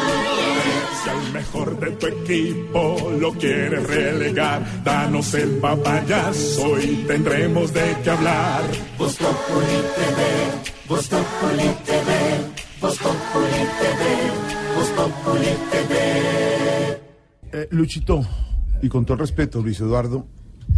Mejor 1.55 1.79
de 1.79 1.91
tu 1.93 2.07
equipo 2.09 3.13
lo 3.21 3.33
quieres 3.35 3.87
relegar, 3.87 4.83
danos 4.83 5.35
el 5.35 5.51
papayazo 5.59 6.81
y 6.81 7.05
tendremos 7.07 7.73
de 7.73 7.97
qué 8.03 8.11
hablar. 8.11 8.63
Voz 8.99 9.15
Populi 9.15 9.79
TV, 9.95 10.89
Voz 10.89 11.07
Populi 11.07 11.71
TV, 11.87 12.11
Voz 12.81 12.99
Populi 12.99 13.65
TV, 13.79 14.75
Voz 14.75 14.89
Populi 14.91 15.47
TV. 15.71 17.01
Eh, 17.53 17.69
Luchito, 17.71 18.27
y 18.83 18.89
con 18.89 19.05
todo 19.07 19.19
respeto, 19.19 19.63
Luis 19.63 19.79
Eduardo, 19.79 20.27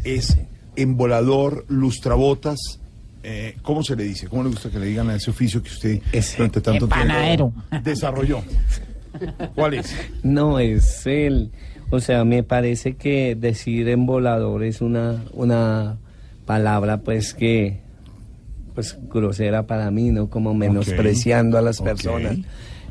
es 0.04 0.36
embolador, 0.76 1.64
lustrabotas. 1.68 2.80
Eh, 3.22 3.56
¿Cómo 3.62 3.82
se 3.82 3.96
le 3.96 4.04
dice? 4.04 4.28
¿Cómo 4.28 4.42
le 4.42 4.50
gusta 4.50 4.70
que 4.70 4.78
le 4.78 4.86
digan 4.86 5.08
a 5.08 5.14
ese 5.14 5.30
oficio 5.30 5.62
que 5.62 5.70
usted 5.70 6.02
durante 6.36 6.60
tanto 6.60 6.86
tiempo 6.86 7.54
desarrolló? 7.82 8.42
¿Cuál 9.54 9.74
es? 9.74 9.94
No, 10.22 10.58
es 10.58 11.06
el... 11.06 11.50
O 11.90 12.00
sea, 12.00 12.24
me 12.24 12.42
parece 12.42 12.96
que 12.96 13.36
decir 13.36 13.88
embolador 13.88 14.64
es 14.64 14.80
una, 14.80 15.22
una 15.32 15.98
palabra 16.44 16.98
pues 16.98 17.34
que... 17.34 17.80
Pues 18.74 18.98
grosera 19.08 19.66
para 19.66 19.90
mí, 19.90 20.10
¿no? 20.10 20.28
Como 20.28 20.52
menospreciando 20.52 21.56
a 21.56 21.62
las 21.62 21.80
personas. 21.80 22.36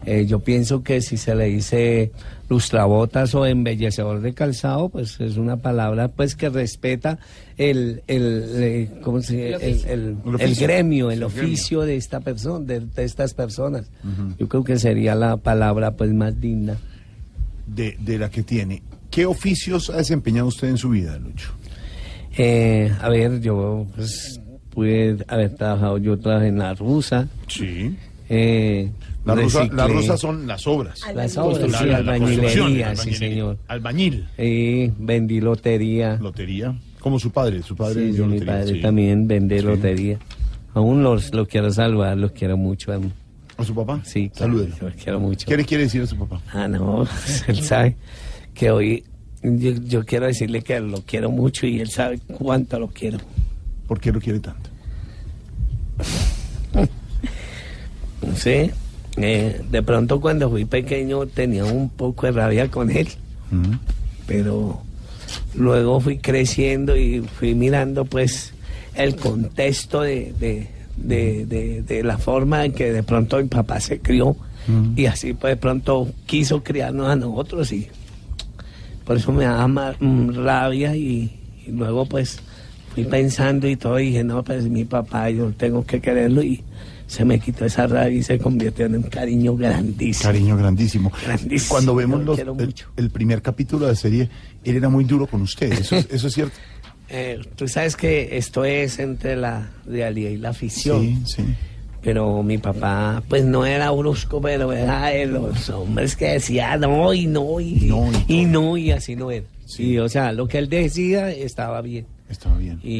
Eh, 0.05 0.25
yo 0.27 0.39
pienso 0.39 0.83
que 0.83 1.01
si 1.01 1.17
se 1.17 1.33
le 1.35 1.45
dice 1.45 2.11
lustrabotas 2.49 3.33
o 3.33 3.45
embellecedor 3.45 4.21
de 4.21 4.33
calzado, 4.33 4.89
pues 4.89 5.19
es 5.19 5.37
una 5.37 5.57
palabra 5.57 6.09
pues 6.09 6.35
que 6.35 6.49
respeta 6.49 7.17
el, 7.57 8.03
el, 8.07 8.45
eh, 8.55 8.89
¿cómo 9.01 9.21
se- 9.21 9.53
El 9.55 9.85
el, 9.87 10.17
oficio. 10.35 10.67
gremio, 10.67 11.09
el 11.11 11.23
oficio 11.23 11.81
de 11.81 11.95
esta 11.95 12.19
persona, 12.19 12.63
de, 12.65 12.81
de 12.81 13.03
estas 13.03 13.33
personas. 13.33 13.89
Yo 14.37 14.47
creo 14.47 14.63
que 14.63 14.77
sería 14.77 15.15
la 15.15 15.37
palabra 15.37 15.95
pues 15.95 16.13
más 16.13 16.39
digna. 16.39 16.77
De, 17.65 17.97
de 17.99 18.19
la 18.19 18.29
que 18.29 18.43
tiene. 18.43 18.83
¿Qué 19.09 19.25
oficios 19.25 19.89
ha 19.89 19.97
desempeñado 19.97 20.47
usted 20.47 20.67
en 20.69 20.77
su 20.77 20.89
vida, 20.89 21.17
Lucho? 21.17 21.51
Eh, 22.37 22.91
a 23.01 23.09
ver, 23.09 23.39
yo 23.41 23.87
pues 23.95 24.39
pude 24.69 25.17
haber 25.27 25.55
trabajado, 25.55 25.97
yo 25.97 26.17
trabajé 26.19 26.47
en 26.49 26.59
la 26.59 26.73
rusa. 26.75 27.27
Sí. 27.47 27.95
Eh, 28.29 28.89
La 29.26 29.36
rusa, 29.36 29.59
reciclé. 29.59 29.78
las 29.78 29.91
rusas 29.91 30.19
son 30.19 30.47
las 30.47 30.67
obras. 30.67 31.01
Las 31.15 31.38
obras, 31.38 31.69
La- 31.71 31.78
sí, 31.80 31.86
la- 31.86 31.91
la 32.01 32.13
albañilería, 32.13 32.95
sí 32.95 33.13
señor. 33.13 33.57
Albañil. 33.67 34.28
Eh, 34.38 34.91
vendí 34.99 35.41
lotería. 35.41 36.17
Lotería. 36.21 36.76
Como 36.99 37.19
su 37.19 37.32
padre, 37.32 37.61
su 37.63 37.76
padre 37.76 37.93
Sí, 37.95 37.99
vendió 38.01 38.23
sí, 38.26 38.30
mi 38.32 38.41
padre 38.41 38.73
sí. 38.73 38.82
también 38.82 39.28
vende 39.28 39.59
Sí. 39.59 39.65
lotería. 39.65 40.19
Aún 40.73 41.01
los, 41.03 41.34
lo 41.34 41.47
quiero 41.47 41.71
salvar, 41.71 42.17
los 42.17 42.32
quiero 42.34 42.55
mucho. 42.57 42.91
¿A, 42.91 42.99
¿A 43.57 43.63
su 43.63 43.73
papá? 43.73 44.01
Sí, 44.03 44.30
claro, 44.30 44.53
Salúdelo. 44.53 44.76
los 44.82 44.93
quiero 44.95 45.19
mucho. 45.19 45.47
¿Qué 45.47 45.57
le 45.57 45.65
quiere 45.65 45.84
decir 45.86 46.01
a 46.01 46.07
su 46.07 46.17
papá? 46.17 46.41
Ah, 46.53 46.67
no, 46.67 47.07
él 47.47 47.63
sabe 47.63 47.95
que 48.53 48.69
hoy 48.71 49.03
yo, 49.41 49.71
yo 49.88 50.03
quiero 50.05 50.26
decirle 50.26 50.61
que 50.61 50.80
lo 50.80 51.01
quiero 51.03 51.30
mucho 51.32 51.65
y 51.67 51.80
él 51.80 51.89
sabe 51.89 52.19
cuánto 52.38 52.80
lo 52.80 52.88
quiero. 52.89 53.17
¿Por 53.88 53.99
qué 53.99 54.11
lo 54.11 54.19
quiere 54.19 54.39
tanto? 54.39 54.69
No 58.21 58.36
sé, 58.36 58.71
eh, 59.18 59.61
de 59.72 59.82
pronto 59.84 60.20
cuando 60.20 60.49
fui 60.49 60.66
pequeño 60.66 61.26
tenía 61.28 61.66
un 61.66 61.89
poco 61.89 62.26
de 62.26 62.32
rabia 62.34 62.70
con 62.70 62.89
él, 62.91 63.07
pero 64.28 64.82
luego 65.55 65.99
fui 65.99 66.18
creciendo 66.18 66.97
y 66.97 67.22
fui 67.22 67.55
mirando 67.55 68.05
pues 68.05 68.53
el 68.95 69.16
contexto 69.16 70.01
de, 70.01 70.34
de, 70.39 70.68
de- 70.97 71.45
de- 71.45 71.82
de 71.84 72.03
la 72.03 72.18
forma 72.18 72.66
en 72.66 72.74
que 72.74 72.91
de 72.91 73.03
pronto 73.03 73.38
mi 73.38 73.45
papá 73.47 73.80
se 73.80 73.99
crió 73.99 74.36
y 74.95 75.05
así 75.05 75.34
pues 75.34 75.51
de 75.51 75.57
pronto 75.57 76.07
quiso 76.26 76.63
criarnos 76.63 77.07
a 77.07 77.16
nosotros 77.16 77.72
y 77.72 77.88
por 79.05 79.18
eso 79.18 79.32
me 79.32 79.43
daba 79.43 79.68
ma- 79.68 79.96
mm, 80.00 80.43
rabia 80.43 80.96
y, 80.96 81.32
y 81.67 81.71
luego 81.71 82.05
pues 82.08 82.39
fui 82.93 83.04
pensando 83.05 83.67
y 83.67 83.75
todo 83.75 84.00
y 84.00 84.08
dije 84.08 84.24
no 84.24 84.43
pues 84.43 84.67
mi 84.67 84.83
papá 84.86 85.29
yo 85.29 85.51
tengo 85.51 85.86
que 85.86 86.01
quererlo 86.01 86.42
y 86.42 86.63
se 87.07 87.23
me 87.25 87.39
quitó 87.39 87.65
esa 87.65 87.87
rabia 87.87 88.17
y 88.17 88.23
se 88.23 88.37
convirtió 88.39 88.86
en 88.86 88.95
un 88.95 89.03
cariño 89.03 89.55
grandísimo. 89.55 90.23
Cariño 90.29 90.57
grandísimo. 90.57 91.11
Grandísimo, 91.25 91.69
Cuando 91.69 91.95
vemos 91.95 92.23
lo 92.23 92.36
los- 92.36 92.59
el, 92.59 92.73
el 92.97 93.09
primer 93.09 93.41
capítulo 93.41 93.86
de 93.86 93.91
la 93.91 93.95
serie, 93.97 94.29
él 94.63 94.75
era 94.75 94.89
muy 94.89 95.03
duro 95.05 95.27
con 95.27 95.41
usted. 95.41 95.71
Eso, 95.73 95.95
es- 95.95 96.07
eso 96.11 96.27
es 96.27 96.33
cierto. 96.33 96.55
Eh, 97.07 97.39
tú 97.55 97.67
sabes 97.67 97.95
que 97.95 98.36
esto 98.36 98.65
es 98.65 98.97
entre 98.97 99.36
la 99.36 99.69
realidad 99.86 100.32
y 100.32 100.37
la 100.37 100.53
ficción. 100.53 101.01
Sí, 101.03 101.36
sí. 101.36 101.43
Pero 102.01 102.41
mi 102.41 102.57
papá, 102.57 103.21
pues 103.29 103.45
no 103.45 103.63
era 103.63 103.91
brusco, 103.91 104.41
pero 104.41 104.73
era 104.73 105.05
de 105.09 105.27
los 105.27 105.69
hombres 105.69 106.15
que 106.15 106.29
decía 106.29 106.75
no 106.77 107.13
y 107.13 107.27
no 107.27 107.59
y 107.61 107.91
y 108.27 108.45
no 108.45 108.75
y, 108.75 108.89
así 108.89 109.15
no 109.15 109.29
era. 109.29 109.45
Y 109.77 109.99
o 109.99 110.09
sea, 110.09 110.32
lo 110.32 110.47
que 110.47 110.57
él 110.57 110.67
decía 110.67 111.29
estaba 111.29 111.79
bien. 111.83 112.07
Estaba 112.29 112.57
bien. 112.57 112.79
Y, 112.83 112.95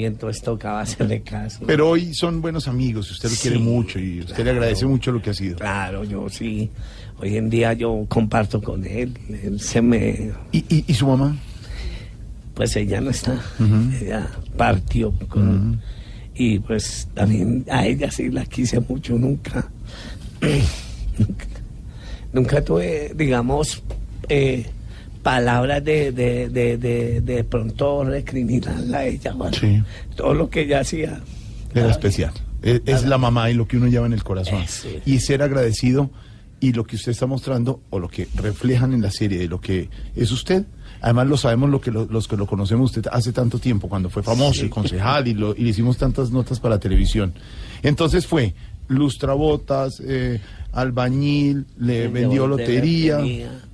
y 0.00 0.04
entonces 0.04 0.42
tocaba 0.42 0.80
hacerle 0.80 1.22
caso. 1.22 1.60
Pero 1.66 1.90
hoy 1.90 2.12
son 2.12 2.40
buenos 2.42 2.66
amigos, 2.66 3.10
usted 3.10 3.30
lo 3.30 3.36
quiere 3.36 3.58
mucho 3.58 3.98
y 4.00 4.20
usted 4.20 4.44
le 4.44 4.50
agradece 4.50 4.84
mucho 4.86 5.12
lo 5.12 5.22
que 5.22 5.30
ha 5.30 5.34
sido. 5.34 5.56
Claro, 5.56 6.02
yo 6.04 6.28
sí. 6.28 6.70
Hoy 7.18 7.36
en 7.36 7.48
día 7.48 7.72
yo 7.74 8.04
comparto 8.08 8.60
con 8.60 8.84
él. 8.84 9.16
Él 9.42 9.60
se 9.60 9.80
me. 9.80 10.32
¿Y, 10.50 10.58
y, 10.68 10.84
y 10.88 10.94
su 10.94 11.06
mamá? 11.06 11.36
Pues 12.54 12.74
ella 12.76 13.00
no 13.00 13.10
está. 13.10 13.34
Ujú. 13.60 13.92
Ella 14.04 14.28
partió. 14.56 15.12
con- 15.28 15.80
Y 16.34 16.58
pues 16.58 17.06
también 17.14 17.64
a 17.70 17.86
ella 17.86 18.10
sí 18.10 18.28
la 18.28 18.44
quise 18.44 18.80
mucho. 18.80 19.16
Nunca. 19.16 19.68
nunca, 21.18 21.46
nunca 22.32 22.64
tuve, 22.64 23.12
digamos, 23.14 23.82
eh, 24.28 24.66
palabras 25.24 25.82
de, 25.82 26.12
de, 26.12 26.48
de, 26.48 26.78
de, 26.78 27.20
de 27.20 27.42
pronto 27.42 28.04
recriminarla 28.04 28.98
a 28.98 29.06
ella. 29.06 29.32
bueno, 29.32 29.56
Sí. 29.58 29.82
Todo 30.14 30.34
lo 30.34 30.48
que 30.48 30.60
ella 30.62 30.80
hacía. 30.80 31.20
Era 31.74 31.90
especial. 31.90 32.32
Es, 32.62 32.82
es 32.86 33.04
la 33.04 33.18
mamá 33.18 33.50
y 33.50 33.54
lo 33.54 33.66
que 33.66 33.76
uno 33.76 33.88
lleva 33.88 34.06
en 34.06 34.12
el 34.12 34.22
corazón. 34.22 34.62
Y 35.04 35.18
ser 35.18 35.42
agradecido 35.42 36.10
y 36.60 36.72
lo 36.72 36.84
que 36.84 36.94
usted 36.96 37.10
está 37.12 37.26
mostrando 37.26 37.80
o 37.90 37.98
lo 37.98 38.08
que 38.08 38.28
reflejan 38.36 38.92
en 38.92 39.02
la 39.02 39.10
serie 39.10 39.38
de 39.38 39.48
lo 39.48 39.60
que 39.60 39.88
es 40.14 40.30
usted. 40.30 40.64
Además 41.00 41.26
lo 41.26 41.36
sabemos 41.36 41.68
lo 41.68 41.80
que 41.80 41.90
lo- 41.90 42.06
los 42.06 42.28
que 42.28 42.36
lo 42.36 42.46
conocemos 42.46 42.90
usted 42.96 43.10
hace 43.12 43.32
tanto 43.32 43.58
tiempo, 43.58 43.88
cuando 43.88 44.08
fue 44.08 44.22
famoso 44.22 44.60
Sí. 44.60 44.66
y 44.66 44.68
concejal 44.70 45.26
y, 45.28 45.34
lo, 45.34 45.54
y 45.54 45.62
le 45.64 45.70
hicimos 45.70 45.98
tantas 45.98 46.30
notas 46.30 46.60
para 46.60 46.78
televisión. 46.78 47.34
Entonces 47.82 48.26
fue 48.26 48.54
lustrabotas, 48.88 50.00
eh, 50.06 50.40
albañil, 50.74 51.66
le 51.78 52.08
vendió 52.08 52.46
lotería. 52.46 53.20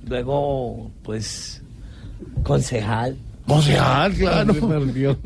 Luego, 0.07 0.91
pues, 1.03 1.61
concejal. 2.43 3.17
Concejal, 3.47 4.13
claro. 4.13 4.53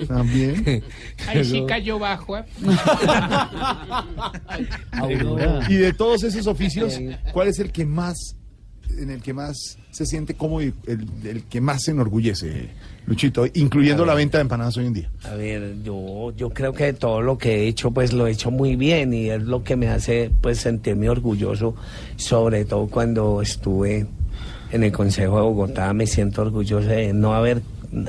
También. 0.08 0.84
Ahí 1.28 1.46
sí 1.46 1.64
cayó 1.68 2.00
bajo. 2.00 2.38
¿eh? 2.38 2.46
Y 5.70 5.76
de 5.76 5.94
todos 5.94 6.24
esos 6.24 6.48
oficios, 6.48 7.00
¿cuál 7.34 7.50
es 7.50 7.60
el 7.60 7.72
que 7.72 7.86
más, 7.86 8.36
en 8.98 9.12
el 9.12 9.22
que 9.22 9.34
más 9.34 9.78
se 9.92 10.06
siente 10.06 10.34
cómodo 10.34 10.64
y 10.64 10.74
el, 10.88 11.08
el 11.24 11.44
que 11.44 11.62
más 11.62 11.84
se 11.84 11.92
enorgullece, 11.92 12.70
Luchito, 13.08 13.46
incluyendo 13.54 14.04
la 14.06 14.16
venta 14.16 14.40
de 14.40 14.44
empanadas 14.44 14.78
hoy 14.78 14.88
en 14.88 14.94
día? 14.94 15.10
A 15.24 15.36
ver, 15.36 15.76
yo, 15.84 16.34
yo 16.36 16.50
creo 16.50 16.74
que 16.74 16.92
todo 16.94 17.22
lo 17.22 17.38
que 17.38 17.56
he 17.64 17.68
hecho, 17.68 17.92
pues 17.92 18.14
lo 18.14 18.26
he 18.26 18.32
hecho 18.32 18.50
muy 18.50 18.76
bien 18.76 19.14
y 19.14 19.30
es 19.30 19.44
lo 19.44 19.64
que 19.64 19.76
me 19.76 19.88
hace, 19.90 20.32
pues, 20.42 20.58
sentirme 20.60 21.08
orgulloso, 21.10 21.76
sobre 22.16 22.66
todo 22.66 22.88
cuando 22.88 23.42
estuve 23.44 24.08
en 24.72 24.84
el 24.84 24.92
Consejo 24.92 25.36
de 25.36 25.42
Bogotá, 25.44 25.94
me 25.94 26.08
siento 26.08 26.42
orgulloso 26.42 26.88
de 26.88 27.14
no 27.14 27.36
haber 27.36 27.62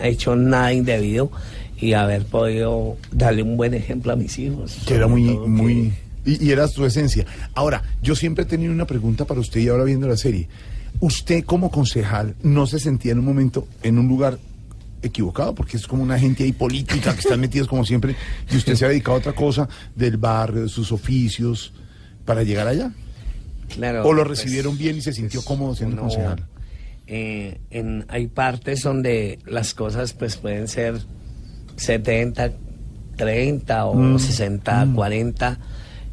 hecho 0.02 0.35
nada 0.35 0.73
indebido 0.73 1.31
y 1.78 1.93
haber 1.93 2.24
podido 2.24 2.97
darle 3.12 3.43
un 3.43 3.59
buen 3.59 3.74
ejemplo 3.74 4.12
a 4.12 4.16
mis 4.16 4.39
hijos. 4.39 4.78
Que 4.86 4.94
era 4.94 5.06
muy, 5.06 5.24
que- 5.27 5.35
muy... 5.47 5.93
Y, 6.24 6.44
y 6.47 6.51
era 6.51 6.66
su 6.68 6.85
esencia. 6.86 7.24
Ahora, 7.55 7.82
yo 8.02 8.16
siempre 8.16 8.44
he 8.44 8.47
tenido 8.47 8.73
una 8.73 8.86
pregunta 8.86 9.27
para 9.27 9.40
usted 9.40 9.60
y 9.60 9.68
ahora 9.68 9.85
viendo 9.85 10.09
la 10.09 10.16
serie. 10.16 10.48
¿Usted 11.01 11.44
como 11.44 11.70
concejal 11.70 12.35
no 12.43 12.66
se 12.66 12.78
sentía 12.81 13.12
en 13.12 13.18
un 13.18 13.27
momento 13.27 13.68
en 13.82 13.98
un 13.98 14.09
lugar 14.09 14.39
equivocado? 15.02 15.55
Porque 15.55 15.77
es 15.77 15.86
como 15.86 16.02
una 16.02 16.18
gente 16.18 16.44
ahí 16.44 16.52
política 16.52 17.12
que 17.14 17.20
están 17.20 17.40
metidos 17.40 17.68
como 17.68 17.85
siempre 17.85 18.16
y 18.51 18.56
usted 18.56 18.74
se 18.74 18.85
ha 18.85 18.89
dedicado 18.89 19.16
a 19.16 19.20
otra 19.20 19.32
cosa 19.35 19.68
del 19.94 20.16
barrio, 20.16 20.62
de 20.62 20.68
sus 20.68 20.93
oficios, 20.93 21.73
para 22.24 22.43
llegar 22.43 22.66
allá. 22.66 22.93
Claro, 23.68 24.05
¿O 24.06 24.12
lo 24.12 24.24
pues, 24.24 24.39
recibieron 24.40 24.77
bien 24.78 24.97
y 24.98 25.01
se 25.01 25.12
sintió 25.12 25.43
cómodo 25.43 25.74
siendo 25.74 25.94
uno, 25.94 26.02
concejal? 26.02 26.44
eh, 27.06 27.60
en, 27.70 28.05
hay 28.09 28.27
partes 28.28 28.82
donde 28.82 29.39
las 29.47 29.74
cosas 29.74 30.12
pues 30.12 30.36
pueden 30.36 30.66
ser 30.68 31.01
70, 31.77 32.52
30 33.16 33.85
o 33.86 33.94
Mm, 33.94 34.18
60, 34.18 34.89
40 34.94 35.59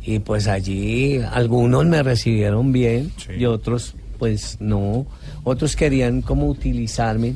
y 0.05 0.19
pues 0.19 0.47
allí 0.47 1.19
algunos 1.31 1.85
me 1.85 2.03
recibieron 2.03 2.71
bien 2.71 3.11
y 3.37 3.45
otros 3.45 3.95
pues 4.19 4.57
no, 4.59 5.05
otros 5.43 5.75
querían 5.75 6.21
como 6.21 6.47
utilizarme 6.47 7.35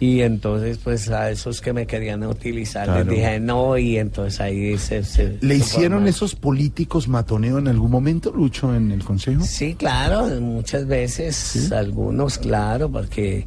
y 0.00 0.20
entonces 0.22 0.78
pues 0.82 1.08
a 1.10 1.30
esos 1.30 1.60
que 1.60 1.72
me 1.72 1.86
querían 1.86 2.24
utilizar 2.24 2.84
Claro. 2.86 3.04
les 3.04 3.08
dije 3.10 3.40
no 3.40 3.78
y 3.78 3.96
entonces 3.98 4.40
ahí 4.40 4.76
se... 4.78 5.04
se- 5.04 5.38
¿Le 5.40 5.54
se 5.54 5.60
hicieron 5.60 6.06
esos 6.08 6.34
políticos 6.34 7.06
matoneo 7.08 7.58
en 7.58 7.68
algún 7.68 7.90
momento, 7.90 8.32
Lucho, 8.32 8.74
en 8.74 8.90
el 8.90 9.04
consejo? 9.04 9.42
Sí, 9.44 9.74
claro, 9.74 10.26
muchas 10.40 10.86
veces, 10.86 11.70
algunos, 11.72 12.38
claro, 12.38 12.90
porque 12.90 13.46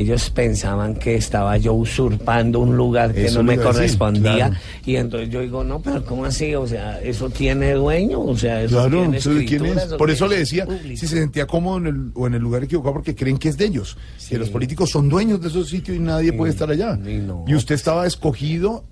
ellos 0.00 0.30
pensaban 0.30 0.94
que 0.94 1.14
estaba 1.16 1.56
yo 1.56 1.74
usurpando 1.74 2.60
un 2.60 2.76
lugar 2.76 3.12
que 3.12 3.26
Eso 3.26 3.38
no 3.38 3.44
me 3.44 3.56
decir, 3.56 3.72
correspondía. 3.72 4.34
claro. 4.48 4.54
Y 4.84 4.96
entonces 4.96 5.30
yo 5.30 5.40
digo, 5.40 5.64
no, 5.64 5.80
pero 5.80 6.04
¿cómo 6.04 6.24
así? 6.24 6.54
O 6.54 6.66
sea, 6.66 7.00
¿eso 7.00 7.30
tiene 7.30 7.72
dueño? 7.72 8.20
O 8.20 8.36
sea, 8.36 8.62
¿eso 8.62 8.76
Claro, 8.76 9.00
tiene 9.00 9.16
¿eso 9.18 9.34
de 9.34 9.44
quién 9.44 9.66
es? 9.66 9.84
Por 9.94 10.10
eso 10.10 10.26
le 10.28 10.38
decía 10.38 10.66
Público. 10.66 11.00
si 11.00 11.06
se 11.06 11.18
sentía 11.18 11.46
cómodo 11.46 11.78
en 11.78 11.86
el, 11.86 12.10
o 12.14 12.26
en 12.26 12.34
el 12.34 12.42
lugar 12.42 12.62
equivocado 12.64 12.94
porque 12.94 13.14
creen 13.14 13.38
que 13.38 13.48
es 13.48 13.56
de 13.56 13.64
ellos. 13.66 13.96
Que 14.28 14.38
los 14.38 14.50
políticos 14.50 14.90
son 14.90 15.08
dueños 15.08 15.40
de 15.40 15.48
esos 15.48 15.68
sitios 15.68 15.96
y 15.96 16.00
nadie 16.00 16.32
puede 16.32 16.52
estar 16.52 16.70
allá. 16.70 16.98
Y, 17.46 17.54
usted 17.54 17.74
estaba 17.74 18.06
escogido 18.06 18.84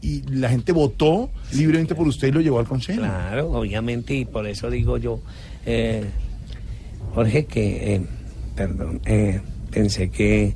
y 0.00 0.22
la 0.22 0.48
gente 0.48 0.72
votó 0.72 1.30
libremente 1.52 1.94
por 1.94 2.06
usted 2.08 2.28
y 2.28 2.32
lo 2.32 2.40
llevó 2.40 2.58
al 2.58 2.66
consejo. 2.66 3.00
Claro, 3.00 3.52
obviamente, 3.52 4.14
y 4.14 4.24
por 4.24 4.46
eso 4.46 4.68
digo 4.68 4.98
yo, 4.98 5.20
eh, 5.64 6.04
Jorge, 7.14 7.44
que, 7.46 7.94
eh, 7.94 8.02
perdón, 8.56 9.00
eh, 9.06 9.40
pensé 9.72 10.10
que, 10.10 10.54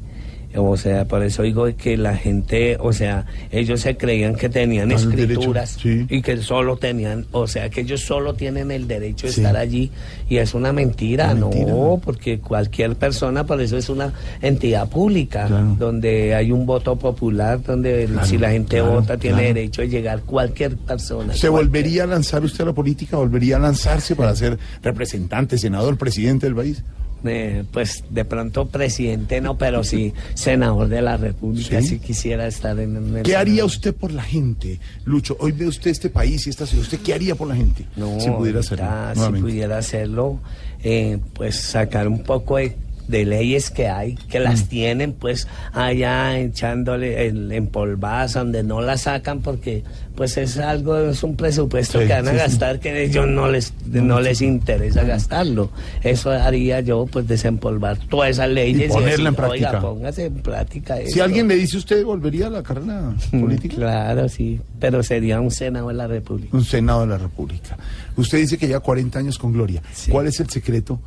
o 0.58 0.74
sea, 0.78 1.04
por 1.04 1.22
eso 1.22 1.42
digo 1.42 1.66
que 1.76 1.98
la 1.98 2.16
gente, 2.16 2.78
o 2.80 2.90
sea, 2.94 3.26
ellos 3.50 3.80
se 3.82 3.98
creían 3.98 4.36
que 4.36 4.48
tenían 4.48 4.88
derecho, 4.88 5.10
escrituras 5.10 5.78
y 5.84 6.22
que 6.22 6.38
solo 6.38 6.78
tenían, 6.78 7.26
o 7.32 7.46
sea, 7.46 7.68
que 7.68 7.82
ellos 7.82 8.00
solo 8.00 8.32
tienen 8.34 8.70
el 8.70 8.88
derecho 8.88 9.26
de 9.26 9.34
Sí. 9.34 9.40
estar 9.42 9.54
allí 9.56 9.90
y 10.30 10.38
es 10.38 10.54
una 10.54 10.72
mentira, 10.72 11.32
Una 11.32 11.46
mentira. 11.46 11.72
no, 11.72 12.00
porque 12.02 12.38
cualquier 12.38 12.94
persona, 12.96 13.44
por 13.44 13.60
eso 13.60 13.76
es 13.76 13.90
una 13.90 14.14
entidad 14.40 14.88
pública, 14.88 15.46
donde 15.78 16.34
hay 16.34 16.50
un 16.52 16.64
voto 16.64 16.96
popular, 16.96 17.62
donde 17.62 18.06
Claro, 18.06 18.26
si 18.26 18.38
la 18.38 18.50
gente 18.50 18.78
claro, 18.78 18.92
vota 18.92 19.18
tiene 19.18 19.42
derecho 19.52 19.82
de 19.82 19.88
llegar 19.90 20.22
cualquier 20.22 20.76
persona. 20.78 21.34
¿Se 21.34 21.50
cualquier- 21.50 21.52
volvería 21.52 22.04
a 22.04 22.06
lanzar 22.06 22.42
usted 22.44 22.62
a 22.62 22.68
la 22.68 22.72
política? 22.72 23.18
¿Volvería 23.18 23.56
a 23.56 23.58
lanzarse 23.60 24.16
para 24.16 24.34
ser 24.34 24.58
representante, 24.82 25.58
senador, 25.58 25.98
presidente 25.98 26.46
del 26.46 26.54
país? 26.54 26.82
Eh, 27.28 27.64
pues 27.72 28.04
de 28.10 28.24
pronto 28.24 28.66
presidente 28.68 29.40
no, 29.40 29.56
pero 29.56 29.84
sí 29.84 30.12
senador 30.34 30.88
de 30.88 31.02
la 31.02 31.16
República, 31.16 31.80
¿Sí? 31.80 31.88
si 31.88 31.98
quisiera 31.98 32.46
estar 32.46 32.78
en 32.78 33.16
el 33.16 33.22
¿Qué 33.22 33.36
haría 33.36 33.64
usted 33.64 33.94
por 33.94 34.12
la 34.12 34.22
gente, 34.22 34.78
Lucho? 35.04 35.36
Hoy 35.40 35.52
ve 35.52 35.66
usted 35.66 35.90
este 35.90 36.10
país 36.10 36.46
y 36.46 36.50
esta 36.50 36.66
ciudad. 36.66 36.82
¿Usted 36.84 37.00
qué 37.00 37.14
haría 37.14 37.34
por 37.34 37.48
la 37.48 37.56
gente? 37.56 37.86
No, 37.96 38.20
si 38.20 38.30
pudiera 38.30 38.60
hacerlo. 38.60 38.86
si 39.14 39.40
pudiera 39.40 39.78
hacerlo, 39.78 40.40
eh, 40.82 41.18
pues 41.34 41.60
sacar 41.60 42.08
un 42.08 42.22
poco 42.22 42.56
de, 42.56 42.76
de 43.08 43.24
leyes 43.24 43.70
que 43.70 43.88
hay, 43.88 44.14
que 44.16 44.40
las 44.40 44.64
Mm. 44.64 44.68
tienen 44.68 45.12
pues 45.12 45.46
allá 45.72 46.38
echándole 46.38 47.26
el 47.28 47.52
empolvadas 47.52 48.32
donde 48.34 48.62
no 48.62 48.80
las 48.80 49.02
sacan 49.02 49.40
porque 49.40 49.84
pues 50.16 50.38
es 50.38 50.56
algo, 50.58 50.96
es 50.98 51.22
un 51.22 51.36
presupuesto 51.36 52.00
Sí, 52.00 52.06
que 52.06 52.12
van 52.14 52.26
a 52.26 52.30
sí, 52.30 52.36
sí. 52.38 52.42
gastar 52.42 52.80
que 52.80 53.04
ellos 53.04 53.26
no 53.28 53.48
les, 53.50 53.74
no 53.86 54.18
les 54.20 54.40
interesa 54.40 55.04
gastarlo. 55.04 55.70
Eso 56.02 56.30
haría 56.30 56.80
yo 56.80 57.04
pues 57.06 57.28
desempolvar 57.28 57.98
todas 58.08 58.30
esas 58.30 58.48
leyes. 58.48 58.90
ponerla 58.90 59.28
en 59.28 59.34
decir, 59.34 59.50
"Oiga, 59.50 59.70
práctica". 59.70 59.80
póngase 59.80 60.24
en 60.24 60.34
práctica 60.36 60.96
Si 60.96 61.02
esto". 61.02 61.22
alguien 61.24 61.46
le 61.48 61.56
dice 61.56 61.76
usted, 61.76 62.02
¿volvería 62.02 62.46
a 62.46 62.50
la 62.50 62.62
carrera 62.62 63.12
política? 63.30 63.76
Claro, 63.76 64.28
sí, 64.30 64.58
pero 64.80 65.02
sería 65.02 65.38
un 65.40 65.50
Senado 65.50 65.88
de 65.88 65.94
la 65.94 66.06
República. 66.06 66.56
Un 66.56 66.64
Senado 66.64 67.02
de 67.02 67.08
la 67.08 67.18
República. 67.18 67.76
Usted 68.16 68.38
dice 68.38 68.56
que 68.56 68.68
ya 68.68 68.80
40 68.80 69.18
años 69.18 69.36
con 69.38 69.52
Gloria. 69.52 69.82
¿Cuál 70.10 70.28
es 70.28 70.40
el 70.40 70.48
secreto? 70.48 70.98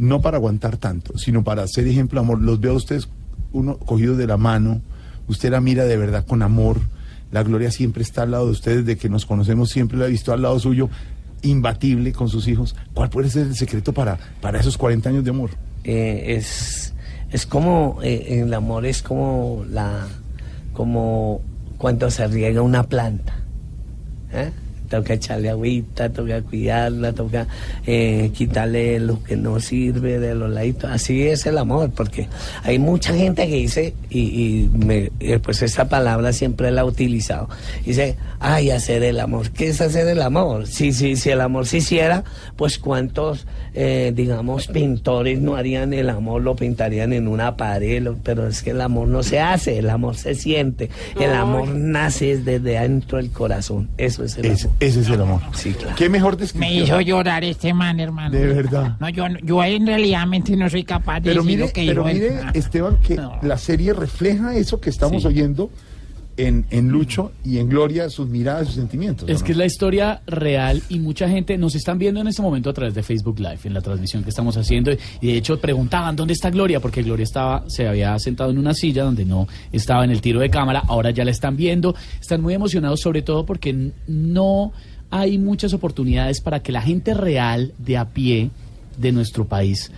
No 0.00 0.22
para 0.22 0.38
aguantar 0.38 0.78
tanto, 0.78 1.18
sino 1.18 1.44
para 1.44 1.68
ser 1.68 1.86
ejemplo 1.86 2.18
de 2.18 2.24
amor. 2.24 2.40
Los 2.40 2.58
veo 2.58 2.72
a 2.72 2.76
ustedes, 2.76 3.10
uno 3.52 3.76
cogido 3.76 4.16
de 4.16 4.26
la 4.26 4.38
mano, 4.38 4.80
usted 5.28 5.50
la 5.50 5.60
mira 5.60 5.84
de 5.84 5.98
verdad 5.98 6.24
con 6.26 6.40
amor. 6.40 6.78
La 7.30 7.42
Gloria 7.42 7.70
siempre 7.70 8.02
está 8.02 8.22
al 8.22 8.30
lado 8.30 8.46
de 8.46 8.52
ustedes, 8.52 8.86
desde 8.86 8.98
que 8.98 9.10
nos 9.10 9.26
conocemos 9.26 9.68
siempre 9.68 9.98
la 9.98 10.06
he 10.06 10.08
visto 10.08 10.32
al 10.32 10.40
lado 10.40 10.58
suyo, 10.58 10.88
imbatible 11.42 12.12
con 12.12 12.30
sus 12.30 12.48
hijos. 12.48 12.74
¿Cuál 12.94 13.10
puede 13.10 13.28
ser 13.28 13.48
el 13.48 13.54
secreto 13.54 13.92
para, 13.92 14.18
para 14.40 14.58
esos 14.58 14.78
40 14.78 15.10
años 15.10 15.22
de 15.22 15.30
amor? 15.30 15.50
Eh, 15.84 16.36
es, 16.36 16.94
es 17.30 17.44
como, 17.44 17.98
eh, 18.02 18.40
el 18.40 18.54
amor 18.54 18.86
es 18.86 19.02
como 19.02 19.66
la, 19.68 20.08
como 20.72 21.42
cuando 21.76 22.10
se 22.10 22.26
riega 22.26 22.62
una 22.62 22.84
planta. 22.84 23.34
¿eh? 24.32 24.50
Toca 24.90 25.14
echarle 25.14 25.48
agüita, 25.50 26.08
toca 26.12 26.42
cuidarla, 26.42 27.12
toca 27.12 27.46
eh, 27.86 28.30
quitarle 28.34 28.98
lo 29.00 29.22
que 29.22 29.36
no 29.36 29.60
sirve 29.60 30.18
de 30.18 30.34
los 30.34 30.50
laditos. 30.50 30.90
Así 30.90 31.22
es 31.28 31.46
el 31.46 31.56
amor, 31.58 31.90
porque 31.94 32.28
hay 32.64 32.78
mucha 32.80 33.14
gente 33.14 33.46
que 33.48 33.54
dice, 33.54 33.94
y, 34.10 34.18
y 34.20 34.70
me- 34.74 35.12
eh, 35.20 35.38
pues 35.42 35.62
esa 35.62 35.88
palabra 35.88 36.32
siempre 36.32 36.70
la 36.72 36.80
he 36.80 36.84
utilizado, 36.84 37.48
dice, 37.86 38.16
ay, 38.40 38.70
hacer 38.70 39.04
el 39.04 39.20
amor. 39.20 39.50
¿Qué 39.50 39.68
es 39.68 39.80
hacer 39.80 40.08
el 40.08 40.20
amor? 40.22 40.66
Si, 40.66 40.92
si, 40.92 41.14
si 41.14 41.30
el 41.30 41.40
amor 41.40 41.66
se 41.66 41.76
hiciera, 41.78 42.24
pues 42.56 42.78
cuántos, 42.78 43.46
eh, 43.74 44.12
digamos, 44.14 44.66
pintores 44.68 45.40
no 45.40 45.56
harían 45.56 45.92
el 45.92 46.10
amor, 46.10 46.42
lo 46.42 46.56
pintarían 46.56 47.12
en 47.12 47.28
una 47.28 47.56
pared, 47.56 48.02
lo- 48.02 48.16
pero 48.16 48.46
es 48.46 48.62
que 48.62 48.70
el 48.70 48.80
amor 48.80 49.08
no 49.08 49.22
se 49.22 49.40
hace, 49.40 49.78
el 49.78 49.90
amor 49.90 50.16
se 50.16 50.34
siente, 50.34 50.90
el 51.18 51.32
amor 51.32 51.68
nace 51.68 52.36
desde 52.38 52.60
dentro 52.80 53.18
del 53.18 53.30
corazón, 53.30 53.88
eso 53.96 54.24
es 54.24 54.36
el 54.38 54.46
Es- 54.46 54.64
amor. 54.64 54.76
ese 54.80 55.00
es 55.00 55.08
el 55.08 55.20
amor. 55.20 55.40
Sí, 55.54 55.72
claro. 55.72 55.94
¿Qué 55.96 56.08
mejor 56.08 56.34
Me 56.34 56.40
descripción? 56.40 56.84
hizo 56.84 57.00
llorar 57.00 57.44
este 57.44 57.72
man, 57.74 58.00
hermano. 58.00 58.30
De 58.36 58.46
verdad. 58.46 58.96
No, 59.00 59.08
yo, 59.08 59.24
yo 59.42 59.62
en 59.64 59.86
realidad 59.86 60.26
no 60.26 60.68
soy 60.70 60.84
capaz 60.84 61.20
de 61.20 61.30
Pero 61.30 61.42
decir 61.42 61.56
mire, 61.58 61.66
lo 61.66 61.72
que 61.72 61.86
pero 61.86 62.04
mire. 62.04 62.32
Esteban, 62.54 62.96
que 63.06 63.18
la 63.42 63.56
serie 63.58 63.92
refleja 63.92 64.54
eso 64.56 64.80
que 64.80 64.90
estamos 64.90 65.22
Sí. 65.22 65.28
oyendo 65.28 65.70
en, 66.46 66.66
en 66.70 66.88
Lucho 66.88 67.32
y 67.44 67.58
en 67.58 67.68
Gloria, 67.68 68.08
sus 68.08 68.28
miradas, 68.28 68.66
sus 68.66 68.76
sentimientos. 68.76 69.28
¿o 69.28 69.32
Es 69.32 69.40
no? 69.40 69.46
que 69.46 69.52
es 69.52 69.58
la 69.58 69.66
historia 69.66 70.22
real 70.26 70.82
y 70.88 70.98
mucha 70.98 71.28
gente 71.28 71.56
nos 71.58 71.74
están 71.74 71.98
viendo 71.98 72.20
en 72.20 72.28
este 72.28 72.42
momento 72.42 72.70
a 72.70 72.72
través 72.72 72.94
de 72.94 73.02
Facebook 73.02 73.38
Live, 73.38 73.60
en 73.64 73.74
la 73.74 73.80
transmisión 73.80 74.22
que 74.22 74.30
estamos 74.30 74.56
haciendo. 74.56 74.92
Y 75.20 75.26
de 75.26 75.36
hecho 75.36 75.60
preguntaban, 75.60 76.16
¿dónde 76.16 76.34
está 76.34 76.50
Gloria? 76.50 76.80
Porque 76.80 77.02
Gloria 77.02 77.24
estaba, 77.24 77.64
se 77.68 77.86
había 77.86 78.18
sentado 78.18 78.50
en 78.50 78.58
una 78.58 78.74
silla 78.74 79.04
donde 79.04 79.24
no 79.24 79.48
estaba 79.72 80.04
en 80.04 80.10
el 80.10 80.20
tiro 80.20 80.40
de 80.40 80.50
cámara, 80.50 80.82
ahora 80.86 81.10
ya 81.10 81.24
la 81.24 81.30
están 81.30 81.56
viendo. 81.56 81.94
Están 82.20 82.40
muy 82.40 82.54
emocionados 82.54 83.00
sobre 83.00 83.22
todo 83.22 83.44
porque 83.46 83.92
no 84.06 84.72
hay 85.10 85.38
muchas 85.38 85.72
oportunidades 85.72 86.40
para 86.40 86.60
que 86.60 86.72
la 86.72 86.82
gente 86.82 87.14
real 87.14 87.72
de 87.78 87.96
a 87.96 88.06
pie 88.10 88.50
de 88.96 89.12
nuestro 89.12 89.46
país 89.46 89.90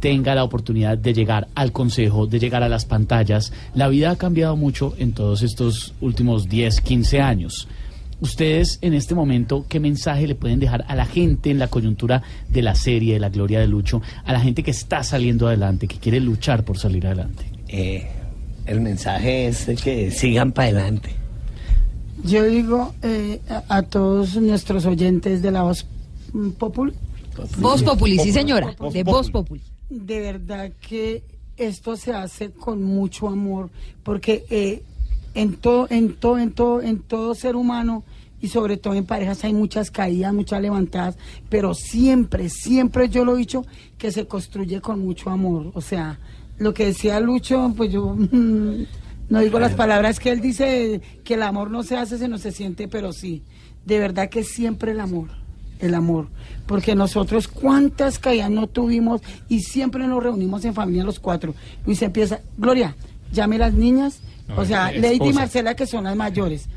tenga 0.00 0.34
la 0.34 0.44
oportunidad 0.44 0.98
de 0.98 1.12
llegar 1.12 1.48
al 1.54 1.72
consejo, 1.72 2.26
de 2.26 2.38
llegar 2.38 2.62
a 2.62 2.68
las 2.68 2.84
pantallas. 2.84 3.52
La 3.74 3.88
vida 3.88 4.10
ha 4.10 4.16
cambiado 4.16 4.56
mucho 4.56 4.94
en 4.98 5.12
todos 5.12 5.42
estos 5.42 5.94
últimos 6.00 6.48
10, 6.48 6.80
15 6.80 7.20
años. 7.20 7.68
Ustedes 8.20 8.78
en 8.82 8.92
este 8.92 9.14
momento, 9.14 9.64
¿qué 9.68 9.80
mensaje 9.80 10.26
le 10.26 10.34
pueden 10.34 10.60
dejar 10.60 10.84
a 10.88 10.94
la 10.94 11.06
gente 11.06 11.50
en 11.50 11.58
la 11.58 11.68
coyuntura 11.68 12.22
de 12.48 12.62
la 12.62 12.74
serie, 12.74 13.14
de 13.14 13.20
la 13.20 13.30
gloria 13.30 13.60
de 13.60 13.66
Lucho, 13.66 14.02
a 14.24 14.32
la 14.32 14.40
gente 14.40 14.62
que 14.62 14.70
está 14.70 15.02
saliendo 15.02 15.46
adelante, 15.46 15.86
que 15.86 15.96
quiere 15.96 16.20
luchar 16.20 16.64
por 16.64 16.78
salir 16.78 17.06
adelante? 17.06 17.44
Eh, 17.68 18.06
el 18.66 18.80
mensaje 18.80 19.46
es 19.46 19.66
que 19.82 20.10
sigan 20.10 20.52
para 20.52 20.68
adelante. 20.68 21.10
Yo 22.22 22.44
digo 22.44 22.94
eh, 23.02 23.40
a, 23.48 23.76
a 23.78 23.82
todos 23.82 24.36
nuestros 24.36 24.84
oyentes 24.84 25.40
de 25.40 25.50
la 25.50 25.62
voz 25.62 25.86
Popul. 26.58 26.94
Voz 27.58 27.82
Populi, 27.82 28.18
sí 28.18 28.32
señora, 28.32 28.74
de 28.92 29.02
Voz 29.02 29.30
Populi. 29.30 29.62
De 29.90 30.20
verdad 30.20 30.72
que 30.80 31.22
esto 31.56 31.96
se 31.96 32.12
hace 32.12 32.50
con 32.50 32.82
mucho 32.82 33.28
amor, 33.28 33.70
porque 34.02 34.44
eh, 34.48 34.82
en 35.34 35.56
todo, 35.56 35.86
en 35.90 36.14
todo, 36.14 36.38
en 36.38 36.52
todo, 36.52 36.80
en 36.80 37.00
todo 37.00 37.34
ser 37.34 37.56
humano 37.56 38.02
y 38.40 38.48
sobre 38.48 38.76
todo 38.76 38.94
en 38.94 39.04
parejas 39.04 39.44
hay 39.44 39.52
muchas 39.52 39.90
caídas, 39.90 40.32
muchas 40.32 40.62
levantadas, 40.62 41.16
pero 41.48 41.74
siempre, 41.74 42.48
siempre 42.48 43.08
yo 43.08 43.24
lo 43.24 43.34
he 43.34 43.38
dicho 43.38 43.66
que 43.98 44.10
se 44.10 44.26
construye 44.26 44.80
con 44.80 45.00
mucho 45.00 45.28
amor. 45.28 45.70
O 45.74 45.80
sea, 45.80 46.18
lo 46.58 46.72
que 46.72 46.86
decía 46.86 47.20
Lucho, 47.20 47.72
pues 47.76 47.92
yo 47.92 48.16
no 49.28 49.40
digo 49.40 49.60
las 49.60 49.74
palabras 49.74 50.18
que 50.18 50.30
él 50.30 50.40
dice, 50.40 51.00
que 51.24 51.34
el 51.34 51.42
amor 51.42 51.70
no 51.70 51.82
se 51.82 51.96
hace, 51.96 52.16
se 52.16 52.28
no 52.28 52.38
se 52.38 52.52
siente, 52.52 52.88
pero 52.88 53.12
sí, 53.12 53.42
de 53.84 53.98
verdad 53.98 54.30
que 54.30 54.44
siempre 54.44 54.92
el 54.92 55.00
amor, 55.00 55.28
el 55.80 55.94
amor, 55.94 56.28
porque 56.66 56.94
nosotros 56.94 57.48
cuántas 57.48 58.18
caídas 58.18 58.50
no 58.50 58.66
tuvimos 58.66 59.20
y 59.48 59.60
siempre 59.60 60.06
nos 60.06 60.22
reunimos 60.22 60.64
en 60.64 60.74
familia 60.74 61.04
los 61.04 61.20
cuatro. 61.20 61.54
Luis 61.86 62.02
empieza, 62.02 62.40
Gloria, 62.56 62.94
llame 63.32 63.58
las 63.58 63.74
niñas, 63.74 64.20
No, 64.48 64.60
o 64.60 64.64
sea, 64.64 64.92
Lady 64.92 65.30
y. 65.30 65.32
Marcela 65.32 65.74
que 65.74 65.86
son 65.86 66.04
las 66.04 66.16
mayores. 66.16 66.68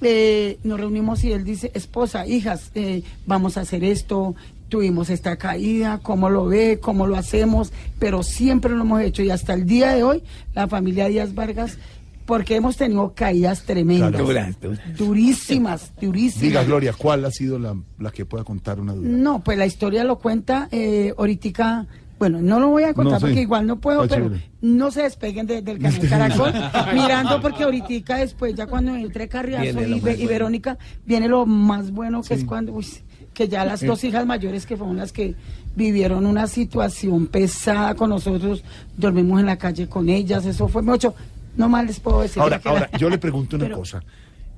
Eh, 0.00 0.58
nos 0.64 0.78
reunimos 0.78 1.22
y 1.24 1.32
él 1.32 1.44
dice, 1.44 1.70
esposa, 1.74 2.26
hijas, 2.26 2.70
eh, 2.74 3.02
vamos 3.26 3.56
a 3.56 3.60
hacer 3.60 3.84
esto, 3.84 4.34
tuvimos 4.68 5.08
esta 5.08 5.36
caída, 5.36 6.00
cómo 6.02 6.28
lo 6.30 6.46
ve, 6.46 6.80
cómo 6.80 7.06
lo 7.06 7.16
hacemos, 7.16 7.72
pero 7.98 8.22
siempre 8.22 8.72
lo 8.72 8.82
hemos 8.82 9.02
hecho 9.02 9.22
y 9.22 9.30
hasta 9.30 9.54
el 9.54 9.66
día 9.66 9.92
de 9.92 10.02
hoy 10.02 10.22
la 10.54 10.66
familia 10.66 11.06
Díaz 11.06 11.34
Vargas, 11.34 11.78
porque 12.26 12.56
hemos 12.56 12.76
tenido 12.76 13.12
caídas 13.14 13.62
tremendas, 13.62 14.10
Claro. 14.10 14.26
Duras, 14.26 14.56
durísimas, 14.96 15.92
durísimas. 16.00 16.40
Diga, 16.42 16.64
Gloria, 16.64 16.92
¿cuál 16.96 17.24
ha 17.24 17.30
sido 17.30 17.58
la, 17.58 17.76
la 17.98 18.10
que 18.10 18.24
pueda 18.24 18.44
contar 18.44 18.80
una 18.80 18.92
duda? 18.94 19.08
No, 19.08 19.42
pues 19.42 19.58
la 19.58 19.66
historia 19.66 20.04
lo 20.04 20.18
cuenta 20.18 20.68
eh, 20.70 21.12
ahorita. 21.16 21.86
Bueno, 22.18 22.40
no 22.40 22.60
lo 22.60 22.68
voy 22.68 22.84
a 22.84 22.94
contar 22.94 23.14
No, 23.14 23.18
sí. 23.20 23.26
porque 23.26 23.40
igual 23.42 23.66
no 23.66 23.80
puedo, 23.80 24.04
Está 24.04 24.14
pero 24.14 24.28
chévere. 24.28 24.48
no 24.62 24.90
se 24.92 25.02
despeguen 25.02 25.46
de- 25.46 25.62
del 25.62 25.78
canal 25.80 26.00
Caracol, 26.08 26.52
mirando 26.94 27.40
porque 27.42 27.64
ahorita 27.64 28.16
después, 28.16 28.54
ya 28.54 28.66
cuando 28.66 28.94
entre 28.94 29.28
Carriazo 29.28 29.82
y. 29.82 30.26
Verónica, 30.26 30.78
viene 31.04 31.28
lo 31.28 31.44
más 31.44 31.90
bueno 31.90 32.22
que 32.22 32.34
es 32.34 32.44
cuando, 32.44 32.72
uy, 32.72 32.86
que 33.34 33.48
ya 33.48 33.64
las 33.64 33.80
Sí. 33.80 33.86
dos 33.86 34.04
hijas 34.04 34.24
mayores 34.26 34.64
que 34.64 34.76
fueron 34.76 34.96
las 34.96 35.12
que 35.12 35.34
vivieron 35.74 36.24
una 36.24 36.46
situación 36.46 37.26
pesada 37.26 37.96
con 37.96 38.10
nosotros, 38.10 38.62
dormimos 38.96 39.40
en 39.40 39.46
la 39.46 39.56
calle 39.58 39.88
con 39.88 40.08
ellas, 40.08 40.46
eso 40.46 40.68
fue 40.68 40.82
mucho. 40.82 41.14
No 41.56 41.68
más 41.68 41.86
les 41.86 42.00
puedo 42.00 42.20
decir. 42.22 42.40
Ahora, 42.42 42.60
ahora, 42.64 42.90
yo 42.98 43.08
le 43.10 43.18
pregunto 43.18 43.56
una 43.56 43.66
Pero- 43.66 43.78
cosa. 43.78 44.02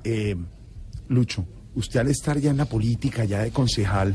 Eh, 0.04 0.36
Lucho, 1.08 1.44
usted 1.74 2.00
al 2.00 2.08
estar 2.08 2.38
ya 2.38 2.50
en 2.50 2.56
la 2.56 2.64
política, 2.64 3.24
ya 3.24 3.42
de 3.42 3.50
concejal, 3.50 4.14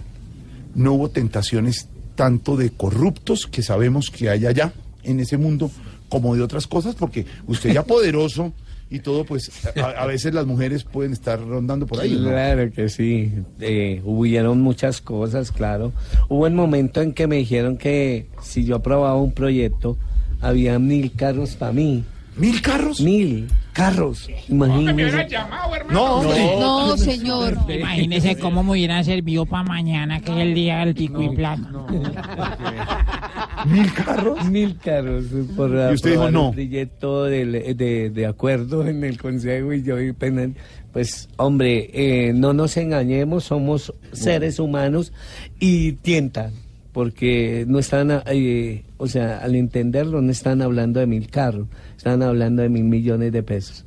¿no 0.76 0.94
hubo 0.94 1.10
tentaciones 1.10 1.88
tanto 2.16 2.58
de 2.58 2.72
corruptos 2.72 3.48
que 3.48 3.62
sabemos 3.64 4.10
que 4.10 4.30
hay 4.30 4.46
allá 4.46 4.74
en 5.04 5.20
ese 5.20 5.38
mundo, 5.38 5.72
como 6.10 6.36
de 6.36 6.42
otras 6.42 6.68
cosas? 6.68 6.96
Porque 6.96 7.26
usted 7.48 7.74
ya 7.74 7.84
poderoso 7.84 8.54
y 8.90 9.00
todo, 9.00 9.24
pues 9.24 9.50
a, 9.78 9.82
a 10.02 10.06
veces 10.06 10.34
las 10.34 10.46
mujeres 10.46 10.84
pueden 10.84 11.14
estar 11.14 11.40
rondando 11.40 11.88
por 11.88 12.02
ahí. 12.02 12.14
¿no? 12.14 12.28
Claro 12.30 12.70
que 12.74 12.90
sí. 12.90 13.32
Eh, 13.62 14.02
hubieron 14.04 14.60
muchas 14.62 15.00
cosas, 15.00 15.52
claro. 15.54 15.94
Hubo 16.28 16.46
un 16.48 16.56
momento 16.56 17.02
en 17.02 17.14
que 17.14 17.26
me 17.28 17.38
dijeron 17.38 17.78
que 17.78 18.28
si 18.42 18.66
yo 18.66 18.76
aprobaba 18.76 19.16
un 19.16 19.32
proyecto, 19.32 19.98
había 20.42 20.78
mil 20.78 21.14
carros 21.14 21.56
para 21.56 21.72
mí. 21.72 22.04
¿Mil 22.42 22.62
carros? 22.62 23.00
Mil 23.02 23.48
carros. 23.72 24.28
Me 24.50 24.66
hubieran 24.66 24.82
Imagínese. 24.82 25.30
llamado, 25.30 25.76
hermano. 25.76 25.94
No, 26.00 26.16
hombre. 26.16 26.56
No, 26.60 26.98
señor. 26.98 27.58
Imagínese 27.70 28.36
cómo 28.38 28.64
me 28.64 28.72
hubieran 28.72 29.06
servido 29.06 29.46
para 29.46 29.64
mañana, 29.64 30.20
que 30.20 30.32
es 30.32 30.38
el 30.40 30.54
día 30.56 30.80
del 30.80 30.94
pico 30.96 31.22
y 31.22 31.30
placa. 31.36 31.70
¿Mil 33.66 33.94
carros? 33.94 34.46
Mil 34.50 34.78
carros. 34.78 35.26
Por 35.56 35.72
Y 35.72 35.94
usted 35.94 36.12
dijo 36.12 36.32
no. 36.32 36.48
un 36.50 36.54
proyecto 36.54 37.26
de, 37.26 37.74
de, 37.76 38.10
de 38.10 38.26
acuerdo 38.26 38.88
en 38.88 39.04
el 39.04 39.18
Consejo 39.20 39.72
y 39.74 39.84
yo, 39.84 40.00
y 40.02 40.12
pena- 40.14 40.50
pues, 40.92 41.30
hombre, 41.38 41.90
eh, 41.94 42.34
no 42.34 42.54
nos 42.54 42.76
engañemos, 42.78 43.46
somos 43.46 43.94
seres 44.12 44.60
humanos 44.60 45.14
y 45.60 45.94
tientan, 45.94 46.52
porque 46.92 47.64
no 47.68 47.80
están, 47.80 48.24
eh, 48.26 48.84
o 48.98 49.08
sea, 49.08 49.38
al 49.40 49.56
entenderlo, 49.56 50.22
no 50.22 50.32
están 50.32 50.62
hablando 50.62 51.00
de 51.00 51.08
mil 51.08 51.30
carros, 51.30 51.68
están 52.02 52.24
hablando 52.24 52.64
de 52.64 52.70
mil 52.70 52.84
millones 52.86 53.32
de 53.32 53.44
pesos. 53.44 53.86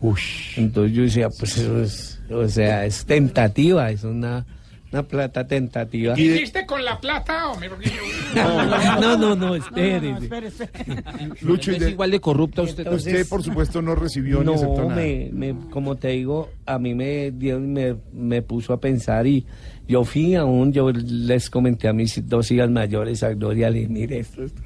Entonces 0.57 0.97
yo 0.97 1.03
decía, 1.03 1.29
pues 1.31 1.59
eso 1.59 1.83
es, 1.83 2.21
o 2.31 2.47
sea, 2.49 2.87
es 2.87 3.05
tentativa, 3.05 3.91
es 3.91 4.05
una, 4.05 4.47
una 4.93 5.03
plata 5.03 5.45
tentativa. 5.49 6.15
¿Qué 6.15 6.23
hiciste 6.23 6.65
con 6.65 6.85
la 6.85 7.01
plata, 7.01 7.49
hombre? 7.51 7.71
Porque 7.71 7.91
yo- 7.91 9.01
No, 9.01 9.17
no, 9.19 9.35
no, 9.35 9.57
espérese. 9.57 10.31
Lucho, 11.43 11.73
Es 11.73 11.89
igual 11.89 12.13
de 12.13 12.21
corrupto 12.21 12.63
usted. 12.63 12.87
Usted, 12.87 13.27
por 13.29 13.43
supuesto, 13.43 13.83
no 13.83 13.97
recibió 13.97 14.45
ni 14.45 14.55
aceptó 14.55 14.83
No, 14.83 14.89
nada. 14.91 15.03
me, 15.03 15.31
me- 15.33 15.57
como 15.71 15.97
te 15.97 16.09
digo, 16.11 16.51
a 16.67 16.79
mí 16.79 16.95
me 16.95 17.33
dio, 17.33 17.59
me, 17.59 17.97
me 18.13 18.43
puso 18.43 18.73
a 18.75 18.81
pensar 18.81 19.27
y 19.27 19.45
yo 19.89 20.05
fui 20.05 20.37
aún, 20.37 20.73
yo 20.73 20.93
les 20.93 21.51
comenté 21.51 21.89
a 21.89 21.93
mis 21.93 22.29
dos 22.29 22.49
hijas 22.53 22.71
mayores, 22.71 23.25
a 23.25 23.31
Gloria, 23.35 23.71
le 23.71 23.81
dije, 23.81 23.91
mire 23.91 24.19
esto. 24.21 24.45
esto". 24.45 24.63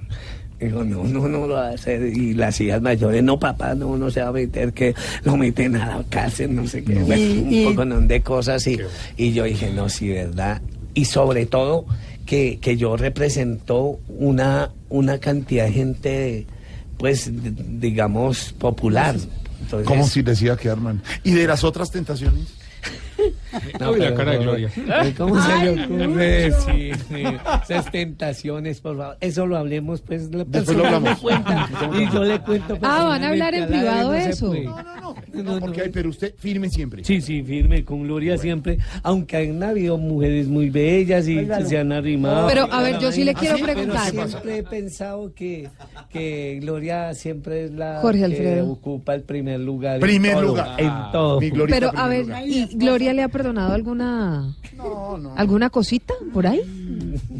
Dijo, 0.60 0.82
no, 0.82 1.04
no, 1.04 1.28
no 1.28 1.46
lo 1.46 1.54
va 1.54 1.68
a 1.68 1.70
hacer. 1.74 2.02
Y 2.04 2.34
las 2.34 2.60
hijas 2.60 2.82
mayores, 2.82 3.22
no, 3.22 3.38
papá, 3.38 3.74
no, 3.74 3.96
no 3.96 4.10
se 4.10 4.20
va 4.22 4.28
a 4.28 4.32
meter, 4.32 4.72
que 4.72 4.94
lo 5.22 5.36
meten 5.36 5.76
a 5.76 5.86
la 5.98 6.04
cárcel, 6.08 6.54
no 6.54 6.66
sé 6.66 6.82
qué. 6.82 6.94
No. 6.94 7.06
Bueno, 7.06 7.22
Y- 7.22 7.38
un 7.38 7.52
y- 7.52 7.64
poco 7.66 7.84
de 7.86 8.20
cosas 8.22 8.66
y, 8.66 8.78
y 9.16 9.32
yo 9.32 9.44
dije, 9.44 9.70
no, 9.72 9.88
sí, 9.88 10.08
verdad. 10.08 10.60
Y 10.94 11.04
sobre 11.04 11.46
todo 11.46 11.86
que, 12.26 12.58
que 12.60 12.76
yo 12.76 12.96
representó 12.96 14.00
una, 14.08 14.70
una 14.88 15.18
cantidad 15.18 15.66
de 15.66 15.72
gente, 15.72 16.46
pues, 16.98 17.30
digamos, 17.80 18.52
popular. 18.58 19.16
Entonces, 19.60 19.86
¿Cómo 19.86 20.06
si 20.06 20.22
decía 20.22 20.56
que 20.56 20.68
Arman? 20.70 21.02
¿Y 21.24 21.32
de 21.32 21.46
las 21.46 21.62
otras 21.64 21.90
tentaciones? 21.90 22.46
No, 23.80 23.90
Uy, 23.90 23.98
la 23.98 24.14
cara 24.14 24.32
de 24.32 24.38
no, 24.38 24.42
Gloria. 24.44 24.70
¿Cómo 25.16 25.42
se 25.42 25.64
le 25.64 25.84
ocurre? 25.84 26.52
Sí, 26.52 26.90
sí. 27.08 27.22
Esas 27.68 27.90
tentaciones, 27.90 28.80
por 28.80 28.96
favor. 28.96 29.16
Eso 29.20 29.46
lo 29.46 29.56
hablemos, 29.56 30.00
pues. 30.02 30.30
La 30.32 30.44
Después 30.44 30.76
lo 30.76 30.84
hablamos. 30.86 31.10
me 31.10 31.16
cuenta 31.16 31.68
y 31.98 32.10
yo 32.12 32.24
le 32.24 32.40
cuento. 32.40 32.78
Ah, 32.82 33.04
van 33.04 33.24
a 33.24 33.28
hablar 33.28 33.54
en 33.54 33.66
privado 33.68 34.10
de 34.12 34.18
no 34.18 34.24
se 34.24 34.30
eso. 34.30 34.52
No, 35.32 35.58
porque 35.60 35.82
hay, 35.82 35.88
pero 35.90 36.10
usted 36.10 36.34
firme 36.36 36.68
siempre. 36.70 37.04
Sí, 37.04 37.20
sí, 37.20 37.42
firme, 37.42 37.84
con 37.84 38.02
Gloria 38.02 38.38
siempre. 38.38 38.78
Aunque 39.02 39.36
han 39.36 39.62
habido 39.62 39.98
mujeres 39.98 40.48
muy 40.48 40.70
bellas 40.70 41.26
y 41.28 41.46
se 41.66 41.78
han 41.78 41.92
arrimado. 41.92 42.46
Pero, 42.48 42.68
a 42.72 42.82
ver, 42.82 42.98
yo 42.98 43.12
sí 43.12 43.24
le 43.24 43.32
¿Ah, 43.32 43.34
quiero 43.38 43.56
Pero 43.56 43.72
preguntar. 43.72 44.10
siempre 44.10 44.58
he 44.58 44.62
pensado 44.62 45.32
que, 45.34 45.68
que 46.10 46.58
Gloria 46.60 47.14
siempre 47.14 47.64
es 47.64 47.72
la 47.72 48.00
Jorge 48.00 48.28
que 48.28 48.62
ocupa 48.62 49.14
el 49.14 49.22
primer 49.22 49.60
lugar. 49.60 49.96
en 49.96 50.00
Primer 50.00 50.32
todo, 50.34 50.42
lugar. 50.42 50.74
En 50.80 50.92
todo. 51.12 51.40
Mi 51.40 51.50
Glorita, 51.50 51.76
Pero, 51.78 51.92
a 51.98 52.08
ver, 52.08 52.22
lugar. 52.26 52.42
¿y 52.46 52.64
Gloria 52.76 53.12
le 53.12 53.22
ha 53.22 53.28
perdonado 53.28 53.72
alguna 53.74 54.54
alguna 55.36 55.70
cosita 55.70 56.14
por 56.32 56.46
ahí? 56.46 56.60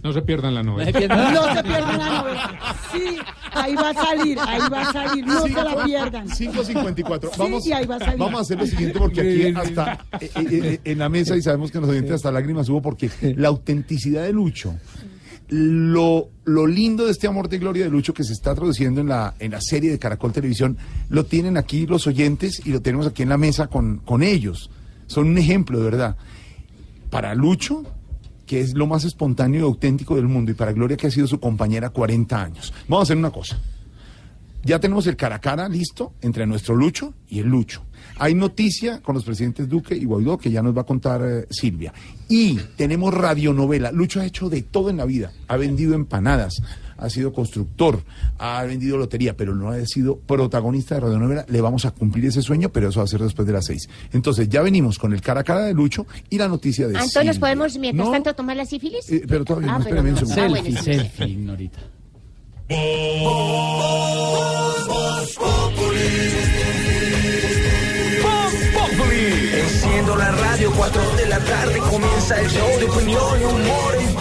No 0.02 0.12
se 0.12 0.23
pierdan 0.23 0.55
la 0.55 0.62
novela. 0.62 0.90
No 0.90 0.93
se 0.93 0.98
pierdan 0.98 1.35
la 1.98 2.23
novela. 2.23 2.77
Sí, 2.93 3.16
ahí 3.52 3.74
va 3.74 3.90
a 3.90 3.94
salir, 3.94 4.38
ahí 4.40 4.60
va 4.70 4.88
a 4.88 4.92
salir, 4.92 5.26
no 5.26 5.42
se 5.42 5.50
la 5.50 5.84
pierdan. 5.84 6.28
5.54. 6.28 7.30
Sí, 7.30 7.38
Vamos, 7.38 7.66
ahí 7.72 7.86
va 7.86 7.96
a 7.96 7.98
salir. 7.98 8.18
vamos 8.18 8.38
a 8.38 8.42
hacer 8.42 8.58
lo 8.58 8.66
siguiente 8.66 8.98
porque 8.98 9.20
aquí 9.20 9.56
hasta 9.56 9.92
eh, 10.20 10.30
eh, 10.34 10.48
eh, 10.50 10.80
en 10.84 10.98
la 10.98 11.08
mesa 11.08 11.36
y 11.36 11.42
sabemos 11.42 11.70
que 11.70 11.80
los 11.80 11.88
oyentes 11.88 12.12
hasta 12.12 12.30
lágrimas 12.30 12.68
hubo 12.68 12.82
porque 12.82 13.10
la 13.36 13.48
autenticidad 13.48 14.24
de 14.24 14.32
Lucho, 14.32 14.74
lo, 15.48 16.28
lo 16.44 16.66
lindo 16.66 17.06
de 17.06 17.12
este 17.12 17.26
amor 17.26 17.48
de 17.48 17.58
gloria 17.58 17.84
de 17.84 17.90
Lucho 17.90 18.12
que 18.12 18.24
se 18.24 18.32
está 18.32 18.54
traduciendo 18.54 19.00
en 19.00 19.08
la, 19.08 19.34
en 19.38 19.52
la 19.52 19.60
serie 19.60 19.90
de 19.90 19.98
Caracol 19.98 20.32
Televisión, 20.32 20.76
lo 21.08 21.24
tienen 21.24 21.56
aquí 21.56 21.86
los 21.86 22.06
oyentes 22.06 22.60
y 22.64 22.70
lo 22.70 22.80
tenemos 22.80 23.06
aquí 23.06 23.22
en 23.22 23.30
la 23.30 23.38
mesa 23.38 23.66
con, 23.68 23.98
con 23.98 24.22
ellos. 24.22 24.70
Son 25.06 25.26
un 25.26 25.38
ejemplo, 25.38 25.78
de 25.78 25.84
verdad. 25.84 26.16
Para 27.10 27.34
Lucho, 27.34 27.84
que 28.48 28.60
es 28.60 28.74
lo 28.74 28.86
más 28.86 29.04
espontáneo 29.04 29.60
y 29.60 29.62
auténtico 29.62 30.16
del 30.16 30.26
mundo, 30.26 30.50
y 30.50 30.54
para 30.54 30.72
Gloria, 30.72 30.96
que 30.96 31.06
ha 31.06 31.10
sido 31.10 31.26
su 31.28 31.38
compañera 31.38 31.90
40 31.90 32.42
años. 32.42 32.72
Vamos 32.88 33.02
a 33.02 33.02
hacer 33.04 33.16
una 33.18 33.30
cosa. 33.30 33.60
Ya 34.64 34.80
tenemos 34.80 35.06
el 35.06 35.16
cara 35.16 35.36
a 35.36 35.40
cara 35.40 35.68
listo 35.68 36.14
entre 36.22 36.46
nuestro 36.46 36.74
Lucho 36.74 37.14
y 37.28 37.38
el 37.38 37.46
Lucho. 37.46 37.84
Hay 38.18 38.34
noticia 38.34 39.00
con 39.00 39.14
los 39.14 39.24
presidentes 39.24 39.68
Duque 39.68 39.94
y 39.94 40.04
Guaidó 40.04 40.38
que 40.38 40.50
ya 40.50 40.62
nos 40.62 40.76
va 40.76 40.80
a 40.80 40.84
contar 40.84 41.22
eh, 41.22 41.46
Silvia. 41.50 41.92
Y 42.28 42.56
tenemos 42.76 43.14
radionovela. 43.14 43.92
Lucho 43.92 44.20
ha 44.20 44.26
hecho 44.26 44.48
de 44.48 44.62
todo 44.62 44.90
en 44.90 44.96
la 44.96 45.04
vida. 45.04 45.30
Ha 45.46 45.56
vendido 45.56 45.94
empanadas, 45.94 46.60
ha 46.98 47.08
sido 47.08 47.32
constructor, 47.32 48.02
ha 48.38 48.62
vendido 48.64 48.98
lotería, 48.98 49.36
pero 49.36 49.54
no 49.54 49.70
ha 49.70 49.86
sido 49.86 50.18
protagonista 50.18 50.96
de 50.96 51.00
radionovela. 51.02 51.46
Le 51.48 51.60
vamos 51.60 51.84
a 51.86 51.92
cumplir 51.92 52.26
ese 52.26 52.42
sueño, 52.42 52.68
pero 52.68 52.88
eso 52.90 53.00
va 53.00 53.04
a 53.04 53.08
ser 53.08 53.22
después 53.22 53.46
de 53.46 53.54
las 53.54 53.64
seis. 53.66 53.88
Entonces 54.12 54.48
ya 54.48 54.60
venimos 54.62 54.98
con 54.98 55.12
el 55.14 55.20
cara 55.22 55.40
a 55.40 55.44
cara 55.44 55.62
de 55.62 55.74
Lucho 55.74 56.06
y 56.28 56.36
la 56.38 56.48
noticia 56.48 56.86
de 56.88 56.94
Entonces, 56.94 57.24
¿nos 57.24 57.38
podemos, 57.38 57.78
mientras 57.78 58.06
No, 58.06 58.12
tanto, 58.12 58.34
tomar 58.34 58.56
la 58.56 58.66
sífilis? 58.66 59.10
eh, 59.10 59.24
pero 59.26 59.44
todavía 59.44 59.72
Ah, 59.74 59.78
no, 59.78 59.84
pero 59.84 59.96
espérame 59.96 60.12
un 60.12 60.18
segundo. 60.28 60.42
Ah, 60.42 60.48
bueno, 60.48 60.64
Selfie, 60.82 60.94
selfie, 60.94 61.26
Ignorita. 61.28 61.78
Enciendo 69.60 70.16
la 70.16 70.30
radio, 70.30 70.70
4 70.76 71.02
de 71.16 71.26
la 71.28 71.38
tarde 71.40 71.78
comienza 71.90 72.40
el 72.40 72.48
show 72.48 72.78
de 72.78 72.84
opinión 72.86 73.40
y 73.40 73.44
humor 73.44 73.94
en 73.98 74.14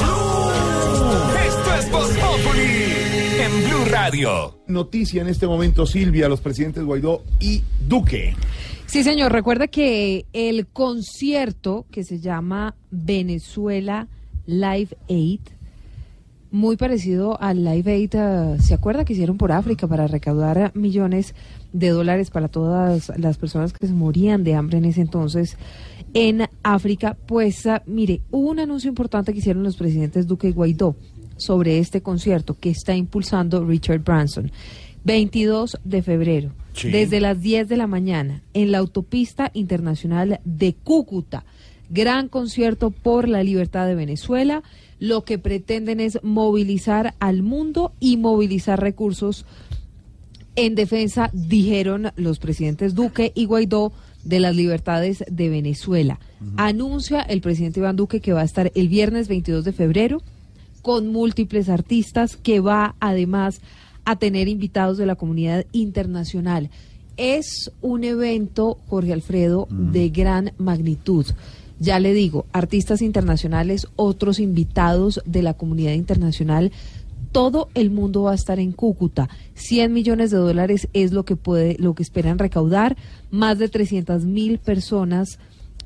es 1.80 1.92
Voz 1.92 2.10
Populi 2.10 2.94
en 3.40 3.68
Blue 3.68 3.86
Radio. 3.92 4.60
Noticia 4.68 5.22
en 5.22 5.28
este 5.28 5.46
momento, 5.46 5.86
Silvia, 5.86 6.28
los 6.28 6.42
presidentes 6.42 6.84
Guaidó 6.84 7.24
y 7.40 7.62
Duque. 7.88 8.36
Sí, 8.88 9.04
señor. 9.04 9.32
Recuerda 9.32 9.68
que 9.68 10.26
el 10.34 10.66
concierto 10.68 11.86
que 11.92 12.04
se 12.04 12.20
llama 12.20 12.76
Venezuela 12.90 14.08
Live 14.46 14.98
Aid, 15.10 15.42
muy 16.52 16.78
parecido 16.78 17.40
al 17.42 17.64
Live 17.64 17.92
Aid, 17.92 18.16
eh, 18.16 18.58
¿se 18.60 18.74
acuerda 18.74 19.06
que 19.06 19.14
hicieron 19.14 19.38
por 19.38 19.52
África 19.52 19.88
para 19.88 20.08
recaudar 20.08 20.72
millones 20.74 21.36
de 21.74 21.90
dólares 21.90 22.32
para 22.32 22.48
todas 22.48 23.12
las 23.18 23.38
personas 23.38 23.74
que 23.74 23.86
se 23.86 23.94
morían 23.94 24.44
de 24.44 24.56
hambre 24.56 24.80
en 24.80 24.86
ese 24.86 25.02
entonces 25.02 25.58
en 26.14 26.48
África? 26.64 27.18
Pues 27.28 27.68
ah, 27.68 27.84
mire, 27.86 28.22
hubo 28.32 28.50
un 28.50 28.60
anuncio 28.60 28.90
importante 28.90 29.32
que 29.32 29.40
hicieron 29.40 29.64
los 29.64 29.78
presidentes 29.78 30.26
Duque 30.26 30.50
y 30.50 30.54
Guaidó 30.54 30.96
sobre 31.38 31.80
este 31.80 32.02
concierto 32.02 32.58
que 32.60 32.70
está 32.70 32.96
impulsando 32.96 33.64
Richard 33.66 34.04
Branson. 34.04 34.52
22 35.04 35.78
de 35.86 36.02
febrero, 36.02 36.52
Sí. 36.74 36.90
desde 36.90 37.22
las 37.22 37.42
10 37.42 37.70
de 37.70 37.78
la 37.78 37.88
mañana, 37.88 38.44
en 38.54 38.72
la 38.72 38.80
autopista 38.80 39.52
internacional 39.54 40.42
de 40.44 40.74
Cúcuta. 40.74 41.46
Gran 41.90 42.28
concierto 42.28 42.92
por 42.92 43.30
la 43.30 43.42
libertad 43.42 43.88
de 43.88 43.96
Venezuela. 43.96 44.64
Lo 45.00 45.24
que 45.24 45.38
pretenden 45.38 46.02
es 46.02 46.20
movilizar 46.24 47.14
al 47.20 47.42
mundo 47.42 47.94
y 48.02 48.18
movilizar 48.18 48.82
recursos 48.82 49.46
en 50.58 50.76
defensa, 50.76 51.30
dijeron 51.34 52.12
los 52.16 52.40
presidentes 52.40 52.96
Duque 52.96 53.32
y 53.36 53.46
Guaidó, 53.46 53.94
de 54.24 54.40
las 54.42 54.56
libertades 54.56 55.24
de 55.32 55.48
Venezuela. 55.48 56.20
Anuncia 56.58 57.22
el 57.22 57.40
presidente 57.40 57.80
Iván 57.80 57.96
Duque 57.96 58.20
que 58.20 58.34
va 58.34 58.42
a 58.42 58.46
estar 58.46 58.72
el 58.76 58.90
viernes 58.90 59.30
22 59.30 59.64
de 59.64 59.72
febrero 59.72 60.22
con 60.88 61.10
múltiples 61.10 61.68
artistas, 61.68 62.38
que 62.38 62.62
va 62.62 62.96
además 63.02 63.60
a 64.06 64.16
tener 64.16 64.48
invitados 64.48 64.98
de 64.98 65.06
la 65.06 65.16
comunidad 65.16 65.66
internacional. 65.74 66.70
Es 67.18 67.74
un 67.82 68.06
evento, 68.06 68.78
Jorge 68.88 69.12
Alfredo, 69.12 69.68
de 69.70 70.08
gran 70.08 70.54
magnitud. 70.58 71.26
Ya 71.78 72.00
le 72.00 72.14
digo, 72.14 72.46
artistas 72.54 73.02
internacionales, 73.02 73.86
otros 73.98 74.40
invitados 74.40 75.22
de 75.26 75.42
la 75.42 75.56
comunidad 75.56 75.92
internacional, 75.92 76.72
todo 77.34 77.68
el 77.74 77.92
mundo 77.92 78.24
va 78.24 78.32
a 78.32 78.36
estar 78.36 78.58
en 78.58 78.72
Cúcuta. 78.72 79.28
100 79.56 79.92
millones 79.92 80.32
de 80.32 80.38
dólares 80.38 80.88
es 80.94 81.12
lo 81.12 81.26
que 81.26 81.36
puede, 81.36 81.76
lo 81.80 81.96
que 81.96 82.04
esperan 82.04 82.40
recaudar. 82.40 82.96
Más 83.30 83.60
de 83.60 83.68
300 83.68 84.24
mil 84.24 84.58
personas, 84.58 85.38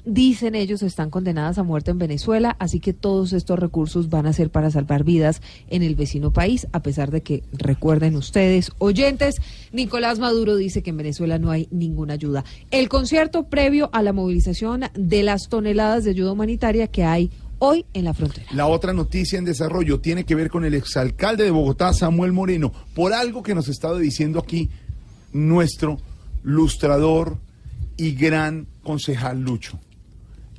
dicen 0.06 0.56
ellos, 0.56 0.82
están 0.82 1.10
condenadas 1.10 1.58
a 1.58 1.64
muerte 1.64 1.92
en 1.92 2.00
Venezuela, 2.00 2.56
así 2.60 2.80
que 2.80 2.94
todos 2.94 3.34
estos 3.34 3.60
recursos 3.60 4.10
van 4.10 4.26
a 4.26 4.34
ser 4.34 4.50
para 4.50 4.72
salvar 4.72 5.04
vidas 5.04 5.42
en 5.70 5.84
el 5.84 5.96
vecino 5.96 6.32
país, 6.32 6.68
a 6.72 6.82
pesar 6.82 7.12
de 7.12 7.22
que, 7.22 7.44
recuerden 7.54 8.16
ustedes, 8.16 8.72
oyentes, 8.78 9.36
Nicolás 9.72 10.20
Maduro 10.20 10.56
dice 10.56 10.84
que 10.84 10.90
en 10.92 10.98
Venezuela 10.98 11.40
no 11.40 11.52
hay 11.52 11.68
ninguna 11.72 12.14
ayuda. 12.14 12.44
El 12.72 12.90
concierto 12.90 13.44
previo 13.44 13.90
a 13.94 14.02
la 14.02 14.14
movilización 14.14 14.86
de 14.94 15.24
las 15.24 15.50
toneladas 15.50 16.04
de 16.04 16.12
ayuda 16.12 16.32
humanitaria 16.32 16.88
que 16.88 17.04
hay 17.04 17.32
hoy 17.60 17.86
en 17.94 18.06
la 18.06 18.14
frontera. 18.14 18.48
La 18.54 18.68
otra 18.68 18.94
noticia 18.94 19.38
en 19.38 19.46
desarrollo 19.46 20.00
tiene 20.00 20.24
que 20.24 20.36
ver 20.36 20.50
con 20.50 20.66
el 20.66 20.74
exalcalde 20.74 21.44
de 21.44 21.52
Bogotá, 21.52 21.94
Samuel 21.94 22.32
Moreno, 22.32 22.72
por 22.96 23.14
algo 23.14 23.44
que 23.44 23.54
nos 23.54 23.68
ha 23.68 23.72
estado 23.72 23.98
diciendo 23.98 24.40
aquí 24.40 24.70
nuestro 25.32 25.98
lustrador 26.44 27.38
y 27.98 28.14
gran 28.14 28.68
concejal 28.82 29.42
Lucho 29.42 29.80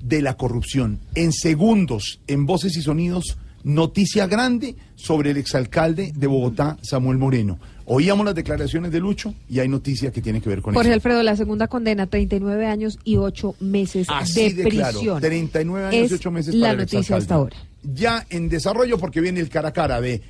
de 0.02 0.20
la 0.22 0.34
corrupción. 0.36 1.00
En 1.14 1.32
segundos, 1.32 2.20
en 2.26 2.44
voces 2.44 2.76
y 2.76 2.82
sonidos, 2.82 3.38
noticia 3.64 4.26
grande 4.26 4.76
sobre 4.96 5.30
el 5.30 5.36
exalcalde 5.36 6.12
de 6.14 6.26
Bogotá, 6.26 6.76
Samuel 6.82 7.18
Moreno. 7.18 7.58
Oíamos 7.84 8.24
las 8.26 8.34
declaraciones 8.34 8.92
de 8.92 9.00
Lucho 9.00 9.34
y 9.48 9.58
hay 9.60 9.68
noticia 9.68 10.10
que 10.12 10.20
tiene 10.22 10.40
que 10.40 10.48
ver 10.48 10.62
con 10.62 10.74
Jorge 10.74 10.88
eso. 10.90 10.94
Alfredo, 10.94 11.22
la 11.22 11.36
segunda 11.36 11.66
condena, 11.68 12.06
39 12.06 12.66
años 12.66 12.98
y 13.04 13.16
8 13.16 13.56
meses 13.60 14.06
Así 14.10 14.52
de 14.52 14.64
de 14.64 14.70
claro, 14.70 14.98
prisión. 14.98 15.20
39 15.20 15.86
años 15.86 16.04
Es 16.04 16.10
y 16.10 16.14
8 16.14 16.30
meses 16.30 16.54
la 16.54 16.60
para 16.60 16.72
el 16.72 16.78
noticia 16.78 16.98
exalcalde. 16.98 17.22
hasta 17.24 17.34
ahora. 17.34 17.56
Ya 17.82 18.26
en 18.30 18.48
desarrollo 18.48 18.98
porque 18.98 19.20
viene 19.20 19.40
el 19.40 19.48
cara 19.48 19.70
a 19.70 19.72
cara 19.72 20.00
de 20.00 20.22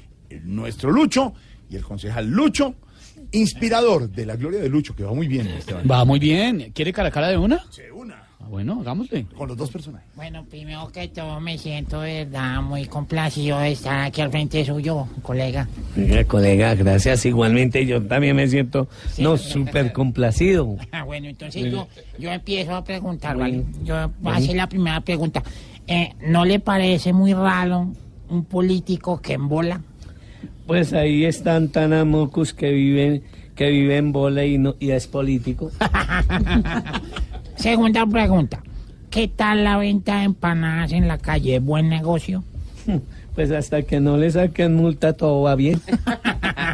nuestro 0.45 0.91
Lucho 0.91 1.35
y 1.71 1.77
el 1.77 1.83
concejal 1.85 2.29
Lucho, 2.31 2.75
inspirador 3.33 4.11
de 4.11 4.27
la 4.27 4.37
gloria 4.37 4.61
de 4.61 4.69
Lucho, 4.69 4.95
que 4.97 5.05
va 5.05 5.13
muy 5.15 5.29
bien. 5.29 5.49
Va 5.91 6.05
muy 6.05 6.19
bien. 6.19 6.73
¿Quiere 6.75 6.93
cara 6.93 7.09
a 7.09 7.13
cara 7.13 7.29
de 7.29 7.37
una? 7.39 7.63
Sí, 7.71 7.83
una. 7.95 8.22
Ah, 8.43 8.49
bueno, 8.49 8.81
hagámosle. 8.81 9.25
Con 9.37 9.49
los 9.49 9.57
dos 9.57 9.71
personajes. 9.71 10.09
Bueno, 10.15 10.45
primero 10.45 10.91
que 10.93 11.09
todo 11.09 11.41
me 11.41 11.59
siento 11.59 12.01
de 12.01 12.25
verdad 12.25 12.61
muy 12.61 12.87
complacido 12.87 13.59
de 13.61 13.73
estar 13.73 14.01
aquí 14.01 14.21
al 14.21 14.31
frente 14.31 14.65
suyo, 14.65 15.07
colega. 15.23 15.69
Oiga, 15.97 16.25
colega, 16.25 16.75
gracias. 16.75 17.25
Igualmente 17.25 17.87
yo 17.87 18.03
también 18.03 18.37
me 18.37 18.49
siento, 18.49 18.89
no, 19.19 19.37
súper 19.37 19.93
complacido. 19.93 20.77
Ah, 20.93 21.05
bueno, 21.05 21.29
entonces 21.29 21.73
yo, 21.73 21.89
yo 22.19 22.31
empiezo 22.31 22.75
a 22.75 22.85
preguntar, 22.85 23.37
¿vale? 23.37 23.61
Bueno. 23.61 23.85
Yo 23.85 24.13
voy 24.21 24.33
a 24.33 24.37
hacer 24.37 24.57
la 24.57 24.69
primera 24.69 25.01
pregunta. 25.01 25.43
Eh, 25.87 26.13
¿No 26.27 26.45
le 26.45 26.61
parece 26.61 27.13
muy 27.13 27.33
raro 27.33 27.93
un 28.29 28.45
político 28.45 29.21
que 29.21 29.35
embola? 29.35 29.81
Pues 30.67 30.93
ahí 30.93 31.25
están 31.25 31.69
tan 31.69 31.93
amocos 31.93 32.53
que 32.53 32.71
viven, 32.71 33.23
que 33.55 33.71
viven 33.71 33.97
en 33.99 34.13
bola 34.13 34.45
y, 34.45 34.59
no, 34.59 34.75
y 34.79 34.91
es 34.91 35.07
político. 35.07 35.71
Segunda 37.63 38.05
pregunta. 38.07 38.61
¿Qué 39.09 39.29
tal 39.29 39.63
la 39.63 39.77
venta 39.77 40.19
de 40.19 40.25
empanadas 40.25 40.91
en 40.91 41.07
la 41.07 41.19
calle? 41.19 41.61
¿Buen 41.61 41.89
negocio? 41.89 42.43
Pues 43.35 43.51
hasta 43.51 43.81
que 43.81 43.99
no 43.99 44.19
le 44.19 44.31
saquen 44.31 44.75
multa 44.75 45.15
todo 45.15 45.41
va 45.41 45.55
bien. 45.55 45.81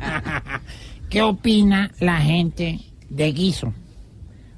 ¿Qué 1.08 1.22
opina 1.22 1.92
la 2.00 2.16
gente 2.20 2.80
de 3.08 3.30
guiso? 3.32 3.72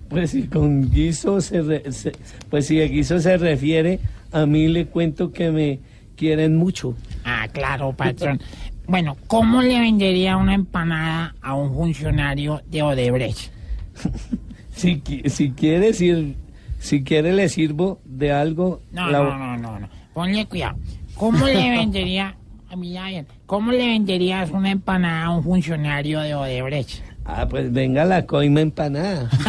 Pues 0.08 0.30
si 0.30 0.44
con 0.44 0.90
guiso 0.90 1.42
se, 1.42 1.60
re- 1.60 1.92
se- 1.92 2.12
pues 2.48 2.66
si 2.68 2.80
a 2.80 2.86
guiso 2.86 3.18
se 3.20 3.36
refiere, 3.36 4.00
a 4.32 4.46
mí 4.46 4.66
le 4.68 4.86
cuento 4.86 5.30
que 5.30 5.50
me 5.50 5.80
quieren 6.16 6.56
mucho. 6.56 6.94
Ah, 7.24 7.46
claro, 7.52 7.92
patrón. 7.92 8.40
Bueno, 8.88 9.18
¿cómo 9.26 9.60
le 9.60 9.78
vendería 9.78 10.38
una 10.38 10.54
empanada 10.54 11.34
a 11.42 11.54
un 11.54 11.74
funcionario 11.74 12.62
de 12.70 12.82
Odebrecht? 12.82 13.50
Si, 14.80 15.00
qui- 15.02 15.28
si 15.28 15.50
quiere 15.50 15.92
sir- 15.92 16.34
si 16.78 17.02
quiere 17.04 17.32
le 17.32 17.48
sirvo 17.48 18.00
de 18.04 18.32
algo. 18.32 18.80
No, 18.92 19.10
la- 19.10 19.18
no, 19.22 19.36
no, 19.38 19.56
no, 19.56 19.78
no. 19.80 19.88
Ponle 20.14 20.46
cuidado. 20.46 20.76
¿Cómo 21.14 21.46
le 21.46 21.70
vendería, 21.78 22.34
cómo 23.46 23.72
le 23.72 23.86
venderías 23.86 24.50
una 24.50 24.70
empanada 24.70 25.26
a 25.26 25.30
un 25.36 25.42
funcionario 25.42 26.20
de 26.20 26.34
Odebrecht? 26.34 27.02
Ah, 27.26 27.46
pues 27.48 27.70
venga 27.72 28.04
la 28.04 28.24
coima 28.26 28.60
empanada. 28.62 29.28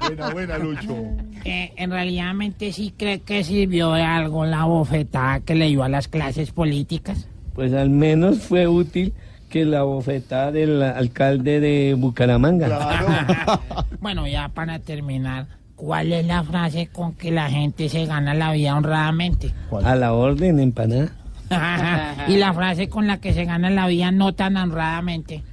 Buena, 0.00 0.30
buena, 0.30 0.58
Lucho. 0.58 0.96
Eh, 1.44 1.72
en 1.76 1.90
realidad 1.90 2.32
sí 2.72 2.92
cree 2.96 3.20
que 3.20 3.44
sirvió 3.44 3.92
de 3.92 4.02
algo 4.02 4.44
la 4.44 4.64
bofetada 4.64 5.40
que 5.40 5.54
le 5.54 5.68
dio 5.68 5.82
a 5.82 5.88
las 5.88 6.08
clases 6.08 6.50
políticas. 6.50 7.28
Pues 7.54 7.72
al 7.72 7.90
menos 7.90 8.40
fue 8.40 8.66
útil 8.66 9.12
que 9.54 9.64
la 9.64 9.84
bofetada 9.84 10.50
del 10.50 10.82
alcalde 10.82 11.60
de 11.60 11.94
Bucaramanga. 11.94 13.60
Bueno, 14.00 14.26
ya 14.26 14.48
para 14.48 14.80
terminar, 14.80 15.46
¿cuál 15.76 16.12
es 16.12 16.26
la 16.26 16.42
frase 16.42 16.88
con 16.88 17.14
que 17.14 17.30
la 17.30 17.48
gente 17.48 17.88
se 17.88 18.04
gana 18.04 18.34
la 18.34 18.50
vida 18.50 18.76
honradamente? 18.76 19.54
A 19.84 19.94
la 19.94 20.12
orden, 20.12 20.58
empanada. 20.58 21.12
y 22.28 22.36
la 22.36 22.52
frase 22.52 22.88
con 22.88 23.06
la 23.06 23.18
que 23.18 23.32
se 23.32 23.44
gana 23.44 23.70
la 23.70 23.86
vida 23.86 24.10
no 24.10 24.34
tan 24.34 24.56
honradamente. 24.56 25.44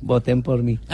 Voten 0.00 0.42
por 0.42 0.62
mí. 0.62 0.78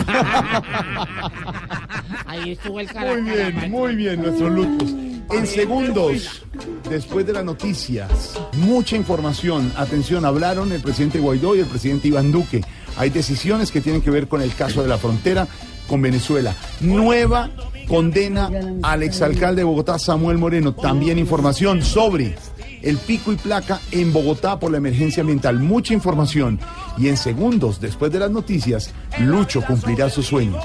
Ahí 2.27 2.53
estuvo 2.53 2.81
el 2.81 2.89
Muy 2.95 3.21
bien, 3.23 3.71
muy 3.71 3.95
bien, 3.95 4.23
nuestros 4.23 4.51
Luchos. 4.51 4.95
En 5.31 5.47
segundos, 5.47 6.45
después 6.89 7.27
de 7.27 7.33
las 7.33 7.45
noticias, 7.45 8.39
mucha 8.59 8.97
información. 8.97 9.73
Atención, 9.77 10.25
hablaron 10.25 10.73
el 10.73 10.81
presidente 10.81 11.19
Guaidó 11.19 11.57
y 11.57 11.61
el 11.61 11.67
presidente 11.67 12.09
Iván 12.09 12.33
Duque. 12.33 12.63
Hay 12.97 13.11
decisiones 13.11 13.71
que 13.71 13.81
tienen 13.81 14.03
que 14.03 14.11
ver 14.11 14.29
con 14.29 14.43
el 14.43 14.55
caso 14.55 14.83
de 14.83 14.89
la 14.89 14.99
frontera 14.99 15.47
con 15.89 16.01
Venezuela. 16.03 16.55
Nueva 16.81 17.51
condena 17.89 18.51
al 18.83 19.03
exalcalde 19.03 19.61
de 19.61 19.65
Bogotá, 19.65 19.99
Samuel 19.99 20.39
Moreno. 20.39 20.75
También 20.75 21.19
información 21.19 21.83
sobre 21.83 22.37
el 22.85 22.99
pico 22.99 23.33
y 23.33 23.37
placa 23.37 23.81
en 23.91 24.13
Bogotá 24.13 24.59
por 24.59 24.71
la 24.71 24.79
emergencia 24.79 25.23
ambiental. 25.23 25.59
Mucha 25.59 25.95
información. 25.95 26.61
Y 26.99 27.09
en 27.09 27.17
segundos, 27.17 27.81
después 27.81 28.13
de 28.13 28.21
las 28.21 28.31
noticias, 28.31 28.93
Lucho 29.19 29.63
cumplirá 29.63 30.11
su 30.11 30.23
sueño. 30.23 30.61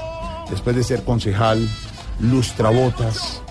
Después 0.50 0.76
de 0.76 0.84
ser 0.84 1.02
concejal, 1.02 1.66
lustrabotas, 2.20 3.42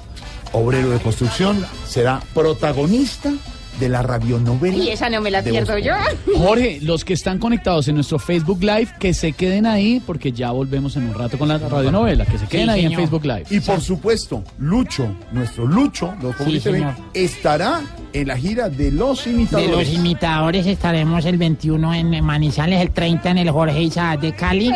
obrero 0.52 0.90
de 0.90 1.00
construcción, 1.00 1.66
será 1.88 2.22
protagonista 2.34 3.32
de 3.80 3.90
la 3.90 4.02
radionovela. 4.02 4.78
Y 4.84 4.90
esa 4.90 5.10
no 5.10 5.22
me 5.22 5.32
la 5.32 5.42
de 5.42 5.52
pierdo 5.52 5.78
yo. 5.78 5.94
Jorge, 6.38 6.80
los 6.82 7.06
que 7.06 7.14
están 7.14 7.40
conectados 7.40 7.88
en 7.88 7.96
nuestro 7.96 8.20
Facebook 8.20 8.60
Live, 8.62 8.90
que 9.00 9.14
se 9.14 9.32
queden 9.34 9.66
ahí 9.66 10.02
porque 10.06 10.32
ya 10.32 10.52
volvemos 10.52 10.96
en 10.98 11.08
un 11.10 11.14
rato 11.14 11.38
con 11.38 11.48
la 11.48 11.58
radionovela. 11.58 12.26
Que 12.26 12.38
se 12.38 12.46
queden 12.48 12.70
ahí 12.70 12.86
en 12.86 12.94
Facebook 12.94 13.26
Live. 13.26 13.46
Y 13.50 13.60
por 13.60 13.82
supuesto, 13.82 14.44
Lucho, 14.60 15.08
nuestro 15.32 15.66
Lucho, 15.66 16.14
los 16.22 16.36
TV, 16.38 16.60
señor. 16.60 16.94
estará 17.14 17.82
en 18.12 18.28
la 18.28 18.38
gira 18.38 18.70
de 18.70 18.92
los 18.92 19.24
De 19.26 19.32
imitadores. 19.32 19.70
los 19.72 19.90
imitadores 19.94 20.66
estaremos 20.66 21.26
el 21.26 21.38
21 21.38 21.94
en 21.94 22.24
Manizales, 22.26 22.82
el 22.82 22.90
30 22.92 23.30
en 23.32 23.38
el 23.38 23.52
Jorge 23.52 23.82
Isaac 23.84 24.20
de 24.20 24.34
Cali, 24.34 24.72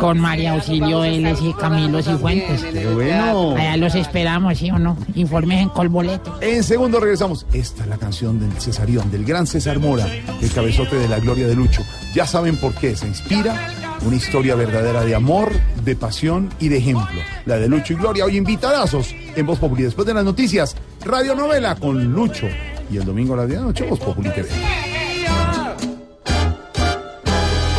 con 0.00 0.18
María 0.18 0.52
Auxilio 0.54 1.00
Vélez 1.00 1.38
y 1.42 1.52
Camilo 1.54 2.02
Cifuentes. 2.02 2.62
Qué 2.64 2.86
bueno. 2.86 3.54
Allá 3.56 3.76
los 3.76 3.94
esperamos, 3.94 4.58
¿sí 4.58 4.70
o 4.70 4.78
no? 4.78 4.96
Informes 5.14 5.60
en 5.60 5.68
Colboleto. 5.68 6.38
En 6.40 6.62
segundo 6.62 7.00
regresamos. 7.00 7.46
Esta 7.52 7.82
es 7.82 7.88
la 7.88 7.96
canción 7.98 8.23
del 8.32 8.52
Cesarión, 8.58 9.10
del 9.10 9.24
gran 9.24 9.46
César 9.46 9.78
Mora, 9.78 10.06
el 10.40 10.50
cabezote 10.50 10.96
de 10.96 11.08
la 11.08 11.18
gloria 11.18 11.46
de 11.46 11.54
Lucho. 11.54 11.82
Ya 12.14 12.26
saben 12.26 12.56
por 12.56 12.74
qué. 12.74 12.96
Se 12.96 13.06
inspira 13.06 13.68
una 14.04 14.16
historia 14.16 14.54
verdadera 14.54 15.04
de 15.04 15.14
amor, 15.14 15.52
de 15.84 15.94
pasión 15.94 16.48
y 16.58 16.68
de 16.68 16.78
ejemplo. 16.78 17.20
La 17.44 17.58
de 17.58 17.68
Lucho 17.68 17.92
y 17.92 17.96
Gloria. 17.96 18.24
Hoy 18.24 18.36
invitadazos 18.36 19.14
en 19.36 19.46
Voz 19.46 19.58
Populi. 19.58 19.82
Después 19.82 20.06
de 20.06 20.14
las 20.14 20.24
noticias, 20.24 20.74
radionovela 21.04 21.74
con 21.76 22.12
Lucho. 22.12 22.48
Y 22.90 22.96
el 22.96 23.04
domingo 23.04 23.34
a 23.34 23.38
las 23.38 23.48
10 23.48 23.58
de 23.58 23.60
la 23.60 23.66
noche, 23.66 23.84
Voz 23.84 24.00
Populi 24.00 24.30
TV. 24.30 24.48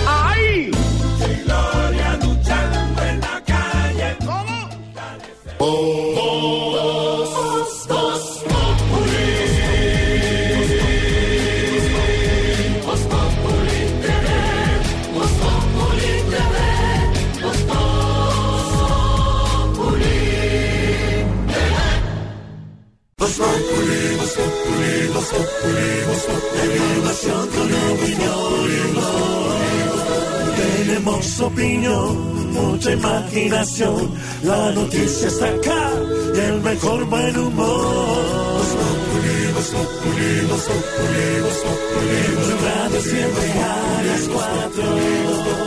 ¡Ay! 0.08 0.72
Imaginación. 32.96 34.12
La 34.44 34.72
noticia 34.72 35.28
está 35.28 35.46
acá 35.48 35.92
y 36.36 36.40
el 36.40 36.62
mejor 36.62 37.06
buen 37.06 37.38
humor. 37.38 38.56
Voz 38.58 38.72
populi, 38.82 39.38
voz 39.54 39.70
populi, 39.76 40.30
voz 40.50 40.64
populi, 40.70 41.28
voz 41.46 41.60
populi. 41.66 42.18
En 42.28 42.36
tu 42.44 42.52
radio 42.66 43.02
siempre 43.02 43.46
a 43.62 44.04
las 44.08 44.24
cuatro. 44.34 45.65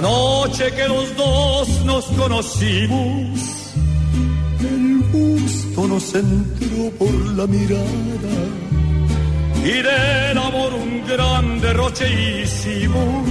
La 0.00 0.08
noche 0.08 0.72
que 0.72 0.88
los 0.88 1.14
dos 1.14 1.84
nos 1.84 2.06
conocimos. 2.06 3.74
El 4.60 5.02
gusto 5.12 5.88
nos 5.88 6.14
entró 6.14 6.90
por 6.98 7.12
la 7.36 7.46
mirada. 7.46 8.36
Y 9.62 9.82
del 9.82 10.38
amor 10.38 10.72
un 10.72 11.06
gran 11.06 11.60
derroche 11.60 12.06
hicimos. 12.42 13.28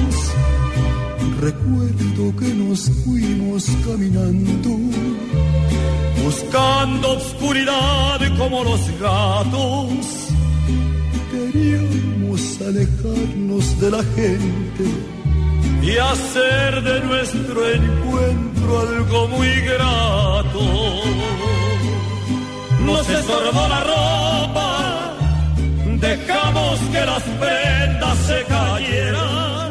Recuerdo 1.41 2.35
que 2.37 2.53
nos 2.53 2.91
fuimos 3.03 3.65
caminando. 3.83 4.69
Buscando 6.23 7.13
obscuridad 7.13 8.19
como 8.37 8.63
los 8.63 8.81
gatos. 8.99 10.05
Queríamos 11.31 12.61
alejarnos 12.61 13.81
de 13.81 13.89
la 13.89 14.03
gente 14.03 15.18
y 15.81 15.97
hacer 15.97 16.81
de 16.83 16.99
nuestro 17.01 17.69
encuentro 17.69 18.79
algo 18.79 19.27
muy 19.29 19.49
grato. 19.61 20.59
Nos 22.85 23.09
estorbó 23.09 23.67
la 23.67 23.83
ropa, 23.83 25.13
dejamos 25.99 26.79
que 26.91 27.05
las 27.05 27.23
prendas 27.23 28.17
se 28.27 28.43
cayeran. 28.47 29.69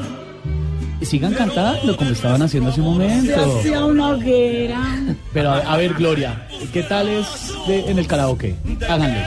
Sigan 1.02 1.32
cantando 1.32 1.96
como 1.96 2.10
estaban 2.10 2.42
haciendo 2.42 2.68
hace 2.70 2.80
un 2.82 2.98
Se 2.98 3.06
momento. 3.08 3.58
hacía 3.58 3.84
una 3.84 4.08
hoguera. 4.10 4.82
Pero 5.32 5.50
a, 5.52 5.58
a 5.60 5.76
ver, 5.78 5.94
Gloria, 5.94 6.46
¿qué 6.72 6.82
tal 6.82 7.08
es 7.08 7.26
de- 7.66 7.90
en 7.90 7.98
el 7.98 8.06
karaoke? 8.06 8.54
Háganle. 8.88 9.24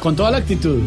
Con 0.00 0.16
toda 0.16 0.32
la 0.32 0.38
actitud. 0.38 0.80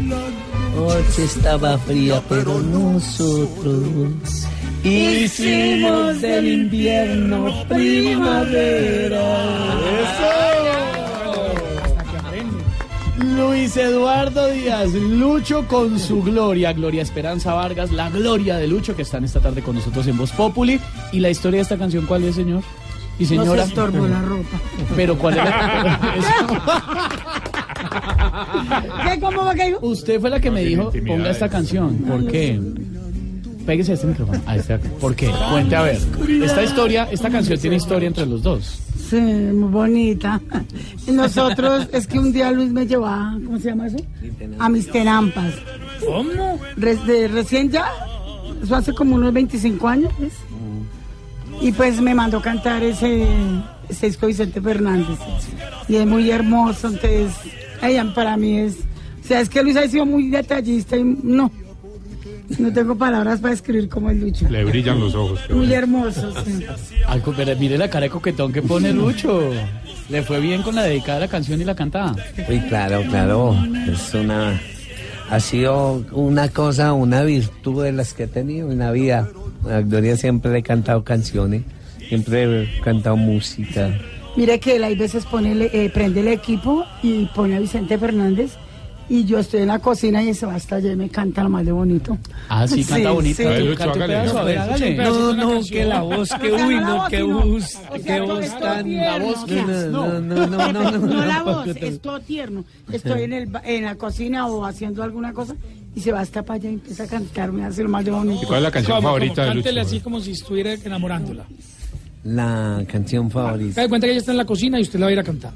Noche 0.76 1.23
estaba 1.23 1.77
fría, 1.80 2.22
pero 2.27 2.60
nosotros 2.60 4.47
Hicimos 4.84 6.22
del 6.22 6.47
invierno 6.47 7.47
primavera. 7.68 9.26
Luis 13.18 13.76
Eduardo 13.77 14.47
Díaz, 14.49 14.91
Lucho 14.93 15.65
con 15.68 15.97
su 15.99 16.22
gloria, 16.22 16.73
Gloria 16.73 17.02
Esperanza 17.02 17.53
Vargas, 17.53 17.91
la 17.91 18.10
gloria 18.10 18.57
de 18.57 18.68
Lucho 18.68 18.95
que 18.95 19.02
están 19.02 19.23
esta 19.23 19.39
tarde 19.39 19.61
con 19.64 19.76
nosotros 19.76 20.06
en 20.07 20.18
Voz 20.18 20.31
Populi. 20.31 20.80
¿Y 21.11 21.19
la 21.19 21.30
historia 21.30 21.57
de 21.60 21.64
esta 21.64 21.77
canción 21.77 22.06
cuál 22.06 22.23
es, 22.26 22.35
señor? 22.35 22.61
Y 23.18 23.23
No 23.23 23.30
señora. 23.30 23.64
se 23.64 23.69
estorbó 23.69 24.06
la 24.07 24.22
ropa. 24.22 24.60
Pero 24.95 25.18
¿cuál 25.18 25.38
es 25.38 25.45
la... 25.45 25.99
¿Qué? 29.03 29.20
¿Cómo 29.20 29.45
va 29.45 29.56
que 29.56 29.76
Usted 29.82 30.20
fue 30.20 30.30
la 30.30 30.40
que 30.40 30.52
me 30.52 30.64
dijo, 30.64 30.91
ponga 31.06 31.30
esta 31.30 31.49
canción. 31.49 31.95
¿Por 31.99 32.28
qué? 32.28 32.60
Péguese 33.66 33.94
a 33.94 33.95
este 33.95 34.07
micrófono. 34.07 34.40
Ahí 34.45 34.60
está. 34.60 34.78
¿Por 34.78 35.16
qué? 35.16 35.32
Cuente 35.52 35.76
a 35.76 35.82
ver. 35.82 35.98
Esta 36.44 36.64
historia, 36.64 37.07
esta 37.12 37.30
canción 37.30 37.60
tiene 37.60 37.78
historia 37.78 38.07
entre 38.07 38.26
los 38.26 38.44
dos. 38.44 38.80
Sí, 39.10 39.18
muy 39.18 39.70
bonita. 39.70 40.41
Y 41.07 41.12
nosotros, 41.12 41.88
es 41.91 42.07
que 42.07 42.20
un 42.20 42.32
día 42.32 42.52
Luis 42.52 42.72
me 42.72 42.86
llevaba, 42.86 43.38
¿cómo 43.45 43.57
se 43.60 43.70
llama 43.70 43.88
eso? 43.88 43.98
A 44.60 44.70
mis 44.70 44.90
terampas. 44.91 45.53
¿Cómo? 46.06 46.60
recién 46.78 47.70
ya, 47.70 47.88
eso 48.62 48.76
hace 48.76 48.94
como 48.94 49.16
unos 49.16 49.34
25 49.34 49.88
años. 49.88 50.12
¿ves? 50.20 50.34
Y 51.62 51.72
pues 51.72 52.02
me 52.02 52.14
mandó 52.14 52.41
cantar 52.41 52.84
ese, 52.84 53.26
ese 53.90 54.07
disco 54.07 54.28
Vicente 54.28 54.62
Fernández. 54.62 55.20
Y 55.88 55.95
es 55.95 56.06
muy 56.06 56.30
hermoso, 56.32 56.88
entonces, 56.88 57.32
ella 57.90 58.14
para 58.14 58.38
mí 58.38 58.60
es... 58.60 58.78
O 59.24 59.28
sea, 59.28 59.41
es 59.41 59.49
que 59.49 59.64
Luis 59.64 59.76
ha 59.76 59.88
sido 59.88 60.06
muy 60.06 60.30
detallista 60.30 60.95
y 60.95 61.03
no, 61.03 61.52
no 62.60 62.72
tengo 62.72 62.95
palabras 62.95 63.40
para 63.40 63.53
escribir 63.53 63.90
como 63.90 64.12
el 64.12 64.20
Lucho. 64.20 64.48
Le 64.49 64.64
brillan 64.64 64.99
los 64.99 65.16
ojos. 65.16 65.40
Muy 65.49 65.60
bueno. 65.60 65.74
hermoso, 65.74 66.34
sí. 66.44 66.64
Algo, 67.07 67.34
pero 67.36 67.56
mire 67.57 67.78
la 67.78 67.90
cara 67.90 68.03
de 68.03 68.10
coquetón 68.10 68.53
que 68.53 68.62
pone 68.62 68.94
Lucho. 68.94 69.52
Le 70.10 70.22
fue 70.22 70.40
bien 70.40 70.62
con 70.62 70.76
la 70.76 70.84
dedicada 70.84 71.20
de 71.20 71.26
la 71.26 71.32
canción 71.32 71.60
y 71.60 71.64
la 71.64 71.76
cantada. 71.76 72.16
Sí, 72.36 72.60
claro, 72.68 73.02
claro. 73.10 73.56
Es 73.91 74.14
una. 74.14 74.60
Ha 75.30 75.40
sido 75.40 76.06
una 76.12 76.49
cosa, 76.49 76.94
una 76.94 77.24
virtud 77.24 77.84
de 77.84 77.91
las 77.91 78.14
que 78.14 78.24
he 78.24 78.28
tenido 78.28 78.72
en 78.72 78.80
la 78.80 78.91
vida. 78.91 79.28
A 79.68 79.82
Gloria 79.82 80.16
siempre 80.16 80.52
le 80.52 80.60
he 80.60 80.64
cantado 80.64 81.03
canciones, 81.03 81.64
siempre 82.07 82.64
he 82.64 82.82
cantado 82.82 83.18
música. 83.18 83.90
Mire 84.36 84.60
que 84.60 84.76
él 84.76 84.84
hay 84.84 84.95
veces 84.95 85.26
pone, 85.26 85.52
el- 85.53 85.62
eh, 85.64 85.90
prende 85.94 86.20
el 86.22 86.28
equipo 86.28 86.84
y 87.02 87.26
pone 87.28 87.56
a 87.56 87.60
Vicente 87.60 87.98
Fernández 87.98 88.52
y 89.07 89.24
yo 89.24 89.38
estoy 89.40 89.62
en 89.62 89.68
la 89.68 89.80
cocina 89.80 90.24
y 90.24 90.34
se 90.34 90.45
va 90.48 90.56
hasta 90.56 90.78
allá 90.78 90.91
y 90.91 90.95
me 90.95 91.10
canta 91.10 91.44
lo 91.44 91.49
más 91.49 91.64
de 91.66 91.72
bonito. 91.72 92.18
Ah, 92.49 92.68
sí, 92.68 92.84
canta 92.90 93.12
bonito. 93.12 93.38
sí. 93.38 93.44
A 93.45 93.49
ver, 93.52 93.64
Lucho, 93.64 93.84
un 93.84 93.90
hágale. 93.91 94.14
pedazo, 94.14 94.40
a 94.40 94.44
ver, 94.44 94.57
hágale. 94.57 94.95
No, 94.95 95.34
no, 95.34 95.62
que 95.64 95.86
la 95.86 96.02
voz, 96.02 96.30
que 96.41 96.52
uy, 96.66 96.76
no 96.80 97.06
que 97.07 97.24
voz, 97.24 97.78
que 98.03 98.20
voz 98.20 98.60
tan... 98.60 98.95
La 98.95 99.20
voz, 99.20 99.45
que- 99.45 99.62
no, 99.62 100.20
no, 100.20 100.20
no, 100.20 100.48
no, 100.48 100.72
no, 100.74 100.91
no, 100.91 100.99
No 100.99 101.26
la 101.26 101.38
no, 101.40 101.45
voz, 101.45 101.68
no. 101.68 101.74
es 101.74 102.02
todo 102.02 102.20
tierno. 102.20 102.66
Estoy 102.91 103.24
en, 103.24 103.34
el, 103.34 103.45
ba- 103.45 103.62
en 103.64 103.86
la 103.86 103.95
cocina 103.95 104.48
o 104.48 104.66
haciendo 104.66 105.02
alguna 105.03 105.32
cosa 105.34 105.56
y 105.95 106.02
se 106.02 106.12
va 106.12 106.20
hasta 106.20 106.44
para 106.44 106.57
allá 106.60 106.72
y 106.72 106.74
empieza 106.74 107.03
a 107.03 107.07
cantar, 107.07 107.53
me 107.53 107.64
hace 107.64 107.84
lo 107.84 107.90
más 107.90 108.03
de 108.03 108.12
bonito. 108.12 108.41
¿Y 108.44 108.45
cuál 108.48 108.57
es 108.57 108.64
la 108.64 108.72
canción 108.72 108.98
¿Cómo, 108.98 109.07
favorita 109.07 109.44
de 109.44 109.48
Lucho? 109.49 109.57
Cántele 109.64 109.80
así 109.82 109.99
como 110.02 110.20
si 110.20 110.32
estuviera 110.32 110.74
enamorándola. 110.74 111.45
La 112.26 112.84
canción 112.91 113.30
favorita. 113.30 113.76
Se 113.76 113.81
da 113.81 113.88
cuenta 113.88 114.07
que 114.07 114.11
ella 114.11 114.19
está 114.19 114.31
en 114.31 114.38
la 114.38 114.45
cocina 114.45 114.80
y 114.80 114.81
usted 114.81 114.97
la 114.97 115.06
va 115.06 115.10
a 115.11 115.14
ir 115.14 115.19
a 115.19 115.23
cantar. 115.23 115.53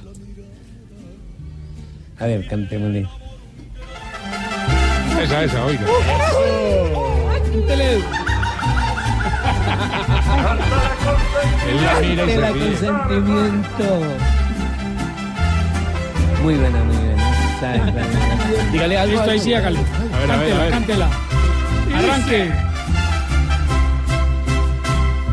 A 2.19 2.25
ver, 2.27 2.47
cantémosle. 2.47 3.07
Esa, 5.23 5.43
esa, 5.43 5.65
oiga. 5.65 5.81
Cántele. 7.51 7.95
Él 11.69 12.39
la 12.39 12.49
consentimiento. 12.51 14.01
Muy 16.43 16.53
buena, 16.53 16.83
muy 16.83 16.95
buena. 16.95 17.59
Sabe, 17.59 17.77
sabe. 17.79 18.71
Dígale 18.71 18.97
algo. 18.97 19.15
Listo, 19.15 19.31
ahí 19.31 19.39
sí, 19.39 19.53
hágale. 19.55 19.79
A 19.79 20.19
ver, 20.19 20.31
a 20.31 20.37
ver, 20.37 20.53
a 20.53 20.57
ver. 20.59 20.69
Cántela, 20.69 21.09
Arranque. 21.95 22.68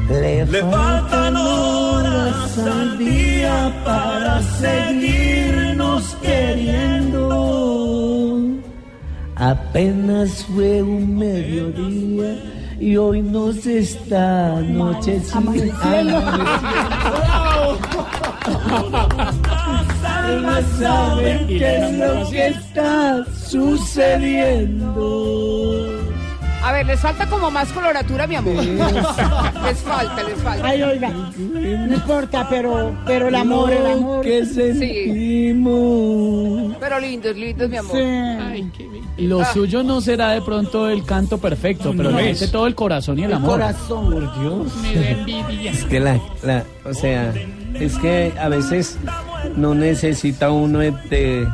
Le, 0.08 0.46
Le 0.46 0.60
faltan 0.60 1.36
horas 1.36 2.58
al 2.58 2.98
día 2.98 3.72
para 3.84 4.40
seguirnos 4.42 6.16
queriendo. 6.22 7.26
Apenas 9.36 10.44
fue 10.44 10.82
un 10.82 11.18
mediodía 11.18 12.36
y 12.78 12.96
hoy 12.96 13.20
nos 13.22 13.66
está 13.66 14.56
anocheciendo. 14.58 16.22
Ellos 20.28 20.64
saben 20.78 21.46
qué 21.46 21.76
es 21.76 21.92
lo 21.98 22.30
que 22.30 22.46
está 22.48 23.24
sucediendo. 23.48 24.96
A 26.66 26.72
ver, 26.72 26.84
les 26.86 26.98
falta 26.98 27.26
como 27.26 27.48
más 27.51 27.68
coloratura, 27.72 28.26
mi 28.26 28.34
amor. 28.34 28.56
les 28.64 29.78
falta, 29.82 30.22
les 30.24 30.43
falta. 30.43 30.66
Ay, 30.66 30.82
oiga, 30.82 31.10
no 31.10 31.94
importa, 31.94 32.48
pero, 32.51 32.93
pero 33.06 33.28
el 33.28 33.34
amor, 33.36 33.70
el 33.72 33.86
amor. 33.86 34.22
que 34.24 34.44
sentimos. 35.66 36.74
Pero 36.80 36.98
lindos, 37.01 37.36
lindos, 37.36 37.70
mi 37.70 37.76
amor. 37.76 37.97
Lo 39.18 39.40
Ah. 39.43 39.44
suyo 39.52 39.82
no 39.84 40.01
será 40.01 40.30
de 40.30 40.43
pronto 40.43 40.90
el 40.90 41.05
canto 41.05 41.38
perfecto, 41.38 41.94
pero 41.97 42.10
No. 42.10 42.18
le 42.18 42.24
mete 42.24 42.48
todo 42.48 42.66
el 42.66 42.74
corazón 42.74 43.18
y 43.18 43.22
el, 43.24 43.30
El 43.30 43.36
amor. 43.36 43.52
corazón. 43.52 44.10
Por 44.10 44.40
Dios. 44.40 44.76
Me 44.82 44.94
da 44.94 45.10
envidia. 45.10 45.70
Es 45.70 45.84
que 45.84 46.01
la, 46.01 46.20
la, 46.43 46.64
o 46.84 46.93
sea, 46.94 47.32
es 47.74 47.97
que 47.98 48.32
a 48.40 48.48
veces 48.48 48.98
no 49.56 49.74
necesita 49.76 50.51
uno 50.51 50.80
de, 50.80 51.47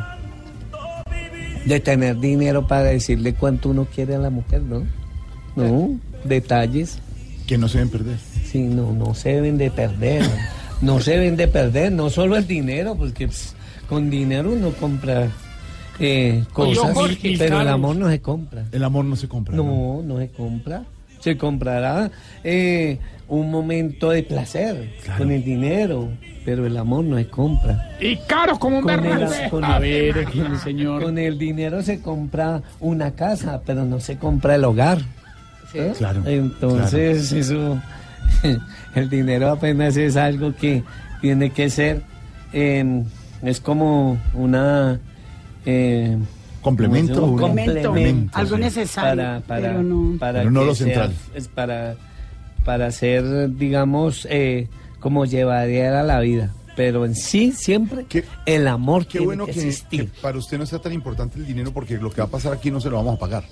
de 1.65 1.79
tener 1.79 2.17
dinero 2.19 2.65
para 2.67 2.83
decirle 2.85 3.33
cuánto 3.35 3.69
uno 3.69 3.85
quiere 3.93 4.15
a 4.15 4.19
la 4.19 4.29
mujer, 4.31 4.61
¿no? 4.63 4.83
No, 5.55 5.91
detalles. 6.23 6.99
Que 7.47 7.57
no 7.57 7.67
se 7.67 7.79
deben 7.79 7.91
perder. 7.91 8.17
Sí, 8.45 8.59
no, 8.63 8.91
no 8.93 9.13
se 9.13 9.29
deben 9.33 9.57
de 9.57 9.69
perder. 9.71 10.23
No 10.81 10.99
se 10.99 11.11
deben 11.11 11.35
de 11.37 11.47
perder, 11.47 11.91
no 11.91 12.09
solo 12.09 12.35
el 12.35 12.45
dinero, 12.47 12.95
porque 12.95 13.27
pss, 13.27 13.55
con 13.87 14.09
dinero 14.09 14.51
uno 14.51 14.71
compra 14.71 15.29
eh, 15.99 16.43
cosas, 16.51 16.93
Jorge, 16.93 17.35
pero 17.37 17.61
el 17.61 17.67
amor 17.67 17.95
no 17.95 18.09
se 18.09 18.19
compra. 18.19 18.65
El 18.71 18.83
amor 18.83 19.05
no 19.05 19.15
se 19.15 19.27
compra. 19.27 19.55
No, 19.55 20.01
no 20.03 20.17
se 20.19 20.29
compra. 20.29 20.83
Se 21.19 21.37
comprará 21.37 22.11
eh, 22.43 22.97
un 23.29 23.49
momento 23.49 24.09
de 24.09 24.23
placer 24.23 24.89
con 25.17 25.31
el 25.31 25.43
dinero, 25.43 26.09
pero 26.43 26.65
el 26.65 26.75
amor 26.75 27.05
no 27.05 27.15
se 27.17 27.27
compra. 27.27 27.91
Y 28.01 28.17
caro 28.27 28.59
como 28.59 28.79
un 28.79 28.83
Con 28.83 28.91
el, 28.93 28.99
berraco. 29.01 29.49
con 29.51 29.63
A 29.63 29.79
ver, 29.79 30.17
el 30.17 30.59
señor. 30.63 31.01
con 31.03 31.17
el 31.17 31.37
dinero 31.37 31.81
se 31.81 32.01
compra 32.01 32.61
una 32.81 33.11
casa, 33.11 33.61
pero 33.65 33.85
no 33.85 34.01
se 34.01 34.17
compra 34.17 34.55
el 34.55 34.65
hogar. 34.65 34.99
¿Eh? 35.73 35.93
Claro, 35.97 36.21
Entonces, 36.25 37.31
eso, 37.31 37.79
el 38.95 39.09
dinero 39.09 39.49
apenas 39.51 39.97
es 39.97 40.15
algo 40.15 40.55
que 40.55 40.83
tiene 41.21 41.49
que 41.51 41.69
ser, 41.69 42.01
eh, 42.53 43.03
es 43.41 43.59
como 43.59 44.17
una... 44.33 44.99
eh, 45.65 46.17
Complemento, 46.61 47.25
un 47.25 47.37
complemento, 47.37 47.93
algo 48.37 48.57
necesario, 48.57 49.21
Para, 49.21 49.39
para, 49.41 49.61
pero 49.67 49.83
no- 49.83 50.17
para 50.17 50.39
Pero 50.39 50.51
no 50.51 50.59
que 50.61 50.65
lo 50.67 50.75
sea- 50.75 50.85
central. 50.87 51.13
es 51.35 51.47
para, 51.49 51.95
para 52.63 52.89
ser, 52.91 53.53
digamos, 53.57 54.25
eh, 54.29 54.69
como 55.01 55.25
llevadera 55.25 56.03
la 56.03 56.21
vida. 56.21 56.53
Pero 56.77 57.05
en 57.05 57.15
sí, 57.15 57.51
siempre, 57.51 58.05
el 58.45 58.67
amor 58.69 59.03
Qué 59.05 59.11
tiene 59.19 59.25
bueno 59.25 59.45
que 59.45 59.51
que, 59.51 59.59
existir. 59.59 60.09
que 60.09 60.21
para 60.21 60.37
usted 60.37 60.57
no 60.57 60.65
sea 60.65 60.79
tan 60.79 60.93
importante 60.93 61.37
el 61.37 61.45
dinero 61.45 61.71
porque 61.73 61.97
lo 61.97 62.09
que 62.09 62.21
va 62.21 62.27
a 62.27 62.31
pasar 62.31 62.53
aquí 62.53 62.71
no 62.71 62.79
se 62.79 62.89
lo 62.89 62.95
vamos 62.95 63.17
a 63.17 63.19
pagar. 63.19 63.43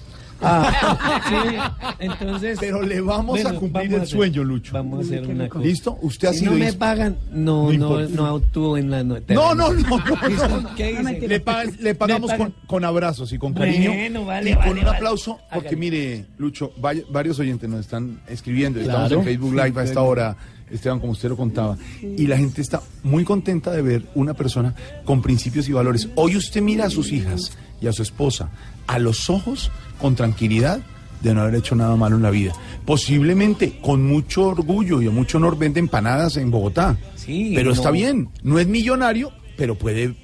Ah, 0.42 1.22
sí, 1.30 1.86
entonces. 2.00 2.58
Pero 2.60 2.82
le 2.82 3.02
vamos 3.02 3.42
Bueno, 3.42 3.50
a 3.50 3.54
cumplir 3.54 3.72
vamos 3.74 3.94
el 3.94 4.00
a 4.00 4.04
hacer- 4.04 4.08
sueño, 4.18 4.44
Lucho. 4.44 4.74
Vamos 4.74 5.00
a 5.00 5.02
hacer 5.04 5.28
una 5.28 5.48
cosa. 5.50 5.66
¿Listo? 5.66 5.98
Usted 6.02 6.28
ha 6.30 6.34
si 6.34 6.40
sido 6.40 6.52
no 6.54 6.58
me 6.60 6.74
pagan, 6.74 7.18
no, 7.32 7.72
No 7.74 8.00
no, 8.00 8.10
no, 8.10 8.36
actúo 8.36 8.78
en 8.78 8.90
la 8.92 9.04
noche. 9.04 9.34
No, 9.34 9.54
no, 9.56 9.72
no, 9.74 9.80
no, 9.98 9.98
no, 9.98 10.60
no. 10.62 10.76
¿Qué 10.76 10.98
dice? 10.98 11.28
Le, 11.28 11.44
le 11.80 11.96
pagamos 11.96 12.32
con, 12.68 12.86
abrazos 12.86 13.32
y 13.34 13.38
con 13.38 13.54
cariño. 13.54 13.92
Bueno, 13.94 14.26
vale, 14.26 14.52
y 14.52 14.54
con 14.54 14.60
vale, 14.66 14.80
un 14.80 14.86
vale. 14.86 14.98
aplauso, 14.98 15.40
porque 15.54 15.76
mire, 15.76 16.26
Lucho, 16.38 16.72
vaya- 16.78 17.04
varios 17.12 17.38
oyentes 17.40 17.70
nos 17.70 17.82
están 17.82 18.22
escribiendo. 18.28 18.80
Estamos 18.80 19.08
Claro. 19.10 19.20
en 19.22 19.26
Facebook 19.26 19.54
Live 19.54 19.80
a 19.80 19.84
esta 19.84 20.02
hora, 20.02 20.38
Esteban, 20.70 21.00
como 21.00 21.12
usted 21.14 21.30
lo 21.30 21.38
contaba. 21.38 21.78
Y 22.02 22.28
la 22.28 22.38
gente 22.38 22.62
está 22.62 22.82
muy 23.04 23.24
contenta 23.24 23.72
de 23.72 23.82
ver 23.82 24.04
una 24.16 24.34
persona 24.34 24.74
con 25.06 25.22
principios 25.22 25.68
y 25.70 25.74
valores. 25.74 26.10
Hoy 26.16 26.36
usted 26.38 26.62
mira 26.62 26.86
a 26.86 26.90
sus 26.90 27.12
hijas 27.12 27.58
y 27.82 27.88
a 27.88 27.92
su 27.94 28.02
esposa 28.04 28.50
a 28.88 29.00
los 29.00 29.30
ojos 29.30 29.72
con 30.02 30.16
tranquilidad 30.16 30.82
de 31.22 31.34
no 31.34 31.42
haber 31.42 31.56
hecho 31.56 31.76
nada 31.76 31.96
malo 31.96 32.16
en 32.16 32.24
la 32.24 32.32
vida. 32.32 32.54
Posiblemente 32.86 33.80
con 33.82 34.04
mucho 34.04 34.48
orgullo 34.48 35.02
y 35.02 35.10
mucho 35.10 35.38
honor 35.38 35.58
vende 35.58 35.80
empanadas 35.80 36.38
en 36.38 36.50
Bogotá. 36.52 36.98
Sí, 37.16 37.54
pero 37.56 37.72
está 37.72 37.90
no. 37.90 37.94
bien, 37.94 38.30
no 38.44 38.60
es 38.60 38.68
millonario, 38.68 39.32
pero 39.56 39.76
puede 39.76 40.16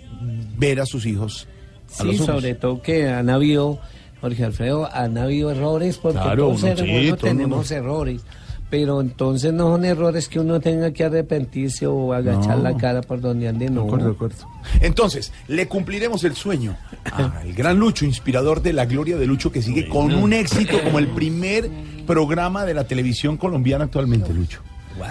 ver 0.58 0.82
a 0.82 0.86
sus 0.86 1.06
hijos 1.06 1.48
a 2.00 2.02
Sí, 2.04 2.18
los 2.18 2.26
sobre 2.26 2.56
todo 2.56 2.82
que 2.82 3.08
han 3.08 3.30
habido, 3.30 3.80
Jorge 4.20 4.44
Alfredo, 4.44 4.90
han 4.92 5.18
habido 5.18 5.52
errores, 5.52 5.98
porque 5.98 6.20
Claro, 6.20 6.48
todos 6.48 6.62
sí, 6.62 6.68
todo 6.76 6.86
el 6.86 7.16
tenemos 7.18 7.72
errores. 7.72 8.24
Pero 8.70 9.00
entonces 9.00 9.54
no 9.54 9.72
son 9.72 9.86
errores 9.86 10.28
que 10.28 10.40
uno 10.42 10.60
tenga 10.60 10.92
que 10.92 11.06
arrepentirse 11.06 11.88
o 11.88 12.12
agachar 12.14 12.58
No. 12.58 12.64
la 12.64 12.76
cara 12.76 13.02
por 13.02 13.22
donde 13.22 13.48
ande, 13.48 13.70
no. 13.70 13.82
De 13.84 13.88
acuerdo, 13.88 14.06
de 14.08 14.12
acuerdo. 14.16 14.36
Entonces, 14.82 15.32
le 15.48 15.68
cumpliremos 15.68 16.24
el 16.26 16.36
sueño 16.36 16.76
al 17.14 17.54
gran 17.54 17.80
Lucho, 17.80 18.04
inspirador 18.04 18.62
de 18.62 18.74
la 18.74 18.86
gloria 18.86 19.16
de 19.16 19.26
Lucho, 19.26 19.52
que 19.54 19.62
sigue 19.62 19.88
con 19.88 20.14
un 20.14 20.34
éxito 20.34 20.82
como 20.84 21.00
el 21.00 21.08
primer 21.08 21.70
programa 22.06 22.66
de 22.66 22.74
la 22.74 22.84
televisión 22.86 23.38
colombiana 23.38 23.86
actualmente, 23.86 24.34
Lucho. 24.34 24.62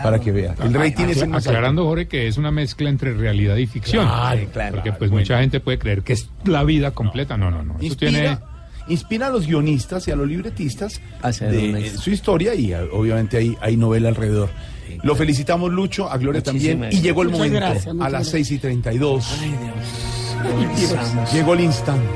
Para 0.03 0.19
que 0.19 0.33
vea. 0.33 0.55
El 0.62 0.74
rating 0.74 1.05
es 1.07 1.23
el 1.23 1.28
más 1.28 1.39
alto. 1.47 1.51
Aclarando, 1.51 1.85
Jorge, 1.87 2.09
que 2.09 2.27
es 2.27 2.37
una 2.39 2.51
mezcla 2.51 2.91
entre 2.91 3.15
realidad 3.15 3.57
y 3.57 3.66
ficción. 3.66 4.05
Claro, 4.05 4.41
claro, 4.53 4.70
Porque 4.73 4.83
claro, 4.91 4.99
pues 4.99 5.11
bueno. 5.12 5.23
mucha 5.23 5.39
gente 5.41 5.61
puede 5.61 5.78
creer 5.78 6.03
que 6.03 6.12
es 6.15 6.28
la 6.45 6.65
vida 6.65 6.91
completa. 6.91 7.37
No, 7.37 7.51
no, 7.53 7.62
no. 7.62 7.74
Eso 7.77 7.85
Inspira, 7.87 8.11
tiene... 8.11 8.39
inspira 8.89 9.27
a 9.27 9.31
los 9.31 9.47
guionistas 9.47 10.07
y 10.09 10.11
a 10.11 10.17
los 10.17 10.29
libretistas 10.29 11.01
Hacer 11.23 11.51
de 11.51 11.91
su 11.91 12.11
historia 12.11 12.55
y 12.55 12.73
eh, 12.73 12.81
obviamente 12.93 13.37
hay, 13.37 13.57
hay 13.61 13.77
novela 13.77 14.09
alrededor. 14.09 14.51
Lo 15.03 15.15
felicitamos, 15.15 15.73
Lucho, 15.73 16.11
a 16.11 16.17
Gloria 16.17 16.43
también. 16.43 16.89
Y 16.91 17.01
llegó 17.01 17.23
el 17.23 17.29
momento, 17.29 17.57
gracias, 17.57 17.87
a 17.87 17.95
las 17.95 18.11
gracias. 18.11 18.31
6 18.31 18.51
y 18.53 18.59
32. 18.59 19.41
Dios. 20.77 21.33
Llegó 21.33 21.55
el 21.55 21.61
instante. 21.61 22.09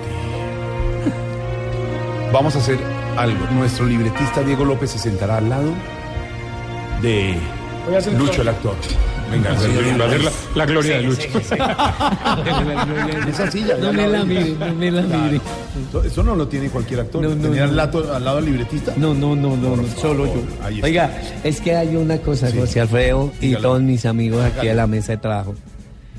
Vamos 2.32 2.54
a 2.54 2.58
hacer 2.58 2.78
algo. 3.16 3.44
Nuestro 3.52 3.86
libretista 3.86 4.42
Diego 4.42 4.64
López 4.64 4.90
se 4.90 4.98
sentará 4.98 5.38
al 5.38 5.48
lado 5.48 5.72
de 7.02 7.36
Lucho, 8.16 8.42
el 8.42 8.48
actor. 8.48 8.76
Venga, 9.30 9.50
Va 9.52 9.56
a 10.06 10.10
ser 10.10 10.24
la, 10.24 10.30
la 10.56 10.66
gloria 10.66 10.96
de 10.96 11.02
Lucho. 11.02 11.28
Esa 13.28 13.50
silla. 13.50 13.76
No 13.78 13.92
me 13.92 14.08
la 14.08 14.24
mire, 14.24 14.50
no 14.58 14.74
me 14.74 14.90
la 14.90 15.02
mire. 15.02 15.40
Eso- 16.04 16.22
no 16.22 16.34
lo 16.36 16.48
tiene 16.48 16.68
cualquier 16.70 17.00
actor. 17.00 17.22
No, 17.22 17.28
no, 17.30 17.42
Tener 17.42 17.58
no. 17.58 17.64
Al, 17.64 17.76
lado, 17.76 18.14
al 18.14 18.24
lado 18.24 18.38
al 18.38 18.44
libretista. 18.44 18.92
No, 18.96 19.14
no, 19.14 19.34
no, 19.36 19.56
no, 19.56 19.76
no, 19.76 19.84
solo 20.00 20.26
yo. 20.26 20.42
Oiga, 20.82 21.10
es 21.44 21.60
que 21.60 21.74
hay 21.76 21.96
una 21.96 22.18
cosa, 22.18 22.48
Sí. 22.50 22.58
José 22.58 22.80
Alfredo 22.80 23.32
y 23.40 23.46
Dígalo. 23.48 23.62
todos 23.68 23.82
mis 23.82 24.04
amigos 24.06 24.44
aquí 24.44 24.68
a 24.68 24.74
la 24.74 24.86
mesa 24.86 25.12
de 25.12 25.18
trabajo. 25.18 25.54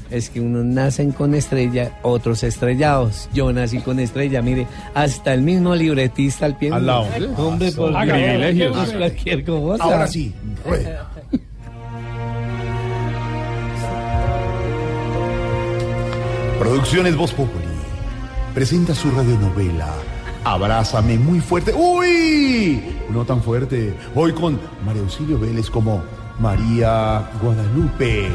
Es 0.10 0.30
que 0.30 0.42
unos 0.42 0.66
nacen 0.66 1.12
con 1.14 1.34
estrella, 1.36 1.98
otros 2.02 2.44
estrellados. 2.44 3.30
Yo 3.34 3.54
nací 3.54 3.80
con 3.80 3.98
estrella, 4.00 4.42
mire, 4.42 4.68
hasta 4.94 5.34
el 5.34 5.42
mismo 5.42 5.74
libretista 5.74 6.46
al 6.46 6.58
pie. 6.58 6.70
Al 6.74 6.86
lado. 6.86 7.08
Hombre, 7.38 7.72
por 7.72 7.96
Haga, 7.96 8.14
privilegios. 8.16 8.76
Cualquier 8.92 9.46
cosa. 9.46 9.82
Ahora 9.84 10.08
sí. 10.08 10.34
Producciones 16.62 17.16
Voz 17.18 17.34
Populi 17.34 17.66
presenta 18.54 18.94
su 18.94 19.10
radionovela 19.10 19.88
Abrázame 20.44 21.18
muy 21.18 21.40
fuerte. 21.40 21.74
¡Uy! 21.74 22.84
No 23.10 23.26
tan 23.26 23.42
fuerte. 23.42 23.96
Hoy 24.14 24.32
con 24.32 24.60
María 24.86 25.02
Auxilio 25.02 25.40
Vélez 25.40 25.72
como 25.72 26.04
María 26.40 27.28
Guadalupe. 27.42 28.30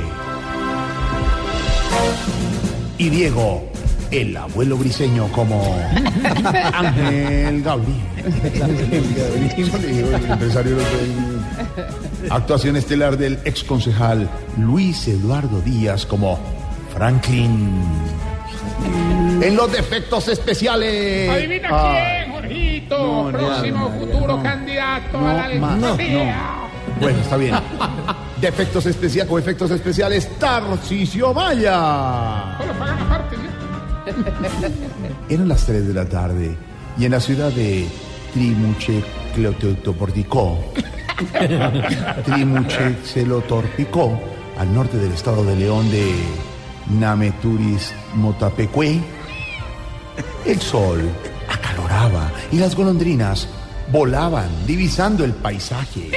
Y 2.98 3.08
Diego, 3.10 3.62
el 4.10 4.36
abuelo 4.36 4.76
briseño 4.76 5.28
como 5.28 5.62
Ángel 6.74 7.62
Gabriel. 7.62 8.00
El 10.16 10.30
empresario 10.32 10.74
del- 10.76 12.30
Actuación 12.30 12.74
estelar 12.76 13.16
del 13.18 13.38
ex 13.44 13.62
concejal 13.62 14.28
Luis 14.58 15.06
Eduardo 15.06 15.60
Díaz 15.60 16.04
como 16.06 16.40
Franklin. 16.96 17.82
En 19.42 19.54
los 19.54 19.70
defectos 19.70 20.28
especiales. 20.28 21.28
Adivina 21.30 21.68
Ay, 21.70 22.24
quién, 22.24 22.32
Jorgito, 22.32 22.98
No, 22.98 23.38
próximo 23.38 23.88
no, 23.90 23.98
futuro 24.00 24.36
no. 24.38 24.42
candidato 24.42 25.20
No, 25.20 25.28
a 25.28 25.34
la 25.34 25.44
alcaldía. 25.44 26.44
Bueno, 27.00 27.18
está 27.20 27.36
bien. 27.36 27.54
Defectos 28.40 28.86
especiales, 28.86 29.30
con 29.30 29.40
efectos 29.40 29.70
especiales, 29.70 30.30
Tarcisio 30.38 31.34
Maya. 31.34 32.56
Solo 32.58 32.72
pagan 32.78 32.98
aparte, 33.00 33.36
¿sí? 33.36 34.12
Eran 35.34 35.48
las 35.48 35.66
3 35.66 35.88
de 35.88 35.94
la 35.94 36.06
tarde 36.08 36.56
y 36.98 37.04
en 37.04 37.10
la 37.10 37.20
ciudad 37.20 37.50
de 37.50 37.86
Trimuche 38.32 39.02
Cleotoporticó, 39.34 40.58
Trimuche 42.24 42.94
Celotorpicó, 43.04 44.18
al 44.58 44.72
norte 44.74 44.96
del 44.96 45.12
estado 45.12 45.44
de 45.44 45.56
León 45.56 45.90
de 45.90 46.14
Nameturis 46.90 47.92
Motapecue, 48.14 49.00
el 50.44 50.60
sol 50.60 51.02
acaloraba 51.48 52.30
y 52.52 52.56
las 52.58 52.74
golondrinas 52.76 53.48
volaban 53.90 54.48
divisando 54.66 55.24
el 55.24 55.32
paisaje. 55.32 56.10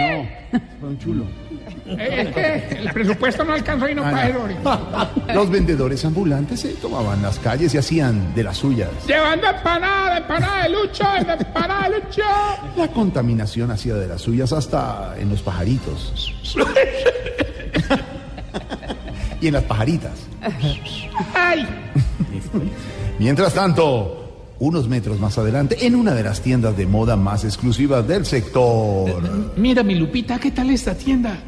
No, 0.00 0.60
fue 0.80 0.88
un 0.88 0.98
chulo. 0.98 1.24
Eh, 1.86 2.24
Es 2.26 2.34
que 2.34 2.78
el 2.82 2.92
presupuesto 2.92 3.44
no 3.44 3.52
alcanzó 3.54 3.88
y 3.88 3.94
no 3.94 4.02
Ah. 4.04 4.28
Lori. 4.28 4.54
Los 5.34 5.50
vendedores 5.50 6.04
ambulantes 6.04 6.60
se 6.60 6.68
tomaban 6.74 7.20
las 7.22 7.38
calles 7.38 7.74
y 7.74 7.78
hacían 7.78 8.34
de 8.34 8.44
las 8.44 8.56
suyas. 8.58 8.88
Llevando 9.06 9.48
empanada, 9.48 10.18
empanada 10.18 10.62
de 10.64 10.68
lucho, 10.70 11.04
empanada 11.16 11.88
de 11.88 11.96
lucho. 12.00 12.22
La 12.76 12.88
contaminación 12.88 13.70
hacía 13.72 13.94
de 13.94 14.06
las 14.08 14.20
suyas 14.22 14.52
hasta 14.52 15.14
en 15.18 15.30
los 15.30 15.42
pajaritos. 15.42 16.34
y 19.40 19.46
en 19.48 19.54
las 19.54 19.64
pajaritas. 19.64 20.12
Ay, 21.34 21.66
Mientras 23.18 23.54
tanto, 23.54 24.54
unos 24.58 24.88
metros 24.88 25.18
más 25.20 25.36
adelante, 25.38 25.86
en 25.86 25.94
una 25.94 26.14
de 26.14 26.22
las 26.22 26.40
tiendas 26.40 26.76
de 26.76 26.86
moda 26.86 27.16
más 27.16 27.44
exclusivas 27.44 28.06
del 28.06 28.24
sector. 28.26 29.52
mira 29.56 29.82
mi 29.82 29.94
Lupita, 29.94 30.38
¿qué 30.38 30.50
tal 30.50 30.70
esta 30.70 30.94
tienda? 30.94 31.38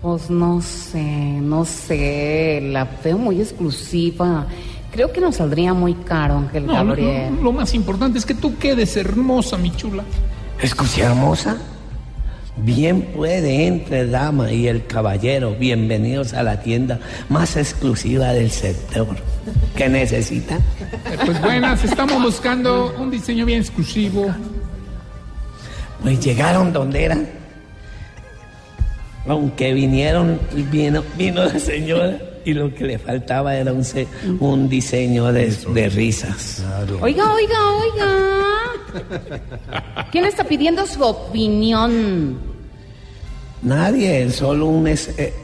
Pues 0.00 0.30
no 0.30 0.60
sé, 0.62 1.02
no 1.02 1.64
sé, 1.64 2.60
la 2.62 2.84
veo 3.02 3.18
muy 3.18 3.40
exclusiva. 3.40 4.46
Creo 4.92 5.12
que 5.12 5.20
nos 5.20 5.36
saldría 5.36 5.74
muy 5.74 5.94
caro, 5.94 6.38
Ángel 6.38 6.66
No, 6.66 6.72
lo, 6.72 6.78
Gabriel. 6.90 7.34
lo- 7.36 7.42
lo 7.44 7.52
más 7.52 7.74
importante 7.74 8.18
es 8.18 8.24
que 8.24 8.34
tú 8.34 8.56
quedes 8.58 8.96
hermosa, 8.96 9.58
mi 9.58 9.70
chula. 9.72 10.04
Escuché 10.62 11.02
hermosa. 11.02 11.56
Bien 12.64 13.02
puede 13.16 13.66
entre 13.66 14.06
dama 14.06 14.52
y 14.52 14.66
el 14.68 14.84
caballero. 14.86 15.54
Bienvenidos 15.58 16.34
a 16.34 16.42
la 16.42 16.60
tienda 16.60 16.98
más 17.28 17.56
exclusiva 17.56 18.32
del 18.32 18.50
sector. 18.50 19.06
¿Qué 19.76 19.88
necesita? 19.88 20.58
Pues 21.24 21.40
buenas, 21.40 21.82
estamos 21.84 22.22
buscando 22.22 22.94
un 22.98 23.10
diseño 23.10 23.46
bien 23.46 23.60
exclusivo. 23.60 24.26
Pues 26.02 26.20
llegaron 26.24 26.72
donde 26.72 27.04
eran. 27.04 27.28
Aunque 29.26 29.72
vinieron, 29.72 30.38
vino, 30.70 31.02
vino 31.16 31.44
la 31.44 31.58
señora 31.58 32.18
y 32.44 32.54
lo 32.54 32.74
que 32.74 32.84
le 32.84 32.98
faltaba 32.98 33.54
era 33.56 33.72
un, 33.72 33.84
se- 33.84 34.06
un 34.40 34.68
diseño 34.68 35.32
de, 35.32 35.50
de 35.74 35.88
risas. 35.90 36.64
Oiga, 37.00 37.32
oiga, 37.32 37.58
oiga. 37.76 38.08
¿Quién 40.10 40.24
está 40.24 40.44
pidiendo 40.44 40.86
su 40.86 41.02
opinión? 41.02 42.47
Nadie, 43.62 44.30
solo 44.30 44.66
un 44.66 44.86
es, 44.86 45.08
eh, 45.18 45.34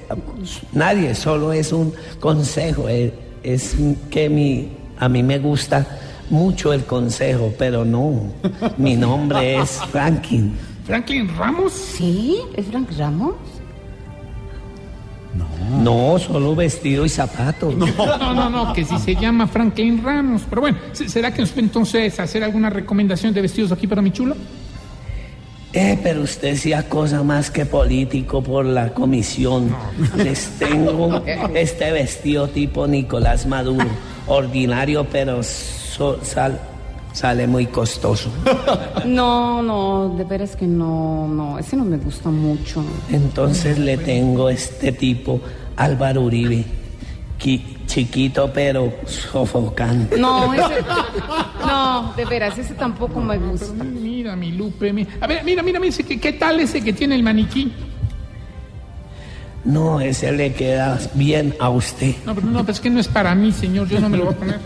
nadie, 0.73 1.15
solo 1.15 1.53
es 1.53 1.73
un 1.73 1.93
consejo. 2.20 2.89
eh, 2.89 3.12
es 3.43 3.77
que 4.11 4.28
mi, 4.28 4.69
a 4.99 5.09
mí 5.09 5.23
me 5.23 5.39
gusta 5.39 5.86
mucho 6.31 6.73
el 6.73 6.85
consejo, 6.85 7.53
pero 7.59 7.85
no. 7.85 8.23
Mi 8.78 8.97
nombre 8.97 9.57
es 9.61 9.81
Franklin. 9.91 10.55
¿Franklin 10.86 11.28
Ramos? 11.36 11.73
¿Sí? 11.73 12.39
¿Es 12.57 12.66
Frank 12.66 12.89
Ramos? 12.97 13.35
No, 15.82 16.16
solo 16.19 16.55
vestido 16.55 17.05
y 17.05 17.09
zapatos. 17.09 17.74
No, 17.77 17.86
no, 18.35 18.49
no, 18.51 18.73
que 18.73 18.85
si 18.85 18.97
se 18.99 19.16
llama 19.16 19.47
Franklin 19.49 20.03
Ramos. 20.05 20.43
Pero 20.49 20.61
bueno, 20.62 20.78
¿se- 20.93 21.09
¿será 21.09 21.32
que 21.35 21.41
nos 21.41 21.51
puede 21.51 21.66
entonces 21.66 22.19
hacer 22.20 22.45
alguna 22.45 22.70
recomendación 22.70 23.35
de 23.35 23.41
vestidos 23.43 23.73
aquí 23.73 23.86
para 23.86 24.01
mi 24.01 24.12
chula? 24.12 24.36
Eh, 25.76 25.98
pero 26.02 26.22
usted 26.22 26.56
sí 26.56 26.72
cosa 26.88 27.22
más 27.24 27.51
que 27.51 27.66
político 27.66 28.40
por 28.42 28.64
la 28.64 28.90
comisión. 28.94 29.74
Les 30.16 30.51
tengo 30.59 31.20
este 31.55 31.90
vestido 31.90 32.46
tipo 32.48 32.86
Nicolás 32.86 33.44
Maduro, 33.46 33.84
ordinario, 34.28 35.05
pero 35.10 35.42
so- 35.42 36.20
sal- 36.22 36.60
sale 37.12 37.46
muy 37.48 37.66
costoso. 37.66 38.30
No, 39.05 39.62
no, 39.62 40.14
de 40.16 40.24
veras 40.24 40.56
que 40.56 40.66
no, 40.66 41.26
no, 41.28 41.59
ese 41.59 41.76
no 41.76 41.84
me 41.84 41.96
gusta 41.98 42.30
mucho. 42.30 42.82
Entonces 43.10 43.76
le 43.78 43.98
tengo 43.98 44.48
este 44.48 44.92
tipo, 44.92 45.40
Álvaro 45.76 46.22
Uribe, 46.22 46.64
qui- 47.38 47.62
chiquito 47.86 48.51
pero 48.55 48.90
sofocante. 49.06 50.16
No, 50.16 50.55
ese, 50.55 50.76
no, 51.66 52.12
de 52.16 52.24
veras, 52.24 52.56
ese 52.56 52.72
tampoco 52.74 53.20
me 53.20 53.36
gusta. 53.38 53.84
Mira, 54.15 54.36
mi 54.36 54.53
Lupe. 54.53 54.93
mi- 54.93 55.05
A 55.20 55.27
ver, 55.27 55.43
mira, 55.43 55.61
mira, 55.61 55.81
mira, 55.81 55.97
¿qué 56.20 56.32
tal 56.35 56.61
ese 56.61 56.85
que 56.85 56.93
tiene 56.93 57.16
el 57.16 57.24
maniquí? 57.24 57.73
No, 59.65 59.99
ese 59.99 60.31
le 60.31 60.53
queda 60.53 61.01
bien 61.15 61.55
a 61.59 61.69
usted, 61.70 62.15
No, 62.24 62.32
pero 62.35 62.47
no, 62.47 62.65
pues 62.65 62.77
es 62.77 62.81
que 62.82 62.91
no 62.91 63.01
es 63.01 63.09
para 63.09 63.35
mí, 63.35 63.51
señor, 63.51 63.89
yo 63.89 63.99
no 63.99 64.09
me 64.09 64.19
lo 64.19 64.27
voy 64.27 64.35
a 64.35 64.36
poner. 64.36 64.61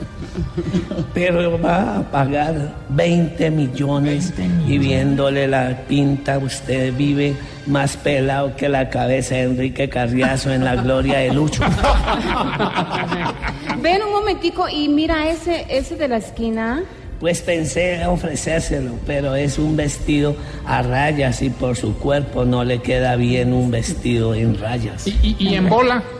pero 1.14 1.58
va 1.62 1.98
a 1.98 2.02
pagar 2.10 2.74
20 2.90 3.50
millones 3.50 4.34
y 4.66 4.76
viéndole 4.76 5.48
la 5.48 5.78
pinta 5.88 6.36
usted 6.38 6.92
vive 6.94 7.34
más 7.66 7.96
pelado 7.96 8.54
que 8.54 8.68
la 8.68 8.90
cabeza 8.90 9.36
de 9.36 9.44
Enrique 9.44 9.88
Carriazo 9.88 10.52
en 10.52 10.62
la 10.64 10.76
gloria 10.76 11.18
de 11.18 11.32
Lucho. 11.32 11.62
Ven 13.80 14.02
un 14.02 14.12
momentico 14.12 14.68
y 14.68 14.88
mira 14.90 15.30
ese, 15.30 15.64
ese 15.70 15.96
de 15.96 16.08
la 16.08 16.18
esquina. 16.18 16.82
Pues 17.20 17.42
pensé 17.42 18.06
ofrecérselo, 18.06 18.92
pero 19.04 19.34
es 19.34 19.58
un 19.58 19.76
vestido 19.76 20.36
a 20.64 20.82
rayas 20.82 21.42
y 21.42 21.50
por 21.50 21.76
su 21.76 21.96
cuerpo 21.96 22.44
no 22.44 22.62
le 22.62 22.80
queda 22.80 23.16
bien 23.16 23.52
un 23.52 23.70
vestido 23.70 24.34
en 24.34 24.58
rayas. 24.58 25.06
Y, 25.06 25.36
y 25.38 25.54
en 25.54 25.68
bola. 25.68 26.02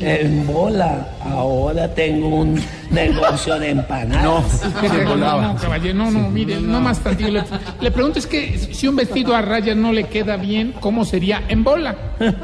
En 0.00 0.46
bola, 0.46 1.08
ahora 1.24 1.92
tengo 1.92 2.28
un 2.28 2.60
negocio 2.88 3.58
de 3.58 3.70
empanadas. 3.70 4.62
No, 4.64 5.16
no, 5.16 5.56
caballero, 5.56 5.94
no, 5.94 6.10
no, 6.12 6.30
mire, 6.30 6.60
no 6.60 6.80
más 6.80 7.00
tantito. 7.00 7.32
Le, 7.32 7.42
le 7.80 7.90
pregunto 7.90 8.20
es 8.20 8.26
que 8.28 8.56
si 8.58 8.86
un 8.86 8.94
vestido 8.94 9.34
a 9.34 9.42
rayas 9.42 9.76
no 9.76 9.92
le 9.92 10.04
queda 10.04 10.36
bien, 10.36 10.72
¿cómo 10.78 11.04
sería 11.04 11.42
en 11.48 11.64
bola? 11.64 11.96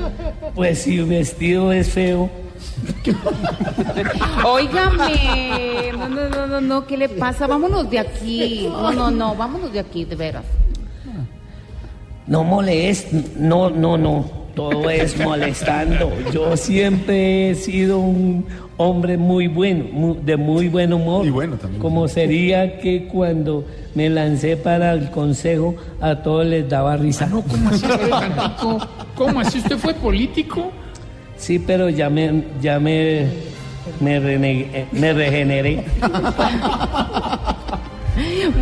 Pues 0.55 0.82
si 0.82 1.01
un 1.01 1.09
vestido 1.09 1.73
es 1.73 1.90
feo, 1.90 2.31
Óigame, 4.45 5.93
no, 5.97 6.09
no, 6.09 6.28
no, 6.28 6.47
no, 6.47 6.61
no, 6.61 6.86
¿qué 6.86 6.97
le 6.97 7.09
pasa? 7.09 7.47
Vámonos 7.47 7.89
de 7.91 7.99
aquí. 7.99 8.66
No, 8.69 8.93
no, 8.93 9.11
no, 9.11 9.35
vámonos 9.35 9.73
de 9.73 9.81
aquí, 9.81 10.05
de 10.05 10.16
veras. 10.16 10.45
no 12.27 12.45
molest, 12.45 13.12
no, 13.36 13.70
no, 13.70 13.97
no. 13.99 14.45
Todo 14.55 14.89
es 14.89 15.19
molestando. 15.19 16.12
Yo 16.32 16.57
siempre 16.57 17.51
he 17.51 17.55
sido 17.57 17.99
un 17.99 18.47
hombre 18.77 19.16
muy 19.16 19.49
bueno, 19.49 19.86
mu- 19.91 20.15
de 20.15 20.36
muy 20.36 20.69
buen 20.69 20.93
humor. 20.93 21.27
Y 21.27 21.31
bueno 21.31 21.57
también. 21.57 21.82
Como 21.82 22.07
sería 22.07 22.78
que 22.78 23.09
cuando 23.09 23.65
me 23.97 24.09
lancé 24.09 24.57
para 24.57 24.93
el 24.93 25.11
consejo 25.11 25.74
a 26.01 26.23
todos 26.23 26.47
les 26.47 26.69
daba 26.69 26.97
risa. 26.97 27.28
¿Cómo 27.28 27.69
así, 27.69 27.85
espere 27.91 28.09
tantito? 28.09 28.78
¿Cómo 29.16 29.41
así? 29.41 29.59
¿Usted 29.59 29.77
fue 29.77 29.93
político? 29.95 30.70
Sí, 31.44 31.58
pero 31.58 31.90
ya 31.90 32.08
me, 32.08 32.42
ya 32.62 32.80
me, 32.80 33.26
me, 34.00 34.18
renegué- 34.18 34.86
me 34.92 35.12
regeneré. 35.12 35.84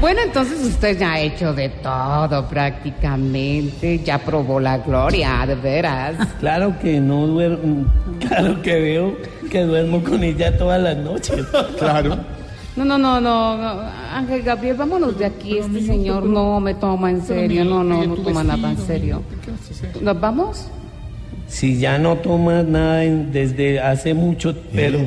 Bueno, 0.01 0.21
entonces 0.25 0.65
usted 0.65 0.99
ya 0.99 1.13
ha 1.13 1.21
hecho 1.21 1.53
de 1.53 1.69
todo 1.69 2.49
prácticamente. 2.49 3.99
Ya 4.03 4.19
probó 4.19 4.59
la 4.59 4.79
gloria, 4.79 5.45
de 5.47 5.55
veras. 5.57 6.15
Claro 6.41 6.75
que 6.81 6.99
no 7.01 7.27
duermo, 7.27 7.85
claro 8.19 8.63
que 8.63 8.81
veo 8.81 9.17
que 9.51 9.61
duermo 9.63 10.03
con 10.03 10.25
ella 10.25 10.57
todas 10.57 10.81
las 10.81 10.97
noches. 10.97 11.45
Claro. 11.79 12.17
No, 12.77 12.85
no, 12.87 12.97
no, 12.97 13.21
no, 13.21 13.57
no, 13.59 13.83
Ángel 14.15 14.43
Gabriel, 14.43 14.77
vámonos 14.77 15.19
de 15.19 15.27
aquí. 15.27 15.59
Este 15.59 15.83
señor 15.83 16.25
no 16.25 16.59
me 16.59 16.75
toma 16.75 17.11
en 17.11 17.23
serio, 17.23 17.65
no, 17.65 17.85
no, 17.85 18.05
no 18.07 18.15
toma 18.17 18.43
nada 18.43 18.71
en 18.71 18.79
serio. 18.79 19.23
¿Nos 20.01 20.19
vamos? 20.19 20.67
Si 21.53 21.79
ya 21.79 21.99
no 21.99 22.17
tomas 22.17 22.65
nada 22.65 23.05
en- 23.05 23.31
desde 23.31 23.79
hace 23.79 24.15
mucho, 24.15 24.57
pero 24.75 24.99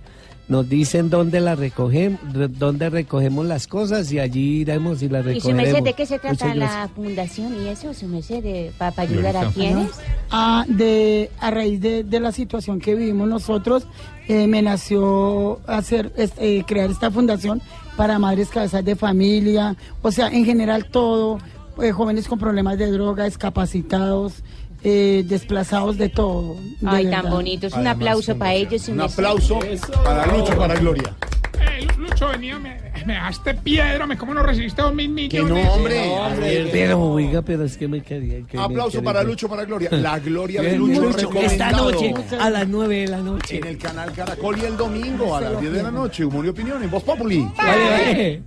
Nos 0.49 0.69
dicen 0.69 1.09
dónde 1.09 1.41
la 1.41 1.55
recogemos, 1.55 2.21
dónde 2.57 2.89
recogemos 2.89 3.45
las 3.45 3.67
cosas 3.67 4.09
y 4.13 4.19
allí 4.19 4.61
iremos 4.61 5.01
y 5.01 5.09
las 5.09 5.25
¿Y 5.27 5.41
su 5.41 5.51
merced 5.51 5.83
de 5.83 5.91
qué 5.91 6.05
se 6.05 6.19
trata 6.19 6.45
Muchas 6.45 6.55
gracias. 6.55 6.79
la 6.81 6.87
fundación 6.87 7.55
y 7.63 7.67
eso? 7.67 7.93
¿Su 7.93 8.07
merced 8.07 8.41
de 8.41 8.71
para 8.77 9.01
ayudar 9.01 9.35
a 9.35 9.49
quiénes? 9.51 9.89
Ah, 10.31 10.63
de, 10.69 11.29
a 11.41 11.51
raíz 11.51 11.81
de, 11.81 12.05
de 12.05 12.19
la 12.21 12.31
situación 12.31 12.79
que 12.79 12.95
vivimos 12.95 13.27
nosotros, 13.27 13.87
eh, 14.29 14.47
me 14.47 14.61
nació 14.61 15.59
hacer, 15.67 16.13
es- 16.15 16.31
eh, 16.37 16.63
crear 16.65 16.89
esta 16.89 17.11
fundación 17.11 17.61
para 17.97 18.17
madres 18.17 18.47
cabezas 18.47 18.85
de 18.85 18.95
familia, 18.95 19.75
o 20.01 20.11
sea, 20.13 20.29
en 20.29 20.45
general 20.45 20.85
todo, 20.85 21.39
eh, 21.81 21.91
jóvenes 21.91 22.27
con 22.29 22.39
problemas 22.39 22.77
de 22.77 22.89
droga, 22.89 23.25
discapacitados, 23.25 24.43
eh, 24.83 25.23
desplazados 25.27 25.97
de 25.97 26.09
todo. 26.09 26.55
de 26.81 26.87
Ay, 26.89 27.05
verdad. 27.05 27.21
tan 27.23 27.31
bonitos. 27.31 27.73
Un 27.73 27.87
aplauso 27.87 28.37
para 28.37 28.53
ellos. 28.53 28.81
su 28.83 28.91
Un 28.91 28.97
merced. 28.97 29.13
aplauso 29.23 29.59
para 30.03 30.25
Lucho, 30.27 30.57
para 30.57 30.75
Gloria. 30.75 31.15
Eh, 31.59 31.87
Lu- 31.97 32.03
Lucho, 32.07 32.27
venía, 32.29 32.57
me, 32.59 32.77
me 33.05 33.13
dejaste 33.13 33.53
piedra, 33.55 34.05
me 34.07 34.17
cómo 34.17 34.33
no 34.33 34.43
recibiste 34.43 34.81
dos 34.81 34.93
mil 34.93 35.09
millones. 35.09 35.53
Que 35.53 35.63
no, 35.63 35.73
hombre. 35.73 36.69
Pero, 36.71 37.01
oiga, 37.01 37.41
pero 37.41 37.63
es 37.63 37.75
que 37.77 37.87
me 37.87 38.01
quería. 38.01 38.45
que 38.45 38.57
me 38.57 38.63
Aplauso 38.63 38.91
quería- 38.99 39.03
para 39.05 39.23
Lucho, 39.23 39.49
para 39.49 39.65
Gloria. 39.65 39.89
La 39.91 40.19
Gloria 40.19 40.61
de 40.61 40.77
Lucho, 40.77 41.01
Lucho, 41.01 41.31
Esta 41.39 41.71
noche, 41.71 42.13
a 42.39 42.49
las 42.49 42.67
9 42.67 43.01
de 43.01 43.07
la 43.07 43.17
noche. 43.17 43.57
En 43.57 43.65
el 43.67 43.77
canal 43.77 44.11
Caracol 44.13 44.57
y 44.59 44.65
el 44.65 44.77
domingo 44.77 45.35
a 45.35 45.41
las 45.41 45.59
10 45.59 45.73
de 45.73 45.83
la 45.83 45.91
noche. 45.91 46.23
Humor 46.25 46.45
y 46.45 46.49
opinión 46.49 46.81
en 46.83 46.89
Voz 46.91 47.03
Populi. 47.03 47.47
Vale, 47.57 48.43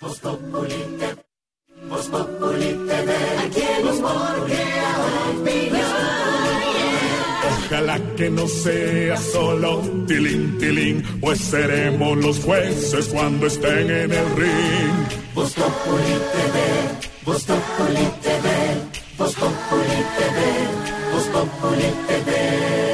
Voz 0.00 0.18
Populi 0.20 0.74
Voz 1.84 2.08
Populi 2.08 2.72
TV. 2.88 3.12
Aquí 3.44 3.62
opinión. 5.30 5.86
Ojalá 7.66 8.00
que 8.16 8.30
no 8.30 8.48
sea 8.48 9.16
solo 9.16 9.82
tilín, 10.06 10.58
tilín, 10.58 11.02
pues 11.20 11.38
seremos 11.38 12.16
los 12.18 12.40
jueces 12.40 13.08
cuando 13.08 13.46
estén 13.46 13.90
en 13.90 14.12
el 14.12 14.36
ring. 14.36 15.06
Voz 15.34 15.52
Populi 15.52 16.16
TV. 16.32 16.56
Voz 17.24 17.44
Populi 17.44 18.06
TV. 18.22 18.46
Voz 19.18 19.34
Populi 19.34 19.98
TV. 20.16 20.38
Populi 21.28 21.92
TV. 22.08 22.85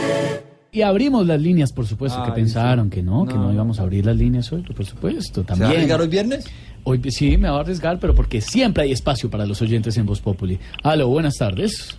Y 0.74 0.80
abrimos 0.80 1.26
las 1.26 1.38
líneas, 1.38 1.70
por 1.70 1.86
supuesto, 1.86 2.22
que 2.22 2.30
Ay, 2.30 2.34
pensaron 2.34 2.88
que 2.88 3.02
no, 3.02 3.26
que 3.26 3.34
no 3.34 3.48
No. 3.48 3.52
íbamos 3.52 3.78
a 3.78 3.82
abrir 3.82 4.06
las 4.06 4.16
líneas 4.16 4.50
hoy, 4.52 4.62
por 4.62 4.86
supuesto, 4.86 5.44
también. 5.44 5.68
a 5.70 5.74
arriesgar 5.74 6.00
hoy 6.00 6.08
viernes? 6.08 6.46
Hoy 6.84 6.98
sí, 7.10 7.36
me 7.36 7.50
va 7.50 7.58
a 7.58 7.60
arriesgar, 7.60 7.98
pero 7.98 8.14
porque 8.14 8.40
siempre 8.40 8.84
hay 8.84 8.92
espacio 8.92 9.28
para 9.28 9.44
los 9.44 9.60
oyentes 9.60 9.98
en 9.98 10.06
Voz 10.06 10.22
Populi. 10.22 10.58
Aló, 10.82 11.08
buenas 11.08 11.34
tardes. 11.36 11.98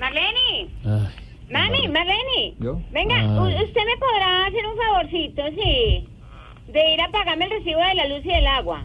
Marlene, 0.00 0.68
Ay, 0.84 1.08
mami, 1.52 1.86
Marlene. 1.86 2.54
¿Yo? 2.58 2.82
Venga, 2.92 3.14
Ay. 3.20 3.54
usted 3.64 3.82
me 3.86 3.96
podrá 4.00 4.46
hacer 4.46 4.66
un 4.66 4.76
favorcito, 4.76 5.42
sí, 5.54 6.08
de 6.72 6.94
ir 6.94 7.00
a 7.00 7.08
pagarme 7.12 7.44
el 7.44 7.50
recibo 7.52 7.78
de 7.78 7.94
la 7.94 8.08
luz 8.08 8.24
y 8.24 8.28
del 8.30 8.46
agua. 8.48 8.84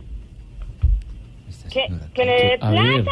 ¿Que, 1.71 1.87
que 2.13 2.23
le 2.25 2.31
dé 2.33 2.57
A 2.61 2.69
ver, 2.69 3.03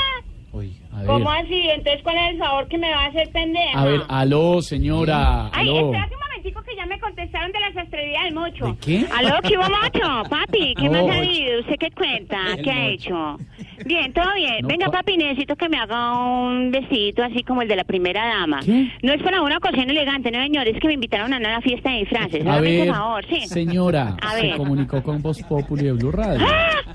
plata? 0.51 0.67
a 0.93 0.97
ver. 0.99 1.07
¿Cómo 1.07 1.29
así? 1.31 1.69
Entonces, 1.69 2.01
¿cuál 2.03 2.17
es 2.17 2.31
el 2.33 2.37
favor 2.39 2.67
que 2.67 2.77
me 2.77 2.89
va 2.89 3.05
a 3.05 3.07
hacer 3.07 3.29
pendeja? 3.31 3.79
A 3.81 3.85
ver, 3.85 4.01
aló, 4.09 4.61
señora. 4.61 5.47
Ay, 5.53 5.67
Aló. 5.69 5.85
espera 5.87 6.09
un 6.11 6.19
momentico 6.27 6.61
que 6.63 6.75
ya 6.75 6.85
me 6.85 6.99
contestaron 6.99 7.51
de 7.51 7.59
la 7.59 7.73
sastrería 7.73 8.23
del 8.23 8.33
mocho. 8.33 8.65
¿De 8.65 8.77
qué? 8.77 9.05
Aló, 9.15 9.35
¿qué 9.43 9.57
hubo, 9.57 9.63
mocho? 9.69 10.29
Papi, 10.29 10.73
¿qué 10.75 10.83
No, 10.85 10.91
más 10.91 11.01
ha 11.01 11.05
Mocho. 11.05 11.17
habido? 11.19 11.59
¿Usted 11.61 11.75
qué 11.79 11.91
cuenta? 11.91 12.37
¿Qué 12.63 12.71
ha 12.71 12.87
hecho? 12.87 13.37
Bien, 13.85 14.13
todo 14.13 14.33
bien. 14.35 14.61
No, 14.61 14.67
Venga, 14.67 14.85
pa- 14.87 14.91
papi, 14.99 15.17
necesito 15.17 15.55
que 15.55 15.69
me 15.69 15.77
haga 15.77 16.13
un 16.17 16.71
vestidito 16.71 17.23
así 17.23 17.43
como 17.43 17.61
el 17.63 17.67
de 17.67 17.75
la 17.75 17.83
primera 17.83 18.25
dama. 18.27 18.59
¿Qué? 18.65 18.91
No 19.01 19.13
es 19.13 19.21
para 19.23 19.41
una 19.41 19.57
ocasión 19.57 19.89
elegante, 19.89 20.29
no, 20.31 20.41
señor, 20.43 20.67
es 20.67 20.79
que 20.79 20.87
me 20.87 20.93
invitaron 20.93 21.33
a 21.33 21.37
una 21.37 21.61
fiesta 21.61 21.89
de 21.91 21.97
disfraces. 21.99 22.45
A 22.45 22.59
ver, 22.59 22.87
favor, 22.89 23.25
sí. 23.27 23.47
señora, 23.47 24.17
A 24.21 24.31
se 24.35 24.41
ver. 24.47 24.57
comunicó 24.57 25.01
con 25.01 25.21
Voz 25.21 25.41
Populi 25.43 25.85
de 25.85 25.91
Blue 25.93 26.11
Radio. 26.11 26.45
¡Ah! 26.47 26.93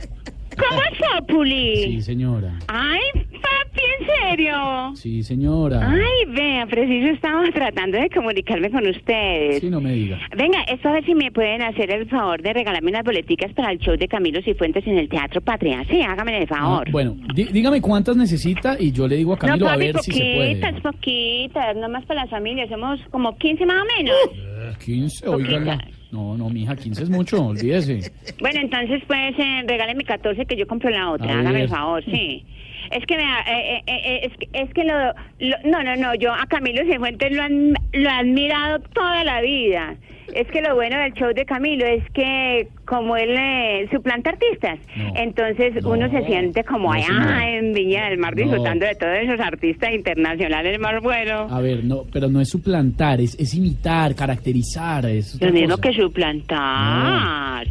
¿Cómo 0.57 0.81
es 0.83 0.99
Populi? 1.21 1.83
Sí, 1.85 2.03
señora. 2.03 2.59
Ay, 2.69 3.01
papi, 3.15 3.81
¿en 4.01 4.07
serio? 4.31 4.93
Sí, 4.95 5.23
señora. 5.23 5.89
Ay, 5.91 6.33
vea, 6.35 6.67
preciso 6.67 7.09
estaba 7.09 7.45
tratando 7.55 7.99
de 7.99 8.09
comunicarme 8.11 8.71
con 8.71 8.87
ustedes. 8.87 9.61
Sí, 9.61 9.69
no 9.71 9.81
me 9.81 9.93
diga. 9.93 10.19
Venga, 10.37 10.63
esto 10.63 10.89
a 10.89 10.93
ver 10.93 11.05
si 11.05 11.15
me 11.15 11.31
pueden 11.31 11.63
hacer 11.63 11.91
el 11.91 12.09
favor 12.09 12.41
de 12.43 12.53
regalarme 12.53 12.91
unas 12.91 13.05
boleticas 13.05 13.53
para 13.53 13.71
el 13.73 13.79
show 13.79 13.97
de 13.97 14.09
Camilo 14.09 14.41
Cifuentes 14.43 14.87
en 14.87 14.99
el 14.99 15.09
Teatro 15.09 15.41
Patria. 15.41 15.85
Sí, 15.91 16.01
hágame 16.03 16.39
el 16.39 16.49
favor. 16.49 16.85
Ah, 16.87 16.91
bueno, 16.91 17.17
dí- 17.35 17.49
dígame 17.53 17.81
cuántas 17.81 18.17
necesita 18.17 18.77
y 18.79 18.93
yo 18.93 19.07
le 19.07 19.17
digo 19.17 19.35
a 19.35 19.39
Camilo 19.39 19.67
no, 19.67 19.73
a 19.73 19.77
ver 19.77 19.99
si 20.01 20.13
se 20.13 20.19
puede. 20.21 20.57
poquitas, 20.57 20.81
poquitas, 20.81 21.77
nomás 21.77 22.05
para 22.07 22.23
las 22.23 22.31
familias, 22.31 22.69
somos 22.71 22.99
como 23.11 23.37
15 23.37 23.67
más 23.67 23.83
o 23.83 23.97
menos. 23.99 24.79
15, 24.85 25.29
oígala. 25.29 25.79
No, 26.13 26.37
no, 26.37 26.49
mija, 26.49 26.77
15 26.77 27.03
es 27.03 27.11
mucho, 27.11 27.45
olvídese. 27.47 28.13
Bueno, 28.41 28.61
entonces 28.61 29.03
pues 29.07 29.35
eh, 29.39 29.63
regáleme 29.67 30.05
14 30.05 30.47
que 30.47 30.57
yo 30.57 30.67
compro 30.67 30.89
la 30.91 31.11
otra, 31.11 31.29
A 31.31 31.39
hágame 31.41 31.53
ver. 31.55 31.63
el 31.63 31.69
favor, 31.69 32.05
sí. 32.05 32.45
Es 32.91 33.05
que, 33.07 33.17
vea, 33.17 33.41
eh, 33.49 33.83
eh, 33.87 34.01
eh, 34.05 34.21
es, 34.31 34.37
que- 34.39 34.49
es 34.63 34.73
que 34.75 34.85
lo, 34.85 34.95
lo- 35.39 35.57
No, 35.65 35.83
no, 35.83 35.97
no, 35.97 36.15
yo 36.15 36.33
a 36.33 36.47
Camilo 36.47 36.83
Cifuentes 36.91 37.33
lo, 37.35 37.43
han- 37.43 37.75
lo 37.93 38.09
he 38.09 38.13
admirado 38.13 38.79
toda 38.95 39.25
la 39.25 39.41
vida. 39.41 39.97
Es 40.35 40.49
que 40.49 40.61
lo 40.61 40.75
bueno 40.75 40.99
del 40.99 41.13
show 41.15 41.33
de 41.33 41.45
Camilo 41.45 41.87
es 41.87 42.03
que 42.13 42.67
como 42.85 43.17
él 43.17 43.35
eh, 43.39 43.89
suplanta 43.93 44.31
artistas, 44.31 44.79
entonces 45.15 45.85
uno 45.85 46.11
se 46.11 46.25
siente 46.27 46.65
como 46.65 46.89
no, 46.89 46.95
allá 46.95 47.07
señora. 47.07 47.49
en 47.51 47.73
Viña 47.73 48.09
del 48.11 48.19
Mar 48.19 48.35
disfrutando 48.35 48.87
de 48.87 48.95
todos 48.97 49.17
esos 49.19 49.39
artistas 49.41 49.93
internacionales 49.95 50.81
más 50.81 51.01
buenos. 51.01 51.51
A 51.51 51.61
ver, 51.61 51.85
no, 51.85 52.03
pero 52.13 52.29
no 52.29 52.41
es 52.41 52.49
suplantar, 52.49 53.21
es, 53.21 53.39
es 53.39 53.55
imitar, 53.55 54.17
caracterizar. 54.17 55.07
Es 55.07 55.41
Lo 55.41 55.53
mismo 55.53 55.77
que 55.79 55.93
suplantar. 55.93 57.67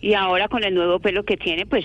Y 0.00 0.14
ahora 0.14 0.48
con 0.48 0.64
el 0.64 0.74
nuevo 0.74 0.98
pelo 0.98 1.24
que 1.24 1.36
tiene, 1.36 1.66
pues 1.66 1.84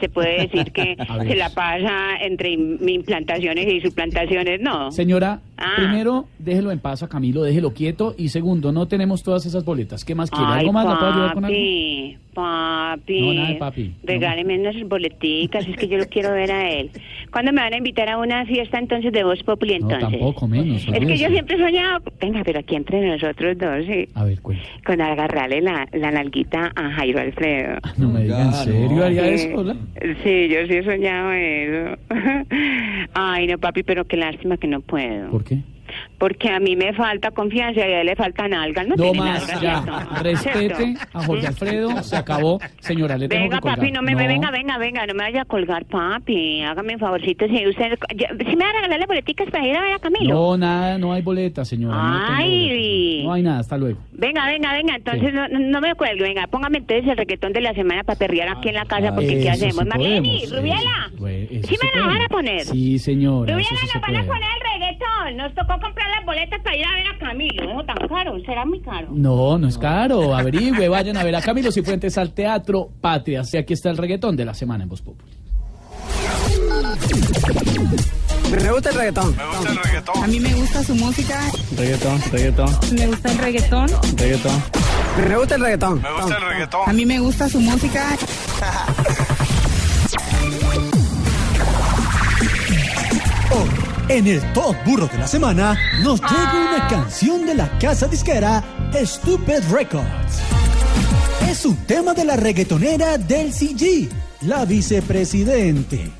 se 0.00 0.08
puede 0.08 0.42
decir 0.48 0.72
que 0.72 0.96
se 1.28 1.34
la 1.36 1.50
pasa 1.50 2.16
entre 2.20 2.50
im- 2.50 2.78
implantaciones 2.88 3.66
y 3.72 3.80
suplantaciones, 3.80 4.60
¿no? 4.60 4.90
Señora, 4.92 5.40
Ah. 5.62 5.74
primero, 5.76 6.26
déjelo 6.38 6.70
en 6.72 6.78
paz 6.80 7.02
a 7.02 7.08
Camilo, 7.08 7.42
déjelo 7.42 7.72
quieto. 7.72 8.14
Y 8.18 8.28
segundo, 8.28 8.72
no 8.72 8.86
tenemos 8.88 9.22
todas 9.22 9.46
esas 9.46 9.64
boletas. 9.64 10.04
¿Qué 10.04 10.14
más 10.14 10.30
quiere? 10.30 10.46
Ay, 10.48 10.60
¿Algo 10.60 10.72
más? 10.72 10.86
¿La 10.86 10.98
puedo 10.98 11.12
ayudar 11.12 11.34
con 11.34 11.44
algo? 11.44 11.56
papi, 11.56 12.18
papi. 12.34 13.20
No, 13.20 13.34
nada 13.34 13.48
de 13.48 13.54
papi. 13.56 13.92
Regáleme 14.04 14.58
unas 14.58 14.74
boleticas, 14.88 15.66
es 15.68 15.76
que 15.76 15.86
yo 15.86 15.98
lo 15.98 16.06
quiero 16.06 16.32
ver 16.32 16.50
a 16.50 16.70
él. 16.70 16.90
¿Cuándo 17.30 17.52
me 17.52 17.60
van 17.60 17.74
a 17.74 17.76
invitar 17.76 18.08
a 18.08 18.18
una 18.18 18.44
fiesta 18.46 18.78
entonces 18.78 19.12
de 19.12 19.22
Voz 19.24 19.42
Populi 19.42 19.78
No, 19.78 19.90
entonces? 19.90 20.10
tampoco, 20.18 20.48
menos. 20.48 20.86
Es 20.88 20.98
que 21.06 21.16
yo 21.18 21.28
siempre 21.28 21.56
he 21.56 21.58
soñado, 21.58 22.02
venga, 22.20 22.42
pero 22.44 22.60
aquí 22.60 22.74
entre 22.76 23.06
nosotros 23.06 23.56
dos, 23.58 23.84
sí, 23.86 24.08
A 24.14 24.24
ver, 24.24 24.40
cuenta. 24.40 24.64
con 24.86 25.00
agarrarle 25.00 25.60
la, 25.60 25.86
la 25.92 26.10
nalguita 26.10 26.72
a 26.74 26.90
Jairo 26.92 27.20
Alfredo. 27.20 27.76
No 27.98 28.08
me 28.08 28.22
diga 28.22 28.42
en 28.42 28.52
serio, 28.52 29.04
¿haría 29.04 29.36
Sí. 29.36 29.46
eso? 29.48 29.56
hola? 29.60 29.76
Sí, 30.24 30.48
yo 30.48 30.66
sí 30.66 30.74
he 30.74 30.84
soñado 30.84 31.32
eso. 31.32 31.98
Ay, 33.14 33.46
no, 33.46 33.58
papi, 33.58 33.82
pero 33.82 34.04
qué 34.06 34.16
lástima 34.16 34.56
que 34.56 34.66
no 34.68 34.80
puedo. 34.80 35.30
¿Por 35.30 35.44
qué? 35.44 35.51
Porque 36.22 36.48
a 36.50 36.60
mí 36.60 36.76
me 36.76 36.92
falta 36.92 37.32
confianza 37.32 37.80
y 37.80 37.92
a 37.94 38.00
él 38.02 38.06
le 38.06 38.14
falta 38.14 38.46
nalgas. 38.46 38.86
No, 38.86 38.94
No 38.94 39.12
más, 39.12 39.44
ya. 39.60 39.82
¿cierto? 39.82 39.92
Respete 40.22 40.58
¿Cierto? 40.76 40.84
a 41.14 41.24
Jorge 41.24 41.46
Alfredo. 41.48 42.02
Se 42.04 42.16
acabó. 42.16 42.60
Señora, 42.78 43.18
le 43.18 43.26
tengo 43.26 43.42
Venga, 43.42 43.56
que 43.60 43.68
papi, 43.68 43.90
no 43.90 44.02
me 44.02 44.14
venga, 44.14 44.52
venga, 44.52 44.78
venga, 44.78 45.04
no 45.04 45.14
me 45.14 45.24
vaya 45.24 45.42
a 45.42 45.44
colgar, 45.46 45.84
papi. 45.86 46.62
Hágame 46.62 46.94
un 46.94 47.00
favorcito. 47.00 47.48
Si 47.48 47.66
usted, 47.66 47.98
si 48.38 48.54
me 48.56 48.64
va 48.64 48.70
a 48.70 48.72
regalar 48.74 49.00
las 49.00 49.08
boleticas 49.08 49.50
para 49.50 49.66
ir 49.66 49.76
a 49.76 49.80
ver 49.82 49.94
a 49.94 49.98
Camilo. 49.98 50.32
No, 50.32 50.56
nada, 50.56 50.96
no 50.96 51.12
hay 51.12 51.22
boleta, 51.22 51.64
señora. 51.64 52.36
Ay. 52.36 53.22
No 53.24 53.32
hay 53.32 53.42
nada, 53.42 53.58
hasta 53.58 53.76
luego. 53.76 53.98
Venga, 54.12 54.46
venga, 54.46 54.72
venga, 54.74 54.94
entonces 54.94 55.34
no, 55.34 55.48
no 55.48 55.80
me 55.80 55.92
cuelgue, 55.96 56.22
venga, 56.22 56.46
póngame 56.46 56.78
entonces 56.78 57.08
el 57.08 57.16
reggaetón 57.16 57.52
de 57.52 57.62
la 57.62 57.74
semana 57.74 58.04
para 58.04 58.16
perrear 58.16 58.48
aquí 58.48 58.68
en 58.68 58.74
la 58.76 58.84
casa, 58.84 59.12
porque 59.12 59.40
¿qué 59.40 59.50
Ah, 59.50 59.54
hacemos? 59.54 59.82
sí 59.84 59.90
podemos, 59.90 60.50
Rubiela, 60.52 61.10
¿sí 61.50 61.60
sí 61.62 61.76
me 61.82 62.00
la 62.00 62.06
van 62.06 62.22
a 62.22 62.28
poner? 62.28 62.60
Sí, 62.60 62.98
señora, 63.00 63.52
Rubiela, 63.52 63.68
sí 63.80 63.86
nos 63.92 64.00
van 64.02 64.16
a 64.16 64.24
poner 64.24 64.42
el 64.42 64.80
reggaetón, 64.80 65.36
nos 65.38 65.54
tocó 65.54 65.80
comprar 65.80 66.11
las 66.16 66.24
boletas 66.26 66.60
para 66.62 66.76
ir 66.76 66.84
a 66.84 66.92
ver 66.94 67.06
a 67.08 67.18
Camilo, 67.18 67.74
no 67.74 67.84
tan 67.84 67.96
caro, 68.08 68.38
será 68.44 68.64
muy 68.64 68.80
caro. 68.80 69.08
No, 69.10 69.58
no 69.58 69.68
es 69.68 69.78
caro. 69.78 70.34
Averigüe, 70.34 70.88
vayan 70.88 71.16
a 71.16 71.24
ver 71.24 71.34
a 71.36 71.40
Camilo 71.42 71.72
Cifuentes 71.72 72.16
al 72.18 72.32
Teatro 72.32 72.90
Patria. 73.00 73.42
Y 73.52 73.56
aquí 73.56 73.72
está 73.72 73.90
el 73.90 73.96
reggaetón 73.96 74.36
de 74.36 74.44
la 74.44 74.54
semana 74.54 74.84
en 74.84 74.88
Voz 74.90 75.02
Populi. 75.02 75.32
Me 78.50 78.70
gusta 78.70 78.90
el 78.90 78.96
reggaetón. 78.96 79.34
Me 79.36 79.46
gusta 79.46 79.70
el 79.70 79.76
reggaetón. 79.78 80.24
A 80.24 80.26
mí 80.26 80.40
me 80.40 80.54
gusta 80.54 80.84
su 80.84 80.94
música, 80.94 81.40
Reggaetón, 81.76 82.20
reggaetón, 82.30 82.70
me 82.94 83.06
gusta 83.06 83.32
el 83.32 83.38
reggaetón. 83.38 83.86
reggaetón. 84.16 84.62
Me 85.28 85.36
gusta 85.36 85.54
el 85.54 85.60
reggaetón. 85.62 86.02
Me 86.02 86.12
gusta 86.12 86.36
el 86.36 86.42
reggaetón. 86.42 86.80
A 86.86 86.92
mí 86.92 87.06
me 87.06 87.18
gusta 87.20 87.48
su 87.48 87.60
música. 87.60 88.04
en 94.08 94.26
el 94.26 94.52
Top 94.52 94.76
Burro 94.84 95.06
de 95.06 95.18
la 95.18 95.26
Semana, 95.26 95.76
nos 96.02 96.20
llega 96.20 96.74
una 96.74 96.88
canción 96.88 97.46
de 97.46 97.54
la 97.54 97.78
casa 97.78 98.06
disquera 98.06 98.62
Stupid 98.92 99.62
Records. 99.70 100.40
Es 101.48 101.64
un 101.64 101.76
tema 101.86 102.14
de 102.14 102.24
la 102.24 102.36
reggaetonera 102.36 103.18
del 103.18 103.52
CG, 103.52 104.08
la 104.42 104.64
vicepresidente. 104.64 106.10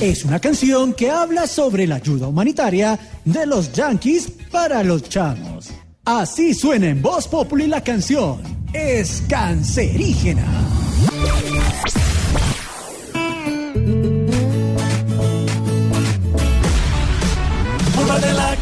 Es 0.00 0.24
una 0.24 0.38
canción 0.38 0.92
que 0.92 1.10
habla 1.10 1.46
sobre 1.46 1.86
la 1.86 1.96
ayuda 1.96 2.28
humanitaria 2.28 2.98
de 3.24 3.46
los 3.46 3.72
yankees 3.72 4.30
para 4.50 4.82
los 4.82 5.02
chamos. 5.08 5.70
Así 6.04 6.54
suena 6.54 6.88
en 6.88 7.02
Voz 7.02 7.28
Populi 7.28 7.66
la 7.66 7.82
canción. 7.82 8.40
Es 8.72 9.22
cancerígena. 9.28 10.46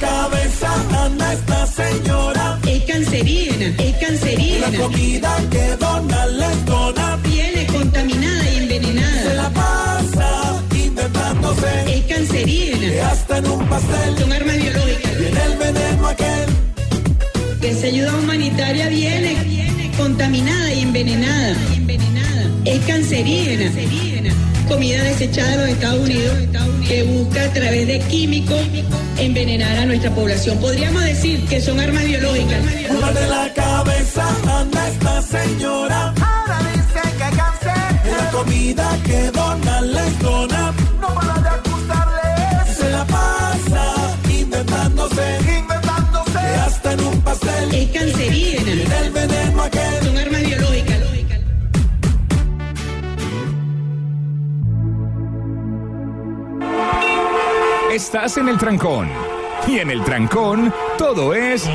Cabeza 0.01 0.71
anda 1.05 1.33
esta 1.33 1.67
señora. 1.67 2.59
Es 2.67 2.83
cancerígena, 2.85 3.75
es 3.83 3.97
cancerígena. 3.97 4.71
La 4.71 4.79
comida 4.79 5.37
que 5.51 5.77
Donald 5.77 6.39
les 6.39 6.65
dona. 6.67 7.17
Viene 7.17 7.67
contaminada 7.67 8.51
y 8.51 8.57
envenenada. 8.59 9.23
Se 9.23 9.35
la 9.35 9.51
pasa 9.51 10.63
intentándose. 10.75 11.99
Es 11.99 12.07
cancerígena. 12.07 12.93
Que 12.93 13.01
hasta 13.03 13.39
en 13.39 13.47
un 13.51 13.69
pastel. 13.69 14.19
Son 14.19 14.33
armas 14.33 14.57
biológicas. 14.57 15.19
Viene 15.19 15.45
el 15.45 15.57
veneno 15.59 16.09
aquel. 16.09 16.47
Que 17.61 17.71
esa 17.71 17.87
ayuda 17.87 18.15
humanitaria 18.17 18.89
viene, 18.89 19.35
viene 19.45 19.76
contaminada 19.97 20.73
y 20.73 20.83
envenenada. 20.83 21.57
Es 22.65 22.81
cancerígena. 22.85 24.33
Comida 24.69 25.03
desechada 25.05 25.51
de 25.51 25.57
los 25.59 25.69
Estados 25.69 26.01
Unidos 26.01 26.35
que 26.89 27.03
busca 27.05 27.45
a 27.45 27.53
través 27.53 27.87
de 27.87 28.01
químicos 28.01 28.61
envenenar 29.19 29.79
a 29.79 29.87
nuestra 29.87 30.11
población. 30.15 30.59
Podríamos 30.59 31.03
decir 31.05 31.45
que 31.47 31.61
son 31.61 31.79
armas 31.81 32.05
biológicas. 32.05 32.61
Una 32.91 33.13
de 33.13 33.27
la 33.29 33.53
cabeza 33.55 34.29
anda 34.61 34.89
esta 34.89 35.23
señora. 35.23 36.15
Ahora 36.21 36.59
dicen 36.73 37.13
que 37.13 37.37
cáncer. 37.37 38.19
La 38.19 38.31
comida 38.31 38.99
que 39.05 39.31
Donald 39.31 39.95
les 39.95 40.19
dona. 40.19 40.75
No 41.01 41.15
para 41.15 41.41
de 41.41 41.49
acusarle. 41.49 42.75
Se 42.77 42.91
la 42.91 43.05
pasa. 43.07 44.19
Inventándose. 44.29 45.39
Que 45.47 46.41
hasta 46.67 46.93
en 46.93 47.01
un 47.01 47.21
pastel. 47.23 47.75
Es 47.75 47.91
cancerígena. 47.91 48.86
Estás 58.07 58.37
en 58.37 58.49
el 58.49 58.57
trancón. 58.57 59.09
Y 59.67 59.81
en 59.81 59.91
el 59.91 60.05
trancón, 60.05 60.73
todo 60.97 61.35
es. 61.35 61.69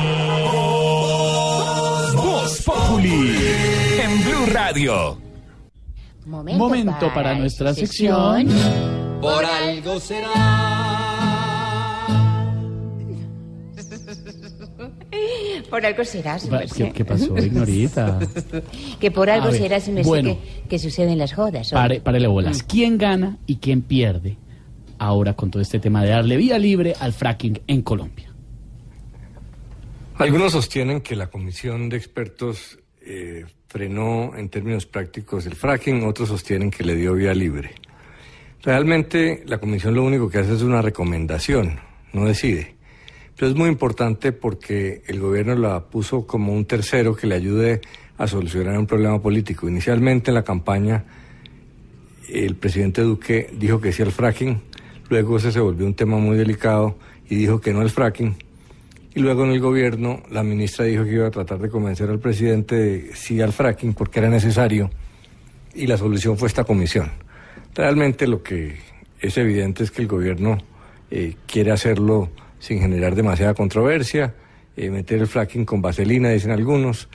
Voz 2.16 2.62
Populi. 2.62 3.36
En 4.02 4.24
Blue 4.24 4.46
Radio. 4.50 5.18
Momento, 6.24 7.12
para, 7.12 7.34
nuestra 7.34 7.74
sección. 7.74 8.48
Por 9.20 9.44
algo 9.44 10.00
será. 10.00 10.30
Por 15.68 15.84
algo 15.84 16.02
será. 16.02 16.38
¿Qué, 16.74 16.92
qué 16.92 17.04
pasó, 17.04 17.36
Ignorita? 17.36 18.18
Que 18.98 19.10
por 19.10 19.28
algo 19.28 19.52
será, 19.52 19.78
bueno. 20.02 20.38
que, 20.40 20.62
que 20.66 20.78
suceden 20.78 21.18
las 21.18 21.34
jodas. 21.34 21.72
Pare, 21.72 22.00
párele 22.00 22.26
bolas. 22.26 22.62
¿Quién 22.62 22.96
gana 22.96 23.36
y 23.46 23.56
quién 23.56 23.82
pierde 23.82 24.38
ahora 25.02 25.34
con 25.34 25.50
todo 25.50 25.60
este 25.60 25.80
tema 25.80 26.02
de 26.02 26.10
darle 26.10 26.36
vía 26.36 26.58
libre 26.58 26.94
al 26.98 27.12
fracking 27.12 27.60
en 27.66 27.82
Colombia? 27.82 28.32
Algunos 30.16 30.52
sostienen 30.52 31.00
que 31.00 31.16
la 31.16 31.28
comisión 31.28 31.88
de 31.88 31.96
expertos 31.96 32.78
eh, 33.00 33.44
frenó 33.66 34.36
en 34.36 34.48
términos 34.48 34.86
prácticos 34.86 35.46
el 35.46 35.56
fracking, 35.56 36.04
otros 36.04 36.28
sostienen 36.28 36.70
que 36.70 36.84
le 36.84 36.94
dio 36.94 37.14
vía 37.14 37.34
libre. 37.34 37.72
Realmente 38.62 39.42
la 39.46 39.58
comisión 39.58 39.94
lo 39.94 40.04
único 40.04 40.30
que 40.30 40.38
hace 40.38 40.54
es 40.54 40.62
una 40.62 40.80
recomendación, 40.80 41.80
no 42.12 42.24
decide. 42.26 42.76
Pero 43.34 43.50
es 43.50 43.56
muy 43.56 43.68
importante 43.68 44.30
porque 44.30 45.02
el 45.08 45.18
gobierno 45.18 45.56
la 45.56 45.80
puso 45.86 46.28
como 46.28 46.52
un 46.52 46.64
tercero 46.64 47.16
que 47.16 47.26
le 47.26 47.34
ayude 47.34 47.80
a 48.18 48.28
solucionar 48.28 48.78
un 48.78 48.86
problema 48.86 49.20
político. 49.20 49.68
Inicialmente 49.68 50.30
en 50.30 50.36
la 50.36 50.44
campaña 50.44 51.04
el 52.28 52.54
presidente 52.56 53.02
Duque 53.02 53.50
dijo 53.58 53.80
que 53.80 53.92
sí 53.92 54.02
al 54.02 54.12
fracking, 54.12 54.60
luego 55.12 55.38
se 55.38 55.60
volvió 55.60 55.84
un 55.84 55.92
tema 55.92 56.16
muy 56.16 56.38
delicado 56.38 56.96
y 57.28 57.36
dijo 57.36 57.60
que 57.60 57.74
no 57.74 57.82
al 57.82 57.90
fracking. 57.90 58.34
Y 59.14 59.20
luego 59.20 59.44
en 59.44 59.50
el 59.50 59.60
gobierno 59.60 60.22
la 60.30 60.42
ministra 60.42 60.86
dijo 60.86 61.04
que 61.04 61.12
iba 61.12 61.26
a 61.26 61.30
tratar 61.30 61.58
de 61.58 61.68
convencer 61.68 62.08
al 62.08 62.18
presidente 62.18 62.76
de 62.76 63.10
sí 63.14 63.38
al 63.42 63.52
fracking 63.52 63.92
porque 63.92 64.20
era 64.20 64.30
necesario 64.30 64.90
y 65.74 65.86
la 65.86 65.98
solución 65.98 66.38
fue 66.38 66.48
esta 66.48 66.64
comisión. 66.64 67.12
Realmente 67.74 68.26
lo 68.26 68.42
que 68.42 68.76
es 69.20 69.36
evidente 69.36 69.84
es 69.84 69.90
que 69.90 70.00
el 70.00 70.08
gobierno 70.08 70.56
eh, 71.10 71.36
quiere 71.46 71.72
hacerlo 71.72 72.30
sin 72.58 72.80
generar 72.80 73.14
demasiada 73.14 73.52
controversia, 73.52 74.34
eh, 74.78 74.88
meter 74.88 75.20
el 75.20 75.26
fracking 75.26 75.66
con 75.66 75.82
vaselina, 75.82 76.30
dicen 76.30 76.52
algunos. 76.52 77.10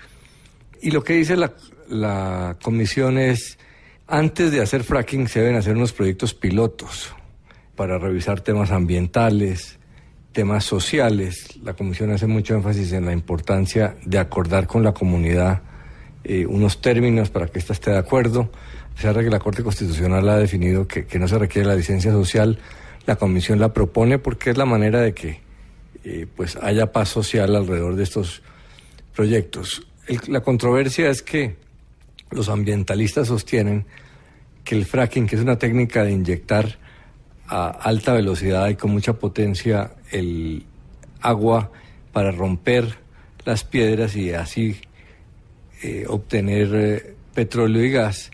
Y 0.84 0.92
lo 0.92 1.04
que 1.04 1.14
dice 1.14 1.36
la 1.36 2.58
comisión 2.62 3.18
es, 3.18 3.58
antes 4.06 4.52
de 4.52 4.62
hacer 4.62 4.84
fracking 4.84 5.28
se 5.28 5.40
deben 5.40 5.56
hacer 5.56 5.76
unos 5.76 5.94
proyectos 5.94 6.36
pilotos 6.36 7.17
para 7.78 8.00
revisar 8.00 8.42
temas 8.42 8.72
ambientales, 8.72 9.78
temas 10.34 10.66
sociales. 10.66 11.58
La 11.64 11.74
comisión 11.74 12.12
hace 12.12 12.28
mucho 12.28 12.56
énfasis 12.56 12.92
en 12.92 13.06
la 13.06 13.14
importancia 13.14 13.96
de 14.04 14.18
acordar 14.18 14.68
con 14.68 14.84
la 14.84 14.94
comunidad 14.94 15.62
eh, 16.24 16.46
unos 16.46 16.82
términos 16.82 17.30
para 17.30 17.48
que 17.48 17.60
ésta 17.60 17.74
esté 17.74 17.92
de 17.92 18.00
acuerdo. 18.00 18.52
A 18.92 18.96
pesar 18.96 19.16
de 19.16 19.24
que 19.24 19.30
la 19.30 19.40
Corte 19.40 19.64
Constitucional 19.64 20.28
ha 20.28 20.38
definido 20.38 20.88
que, 20.88 21.08
no 21.20 21.28
se 21.28 21.38
requiere 21.38 21.68
la 21.68 21.76
licencia 21.76 22.12
social, 22.12 22.58
la 23.06 23.16
comisión 23.16 23.60
la 23.60 23.72
propone 23.72 24.18
porque 24.18 24.50
es 24.50 24.58
la 24.58 24.66
manera 24.66 25.00
de 25.00 25.14
que 25.14 25.40
eh, 26.04 26.26
pues 26.36 26.58
haya 26.58 26.92
paz 26.92 27.10
social 27.10 27.56
alrededor 27.56 27.96
de 27.96 28.04
estos 28.04 28.42
proyectos. 29.16 29.86
La 30.28 30.42
controversia 30.42 31.10
es 31.10 31.22
que 31.22 31.58
los 32.32 32.50
ambientalistas 32.50 33.28
sostienen 33.28 33.86
que 34.64 34.76
el 34.76 34.86
fracking, 34.86 35.28
que 35.28 35.36
es 35.36 35.42
una 35.44 35.60
técnica 35.60 36.04
de 36.04 36.12
inyectar 36.12 36.87
a 37.48 37.70
alta 37.70 38.14
velocidad 38.14 38.68
y 38.70 38.76
con 38.76 38.92
mucha 38.92 39.14
potencia 39.14 39.92
el 40.12 40.66
agua 41.22 41.72
para 42.12 42.32
romper 42.32 42.96
las 43.46 43.64
piedras 43.64 44.16
y 44.16 44.34
así 44.34 44.78
eh, 45.84 46.06
obtener 46.08 46.70
eh, 46.74 47.14
petróleo 47.34 47.84
y 47.84 47.92
gas, 47.92 48.32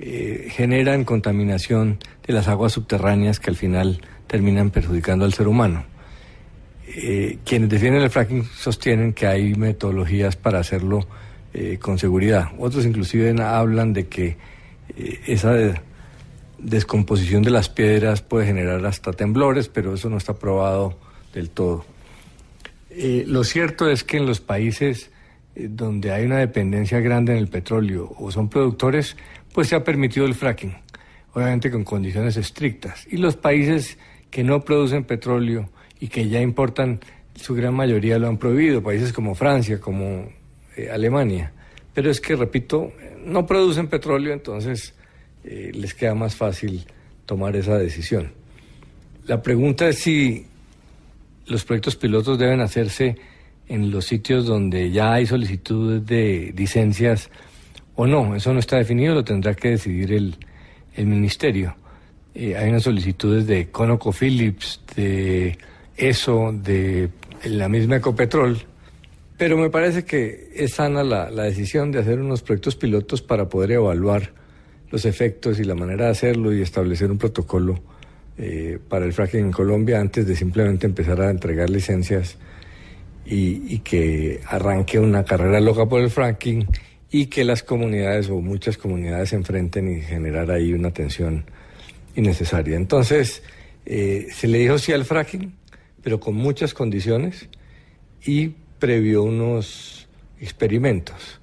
eh, 0.00 0.48
generan 0.50 1.04
contaminación 1.04 1.98
de 2.26 2.32
las 2.32 2.48
aguas 2.48 2.72
subterráneas 2.72 3.38
que 3.38 3.50
al 3.50 3.56
final 3.56 4.00
terminan 4.26 4.70
perjudicando 4.70 5.24
al 5.24 5.34
ser 5.34 5.48
humano. 5.48 5.84
Quienes 7.44 7.68
defienden 7.68 8.02
el 8.02 8.10
fracking 8.10 8.44
sostienen 8.44 9.12
que 9.12 9.28
hay 9.28 9.54
metodologías 9.54 10.34
para 10.34 10.58
hacerlo 10.58 11.06
con 11.78 12.00
seguridad. 12.00 12.48
Otros 12.58 12.84
inclusive 12.84 13.32
hablan 13.40 13.92
de 13.92 14.08
que 14.08 14.36
esa 15.24 15.52
descomposición 16.62 17.42
de 17.42 17.50
las 17.50 17.68
piedras 17.68 18.22
puede 18.22 18.46
generar 18.46 18.84
hasta 18.86 19.12
temblores, 19.12 19.68
pero 19.68 19.94
eso 19.94 20.08
no 20.08 20.16
está 20.16 20.34
probado 20.34 20.96
del 21.32 21.50
todo. 21.50 21.84
Eh, 22.90 23.24
lo 23.26 23.44
cierto 23.44 23.88
es 23.88 24.04
que 24.04 24.16
en 24.16 24.26
los 24.26 24.40
países 24.40 25.10
eh, 25.54 25.68
donde 25.70 26.12
hay 26.12 26.24
una 26.24 26.38
dependencia 26.38 27.00
grande 27.00 27.32
en 27.32 27.38
el 27.38 27.48
petróleo 27.48 28.12
o 28.18 28.30
son 28.30 28.48
productores, 28.48 29.16
pues 29.52 29.68
se 29.68 29.76
ha 29.76 29.84
permitido 29.84 30.26
el 30.26 30.34
fracking, 30.34 30.74
obviamente 31.34 31.70
con 31.70 31.84
condiciones 31.84 32.36
estrictas. 32.36 33.06
Y 33.10 33.16
los 33.16 33.36
países 33.36 33.98
que 34.30 34.44
no 34.44 34.64
producen 34.64 35.04
petróleo 35.04 35.70
y 35.98 36.08
que 36.08 36.28
ya 36.28 36.40
importan, 36.40 37.00
su 37.34 37.54
gran 37.54 37.74
mayoría 37.74 38.18
lo 38.18 38.28
han 38.28 38.38
prohibido, 38.38 38.82
países 38.82 39.12
como 39.12 39.34
Francia, 39.34 39.80
como 39.80 40.28
eh, 40.76 40.90
Alemania. 40.92 41.52
Pero 41.94 42.10
es 42.10 42.20
que, 42.20 42.36
repito, 42.36 42.92
no 43.24 43.46
producen 43.46 43.88
petróleo, 43.88 44.32
entonces 44.32 44.94
eh, 45.44 45.72
les 45.74 45.94
queda 45.94 46.14
más 46.14 46.36
fácil 46.36 46.84
tomar 47.26 47.56
esa 47.56 47.78
decisión. 47.78 48.32
La 49.26 49.42
pregunta 49.42 49.88
es 49.88 49.98
si 49.98 50.46
los 51.46 51.64
proyectos 51.64 51.96
pilotos 51.96 52.38
deben 52.38 52.60
hacerse 52.60 53.16
en 53.68 53.90
los 53.90 54.06
sitios 54.06 54.46
donde 54.46 54.90
ya 54.90 55.14
hay 55.14 55.26
solicitudes 55.26 56.04
de 56.04 56.52
licencias 56.56 57.30
o 57.94 58.06
no. 58.06 58.34
Eso 58.34 58.52
no 58.52 58.58
está 58.58 58.76
definido, 58.76 59.14
lo 59.14 59.24
tendrá 59.24 59.54
que 59.54 59.70
decidir 59.70 60.12
el, 60.12 60.36
ministerio. 60.96 61.76
Eh, 62.34 62.56
hay 62.56 62.68
unas 62.68 62.82
solicitudes 62.82 63.46
de 63.46 63.68
ConocoPhillips, 63.70 64.80
de 64.94 65.56
ESO, 65.96 66.52
de 66.52 67.08
la 67.44 67.68
misma 67.68 67.96
Ecopetrol, 67.96 68.58
pero 69.38 69.56
me 69.56 69.70
parece 69.70 70.04
que 70.04 70.50
es 70.54 70.74
sana 70.74 71.02
la, 71.02 71.30
la 71.30 71.44
decisión 71.44 71.90
de 71.90 72.00
hacer 72.00 72.20
unos 72.20 72.42
proyectos 72.42 72.76
pilotos 72.76 73.22
para 73.22 73.48
poder 73.48 73.72
evaluar 73.72 74.39
los 74.90 75.04
efectos 75.04 75.60
y 75.60 75.64
la 75.64 75.74
manera 75.74 76.06
de 76.06 76.10
hacerlo 76.10 76.52
y 76.52 76.62
establecer 76.62 77.10
un 77.10 77.18
protocolo 77.18 77.80
eh, 78.38 78.78
para 78.88 79.04
el 79.04 79.12
fracking 79.12 79.46
en 79.46 79.52
Colombia 79.52 80.00
antes 80.00 80.26
de 80.26 80.34
simplemente 80.34 80.86
empezar 80.86 81.20
a 81.20 81.30
entregar 81.30 81.70
licencias 81.70 82.38
y, 83.24 83.78
que 83.80 84.40
arranque 84.46 84.98
una 84.98 85.24
carrera 85.24 85.60
loca 85.60 85.86
por 85.86 86.00
el 86.00 86.10
fracking 86.10 86.66
y 87.10 87.26
que 87.26 87.44
las 87.44 87.62
comunidades 87.62 88.28
o 88.28 88.40
muchas 88.40 88.76
comunidades 88.76 89.30
se 89.30 89.36
enfrenten 89.36 89.98
y 89.98 90.00
generar 90.00 90.50
ahí 90.50 90.72
una 90.72 90.90
tensión 90.90 91.44
innecesaria. 92.16 92.76
Entonces, 92.76 93.42
eh, 93.86 94.26
se 94.32 94.48
le 94.48 94.58
dijo 94.58 94.78
sí 94.78 94.92
al 94.92 95.04
fracking, 95.04 95.52
pero 96.02 96.18
con 96.18 96.34
muchas 96.34 96.74
condiciones 96.74 97.48
y 98.24 98.54
previó 98.78 99.22
unos 99.22 100.08
experimentos. 100.40 101.39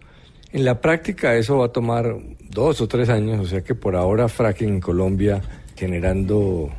En 0.58 0.66
la 0.66 0.82
práctica 0.82 1.36
eso 1.36 1.60
va 1.60 1.68
a 1.68 1.70
tomar 1.70 2.18
dos 2.50 2.82
o 2.82 2.88
tres 2.88 3.10
años, 3.10 3.40
o 3.40 3.46
sea 3.46 3.62
que 3.62 3.76
por 3.76 3.96
ahora 3.96 4.28
fracking 4.28 4.70
en 4.70 4.82
Colombia 4.82 5.40
generando 5.76 6.72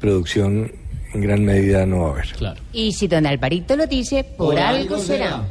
producción 0.00 0.72
en 1.12 1.20
gran 1.20 1.44
medida 1.44 1.84
no 1.84 1.98
va 1.98 2.06
a 2.06 2.12
haber. 2.12 2.28
Claro. 2.28 2.60
Y 2.72 2.92
si 2.92 3.08
don 3.08 3.26
Alvarito 3.26 3.76
lo 3.76 3.86
dice, 3.86 4.24
por, 4.24 4.58
algo 4.58 4.98
será. 4.98 5.44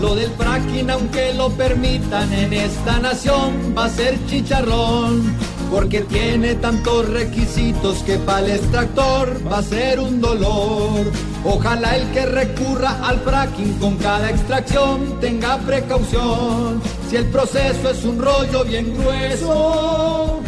Lo 0.00 0.14
del 0.14 0.30
fracking, 0.30 0.88
aunque 0.88 1.34
lo 1.34 1.50
permitan 1.50 2.32
en 2.32 2.52
esta 2.52 3.00
nación, 3.00 3.74
va 3.76 3.86
a 3.86 3.88
ser 3.88 4.24
chicharrón. 4.26 5.34
Porque 5.70 6.00
tiene 6.02 6.54
tantos 6.54 7.08
requisitos 7.08 7.98
que 8.04 8.16
para 8.18 8.40
el 8.40 8.50
extractor 8.52 9.40
va 9.50 9.58
a 9.58 9.62
ser 9.62 10.00
un 10.00 10.20
dolor. 10.20 11.04
Ojalá 11.44 11.96
el 11.96 12.10
que 12.12 12.26
recurra 12.26 12.98
al 13.06 13.20
fracking 13.20 13.74
con 13.74 13.96
cada 13.96 14.30
extracción 14.30 15.20
tenga 15.20 15.58
precaución. 15.58 16.80
Si 17.08 17.16
el 17.16 17.26
proceso 17.26 17.90
es 17.90 18.04
un 18.04 18.18
rollo 18.18 18.64
bien 18.64 18.96
grueso, 18.96 20.40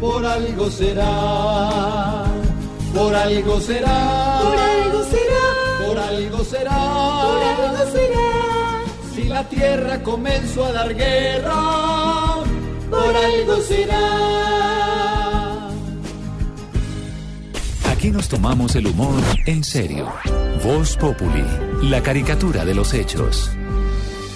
por 0.00 0.24
algo 0.24 0.70
será. 0.70 2.24
Por 2.94 3.14
algo 3.14 3.60
será. 3.60 4.40
Por 4.42 4.58
algo 4.58 5.04
será. 5.04 5.86
Por 5.86 5.98
algo 5.98 6.44
será. 6.44 6.70
Por 7.22 7.42
algo 7.42 7.92
será. 7.92 8.28
Si 9.14 9.24
la 9.24 9.48
tierra 9.48 10.02
comenzó 10.02 10.64
a 10.64 10.72
dar 10.72 10.94
guerra, 10.94 11.54
por 12.90 13.16
algo 13.16 13.56
será. 13.62 15.68
Aquí 17.90 18.10
nos 18.10 18.28
tomamos 18.28 18.76
el 18.76 18.86
humor 18.86 19.20
en 19.46 19.64
serio. 19.64 20.06
Voz 20.64 20.96
Populi, 20.96 21.44
la 21.82 22.02
caricatura 22.02 22.64
de 22.64 22.74
los 22.74 22.94
hechos. 22.94 23.50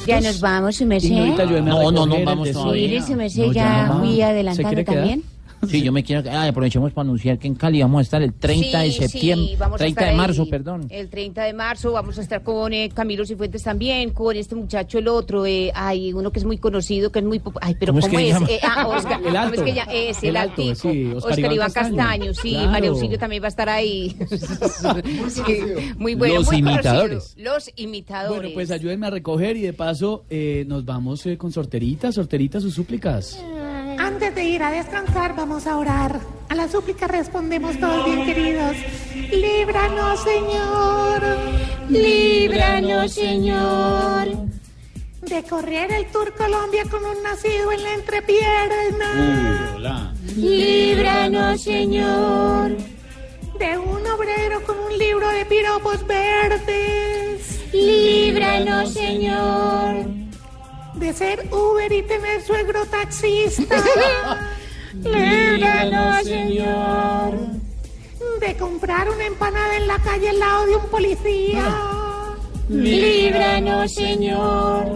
Ya 0.07 0.21
nos 0.21 0.41
vamos, 0.41 0.77
su 0.77 0.87
merced. 0.87 1.11
No, 1.11 1.93
no, 1.93 2.07
no, 2.07 2.25
vamos 2.25 2.51
todavía. 2.51 2.89
Mire, 2.89 3.03
su 3.03 3.15
merced, 3.15 3.47
No, 3.47 3.53
ya 3.53 3.87
ya. 3.89 3.95
fui 4.01 4.17
¿Se 4.17 4.25
adelantando 4.25 4.69
quiere 4.69 4.85
quedar? 4.85 4.97
también. 4.99 5.23
Sí, 5.69 5.83
yo 5.83 5.93
me 5.93 6.03
quiero. 6.03 6.29
Ah, 6.31 6.47
aprovechemos 6.49 6.93
para 6.93 7.05
anunciar 7.07 7.39
que 7.39 7.47
en 7.47 7.55
Cali 7.55 7.81
vamos 7.81 8.01
a 8.01 8.03
estar 8.03 8.23
el 8.23 8.33
30 8.35 8.81
de 8.81 8.93
septiembre. 8.93 9.49
sí, 9.51 9.57
vamos 9.57 9.77
a 9.77 9.79
30 9.85 10.01
estar 10.01 10.13
de 10.13 10.17
marzo, 10.17 10.43
ahí 10.43 10.51
perdón. 10.51 10.87
El 10.91 11.09
30 11.09 11.45
de 11.45 11.53
marzo 11.53 11.93
vamos 11.93 12.19
a 12.19 12.23
estar 12.23 12.43
con 12.43 12.73
eh, 12.73 12.91
Camilo 12.93 13.25
Cifuentes 13.25 13.63
también, 13.63 14.11
con 14.11 14.37
este 14.37 14.55
muchacho, 14.55 14.99
el 14.99 15.09
otro, 15.09 15.47
eh, 15.47 15.71
hay 15.75 16.13
uno 16.13 16.33
que 16.33 16.41
es 16.41 16.45
muy 16.45 16.59
conocido, 16.59 17.11
que 17.13 17.21
es 17.21 17.25
muy... 17.25 17.41
Ay, 17.61 17.77
pero 17.79 17.93
¿Cómo 17.93 18.05
¿cómo, 18.07 18.19
es 18.19 18.25
que 18.25 18.31
es? 18.31 18.51
Eh, 18.51 18.61
ah, 18.65 18.87
Oscar, 18.89 19.13
El 19.21 19.25
¿cómo 19.27 19.39
alto. 19.39 19.55
es 19.55 19.63
que 19.63 19.73
ya? 19.75 19.83
Es 19.85 20.23
el, 20.23 20.29
El 20.31 20.37
alto, 20.37 20.63
altico. 20.63 20.75
sí, 20.91 21.13
Oscar 21.15 21.39
Iván 21.39 21.53
Iván 21.55 21.73
Castaño. 21.73 21.97
Castaño, 21.97 22.35
sí, 22.35 22.51
Claro. 22.53 22.71
María 22.71 22.91
Auxilio 22.91 23.19
también 23.19 23.43
va 23.43 23.47
a 23.47 23.49
estar 23.51 23.69
ahí. 23.69 24.17
Sí, 25.29 25.43
muy 25.97 26.15
bueno, 26.15 26.35
Los 26.37 26.47
muy 26.47 26.57
imitadores. 26.59 27.35
conocido. 27.35 27.55
Los 27.55 27.71
imitadores. 27.77 28.37
Bueno, 28.43 28.55
pues 28.55 28.71
ayúdenme 28.71 29.07
a 29.07 29.11
recoger 29.11 29.57
y 29.57 29.63
de 29.63 29.73
paso 29.73 30.25
eh, 30.31 30.65
nos 30.67 30.85
vamos 30.85 31.25
eh, 31.27 31.37
con 31.39 31.53
sorteritas, 31.53 32.15
sorteritas 32.15 32.63
sus 32.63 32.75
súplicas. 32.75 33.43
Antes 33.99 34.35
de 34.35 34.45
ir 34.45 34.63
a 34.63 34.71
descansar, 34.71 35.35
vamos 35.37 35.67
a 35.67 35.77
orar. 35.77 36.21
A 36.49 36.55
la 36.55 36.69
súplica 36.69 37.07
respondemos 37.07 37.79
todos 37.79 38.05
bien 38.05 38.27
queridos. 38.27 38.77
Líbranos, 39.31 40.23
Señor. 40.23 41.23
Líbranos, 41.89 43.13
Señor. 43.13 44.29
De 45.23 45.43
correr 45.45 45.93
el 45.93 46.07
Tour 46.07 46.35
Colombia 46.35 46.85
con 46.91 47.05
un 47.05 47.23
nacido 47.23 47.73
en 47.73 47.83
la 47.83 47.95
entrepierna. 47.95 50.13
Líbranos, 50.37 51.63
Señor. 51.63 52.77
De 53.59 53.79
un 53.79 54.07
obrero 54.07 54.63
con 54.67 54.77
un 54.79 54.99
libro 54.99 55.29
de 55.29 55.47
piropos 55.47 56.07
verdes. 56.07 57.61
Líbranos, 57.73 58.93
Señor. 58.93 60.23
De 60.95 61.13
ser 61.13 61.49
Uber 61.51 61.93
y 61.93 62.03
tener 62.03 62.43
suegro 62.43 62.85
taxista. 62.87 63.77
Líbranos, 64.95 66.25
Señor. 66.25 67.35
De 68.41 68.57
comprar 68.57 69.09
una 69.09 69.27
empanada 69.27 69.77
en 69.77 69.87
la 69.87 69.99
calle 69.99 70.29
al 70.29 70.39
lado 70.39 70.67
de 70.67 70.77
un 70.77 70.87
policía. 70.87 71.65
Líbranos, 72.69 73.95
Señor. 73.95 74.87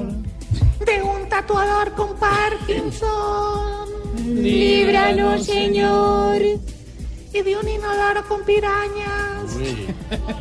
De 0.85 1.03
un 1.03 1.29
tatuador 1.29 1.93
con 1.93 2.15
Parkinson. 2.17 3.89
Líbranos, 4.25 5.45
Señor. 5.45 6.41
Y 7.39 7.43
de 7.43 7.57
un 7.57 7.69
inodoro 7.69 8.27
con 8.29 8.43
pirañas. 8.45 9.57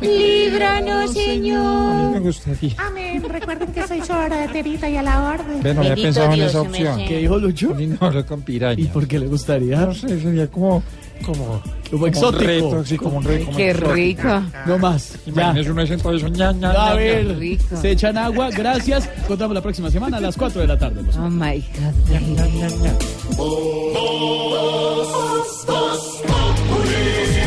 Líbranos, 0.00 1.12
Señor. 1.12 2.20
gustaría. 2.20 2.74
Amén. 2.78 3.22
Recuerden 3.28 3.72
que 3.72 3.86
soy 3.86 4.00
sorterita 4.02 4.88
y 4.88 4.96
a 4.96 5.02
la 5.02 5.30
orden. 5.30 5.62
Ven, 5.62 5.76
no 5.76 5.82
había 5.82 5.94
pensado 5.96 6.28
en 6.30 6.34
Dios, 6.36 6.50
esa 6.50 6.60
su 6.60 6.66
opción. 6.66 6.98
¿Qué 7.06 7.18
dijo 7.18 7.38
Lucho? 7.38 7.70
Un 7.70 7.80
inodoro 7.82 8.24
con 8.26 8.42
piraña. 8.42 8.80
¿Y 8.80 8.84
por 8.86 9.06
qué 9.06 9.18
le 9.18 9.26
gustaría? 9.26 9.80
No 9.80 9.92
sé, 9.94 10.20
sería 10.20 10.46
como. 10.48 10.82
Como, 11.24 11.62
Como 11.90 12.06
exótico. 12.08 12.42
Un 12.42 12.46
reto, 12.46 12.84
sí, 12.84 12.96
como 12.98 13.16
un 13.18 13.24
reto. 13.24 13.46
como 13.46 13.56
Qué 13.56 13.70
exótico. 13.70 13.94
rico. 13.94 14.42
No 14.66 14.78
más. 14.78 15.12
Ya. 15.24 15.32
Imagínese 15.32 15.70
uno 15.72 15.86
sentado 15.86 16.14
eso, 16.14 16.28
ña, 16.28 16.52
ña, 16.52 16.72
ña, 16.72 16.86
A 16.86 16.88
ña. 16.90 16.94
ver, 16.94 17.38
rico. 17.38 17.76
se 17.80 17.90
echan 17.92 18.18
agua. 18.18 18.50
Gracias. 18.50 19.08
Contamos 19.26 19.54
la 19.54 19.62
próxima 19.62 19.90
semana 19.90 20.18
a 20.18 20.20
las 20.20 20.36
4 20.36 20.60
de 20.60 20.66
la 20.66 20.78
tarde. 20.78 21.00
Oh 21.18 21.30
my 21.30 21.58
God. 21.58 21.94
Oh, 23.38 23.92
Livre. 26.86 27.45